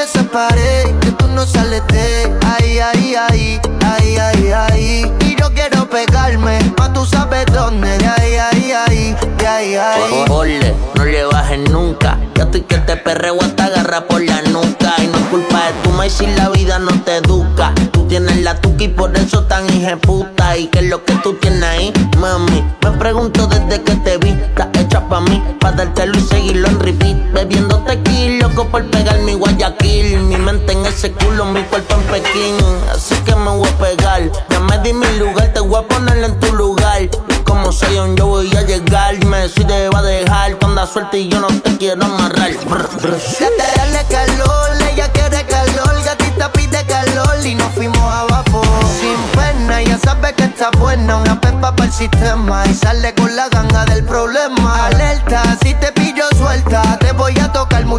esa 0.02 0.24
pared 0.24 0.98
que 1.00 1.12
tú 1.12 1.28
no 1.28 1.46
sales 1.46 1.82
de 1.88 2.32
Ay, 2.44 2.78
ay, 2.80 3.14
ay, 3.14 3.60
ay, 3.84 4.16
ay, 4.18 4.52
ay 4.52 5.12
Y 5.20 5.36
yo 5.40 5.52
quiero 5.54 5.88
pegarme, 5.88 6.58
más 6.76 6.92
tú 6.92 7.04
sabes 7.04 7.46
dónde 7.52 7.98
De 7.98 8.06
ahí, 8.06 8.34
ay, 8.34 8.72
ay, 8.72 9.16
de 9.38 9.46
ahí, 9.46 9.74
ay 9.76 10.24
Ole, 10.28 10.74
no 10.94 11.04
le 11.04 11.24
bajes 11.24 11.70
nunca. 11.70 12.18
Ya 12.36 12.44
estoy 12.44 12.62
que 12.62 12.78
te 12.78 12.96
perreo 12.96 13.40
hasta 13.40 13.66
agarra 13.66 14.06
por 14.06 14.22
la 14.22 14.40
nuca. 14.42 14.94
Y 14.98 15.06
no 15.06 15.18
es 15.18 15.24
culpa 15.30 15.66
de 15.66 15.72
tu 15.82 15.90
maíz 15.90 16.12
si 16.12 16.26
la 16.26 16.48
vida 16.48 16.78
no 16.78 16.92
te 17.02 17.16
educa. 17.16 17.72
Tú 17.90 18.06
tienes 18.06 18.36
la 18.42 18.60
tuca 18.60 18.84
y 18.84 18.88
por 18.88 19.16
eso 19.16 19.44
tan 19.44 19.66
puta. 20.00 20.56
¿Y 20.56 20.66
qué 20.68 20.80
es 20.80 20.86
lo 20.86 21.04
que 21.04 21.14
tú 21.16 21.34
tienes 21.34 21.62
ahí, 21.64 21.92
mami? 22.18 22.64
Me 22.82 22.90
pregunto 22.92 23.46
desde 23.46 23.82
que 23.82 23.94
te 23.96 24.16
vi. 24.18 24.30
Estás 24.30 24.68
hecha 24.78 25.08
pa' 25.08 25.20
mí, 25.20 25.42
pa' 25.60 25.72
dártelo 25.72 26.16
y 26.18 26.22
seguirlo 26.22 26.68
en 26.68 26.80
repeat. 26.80 27.32
Bebiendo 27.32 27.78
tequila, 27.78 28.11
por 28.54 28.84
pegar 28.90 29.18
mi 29.20 29.34
Guayaquil. 29.34 30.18
Mi 30.20 30.36
mente 30.36 30.72
en 30.72 30.84
ese 30.86 31.10
culo, 31.12 31.44
mi 31.46 31.62
cuerpo 31.64 31.94
en 31.94 32.02
Pekín. 32.02 32.56
Así 32.94 33.14
que 33.24 33.34
me 33.34 33.50
voy 33.50 33.68
a 33.68 33.78
pegar. 33.78 34.30
Ya 34.50 34.60
me 34.60 34.78
di 34.78 34.92
mi 34.92 35.06
lugar, 35.18 35.52
te 35.52 35.60
voy 35.60 35.82
a 35.82 35.88
poner 35.88 36.18
en 36.18 36.38
tu 36.40 36.52
lugar. 36.54 37.08
Como 37.44 37.72
soy 37.72 37.98
un 37.98 38.16
yo 38.16 38.26
voy 38.26 38.54
a 38.56 38.62
llegar. 38.62 39.24
Me 39.24 39.48
te 39.48 39.88
va 39.88 40.00
a 40.00 40.02
dejar. 40.02 40.54
Tú 40.54 40.66
andas 40.66 40.90
suelta 40.90 41.16
y 41.16 41.28
yo 41.28 41.40
no 41.40 41.48
te 41.48 41.76
quiero 41.78 42.04
amarrar. 42.04 42.52
Brr. 42.68 42.88
Date, 43.00 43.64
dale 43.76 44.04
calor, 44.10 44.70
ella 44.92 45.10
quiere 45.12 45.44
calor, 45.46 46.04
gatita 46.04 46.52
pide 46.52 46.84
calor 46.86 47.44
y 47.44 47.54
nos 47.54 47.72
fuimos 47.72 47.98
a 47.98 48.24
vapor. 48.24 48.66
Sin 49.00 49.16
pena, 49.38 49.80
ella 49.80 49.98
sabe 49.98 50.34
que 50.34 50.44
está 50.44 50.70
buena, 50.78 51.16
una 51.16 51.40
pepa 51.40 51.74
para 51.74 51.84
el 51.84 51.92
sistema 51.92 52.64
y 52.66 52.74
sale 52.74 53.14
con 53.14 53.34
la 53.34 53.48
ganga 53.48 53.84
del 53.86 54.04
problema. 54.04 54.86
Alerta, 54.86 55.56
si 55.62 55.74
te 55.74 55.92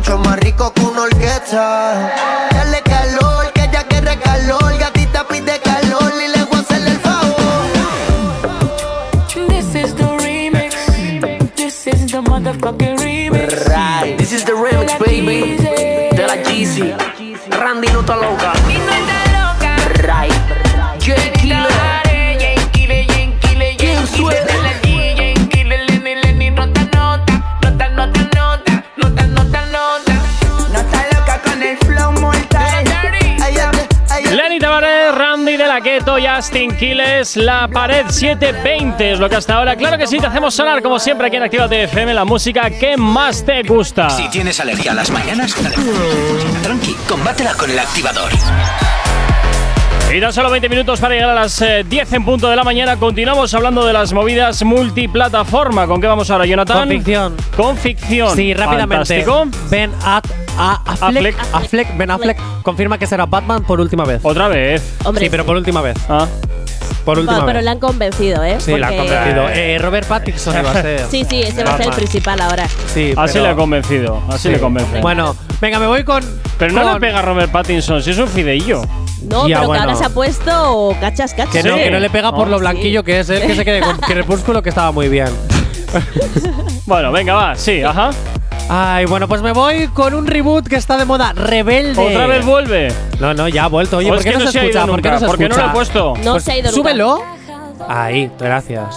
mucho 0.03 0.17
más 0.17 0.37
rico 0.39 0.73
que 0.73 0.81
una 0.81 1.03
orquesta. 1.03 2.11
Dale 2.51 2.81
calor, 2.81 3.53
que 3.53 3.63
ella 3.63 3.83
quiere 3.87 4.17
calor, 4.17 4.77
gatita 4.77 5.25
pide 5.25 5.59
calor 5.59 6.11
y 6.21 6.27
le 6.37 6.43
voy 6.43 6.57
a 6.57 6.59
hacer 6.59 6.87
el 6.87 6.99
favor. 6.99 7.33
This 9.47 9.75
is 9.75 9.95
the 9.95 10.03
remix 10.17 10.75
This 11.55 11.87
is 11.87 12.11
the 12.11 12.21
motherfucking 12.21 12.97
remix 12.97 13.65
Right. 13.67 14.17
This 14.17 14.33
is 14.33 14.43
the 14.43 14.51
remix, 14.51 14.99
baby 14.99 15.57
De 16.11 16.27
la 16.27 16.35
Jeezy 16.43 16.93
Randy 17.49 17.87
no 17.93 18.01
está 18.01 18.17
loca 18.17 18.32
De 35.73 35.79
la 35.79 35.81
Keto, 35.81 36.17
Justin 36.21 36.75
Quiles, 36.77 37.35
La 37.35 37.67
Pared 37.67 38.05
720 38.07 39.13
es 39.13 39.19
lo 39.19 39.27
que 39.27 39.37
hasta 39.37 39.55
ahora. 39.55 39.75
Claro 39.75 39.97
que 39.97 40.05
sí, 40.05 40.19
te 40.19 40.27
hacemos 40.27 40.53
sonar 40.53 40.83
como 40.83 40.99
siempre 40.99 41.25
aquí 41.25 41.37
en 41.37 41.43
Actívate 41.43 41.83
FM 41.85 42.13
la 42.13 42.25
música 42.25 42.69
que 42.69 42.95
más 42.95 43.43
te 43.43 43.63
gusta. 43.63 44.09
Si 44.11 44.29
tienes 44.29 44.59
alergia 44.59 44.91
a 44.91 44.95
las 44.95 45.09
mañanas, 45.09 45.55
tranqui, 46.61 46.93
combátela 47.07 47.53
con 47.55 47.71
el 47.71 47.79
activador. 47.79 48.31
Y 50.15 50.21
tan 50.21 50.31
solo 50.31 50.51
20 50.51 50.69
minutos 50.69 50.99
para 50.99 51.15
llegar 51.15 51.31
a 51.31 51.33
las 51.33 51.59
eh, 51.63 51.83
10 51.89 52.13
en 52.13 52.23
punto 52.25 52.47
de 52.47 52.55
la 52.55 52.63
mañana. 52.63 52.97
Continuamos 52.97 53.51
hablando 53.55 53.83
de 53.83 53.93
las 53.93 54.13
movidas 54.13 54.61
multiplataforma. 54.63 55.87
¿Con 55.87 55.99
qué 55.99 56.05
vamos 56.05 56.29
ahora, 56.29 56.45
Jonathan? 56.45 56.81
Con 56.81 56.89
ficción. 56.89 57.35
Con 57.57 57.77
ficción. 57.77 58.35
Sí, 58.35 58.53
rápidamente. 58.53 59.23
Fantástico. 59.23 59.67
Ben 59.71 59.91
At- 60.03 60.25
a- 60.55 60.81
Affleck, 60.85 61.35
Affleck. 61.35 61.35
Affleck, 61.53 61.97
Ben 61.97 62.11
Affleck 62.11 62.37
confirma 62.61 62.99
que 62.99 63.07
será 63.07 63.25
Batman 63.25 63.63
por 63.63 63.79
última 63.79 64.05
vez. 64.05 64.19
Otra 64.23 64.47
vez. 64.49 64.97
Hombre, 65.03 65.23
sí, 65.25 65.29
pero 65.31 65.45
por 65.47 65.55
última 65.55 65.81
vez. 65.81 65.97
Ah. 66.07 66.27
Por 67.05 67.19
última 67.19 67.45
Pero, 67.45 67.59
le 67.61 67.69
han 67.69 67.79
convencido, 67.79 68.43
¿eh? 68.43 68.55
Sí, 68.59 68.77
la 68.77 68.87
han 68.87 68.97
convencido. 68.97 69.49
Eh, 69.49 69.77
Robert 69.79 70.07
Pattinson 70.07 70.57
iba 70.59 70.71
a 70.71 70.81
ser. 70.81 71.05
Sí, 71.11 71.25
sí, 71.29 71.41
ese 71.41 71.63
va 71.63 71.73
a 71.73 71.77
ser 71.77 71.87
el 71.87 71.93
principal 71.93 72.39
ahora. 72.41 72.65
Sí, 72.93 73.13
Así 73.17 73.33
pero- 73.33 73.43
le 73.45 73.49
ha 73.51 73.55
convencido, 73.55 74.21
así 74.29 74.43
Sí. 74.43 74.49
le 74.49 74.59
convence. 74.59 75.01
Bueno, 75.01 75.35
venga, 75.59 75.79
me 75.79 75.87
voy 75.87 76.03
con. 76.03 76.23
pero 76.57 76.71
no 76.73 76.93
le 76.93 76.99
pega 76.99 77.19
a 77.19 77.21
Robert 77.21 77.51
Pattinson, 77.51 78.01
si 78.01 78.11
es 78.11 78.17
un 78.17 78.27
fideillo. 78.29 78.81
No, 79.23 79.47
Ya, 79.47 79.57
pero 79.57 79.67
bueno. 79.69 79.83
que 79.83 79.89
ahora 79.89 79.95
se 79.99 80.05
ha 80.05 80.09
puesto 80.09 80.95
cachas, 81.01 81.33
cachas. 81.33 81.51
Que 81.53 81.63
no, 81.63 81.75
que 81.75 81.91
no 81.91 81.99
le 81.99 82.09
pega 82.09 82.31
por 82.31 82.47
Oh, 82.47 82.51
lo 82.51 82.57
sí. 82.57 82.61
blanquillo 82.61 83.03
que 83.03 83.19
es 83.21 83.29
él, 83.29 83.41
que 83.41 83.55
se 83.55 83.63
quede 83.65 83.81
con 83.81 83.97
Crepúsculo, 83.99 84.61
que 84.61 84.69
estaba 84.69 84.91
muy 84.91 85.07
bien. 85.09 85.27
Bueno, 86.85 87.11
venga, 87.11 87.33
va, 87.33 87.55
sí, 87.55 87.81
ajá. 87.83 88.09
Ay, 88.69 89.05
bueno, 89.05 89.27
pues 89.27 89.41
me 89.41 89.51
voy 89.51 89.87
con 89.89 90.13
un 90.13 90.25
reboot 90.25 90.67
que 90.67 90.77
está 90.77 90.97
de 90.97 91.05
moda, 91.05 91.33
Rebelde. 91.33 92.01
Otra 92.01 92.27
vez 92.27 92.45
vuelve. 92.45 92.87
No, 93.19 93.33
no, 93.33 93.47
ya 93.47 93.65
ha 93.65 93.67
vuelto. 93.67 93.97
Oye, 93.97 94.09
¿por 94.09 94.19
es 94.19 94.23
qué 94.25 94.31
no, 94.33 94.39
no 94.39 94.51
se 94.51 94.59
escucha? 94.59 94.85
¿Por 94.87 95.01
qué 95.01 95.09
no 95.09 95.19
se 95.19 95.25
no 95.25 95.57
lo 95.57 95.67
he 95.67 95.73
puesto. 95.73 96.13
No 96.23 96.31
Pues 96.33 96.43
se 96.43 96.51
ha 96.53 96.57
ido 96.57 96.71
nunca. 96.71 96.81
Súbelo. 96.81 97.23
Ahí, 97.87 98.31
gracias. 98.39 98.95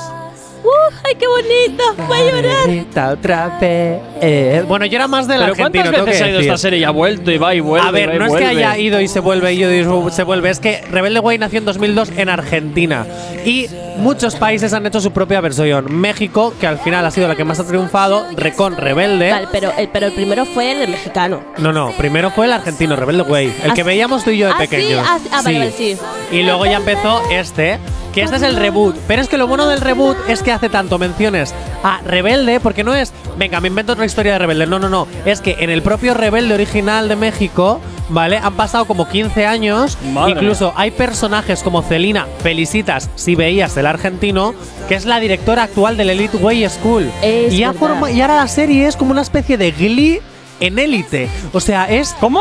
¡Uh! 0.65 0.69
¡Ay, 1.05 1.15
qué 1.17 1.27
bonito! 1.27 1.85
Voy 2.09 2.19
a 2.19 2.33
llorar. 2.33 3.13
Otra 3.13 3.59
vez. 3.61 4.01
Eh, 4.21 4.65
bueno, 4.67 4.87
yo 4.87 4.97
era 4.97 5.07
más 5.09 5.29
del 5.29 5.41
Pero 5.41 5.53
argentino. 5.53 5.85
¿cuántas 5.85 6.05
veces 6.07 6.19
que 6.19 6.25
ha 6.25 6.29
ido 6.29 6.39
decir. 6.39 6.53
esta 6.53 6.63
serie 6.63 6.79
y 6.81 6.85
ha 6.85 6.91
vuelto 6.91 7.31
y 7.31 7.39
va 7.39 7.55
y 7.55 7.61
vuelve? 7.61 7.87
A 7.87 7.91
y 7.91 7.93
ver, 7.93 8.09
va 8.11 8.15
y 8.15 8.19
no 8.19 8.25
es 8.27 8.33
que 8.33 8.39
vuelve? 8.45 8.65
haya 8.65 8.79
ido 8.79 9.01
y 9.01 9.09
se 9.09 9.21
vuelve, 9.21 9.53
ido 9.53 9.73
y 9.73 10.11
se 10.13 10.23
vuelve, 10.25 10.51
es 10.51 10.59
que 10.61 10.81
Rebelde 10.91 11.21
Way 11.21 11.39
nació 11.39 11.59
en 11.59 11.65
2002 11.67 12.11
en 12.17 12.29
Argentina 12.29 13.07
y 13.45 13.69
muchos 13.99 14.35
países 14.37 14.73
han 14.73 14.87
hecho 14.87 15.01
su 15.01 15.13
propia 15.13 15.41
versión. 15.41 15.87
México, 15.95 16.53
que 16.61 16.67
al 16.67 16.79
final 16.79 17.05
ha 17.07 17.11
sido 17.11 17.29
la 17.29 17.35
que 17.37 17.45
más 17.45 17.59
ha 17.61 17.67
triunfado, 17.67 18.27
Recon 18.37 18.77
Rebelde. 18.77 19.31
Vale, 19.31 19.49
pero 19.53 19.73
el, 19.77 19.89
pero 19.89 20.07
el 20.07 20.13
primero 20.13 20.45
fue 20.47 20.83
el 20.83 20.89
mexicano. 20.91 21.41
No, 21.59 21.73
no, 21.73 21.91
primero 21.93 22.31
fue 22.31 22.47
el 22.47 22.53
argentino, 22.53 22.97
Rebelde 22.97 23.23
Way, 23.23 23.47
el 23.65 23.71
Ah, 23.71 23.75
que 23.75 23.83
sí. 23.83 23.87
veíamos 23.87 24.25
tú 24.25 24.31
y 24.31 24.39
yo 24.39 24.47
de 24.47 24.53
Ah, 24.53 24.57
sí, 24.61 24.67
pequeños. 24.69 25.07
ah, 25.09 25.19
ah, 25.33 25.41
vale, 25.45 25.59
vale, 25.59 25.73
sí. 25.73 25.97
Y 26.33 26.43
luego 26.43 26.65
ya 26.67 26.77
empezó 26.79 27.23
este, 27.31 27.79
que 28.13 28.23
este 28.23 28.37
es 28.37 28.43
el 28.43 28.57
reboot. 28.57 28.97
Pero 29.07 29.23
es 29.23 29.29
que 29.29 29.37
lo 29.39 29.47
bueno 29.47 29.67
del 29.69 29.81
reboot 29.81 30.17
es 30.29 30.43
que 30.43 30.53
hace 30.53 30.69
tanto 30.69 30.99
menciones 30.99 31.55
a 31.83 32.01
Rebelde, 32.05 32.61
porque 32.61 32.85
no 32.85 32.95
es, 32.95 33.13
venga, 33.37 33.61
me 33.61 33.69
invento 33.69 33.93
otra 33.93 34.05
historia 34.07 34.33
de 34.33 34.39
Rebelde. 34.41 34.67
No, 34.67 34.79
no, 34.79 34.89
no. 34.89 35.07
Es 35.25 35.41
que 35.41 35.57
en 35.61 35.71
el 35.71 35.83
propio 35.83 36.15
Rebelde 36.15 36.55
original 36.55 37.09
de 37.09 37.17
México, 37.17 37.81
¿vale? 38.09 38.39
Han 38.39 38.55
pasado 38.55 38.85
como 38.85 39.09
15 39.09 39.47
años. 39.47 39.99
Madre 40.13 40.33
Incluso 40.33 40.73
hay 40.77 40.91
personajes 40.91 41.63
como 41.63 41.83
Celina, 41.83 42.27
felicitas 42.43 43.11
si 43.15 43.35
veías 43.35 43.77
el 43.77 43.87
argentino, 43.87 44.55
que 44.89 44.95
es 44.95 45.05
la 45.05 45.21
directora 45.21 45.65
actual 45.65 45.97
del 45.97 46.11
Elite 46.11 46.37
Way 46.37 46.69
School. 46.69 47.11
Es 47.23 47.53
y, 47.53 47.65
ha 47.65 47.75
y 48.13 48.21
ahora 48.21 48.37
la 48.37 48.49
serie 48.49 48.87
es 48.87 48.97
como 48.97 49.11
una 49.11 49.23
especie 49.23 49.57
de 49.57 49.71
Glee 49.73 50.21
en 50.61 50.79
élite. 50.79 51.29
O 51.53 51.61
sea, 51.61 51.85
es. 51.91 52.15
¿Cómo? 52.21 52.41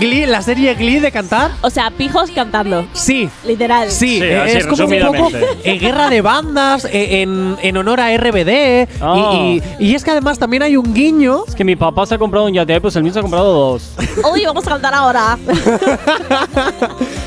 Glee, 0.00 0.26
la 0.26 0.42
serie 0.42 0.74
Glee 0.74 1.00
de 1.00 1.10
cantar. 1.12 1.50
O 1.62 1.70
sea, 1.70 1.90
pijos 1.90 2.30
cantando. 2.30 2.86
Sí. 2.92 3.28
Literal. 3.46 3.90
Sí, 3.90 4.18
Sí, 4.18 4.22
eh, 4.22 4.58
es 4.58 4.66
como 4.66 4.84
un 4.84 5.00
poco 5.16 5.30
eh, 5.64 5.78
guerra 5.78 6.08
de 6.10 6.20
bandas 6.20 6.84
eh, 6.84 7.22
en, 7.22 7.56
en 7.62 7.76
honor 7.76 8.00
a 8.00 8.16
RBD. 8.16 8.88
y- 8.88 9.04
Oh. 9.04 9.32
Y, 9.44 9.62
y 9.78 9.94
es 9.94 10.02
que 10.04 10.10
además 10.10 10.38
también 10.38 10.62
hay 10.62 10.76
un 10.76 10.94
guiño. 10.94 11.44
Es 11.46 11.54
que 11.54 11.64
mi 11.64 11.76
papá 11.76 12.06
se 12.06 12.14
ha 12.14 12.18
comprado 12.18 12.46
un 12.46 12.52
yate, 12.52 12.80
pues 12.80 12.96
el 12.96 13.02
mío 13.02 13.12
se 13.12 13.18
ha 13.18 13.22
comprado 13.22 13.52
dos. 13.52 13.92
Uy, 14.32 14.44
vamos 14.46 14.66
a 14.66 14.70
cantar 14.70 14.94
ahora. 14.94 15.38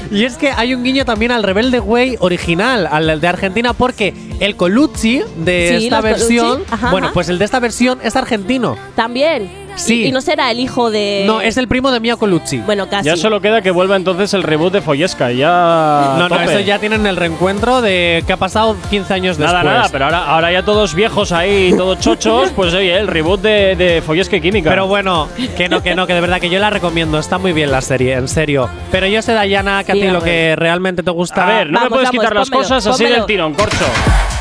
Y 0.10 0.24
es 0.24 0.38
que 0.38 0.52
hay 0.52 0.74
un 0.74 0.84
guiño 0.84 1.04
también 1.04 1.32
al 1.34 1.44
Rebelde 1.44 1.80
Way 1.82 2.16
original, 2.22 2.88
al 2.90 3.20
de 3.20 3.28
Argentina, 3.28 3.74
porque 3.74 4.14
el 4.40 4.56
Colucci 4.56 5.22
de 5.38 5.76
Sí, 5.80 5.86
esta 5.86 5.98
Colucci. 6.02 6.20
versión. 6.20 6.64
Ajá, 6.72 6.92
bueno, 6.92 7.08
ajá. 7.08 7.14
pues 7.14 7.28
el 7.28 7.38
de 7.38 7.44
esta 7.46 7.60
versión 7.60 8.00
es 8.02 8.16
argentino. 8.16 8.78
También. 8.96 9.67
Sí. 9.78 10.04
Y, 10.04 10.06
y 10.08 10.12
no 10.12 10.22
será 10.22 10.52
el 10.52 10.60
hijo 10.60 10.92
de. 10.92 11.24
No, 11.26 11.40
es 11.40 11.56
el 11.58 11.68
primo 11.68 11.92
de 11.92 12.00
Mia 12.00 12.16
Colucci. 12.18 12.58
Bueno, 12.58 12.90
casi. 12.90 13.06
Ya 13.06 13.16
solo 13.16 13.40
queda 13.42 13.62
que 13.62 13.72
vuelva 13.72 13.96
entonces 13.96 14.34
el 14.34 14.44
reboot 14.44 14.74
de 14.74 14.82
Follesca. 14.82 15.32
Ya. 15.32 16.16
no, 16.18 16.28
no, 16.28 16.30
tope. 16.30 16.44
eso 16.46 16.60
ya 16.60 16.80
tienen 16.80 17.06
el 17.06 17.16
reencuentro 17.16 17.82
de 17.82 18.24
que 18.28 18.34
ha 18.34 18.38
pasado 18.38 18.76
15 18.90 19.14
años 19.14 19.40
Nada, 19.40 19.54
después. 19.60 19.74
nada, 19.76 19.90
pero 19.92 20.06
ahora, 20.06 20.26
ahora 20.26 20.52
ya 20.52 20.64
todos 20.64 20.94
viejos 20.96 21.32
ahí, 21.32 21.74
todos 21.78 22.00
chochos, 22.00 22.50
pues 22.56 22.74
oye, 22.74 22.98
el 22.98 23.08
reboot 23.08 23.42
de, 23.42 23.76
de 23.76 24.02
Follesca 24.02 24.36
y 24.38 24.42
Química. 24.42 24.70
Pero 24.70 24.88
bueno, 24.88 25.28
que 25.56 25.70
no, 25.70 25.82
que 25.82 25.96
no, 25.96 26.08
que 26.08 26.14
de 26.14 26.22
verdad 26.22 26.42
que 26.42 26.50
yo 26.50 26.60
la 26.60 26.70
recomiendo. 26.70 27.20
Está 27.20 27.38
muy 27.38 27.54
bien 27.54 27.72
la 27.72 27.82
serie, 27.82 28.14
en 28.14 28.28
serio. 28.28 28.70
Pero 28.92 29.06
yo 29.08 29.22
sé, 29.22 29.34
Dayana, 29.34 29.84
que 29.84 29.92
a 29.92 29.96
ti 29.96 30.08
a 30.08 30.12
lo 30.12 30.22
que 30.22 30.56
realmente 30.58 31.04
te 31.04 31.12
gusta. 31.12 31.44
a 31.44 31.58
ver, 31.60 31.72
no 31.72 31.82
me 31.82 31.90
puedes 31.90 32.08
vamos, 32.10 32.20
quitar 32.22 32.36
las 32.36 32.50
pónmelo, 32.50 32.64
cosas 32.64 32.88
así 32.88 33.04
pónmelo. 33.04 33.16
del 33.18 33.26
tirón, 33.28 33.54
corcho. 33.54 33.86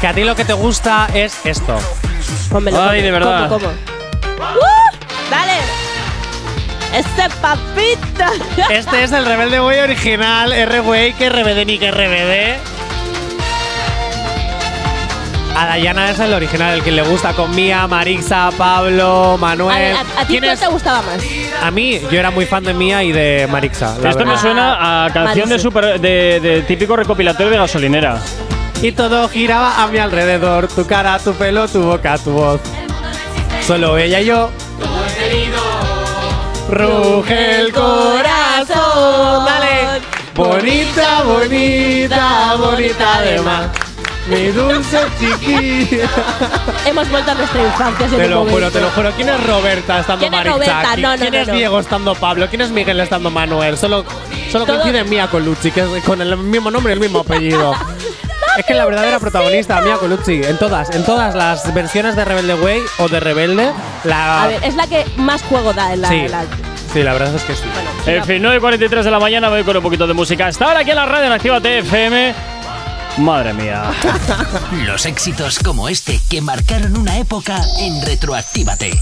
Que 0.01 0.07
a 0.07 0.15
ti 0.15 0.25
lo 0.25 0.35
que 0.35 0.45
te 0.45 0.53
gusta 0.55 1.09
es 1.15 1.45
esto. 1.45 1.77
Pónmelo, 2.51 2.79
Ay, 2.79 2.87
pónmelo. 2.87 3.03
de 3.05 3.11
verdad. 3.11 3.49
¿Cómo, 3.49 3.61
cómo? 3.61 3.96
¡Este 6.97 7.29
papita! 7.43 8.31
Este 8.71 9.05
es 9.05 9.13
el 9.13 9.27
Rebelde 9.27 9.61
Way 9.61 9.81
original, 9.81 10.51
R-Way, 10.51 11.13
que 11.13 11.29
RBD 11.29 11.67
ni 11.67 11.79
que 11.79 11.91
RBD. 11.91 12.57
A 15.55 15.67
Dayana 15.67 16.11
es 16.11 16.19
el 16.21 16.33
original, 16.33 16.75
el 16.75 16.83
que 16.83 16.93
le 16.93 17.03
gusta 17.03 17.35
con 17.35 17.55
Mía, 17.55 17.87
Marixa, 17.87 18.51
Pablo, 18.57 19.37
Manuel. 19.39 19.95
a, 19.95 20.01
a 20.01 20.05
ti 20.27 20.39
¿Quién 20.39 20.45
cuál 20.45 20.59
te 20.59 20.67
gustaba 20.69 21.03
más? 21.03 21.23
A 21.63 21.71
mí, 21.71 22.01
yo 22.11 22.19
era 22.19 22.31
muy 22.31 22.47
fan 22.47 22.65
de 22.65 22.73
Mía 22.73 23.03
y 23.03 23.13
de 23.13 23.47
Marixa. 23.51 23.99
la 24.01 24.11
Esto 24.11 24.25
me 24.25 24.39
suena 24.39 25.05
a 25.05 25.11
canción 25.13 25.51
de, 25.51 25.59
super, 25.59 26.01
de, 26.01 26.41
de 26.41 26.63
típico 26.63 26.97
recopilatorio 26.97 27.53
de 27.53 27.59
gasolinera. 27.59 28.19
Y 28.81 28.93
todo 28.93 29.29
giraba 29.29 29.83
a 29.83 29.87
mi 29.89 29.99
alrededor, 29.99 30.69
tu 30.69 30.87
cara, 30.87 31.19
tu 31.19 31.35
pelo, 31.35 31.69
tu 31.69 31.83
boca, 31.83 32.17
tu 32.17 32.31
voz. 32.31 32.61
Solo 33.67 33.99
ella 33.99 34.21
y 34.21 34.27
yo. 34.27 34.51
Ruge 36.69 37.61
el 37.61 37.73
corazón, 37.73 39.45
dale. 39.45 40.01
Bonita, 40.35 41.23
bonita, 41.23 42.55
bonita 42.59 43.21
de 43.23 43.41
más. 43.41 43.67
Mi 44.29 44.49
dulce 44.49 44.99
chiquilla. 45.21 46.09
Hemos 46.87 47.09
vuelto 47.11 47.31
a 47.31 47.35
nuestra 47.37 47.63
infancia. 47.63 48.09
Te 48.09 48.29
lo 48.29 48.45
juro, 48.45 48.71
te 48.73 48.81
lo 48.81 48.91
juro. 48.91 49.13
¿Quién 49.15 49.29
es 49.29 49.47
Roberta 49.47 50.01
estando 50.01 50.27
¿Quién 50.29 50.35
es? 50.35 50.53
Roberta? 50.53 50.83
¿Qui- 50.97 51.01
No, 51.01 51.13
no, 51.13 51.17
¿Quién 51.19 51.33
no, 51.33 51.39
es 51.41 51.49
no. 51.49 51.55
Diego 51.55 51.79
estando 51.81 52.15
Pablo? 52.17 52.49
¿Quién 52.49 52.63
es 52.63 52.71
Miguel 52.71 52.99
estando 52.99 53.31
Manuel? 53.31 53.79
Solo, 53.79 54.05
solo 54.51 54.67
Todo- 54.67 54.81
coincide 54.81 55.05
Mía 55.05 55.29
Colucci, 55.31 55.71
que 55.71 55.83
es 55.83 56.05
con 56.05 56.21
el 56.21 56.37
mismo 56.37 56.73
nombre 56.73 56.93
y 56.93 56.95
el 56.95 57.01
mismo 57.01 57.21
apellido. 57.21 57.73
Es 58.59 58.65
que 58.65 58.75
la 58.75 58.85
verdadera 58.87 59.19
protagonista, 59.19 59.81
Mia 59.83 59.97
Colucci, 59.97 60.43
en 60.43 60.57
todas, 60.59 60.91
en 60.95 61.05
todas 61.05 61.35
las 61.35 61.73
versiones 61.75 62.17
de 62.17 62.25
Rebelde 62.25 62.55
Way 62.55 62.81
o 62.99 63.09
de 63.09 63.21
Rebelde, 63.21 63.71
la. 64.05 64.45
A 64.45 64.47
ver, 64.49 64.65
es 64.65 64.75
la 64.75 64.87
que 64.87 65.05
más 65.17 65.43
juego 65.43 65.73
da 65.73 65.93
en 65.93 66.01
la. 66.03 66.09
sí, 66.09 66.27
la- 66.29 66.45
sí, 66.93 67.03
la 67.03 67.13
verdad 67.13 67.35
es 67.35 67.43
que 67.43 67.55
sí. 67.55 67.65
En 68.07 68.25
fin, 68.25 68.43
9.43 68.43 69.03
de 69.03 69.11
la 69.11 69.19
mañana 69.19 69.49
voy 69.51 69.63
con 69.65 69.77
un 69.77 69.83
poquito 69.83 70.07
de 70.07 70.15
música. 70.15 70.47
Hasta 70.47 70.65
ahora 70.67 70.81
aquí 70.81 70.91
en 70.91 70.97
la 70.97 71.05
radio 71.07 71.27
en 71.27 71.33
Activa 71.33 71.61
TFM. 71.61 72.56
Madre 73.19 73.55
mía. 73.55 73.93
Los 74.85 75.07
éxitos 75.07 75.59
como 75.59 75.89
este 75.89 76.21
que 76.29 76.43
marcaron 76.43 76.99
una 76.99 77.17
época 77.19 77.63
en 77.79 78.03
Retroactívate. 78.03 79.01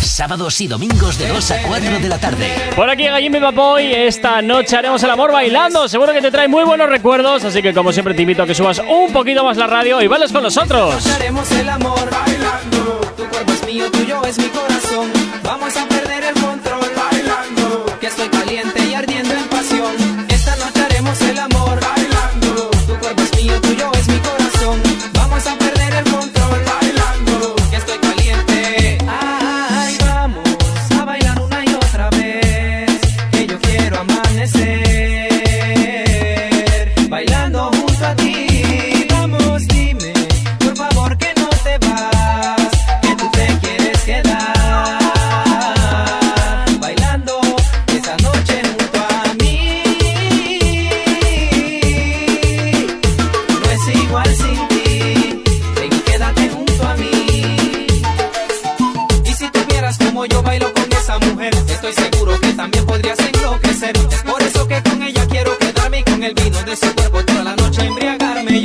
Sábados 0.00 0.60
y 0.60 0.68
domingos 0.68 1.18
de 1.18 1.28
2 1.28 1.50
a 1.50 1.62
4 1.62 1.98
de 1.98 2.08
la 2.08 2.18
tarde. 2.18 2.70
Por 2.76 2.88
aquí 2.88 3.06
Gallín 3.06 3.32
Viva 3.32 3.50
Boy, 3.50 3.92
esta 3.92 4.40
noche 4.40 4.76
haremos 4.76 5.02
el 5.02 5.10
amor 5.10 5.32
bailando. 5.32 5.88
Seguro 5.88 6.12
que 6.12 6.22
te 6.22 6.30
trae 6.30 6.46
muy 6.46 6.62
buenos 6.62 6.88
recuerdos, 6.88 7.44
así 7.44 7.60
que 7.60 7.74
como 7.74 7.92
siempre 7.92 8.14
te 8.14 8.22
invito 8.22 8.44
a 8.44 8.46
que 8.46 8.54
subas 8.54 8.80
un 8.88 9.12
poquito 9.12 9.44
más 9.44 9.56
la 9.56 9.66
radio 9.66 10.00
y 10.00 10.06
bailes 10.06 10.32
con 10.32 10.44
nosotros. 10.44 11.04
Haremos 11.06 11.50
el 11.50 11.68
amor 11.68 12.08
bailando. 12.08 13.00
Tu 13.16 13.24
cuerpo 13.24 13.52
es 13.52 13.66
mío, 13.66 13.90
tuyo 13.90 14.24
es 14.24 14.38
mi 14.38 14.44
corazón. 14.44 14.75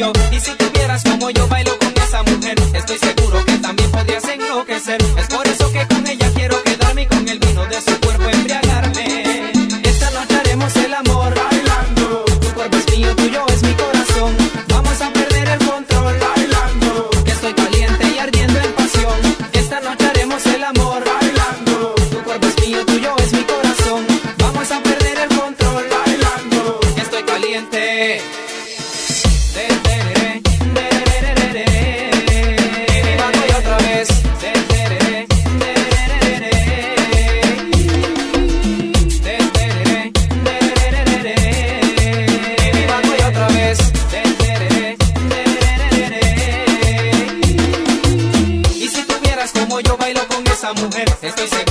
Yo. 0.02 0.12
Y 0.32 0.40
si 0.40 0.61
con 50.82 50.90
esa 50.90 50.98
mujer, 50.98 51.16
estoy 51.22 51.48
seguro 51.48 51.71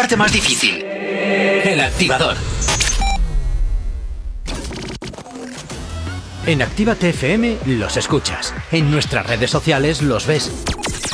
parte 0.00 0.16
más 0.16 0.32
difícil. 0.32 0.82
El 0.82 1.78
activador. 1.78 2.34
En 6.46 6.62
Actívate 6.62 7.10
FM 7.10 7.58
los 7.66 7.98
escuchas. 7.98 8.54
En 8.72 8.90
nuestras 8.90 9.26
redes 9.26 9.50
sociales 9.50 10.00
los 10.00 10.26
ves. 10.26 10.50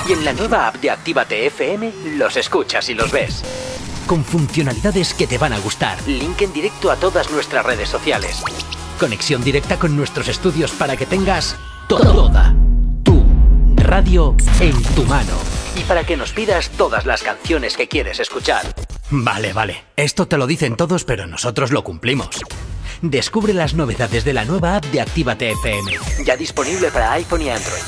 Y 0.08 0.12
en 0.12 0.24
la 0.24 0.32
nueva 0.34 0.68
app 0.68 0.76
de 0.76 0.92
Actívate 0.92 1.46
FM 1.46 1.92
los 2.16 2.36
escuchas 2.36 2.88
y 2.88 2.94
los 2.94 3.10
ves. 3.10 3.42
Con 4.06 4.24
funcionalidades 4.24 5.14
que 5.14 5.26
te 5.26 5.36
van 5.36 5.52
a 5.52 5.58
gustar. 5.58 5.98
Link 6.06 6.42
en 6.42 6.52
directo 6.52 6.92
a 6.92 6.94
todas 6.94 7.28
nuestras 7.32 7.66
redes 7.66 7.88
sociales. 7.88 8.40
Conexión 9.00 9.42
directa 9.42 9.80
con 9.80 9.96
nuestros 9.96 10.28
estudios 10.28 10.70
para 10.70 10.96
que 10.96 11.06
tengas 11.06 11.56
toda 11.88 12.54
tu 13.02 13.24
radio 13.74 14.36
en 14.60 14.80
tu 14.94 15.02
mano. 15.06 15.45
Para 15.88 16.04
que 16.04 16.16
nos 16.16 16.32
pidas 16.32 16.70
todas 16.70 17.06
las 17.06 17.22
canciones 17.22 17.76
que 17.76 17.86
quieres 17.88 18.18
escuchar. 18.18 18.62
Vale, 19.10 19.52
vale. 19.52 19.84
Esto 19.96 20.26
te 20.26 20.36
lo 20.36 20.46
dicen 20.46 20.74
todos, 20.76 21.04
pero 21.04 21.26
nosotros 21.26 21.70
lo 21.70 21.84
cumplimos. 21.84 22.40
Descubre 23.02 23.54
las 23.54 23.74
novedades 23.74 24.24
de 24.24 24.32
la 24.32 24.44
nueva 24.44 24.76
app 24.76 24.84
de 24.86 25.00
Actívate 25.00 25.50
FM. 25.52 25.92
Ya 26.24 26.36
disponible 26.36 26.90
para 26.90 27.12
iPhone 27.12 27.42
y 27.42 27.50
Android. 27.50 27.82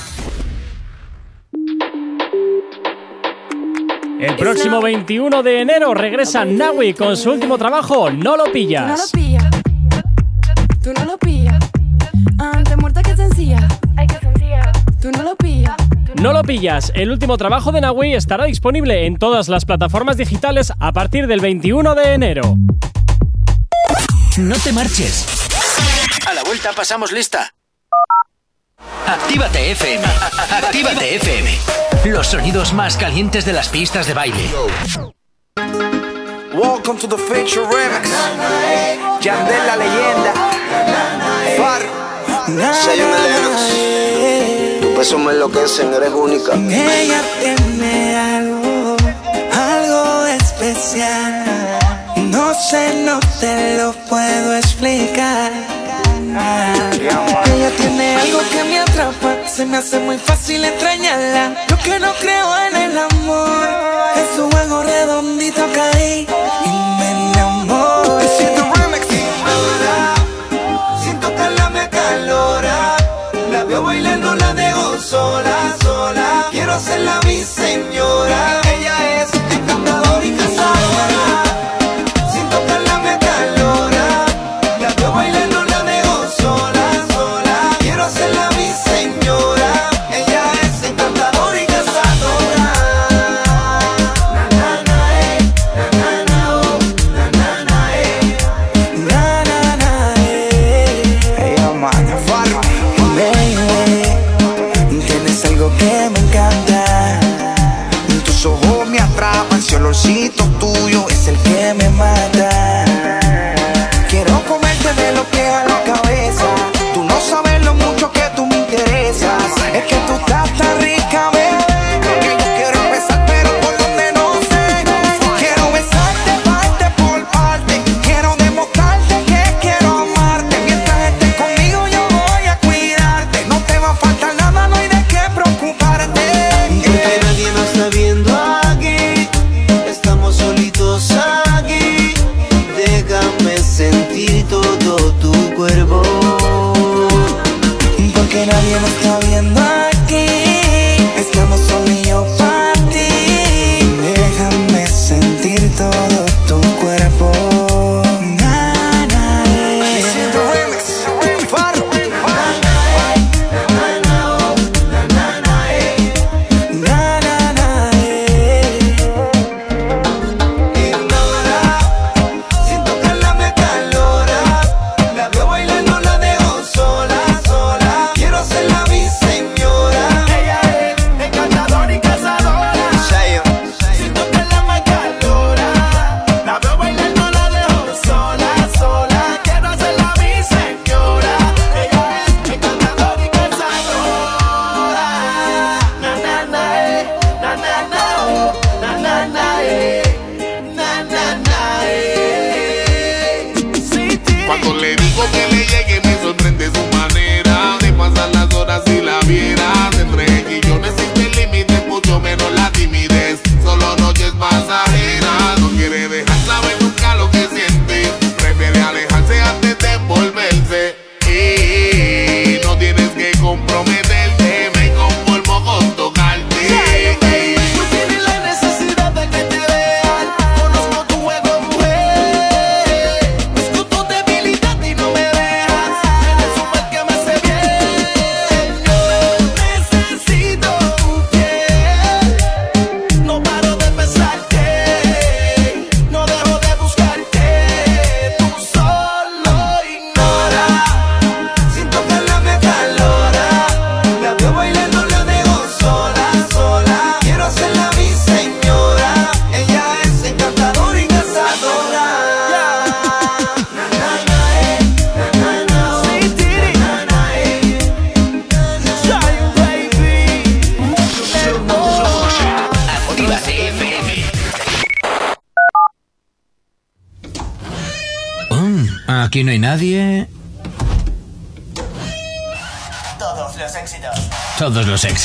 El 4.21 4.37
próximo 4.37 4.81
21 4.81 5.43
de 5.43 5.61
enero 5.61 5.95
regresa 5.95 6.45
Nawi 6.45 6.93
con 6.95 7.17
su 7.17 7.31
último 7.31 7.57
trabajo, 7.57 8.11
No 8.11 8.37
lo 8.37 8.45
Tú 8.45 8.47
no 8.47 8.47
lo 8.47 8.53
pillas. 8.53 9.11
pillas. 9.13 9.45
Tú 10.83 10.93
no 10.93 11.05
lo 11.05 11.19
pillas. 11.19 11.71
Antes 12.39 12.77
muerta 12.77 13.03
que 13.03 13.17
sencilla. 13.17 13.67
No 16.21 16.33
lo 16.33 16.43
pillas, 16.43 16.91
el 16.97 17.13
último 17.13 17.37
trabajo 17.39 17.71
de 17.71 17.81
Nawi 17.81 18.15
estará 18.15 18.47
disponible 18.47 19.07
en 19.07 19.19
todas 19.19 19.49
las 19.49 19.65
plataformas 19.65 20.17
digitales 20.17 20.73
a 20.81 20.93
partir 20.93 21.29
del 21.29 21.41
21 21.41 21.95
de 21.95 22.13
enero. 22.13 22.57
No 24.37 24.57
te 24.57 24.73
marches. 24.73 25.27
A 26.29 26.35
la 26.35 26.43
vuelta 26.43 26.73
pasamos 26.75 27.13
lista. 27.13 27.55
Actívate 29.07 29.71
FM. 29.71 30.05
Actívate 30.51 31.15
FM. 31.17 31.51
Los 32.07 32.27
sonidos 32.27 32.73
más 32.73 32.97
calientes 32.97 33.45
de 33.45 33.53
las 33.53 33.69
pistas 33.69 34.09
de 34.09 34.15
baile. 34.15 34.51
Welcome 36.53 36.99
to 36.99 37.09
the 37.09 37.17
Feature 37.17 37.65
Remix. 37.67 38.11
Yandel 39.21 39.67
la 39.67 39.77
leyenda. 39.77 40.33
Far. 41.57 41.83
Tu 44.99 45.05
peso 45.05 45.19
me 45.21 45.31
enloquecen, 45.31 45.95
eres 45.95 46.11
única. 46.13 46.55
Ella 46.55 47.23
tiene 47.41 48.17
algo, 48.17 48.97
algo 49.55 50.27
especial. 50.27 51.79
No 52.17 52.53
sé, 52.53 53.05
no 53.05 53.21
te 53.39 53.77
lo 53.77 53.93
puedo 54.09 54.57
explicar. 54.57 55.53
Ella 56.91 57.71
tiene 57.77 58.17
algo 58.17 58.41
que 58.51 58.65
me 58.65 58.81
atrapa, 58.81 59.37
se 59.49 59.65
me 59.67 59.77
hace 59.77 60.01
muy 60.01 60.19
fácil 60.19 60.65
extrañarla. 60.65 61.55
Yo 61.69 61.79
que 61.79 62.01
no 62.01 62.13
creo 62.15 62.59
en 62.67 62.77
el 62.77 62.99
amor, 62.99 63.69
en 64.17 64.37
su 64.37 64.51
juego 64.51 64.83
redondito 64.83 65.65
caí 65.77 66.27
y 66.65 66.71
me 66.99 67.11
enamoré. 67.31 68.29
Siento 68.37 68.63
remix. 68.75 69.07
Siento 71.05 71.29
que 71.37 71.51
la 71.57 71.71
me 71.71 71.89
calora, 71.89 72.97
la 73.53 73.63
veo 73.63 73.85
bailando, 73.85 74.35
la 74.35 74.58
sola, 75.09 75.77
sola. 75.83 76.49
Quiero 76.51 76.75
hacerla 76.75 77.19
mi 77.25 77.43
señora. 77.43 78.68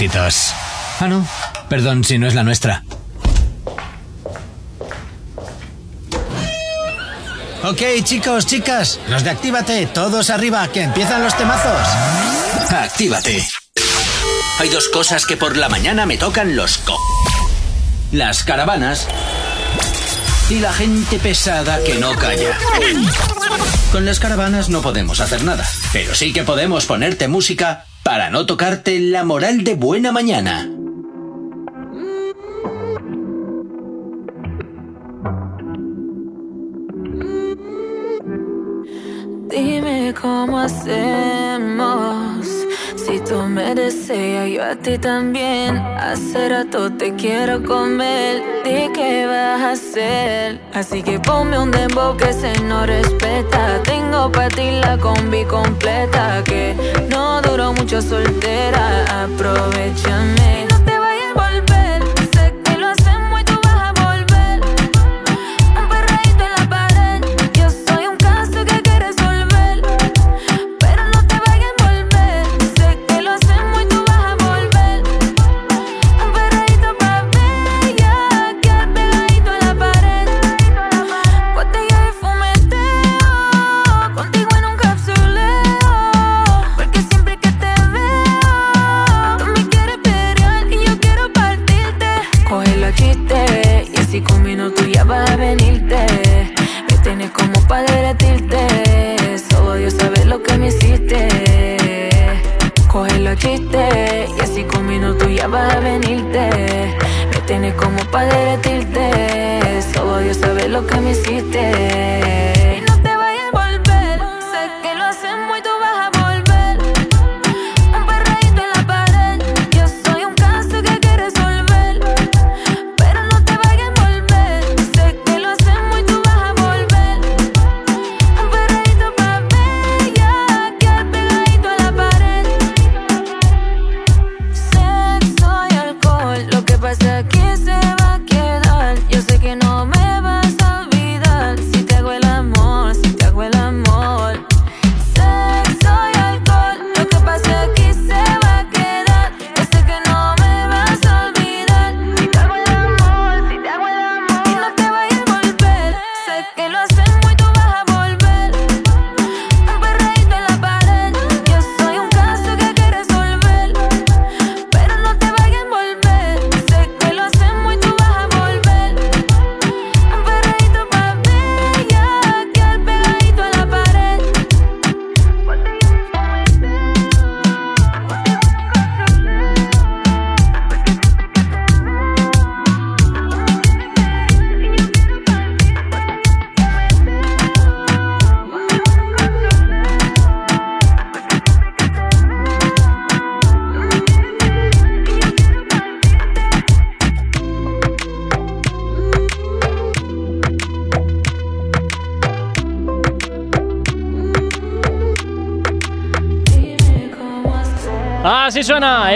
Éxitos. 0.03 0.53
Ah, 0.99 1.07
no. 1.07 1.27
Perdón 1.69 2.03
si 2.03 2.17
no 2.17 2.27
es 2.27 2.35
la 2.35 2.43
nuestra. 2.43 2.83
Ok, 7.63 7.81
chicos, 8.03 8.45
chicas, 8.45 8.99
los 9.07 9.23
de 9.23 9.29
Actívate, 9.29 9.85
todos 9.85 10.29
arriba, 10.29 10.67
que 10.67 10.81
empiezan 10.81 11.23
los 11.23 11.35
temazos. 11.37 11.87
Actívate. 12.69 13.47
Hay 14.59 14.69
dos 14.69 14.89
cosas 14.89 15.25
que 15.25 15.37
por 15.37 15.55
la 15.55 15.69
mañana 15.69 16.05
me 16.05 16.17
tocan 16.17 16.55
los 16.57 16.77
co. 16.79 16.97
Las 18.11 18.43
caravanas 18.43 19.07
y 20.49 20.59
la 20.59 20.73
gente 20.73 21.19
pesada 21.19 21.81
que 21.83 21.95
no 21.95 22.13
calla. 22.15 22.57
Con 23.93 24.05
las 24.05 24.19
caravanas 24.19 24.67
no 24.67 24.81
podemos 24.81 25.21
hacer 25.21 25.43
nada, 25.43 25.65
pero 25.93 26.13
sí 26.13 26.33
que 26.33 26.43
podemos 26.43 26.85
ponerte 26.85 27.29
música 27.29 27.85
para 28.13 28.29
no 28.29 28.45
tocarte 28.45 28.99
la 28.99 29.23
moral 29.23 29.63
de 29.63 29.73
buena 29.73 30.11
mañana. 30.11 30.69
Dime 39.49 40.13
cómo 40.21 40.59
hacemos. 40.59 42.45
Si 42.95 43.19
tú 43.21 43.41
me 43.49 43.73
deseas, 43.73 44.47
yo 44.47 44.63
a 44.63 44.75
ti 44.75 44.99
también. 44.99 45.77
Hace 45.77 46.49
rato 46.49 46.93
te 46.93 47.15
quiero 47.15 47.63
comer. 47.63 48.52
Así 50.83 51.01
que 51.01 51.17
ponme 51.17 51.57
un 51.57 51.71
dembow 51.71 52.17
que 52.17 52.33
se 52.33 52.51
no 52.63 52.85
respeta. 52.85 53.81
Tengo 53.83 54.29
para 54.29 54.49
ti 54.49 54.69
la 54.81 54.97
combi 54.97 55.45
completa. 55.45 56.43
Que 56.43 56.75
no 57.09 57.41
duró 57.41 57.71
mucho 57.71 58.01
soltera. 58.01 59.23
Aprovechame. 59.23 60.72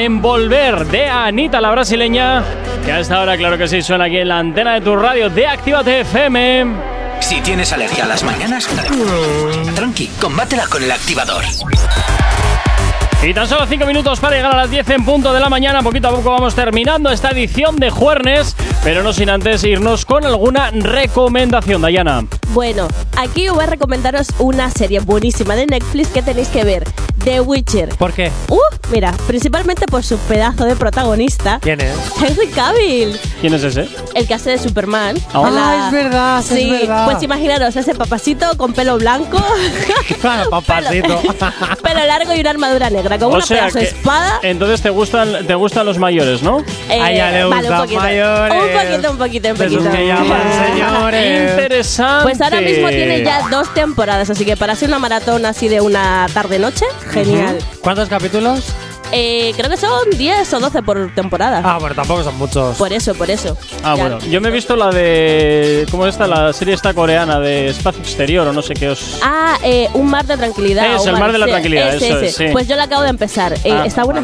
Envolver 0.08 0.88
de 0.88 1.06
Anita, 1.06 1.60
la 1.60 1.70
brasileña. 1.70 2.42
Que 2.86 2.94
a 2.94 3.02
esta 3.02 3.20
hora, 3.20 3.36
claro 3.36 3.58
que 3.58 3.68
sí, 3.68 3.82
suena 3.82 4.06
aquí 4.06 4.16
en 4.16 4.30
la 4.30 4.40
antena 4.40 4.76
de 4.76 4.80
tu 4.80 4.96
radio 4.96 5.30
de 5.30 5.46
Actívate 5.46 6.00
FM. 6.00 6.66
Si 7.20 7.42
tienes 7.42 7.74
alergia 7.74 8.06
a 8.06 8.08
las 8.08 8.24
mañanas, 8.24 8.70
tranqui, 9.76 10.08
combátela 10.22 10.66
con 10.68 10.82
el 10.82 10.92
activador. 10.94 11.44
Y 13.22 13.34
tan 13.34 13.48
solo 13.50 13.66
5 13.68 13.86
minutos 13.86 14.22
para 14.22 14.38
llegar 14.38 14.54
a 14.54 14.58
las 14.60 14.72
10 14.72 14.90
en 14.92 15.04
punto 15.04 15.34
de 15.34 15.42
la 15.42 15.50
mañana. 15.50 15.82
Poquito 15.82 16.08
a 16.08 16.12
poco 16.12 16.32
vamos 16.32 16.56
terminando 16.56 17.10
esta 17.10 17.32
edición 17.32 17.76
de 17.76 17.90
Juernes, 17.90 18.56
pero 18.86 19.04
no 19.04 19.12
sin 19.12 19.30
antes 19.30 19.62
irnos 19.66 20.06
con 20.06 20.26
alguna 20.26 20.72
recomendación, 20.72 21.82
Dayana. 21.82 22.26
Bueno, 22.54 22.88
aquí 23.18 23.50
voy 23.50 23.66
a 23.66 23.68
recomendaros 23.68 24.30
una 24.40 24.72
serie 24.72 25.02
buenísima 25.02 25.56
de 25.58 25.66
Netflix 25.66 26.08
que 26.10 26.22
tenéis 26.22 26.48
que 26.48 26.64
ver. 26.64 26.86
The 27.26 27.42
Witcher. 27.42 27.90
¿Por 27.90 28.14
qué? 28.14 28.32
Uh, 28.48 28.77
mira, 28.92 29.12
principalmente 29.28 29.86
por 29.88 30.04
su 30.04 30.18
pedazo 30.18 30.66
de 30.66 30.76
protagonista. 30.76 31.60
¿Quién 31.62 31.82
es? 31.82 31.96
Henry 32.22 32.48
Cavill, 32.48 33.20
¿Quién 33.42 33.54
es 33.54 33.64
ese? 33.64 33.88
el 34.16 34.28
que 34.28 34.34
hace 34.34 34.52
de 34.52 34.58
Superman. 34.58 35.18
Ah, 35.34 35.50
la- 35.52 35.86
es 35.88 35.92
verdad, 35.92 36.44
Sí, 36.48 36.72
es 36.74 36.82
verdad. 36.82 37.06
pues 37.10 37.24
imaginaros 37.24 37.76
ese 37.76 37.94
papacito 37.96 38.46
con 38.58 38.74
pelo 38.74 38.98
blanco, 38.98 39.38
Papacito. 40.50 41.22
pelo 41.84 42.06
largo 42.06 42.34
y 42.34 42.40
una 42.40 42.50
armadura 42.52 42.90
negra, 42.90 43.18
con 43.18 43.32
O 43.32 43.36
una 43.36 43.46
sea 43.46 43.58
pedazo 43.62 43.80
de 43.80 43.86
espada. 43.86 44.40
Entonces 44.44 44.82
te 44.82 44.90
gustan, 44.90 45.46
te 45.46 45.56
gustan 45.56 45.86
los 45.86 45.98
mayores, 45.98 46.42
¿no? 46.42 46.60
Eh, 46.90 47.02
A 47.02 47.12
ella 47.12 47.32
le 47.32 47.44
vale, 47.46 47.56
un 47.70 47.78
gustan 47.78 47.82
poquito. 47.82 48.02
mayores. 48.02 48.54
Un 48.58 48.80
poquito, 48.80 49.12
un 49.12 49.18
poquito, 49.18 49.50
un 49.50 49.58
poquito. 49.58 49.92
que 49.92 50.08
llaman 50.08 50.42
señores. 50.68 51.52
Interesante. 51.52 52.24
Pues 52.24 52.42
ahora 52.42 52.62
mismo 52.62 52.90
tiene 52.90 53.24
ya 53.24 53.48
dos 53.50 53.74
temporadas, 53.74 54.30
así 54.30 54.46
que 54.46 54.56
para 54.58 54.74
hacer 54.74 54.88
una 54.90 55.00
maratón 55.00 55.46
así 55.46 55.68
de 55.68 55.82
una 55.82 56.28
tarde-noche, 56.34 56.86
genial. 57.12 57.58
¿Cuántos 57.82 58.10
capítulos? 58.10 58.64
Eh, 59.12 59.54
creo 59.56 59.70
que 59.70 59.78
son 59.78 60.10
10 60.18 60.54
o 60.54 60.60
12 60.60 60.84
por 60.84 61.14
temporada. 61.16 61.62
Ah, 61.64 61.78
bueno, 61.80 61.96
tampoco 61.96 62.24
son 62.24 62.38
muchos. 62.38 62.78
Por 62.78 62.92
eso, 62.92 63.16
por 63.16 63.30
eso. 63.32 63.58
Ah, 63.84 63.96
Ya. 63.96 64.02
bueno. 64.04 64.20
Yo 64.30 64.42
me 64.42 64.50
he 64.50 64.52
visto 64.52 64.76
la 64.76 64.90
de. 64.90 65.86
¿Cómo 65.90 66.06
está? 66.08 66.28
La 66.28 66.52
serie 66.54 66.74
esta 66.74 66.94
coreana 66.94 67.40
de 67.40 67.68
espacio 67.70 68.02
exterior 68.02 68.48
o 68.48 68.54
no 68.54 68.62
sé 68.62 68.74
qué 68.74 68.90
os. 68.90 69.20
Ah, 69.24 69.58
eh, 69.64 69.88
un 69.94 70.08
mar 70.10 70.26
de 70.26 70.36
tranquilidad. 70.38 71.02
Un 71.02 71.08
el 71.10 71.18
mar 71.18 71.32
de 71.32 71.38
la 71.38 71.46
tranquilidad, 71.48 71.96
ese, 71.96 72.08
eso 72.08 72.18
ese. 72.18 72.26
es, 72.28 72.36
sí. 72.36 72.46
Pues 72.52 72.68
yo 72.68 72.76
la 72.76 72.84
acabo 72.84 73.04
de 73.04 73.10
empezar. 73.10 73.54
Eh, 73.64 73.72
Ah, 73.72 73.86
¿Está 73.86 74.04
buena? 74.04 74.24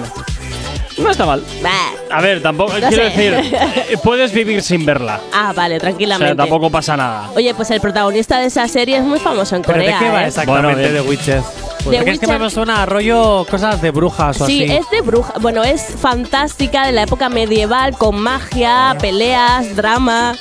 No 0.97 1.09
está 1.09 1.25
mal. 1.25 1.43
Bah. 1.63 1.71
A 2.11 2.21
ver, 2.21 2.41
tampoco. 2.43 2.73
No 2.77 2.87
quiero 2.89 3.09
sé. 3.09 3.09
decir, 3.09 3.33
eh, 3.89 3.97
puedes 4.03 4.31
vivir 4.31 4.61
sin 4.61 4.85
verla. 4.85 5.19
Ah, 5.33 5.51
vale, 5.55 5.77
O 5.77 5.79
tranquilamente. 5.79 6.27
sea, 6.27 6.35
tampoco 6.35 6.69
pasa 6.69 6.95
nada. 6.95 7.29
Oye, 7.35 7.53
pues 7.55 7.71
el 7.71 7.81
protagonista 7.81 8.37
de 8.39 8.45
esa 8.47 8.67
serie 8.67 8.97
es 8.97 9.03
muy 9.03 9.19
famoso 9.19 9.55
en 9.55 9.63
¿Pero 9.63 9.79
Corea. 9.79 9.97
de 9.99 10.05
qué 10.05 10.11
va 10.11 10.27
exactamente 10.27 10.73
Bueno, 10.81 10.93
de 10.93 11.01
Witches? 11.01 11.43
Porque 11.83 12.11
es 12.11 12.19
que 12.19 12.27
me 12.39 12.49
suena 12.49 12.81
a 12.83 12.85
rollo 12.85 13.45
cosas 13.49 13.81
de 13.81 13.91
brujas 13.91 14.39
o 14.41 14.45
Sí, 14.45 14.63
así. 14.63 14.71
es 14.73 14.89
de 14.89 15.01
bruja. 15.01 15.33
Bueno, 15.41 15.63
es 15.63 15.81
fantástica 15.99 16.85
de 16.85 16.91
la 16.93 17.03
época 17.03 17.29
medieval 17.29 17.97
con 17.97 18.19
magia, 18.19 18.95
peleas, 18.99 19.75
drama. 19.75 20.35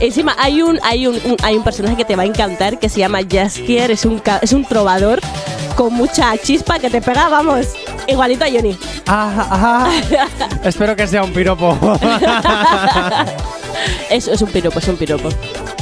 Encima 0.00 0.34
hay 0.38 0.62
un, 0.62 0.78
hay 0.82 1.06
un, 1.06 1.14
un- 1.24 1.36
hay 1.42 1.56
un 1.56 1.62
personaje 1.64 1.96
que 1.96 2.04
te 2.04 2.16
va 2.16 2.22
a 2.22 2.26
encantar 2.26 2.78
que 2.78 2.88
se 2.88 3.00
llama 3.00 3.18
Jaskier, 3.28 3.90
es 3.90 4.04
un, 4.04 4.22
es 4.42 4.52
un 4.52 4.64
trovador 4.64 5.20
con 5.74 5.92
mucha 5.94 6.36
chispa 6.38 6.78
que 6.78 6.88
te 6.90 7.00
pega, 7.02 7.28
vamos, 7.28 7.66
igualito 8.06 8.44
a 8.44 8.48
Johnny. 8.48 8.76
Ah. 9.06 9.88
Espero 10.64 10.94
que 10.96 11.06
sea 11.06 11.22
un 11.22 11.32
piropo. 11.32 11.76
Es 14.10 14.26
un 14.40 14.48
piropo, 14.48 14.78
es 14.78 14.88
un 14.88 14.96
piropo. 14.96 15.28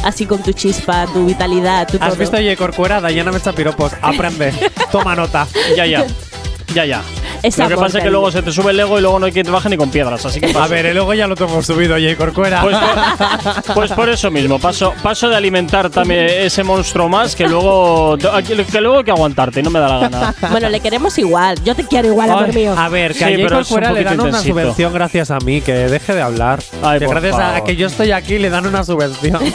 Así 0.05 0.27
con 0.27 0.43
tu 0.43 0.53
chispa, 0.53 1.07
tu 1.13 1.27
vitalidad, 1.27 1.89
tu 1.89 1.97
¿Has 1.99 2.11
todo. 2.11 2.17
visto 2.19 2.37
Oye 2.37 2.57
Corcuera? 2.57 3.01
Dayana 3.01 3.33
me 3.33 3.39
echa 3.39 3.53
piropos. 3.53 3.93
Aprende. 4.03 4.53
Toma 4.93 5.15
nota. 5.17 5.47
Ya, 5.77 5.87
ya. 5.87 6.05
Ya, 6.75 6.85
ya. 6.85 7.03
Lo 7.45 7.69
que 7.69 7.77
pasa 7.77 7.99
es 7.99 8.05
que 8.05 8.11
luego 8.11 8.31
se 8.31 8.43
te 8.43 8.53
sube 8.53 8.71
el 8.73 8.81
ego 8.81 8.99
y 8.99 9.03
luego 9.03 9.19
no 9.19 9.27
hay 9.27 9.33
quien 9.33 9.45
te 9.45 9.53
baje 9.53 9.69
ni 9.69 9.77
con 9.77 9.91
piedras. 9.91 10.25
Así 10.25 10.41
que 10.41 10.57
A 10.57 10.67
ver, 10.67 10.87
eh, 10.87 10.95
luego 10.95 11.13
ya 11.15 11.27
lo 11.27 11.37
tenemos 11.37 11.67
subido, 11.67 11.95
Oye 11.95 12.17
Corcuera. 12.17 12.63
Pues 12.63 12.77
por, 12.77 13.75
pues 13.75 13.93
por 13.93 14.09
eso 14.09 14.31
mismo, 14.31 14.59
paso, 14.59 14.95
paso 15.03 15.29
de 15.29 15.37
alimentar 15.37 15.91
también 15.91 16.27
ese 16.29 16.63
monstruo 16.63 17.09
más 17.09 17.37
que 17.37 17.47
luego, 17.47 18.17
que 18.19 18.81
luego 18.81 18.99
hay 18.99 19.05
que 19.05 19.11
aguantarte 19.11 19.61
y 19.61 19.63
no 19.63 19.71
me 19.71 19.81
da 19.81 19.89
la 19.89 19.99
gana. 20.09 20.35
Bueno, 20.51 20.69
le 20.69 20.81
queremos 20.81 21.17
igual. 21.19 21.63
Yo 21.65 21.75
te 21.75 21.85
quiero 21.85 22.09
igual, 22.09 22.31
amor 22.31 22.55
mío. 22.55 22.75
A 22.77 22.89
ver, 22.89 23.13
que 23.13 23.25
Sí, 23.37 23.43
Corcuera 23.45 23.93
le 23.93 24.03
poquito 24.05 24.23
dan 24.23 24.29
una 24.29 24.41
subvención 24.41 24.93
gracias 24.93 25.31
a 25.31 25.39
mí, 25.39 25.61
que 25.61 25.73
deje 25.73 26.15
de 26.15 26.23
hablar. 26.23 26.61
Ay, 26.83 26.99
que 27.01 27.07
por 27.07 27.21
gracias 27.21 27.41
a 27.41 27.65
que 27.65 27.77
yo 27.77 27.87
estoy 27.87 28.13
aquí 28.13 28.39
le 28.39 28.51
dan 28.51 28.67
una 28.67 28.85
subvención. 28.85 29.41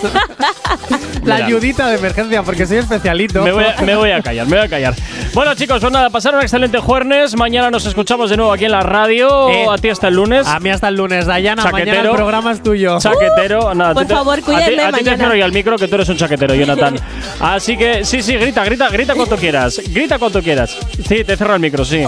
La 1.24 1.36
Mira. 1.36 1.48
ayudita 1.48 1.88
de 1.90 1.98
emergencia, 1.98 2.44
porque 2.44 2.66
soy 2.66 2.78
especialito. 2.78 3.44
Me 3.44 3.52
voy, 3.52 3.66
a, 3.66 3.82
me 3.82 3.96
voy 3.96 4.12
a 4.12 4.22
callar, 4.22 4.48
me 4.48 4.58
voy 4.58 4.66
a 4.66 4.70
callar. 4.70 4.96
Bueno, 5.34 5.54
chicos, 5.54 5.80
pues 5.82 5.92
nada, 5.92 6.10
pasar 6.10 6.34
un 6.36 6.42
excelente 6.42 6.80
jueves. 6.80 7.36
Mañana 7.36 7.70
nos 7.70 7.79
escuchamos 7.86 8.30
de 8.30 8.38
nuevo 8.38 8.52
aquí 8.52 8.66
en 8.66 8.72
la 8.72 8.82
radio. 8.82 9.50
Eh, 9.50 9.66
a 9.70 9.78
ti 9.78 9.90
hasta 9.90 10.08
el 10.08 10.16
lunes. 10.16 10.48
A 10.48 10.60
mí 10.60 10.70
hasta 10.70 10.88
el 10.90 10.96
lunes, 10.96 11.26
Dayana. 11.26 11.64
Mañana 11.64 11.80
Chaquetero. 11.86 12.10
el 12.12 12.16
programa 12.16 12.52
es 12.52 12.64
tuyo. 12.64 13.00
Chaquetero, 13.00 13.74
nada, 13.76 13.94
por 13.94 14.04
a 14.04 14.08
te- 14.08 14.14
favor, 14.14 14.34
a 14.34 14.38
ti- 14.38 14.42
cuídenme 14.44 14.84
A 14.84 14.88
ti, 14.92 14.98
te 14.98 15.04
mañana. 15.04 15.18
cierro 15.18 15.36
ya 15.36 15.46
el 15.46 15.52
micro 15.54 15.78
que 15.78 15.88
tú 15.88 15.96
eres 15.96 16.10
un 16.10 16.18
chaquetero, 16.18 16.56
Jonathan. 16.56 16.96
Así 17.40 17.78
que 17.78 18.04
sí, 18.06 18.22
sí, 18.22 18.36
grita, 18.38 18.64
grita, 18.64 18.90
grita 18.90 19.16
cuanto 19.16 19.36
quieras. 19.38 19.82
Grita 19.90 20.18
cuanto 20.20 20.42
quieras. 20.42 20.78
Sí, 21.08 21.24
te 21.24 21.36
cierro 21.38 21.56
el 21.56 21.60
micro, 21.62 21.84
sí. 21.86 22.04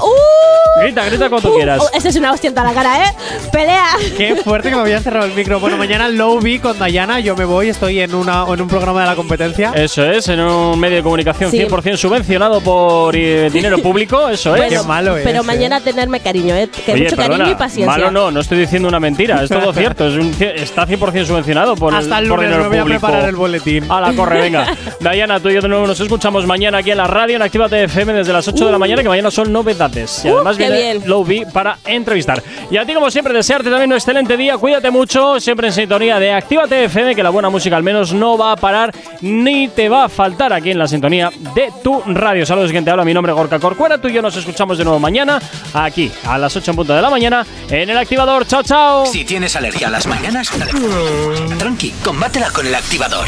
Grita, 0.82 1.04
grita 1.06 1.30
cuanto 1.30 1.52
Uh, 1.52 1.56
quieras. 1.58 1.82
oh, 1.84 1.90
esa 1.94 2.08
es 2.10 2.16
una 2.16 2.32
hostia 2.32 2.48
en 2.48 2.54
toda 2.56 2.68
la 2.68 2.74
cara, 2.74 3.06
¿eh? 3.06 3.14
Pelea. 3.52 3.86
Qué 4.18 4.38
fuerte 4.38 4.70
que 4.70 4.76
me 4.76 4.82
había 4.82 5.02
cerrado 5.02 5.26
el 5.26 5.34
micro. 5.34 5.60
Bueno, 5.60 5.76
mañana 5.78 6.08
Low 6.08 6.40
B 6.40 6.62
con 6.62 6.80
Dayana. 6.80 7.20
Yo 7.20 7.36
me 7.36 7.44
voy, 7.44 7.68
estoy 7.70 8.00
en, 8.00 8.16
una, 8.16 8.46
en 8.48 8.62
un 8.62 8.68
programa 8.70 9.02
de 9.02 9.08
la 9.08 9.16
competencia. 9.16 9.74
Eso 9.76 10.06
es, 10.10 10.30
en 10.30 10.40
un 10.40 10.80
medio 10.80 10.96
de 10.98 11.04
comunicación 11.04 11.52
Sí. 11.52 11.60
100% 11.60 11.98
subvencionado 11.98 12.62
por 12.62 13.14
eh, 13.18 13.50
dinero 13.52 13.80
público, 13.80 14.30
eso 14.30 14.56
es. 14.56 14.70
Qué 14.72 14.82
malo 14.88 15.18
es. 15.18 15.24
Pero. 15.26 15.44
Mañana 15.56 15.80
tenerme 15.82 16.20
cariño, 16.20 16.56
¿eh? 16.56 16.70
Que 16.70 16.94
Oye, 16.94 17.04
mucho 17.04 17.16
perdona, 17.16 17.38
cariño 17.38 17.52
y 17.56 17.60
paciencia. 17.60 17.92
malo 17.92 18.12
no, 18.12 18.32
no 18.32 18.40
estoy 18.40 18.60
diciendo 18.60 18.88
una 18.88 19.00
mentira, 19.00 19.44
es 19.44 19.50
todo 19.50 19.74
cierto, 19.82 20.08
es 20.08 20.16
un 20.16 20.34
está 20.40 20.86
100% 20.88 21.26
subvencionado 21.26 21.76
por 21.76 21.94
Hasta 21.94 22.20
el 22.20 22.28
por 22.28 22.38
lunes 22.40 22.52
dinero 22.52 22.70
me 22.70 22.70
voy 22.70 22.78
a 22.80 22.86
preparar 22.86 23.30
el 23.30 23.36
boletín. 23.36 23.86
Hala, 23.90 24.14
corre, 24.14 24.42
venga. 24.42 24.76
Dayana, 25.00 25.40
tú 25.40 25.50
y 25.50 25.54
yo 25.56 25.62
de 25.62 25.68
nuevo 25.68 25.88
nos 25.88 26.00
escuchamos 26.00 26.46
mañana 26.46 26.80
aquí 26.80 26.92
en 26.92 26.98
la 26.98 27.08
radio 27.08 27.36
en 27.36 27.42
Actívate 27.42 27.84
FM 27.84 28.14
desde 28.14 28.34
las 28.34 28.48
8 28.48 28.66
de 28.66 28.72
la 28.72 28.78
mañana, 28.78 29.02
que 29.02 29.10
mañana 29.10 29.32
son 29.32 29.52
novedades. 29.52 30.24
Y 30.26 30.30
Uh, 30.30 30.36
además 30.36 30.58
qué 30.58 30.70
viene 30.70 31.00
bien. 31.26 31.52
Para 31.52 31.78
entrevistar. 31.86 32.42
Y 32.70 32.78
a 32.78 32.86
ti, 32.86 32.94
como 32.94 33.12
siempre, 33.12 33.34
desearte 33.34 33.70
también 33.70 33.90
un 33.92 33.96
excelente 33.98 34.38
día. 34.38 34.58
Cuídate 34.58 34.90
mucho, 34.92 35.40
siempre 35.40 35.68
en 35.68 35.74
sintonía 35.74 36.20
de 36.20 36.32
Actívate 36.32 36.86
FM, 36.86 37.16
que 37.16 37.24
la 37.24 37.30
buena 37.32 37.50
música 37.50 37.76
al 37.76 37.84
menos 37.84 38.14
no 38.14 38.38
va 38.38 38.54
a 38.54 38.56
parar 38.56 38.94
ni 39.22 39.68
te 39.68 39.90
va 39.90 40.06
a 40.06 40.10
faltar 40.10 40.54
aquí 40.54 40.72
en 40.72 40.78
la 40.80 40.88
sintonía 40.88 41.30
de 41.56 41.70
tu 41.84 42.02
radio. 42.06 42.46
Saludos, 42.46 42.72
quien 42.72 42.86
te 42.86 42.92
habla. 42.92 43.04
Mi 43.04 43.14
nombre 43.14 43.34
es 43.34 43.38
Gorka 43.38 43.60
Corcuera. 43.60 43.98
Tú 43.98 44.08
y 44.08 44.14
yo 44.14 44.22
nos 44.22 44.36
escuchamos 44.38 44.78
de 44.78 44.84
nuevo 44.86 45.00
mañana 45.00 45.41
aquí 45.74 46.12
a 46.26 46.38
las 46.38 46.56
8 46.56 46.72
en 46.72 46.78
punto 46.78 46.94
de 46.94 47.02
la 47.02 47.10
mañana 47.10 47.46
en 47.70 47.90
el 47.90 47.98
activador. 47.98 48.46
Chao, 48.46 48.64
chao. 48.64 49.06
Si 49.06 49.26
tienes 49.26 49.56
alergia 49.56 49.88
a 49.88 49.92
las 49.92 50.08
mañanas, 50.08 50.50
tranqui, 51.58 51.92
combátela 52.04 52.50
con 52.52 52.68
el 52.68 52.76
activador. 52.76 53.28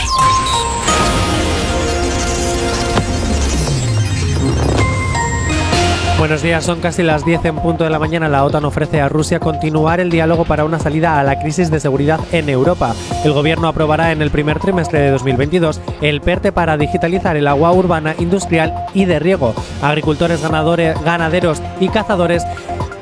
Buenos 6.23 6.41
días, 6.41 6.63
son 6.63 6.79
casi 6.79 7.03
las 7.03 7.25
10 7.25 7.43
en 7.43 7.57
punto 7.57 7.83
de 7.83 7.89
la 7.89 7.99
mañana. 7.99 8.29
La 8.29 8.45
OTAN 8.45 8.63
ofrece 8.63 9.01
a 9.01 9.09
Rusia 9.09 9.41
continuar 9.41 9.99
el 9.99 10.09
diálogo 10.09 10.45
para 10.45 10.63
una 10.63 10.79
salida 10.79 11.19
a 11.19 11.23
la 11.23 11.37
crisis 11.37 11.69
de 11.69 11.81
seguridad 11.81 12.17
en 12.31 12.47
Europa. 12.47 12.95
El 13.25 13.33
gobierno 13.33 13.67
aprobará 13.67 14.13
en 14.13 14.21
el 14.21 14.31
primer 14.31 14.57
trimestre 14.57 15.01
de 15.01 15.11
2022 15.11 15.81
el 15.99 16.21
PERTE 16.21 16.53
para 16.53 16.77
digitalizar 16.77 17.35
el 17.35 17.45
agua 17.45 17.73
urbana, 17.73 18.15
industrial 18.19 18.85
y 18.93 19.03
de 19.03 19.19
riego. 19.19 19.53
Agricultores, 19.81 20.41
ganadores, 20.41 20.95
ganaderos 21.03 21.61
y 21.81 21.89
cazadores 21.89 22.45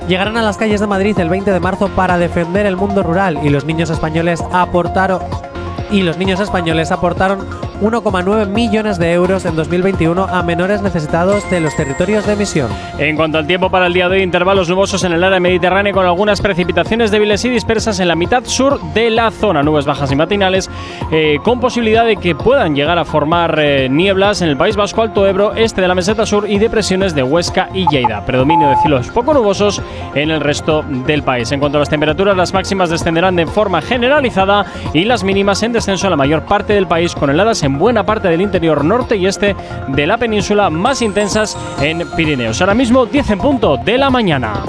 llegarán 0.07 0.37
a 0.37 0.41
las 0.41 0.57
calles 0.57 0.79
de 0.79 0.87
Madrid 0.87 1.19
el 1.19 1.29
20 1.29 1.51
de 1.51 1.59
marzo 1.59 1.89
para 1.89 2.17
defender 2.17 2.65
el 2.65 2.75
mundo 2.75 3.03
rural 3.03 3.37
y 3.43 3.49
los 3.49 3.65
niños 3.65 3.91
españoles 3.91 4.43
aportaron 4.51 5.21
y 5.91 6.01
los 6.01 6.17
niños 6.17 6.39
españoles 6.39 6.91
aportaron 6.91 7.45
1,9 7.81 8.47
millones 8.47 8.99
de 8.99 9.11
euros 9.11 9.45
en 9.45 9.55
2021 9.55 10.23
a 10.23 10.43
menores 10.43 10.81
necesitados 10.81 11.49
de 11.49 11.59
los 11.59 11.75
territorios 11.75 12.25
de 12.25 12.33
emisión. 12.33 12.69
En 12.99 13.15
cuanto 13.15 13.37
al 13.37 13.47
tiempo 13.47 13.69
para 13.69 13.87
el 13.87 13.93
día 13.93 14.07
de 14.07 14.17
hoy, 14.17 14.23
intervalos 14.23 14.69
nubosos 14.69 15.03
en 15.03 15.13
el 15.13 15.23
área 15.23 15.39
mediterránea 15.39 15.91
con 15.91 16.05
algunas 16.05 16.41
precipitaciones 16.41 17.11
débiles 17.11 17.43
y 17.45 17.49
dispersas 17.49 17.99
en 17.99 18.07
la 18.07 18.15
mitad 18.15 18.43
sur 18.45 18.79
de 18.93 19.09
la 19.09 19.31
zona. 19.31 19.63
Nubes 19.63 19.85
bajas 19.85 20.11
y 20.11 20.15
matinales 20.15 20.69
eh, 21.11 21.39
con 21.43 21.59
posibilidad 21.59 22.05
de 22.05 22.17
que 22.17 22.35
puedan 22.35 22.75
llegar 22.75 22.99
a 22.99 23.05
formar 23.05 23.59
eh, 23.59 23.89
nieblas 23.89 24.41
en 24.41 24.49
el 24.49 24.57
País 24.57 24.75
Vasco, 24.75 25.01
Alto 25.01 25.25
Ebro, 25.25 25.53
este 25.55 25.81
de 25.81 25.87
la 25.87 25.95
meseta 25.95 26.25
sur 26.25 26.49
y 26.49 26.59
depresiones 26.59 27.15
de 27.15 27.23
Huesca 27.23 27.69
y 27.73 27.87
Lleida. 27.87 28.25
Predominio 28.25 28.69
de 28.69 28.75
cielos 28.77 29.09
poco 29.09 29.33
nubosos 29.33 29.81
en 30.15 30.29
el 30.29 30.39
resto 30.39 30.83
del 31.07 31.23
país. 31.23 31.51
En 31.51 31.59
cuanto 31.59 31.77
a 31.77 31.79
las 31.79 31.89
temperaturas, 31.89 32.37
las 32.37 32.53
máximas 32.53 32.89
descenderán 32.89 33.35
de 33.35 33.47
forma 33.47 33.81
generalizada 33.81 34.65
y 34.93 35.05
las 35.05 35.23
mínimas 35.23 35.63
en 35.63 35.73
descenso 35.73 36.07
en 36.07 36.11
la 36.11 36.17
mayor 36.17 36.43
parte 36.43 36.73
del 36.73 36.87
país 36.87 37.15
con 37.15 37.29
heladas 37.29 37.63
en 37.71 37.79
buena 37.79 38.05
parte 38.05 38.27
del 38.27 38.41
interior 38.41 38.83
norte 38.83 39.15
y 39.15 39.25
este 39.25 39.55
de 39.87 40.05
la 40.05 40.17
península 40.17 40.69
más 40.69 41.01
intensas 41.01 41.57
en 41.79 42.05
Pirineos. 42.15 42.59
Ahora 42.59 42.73
mismo 42.73 43.05
10 43.05 43.29
en 43.31 43.39
punto 43.39 43.77
de 43.77 43.97
la 43.97 44.09
mañana. 44.09 44.63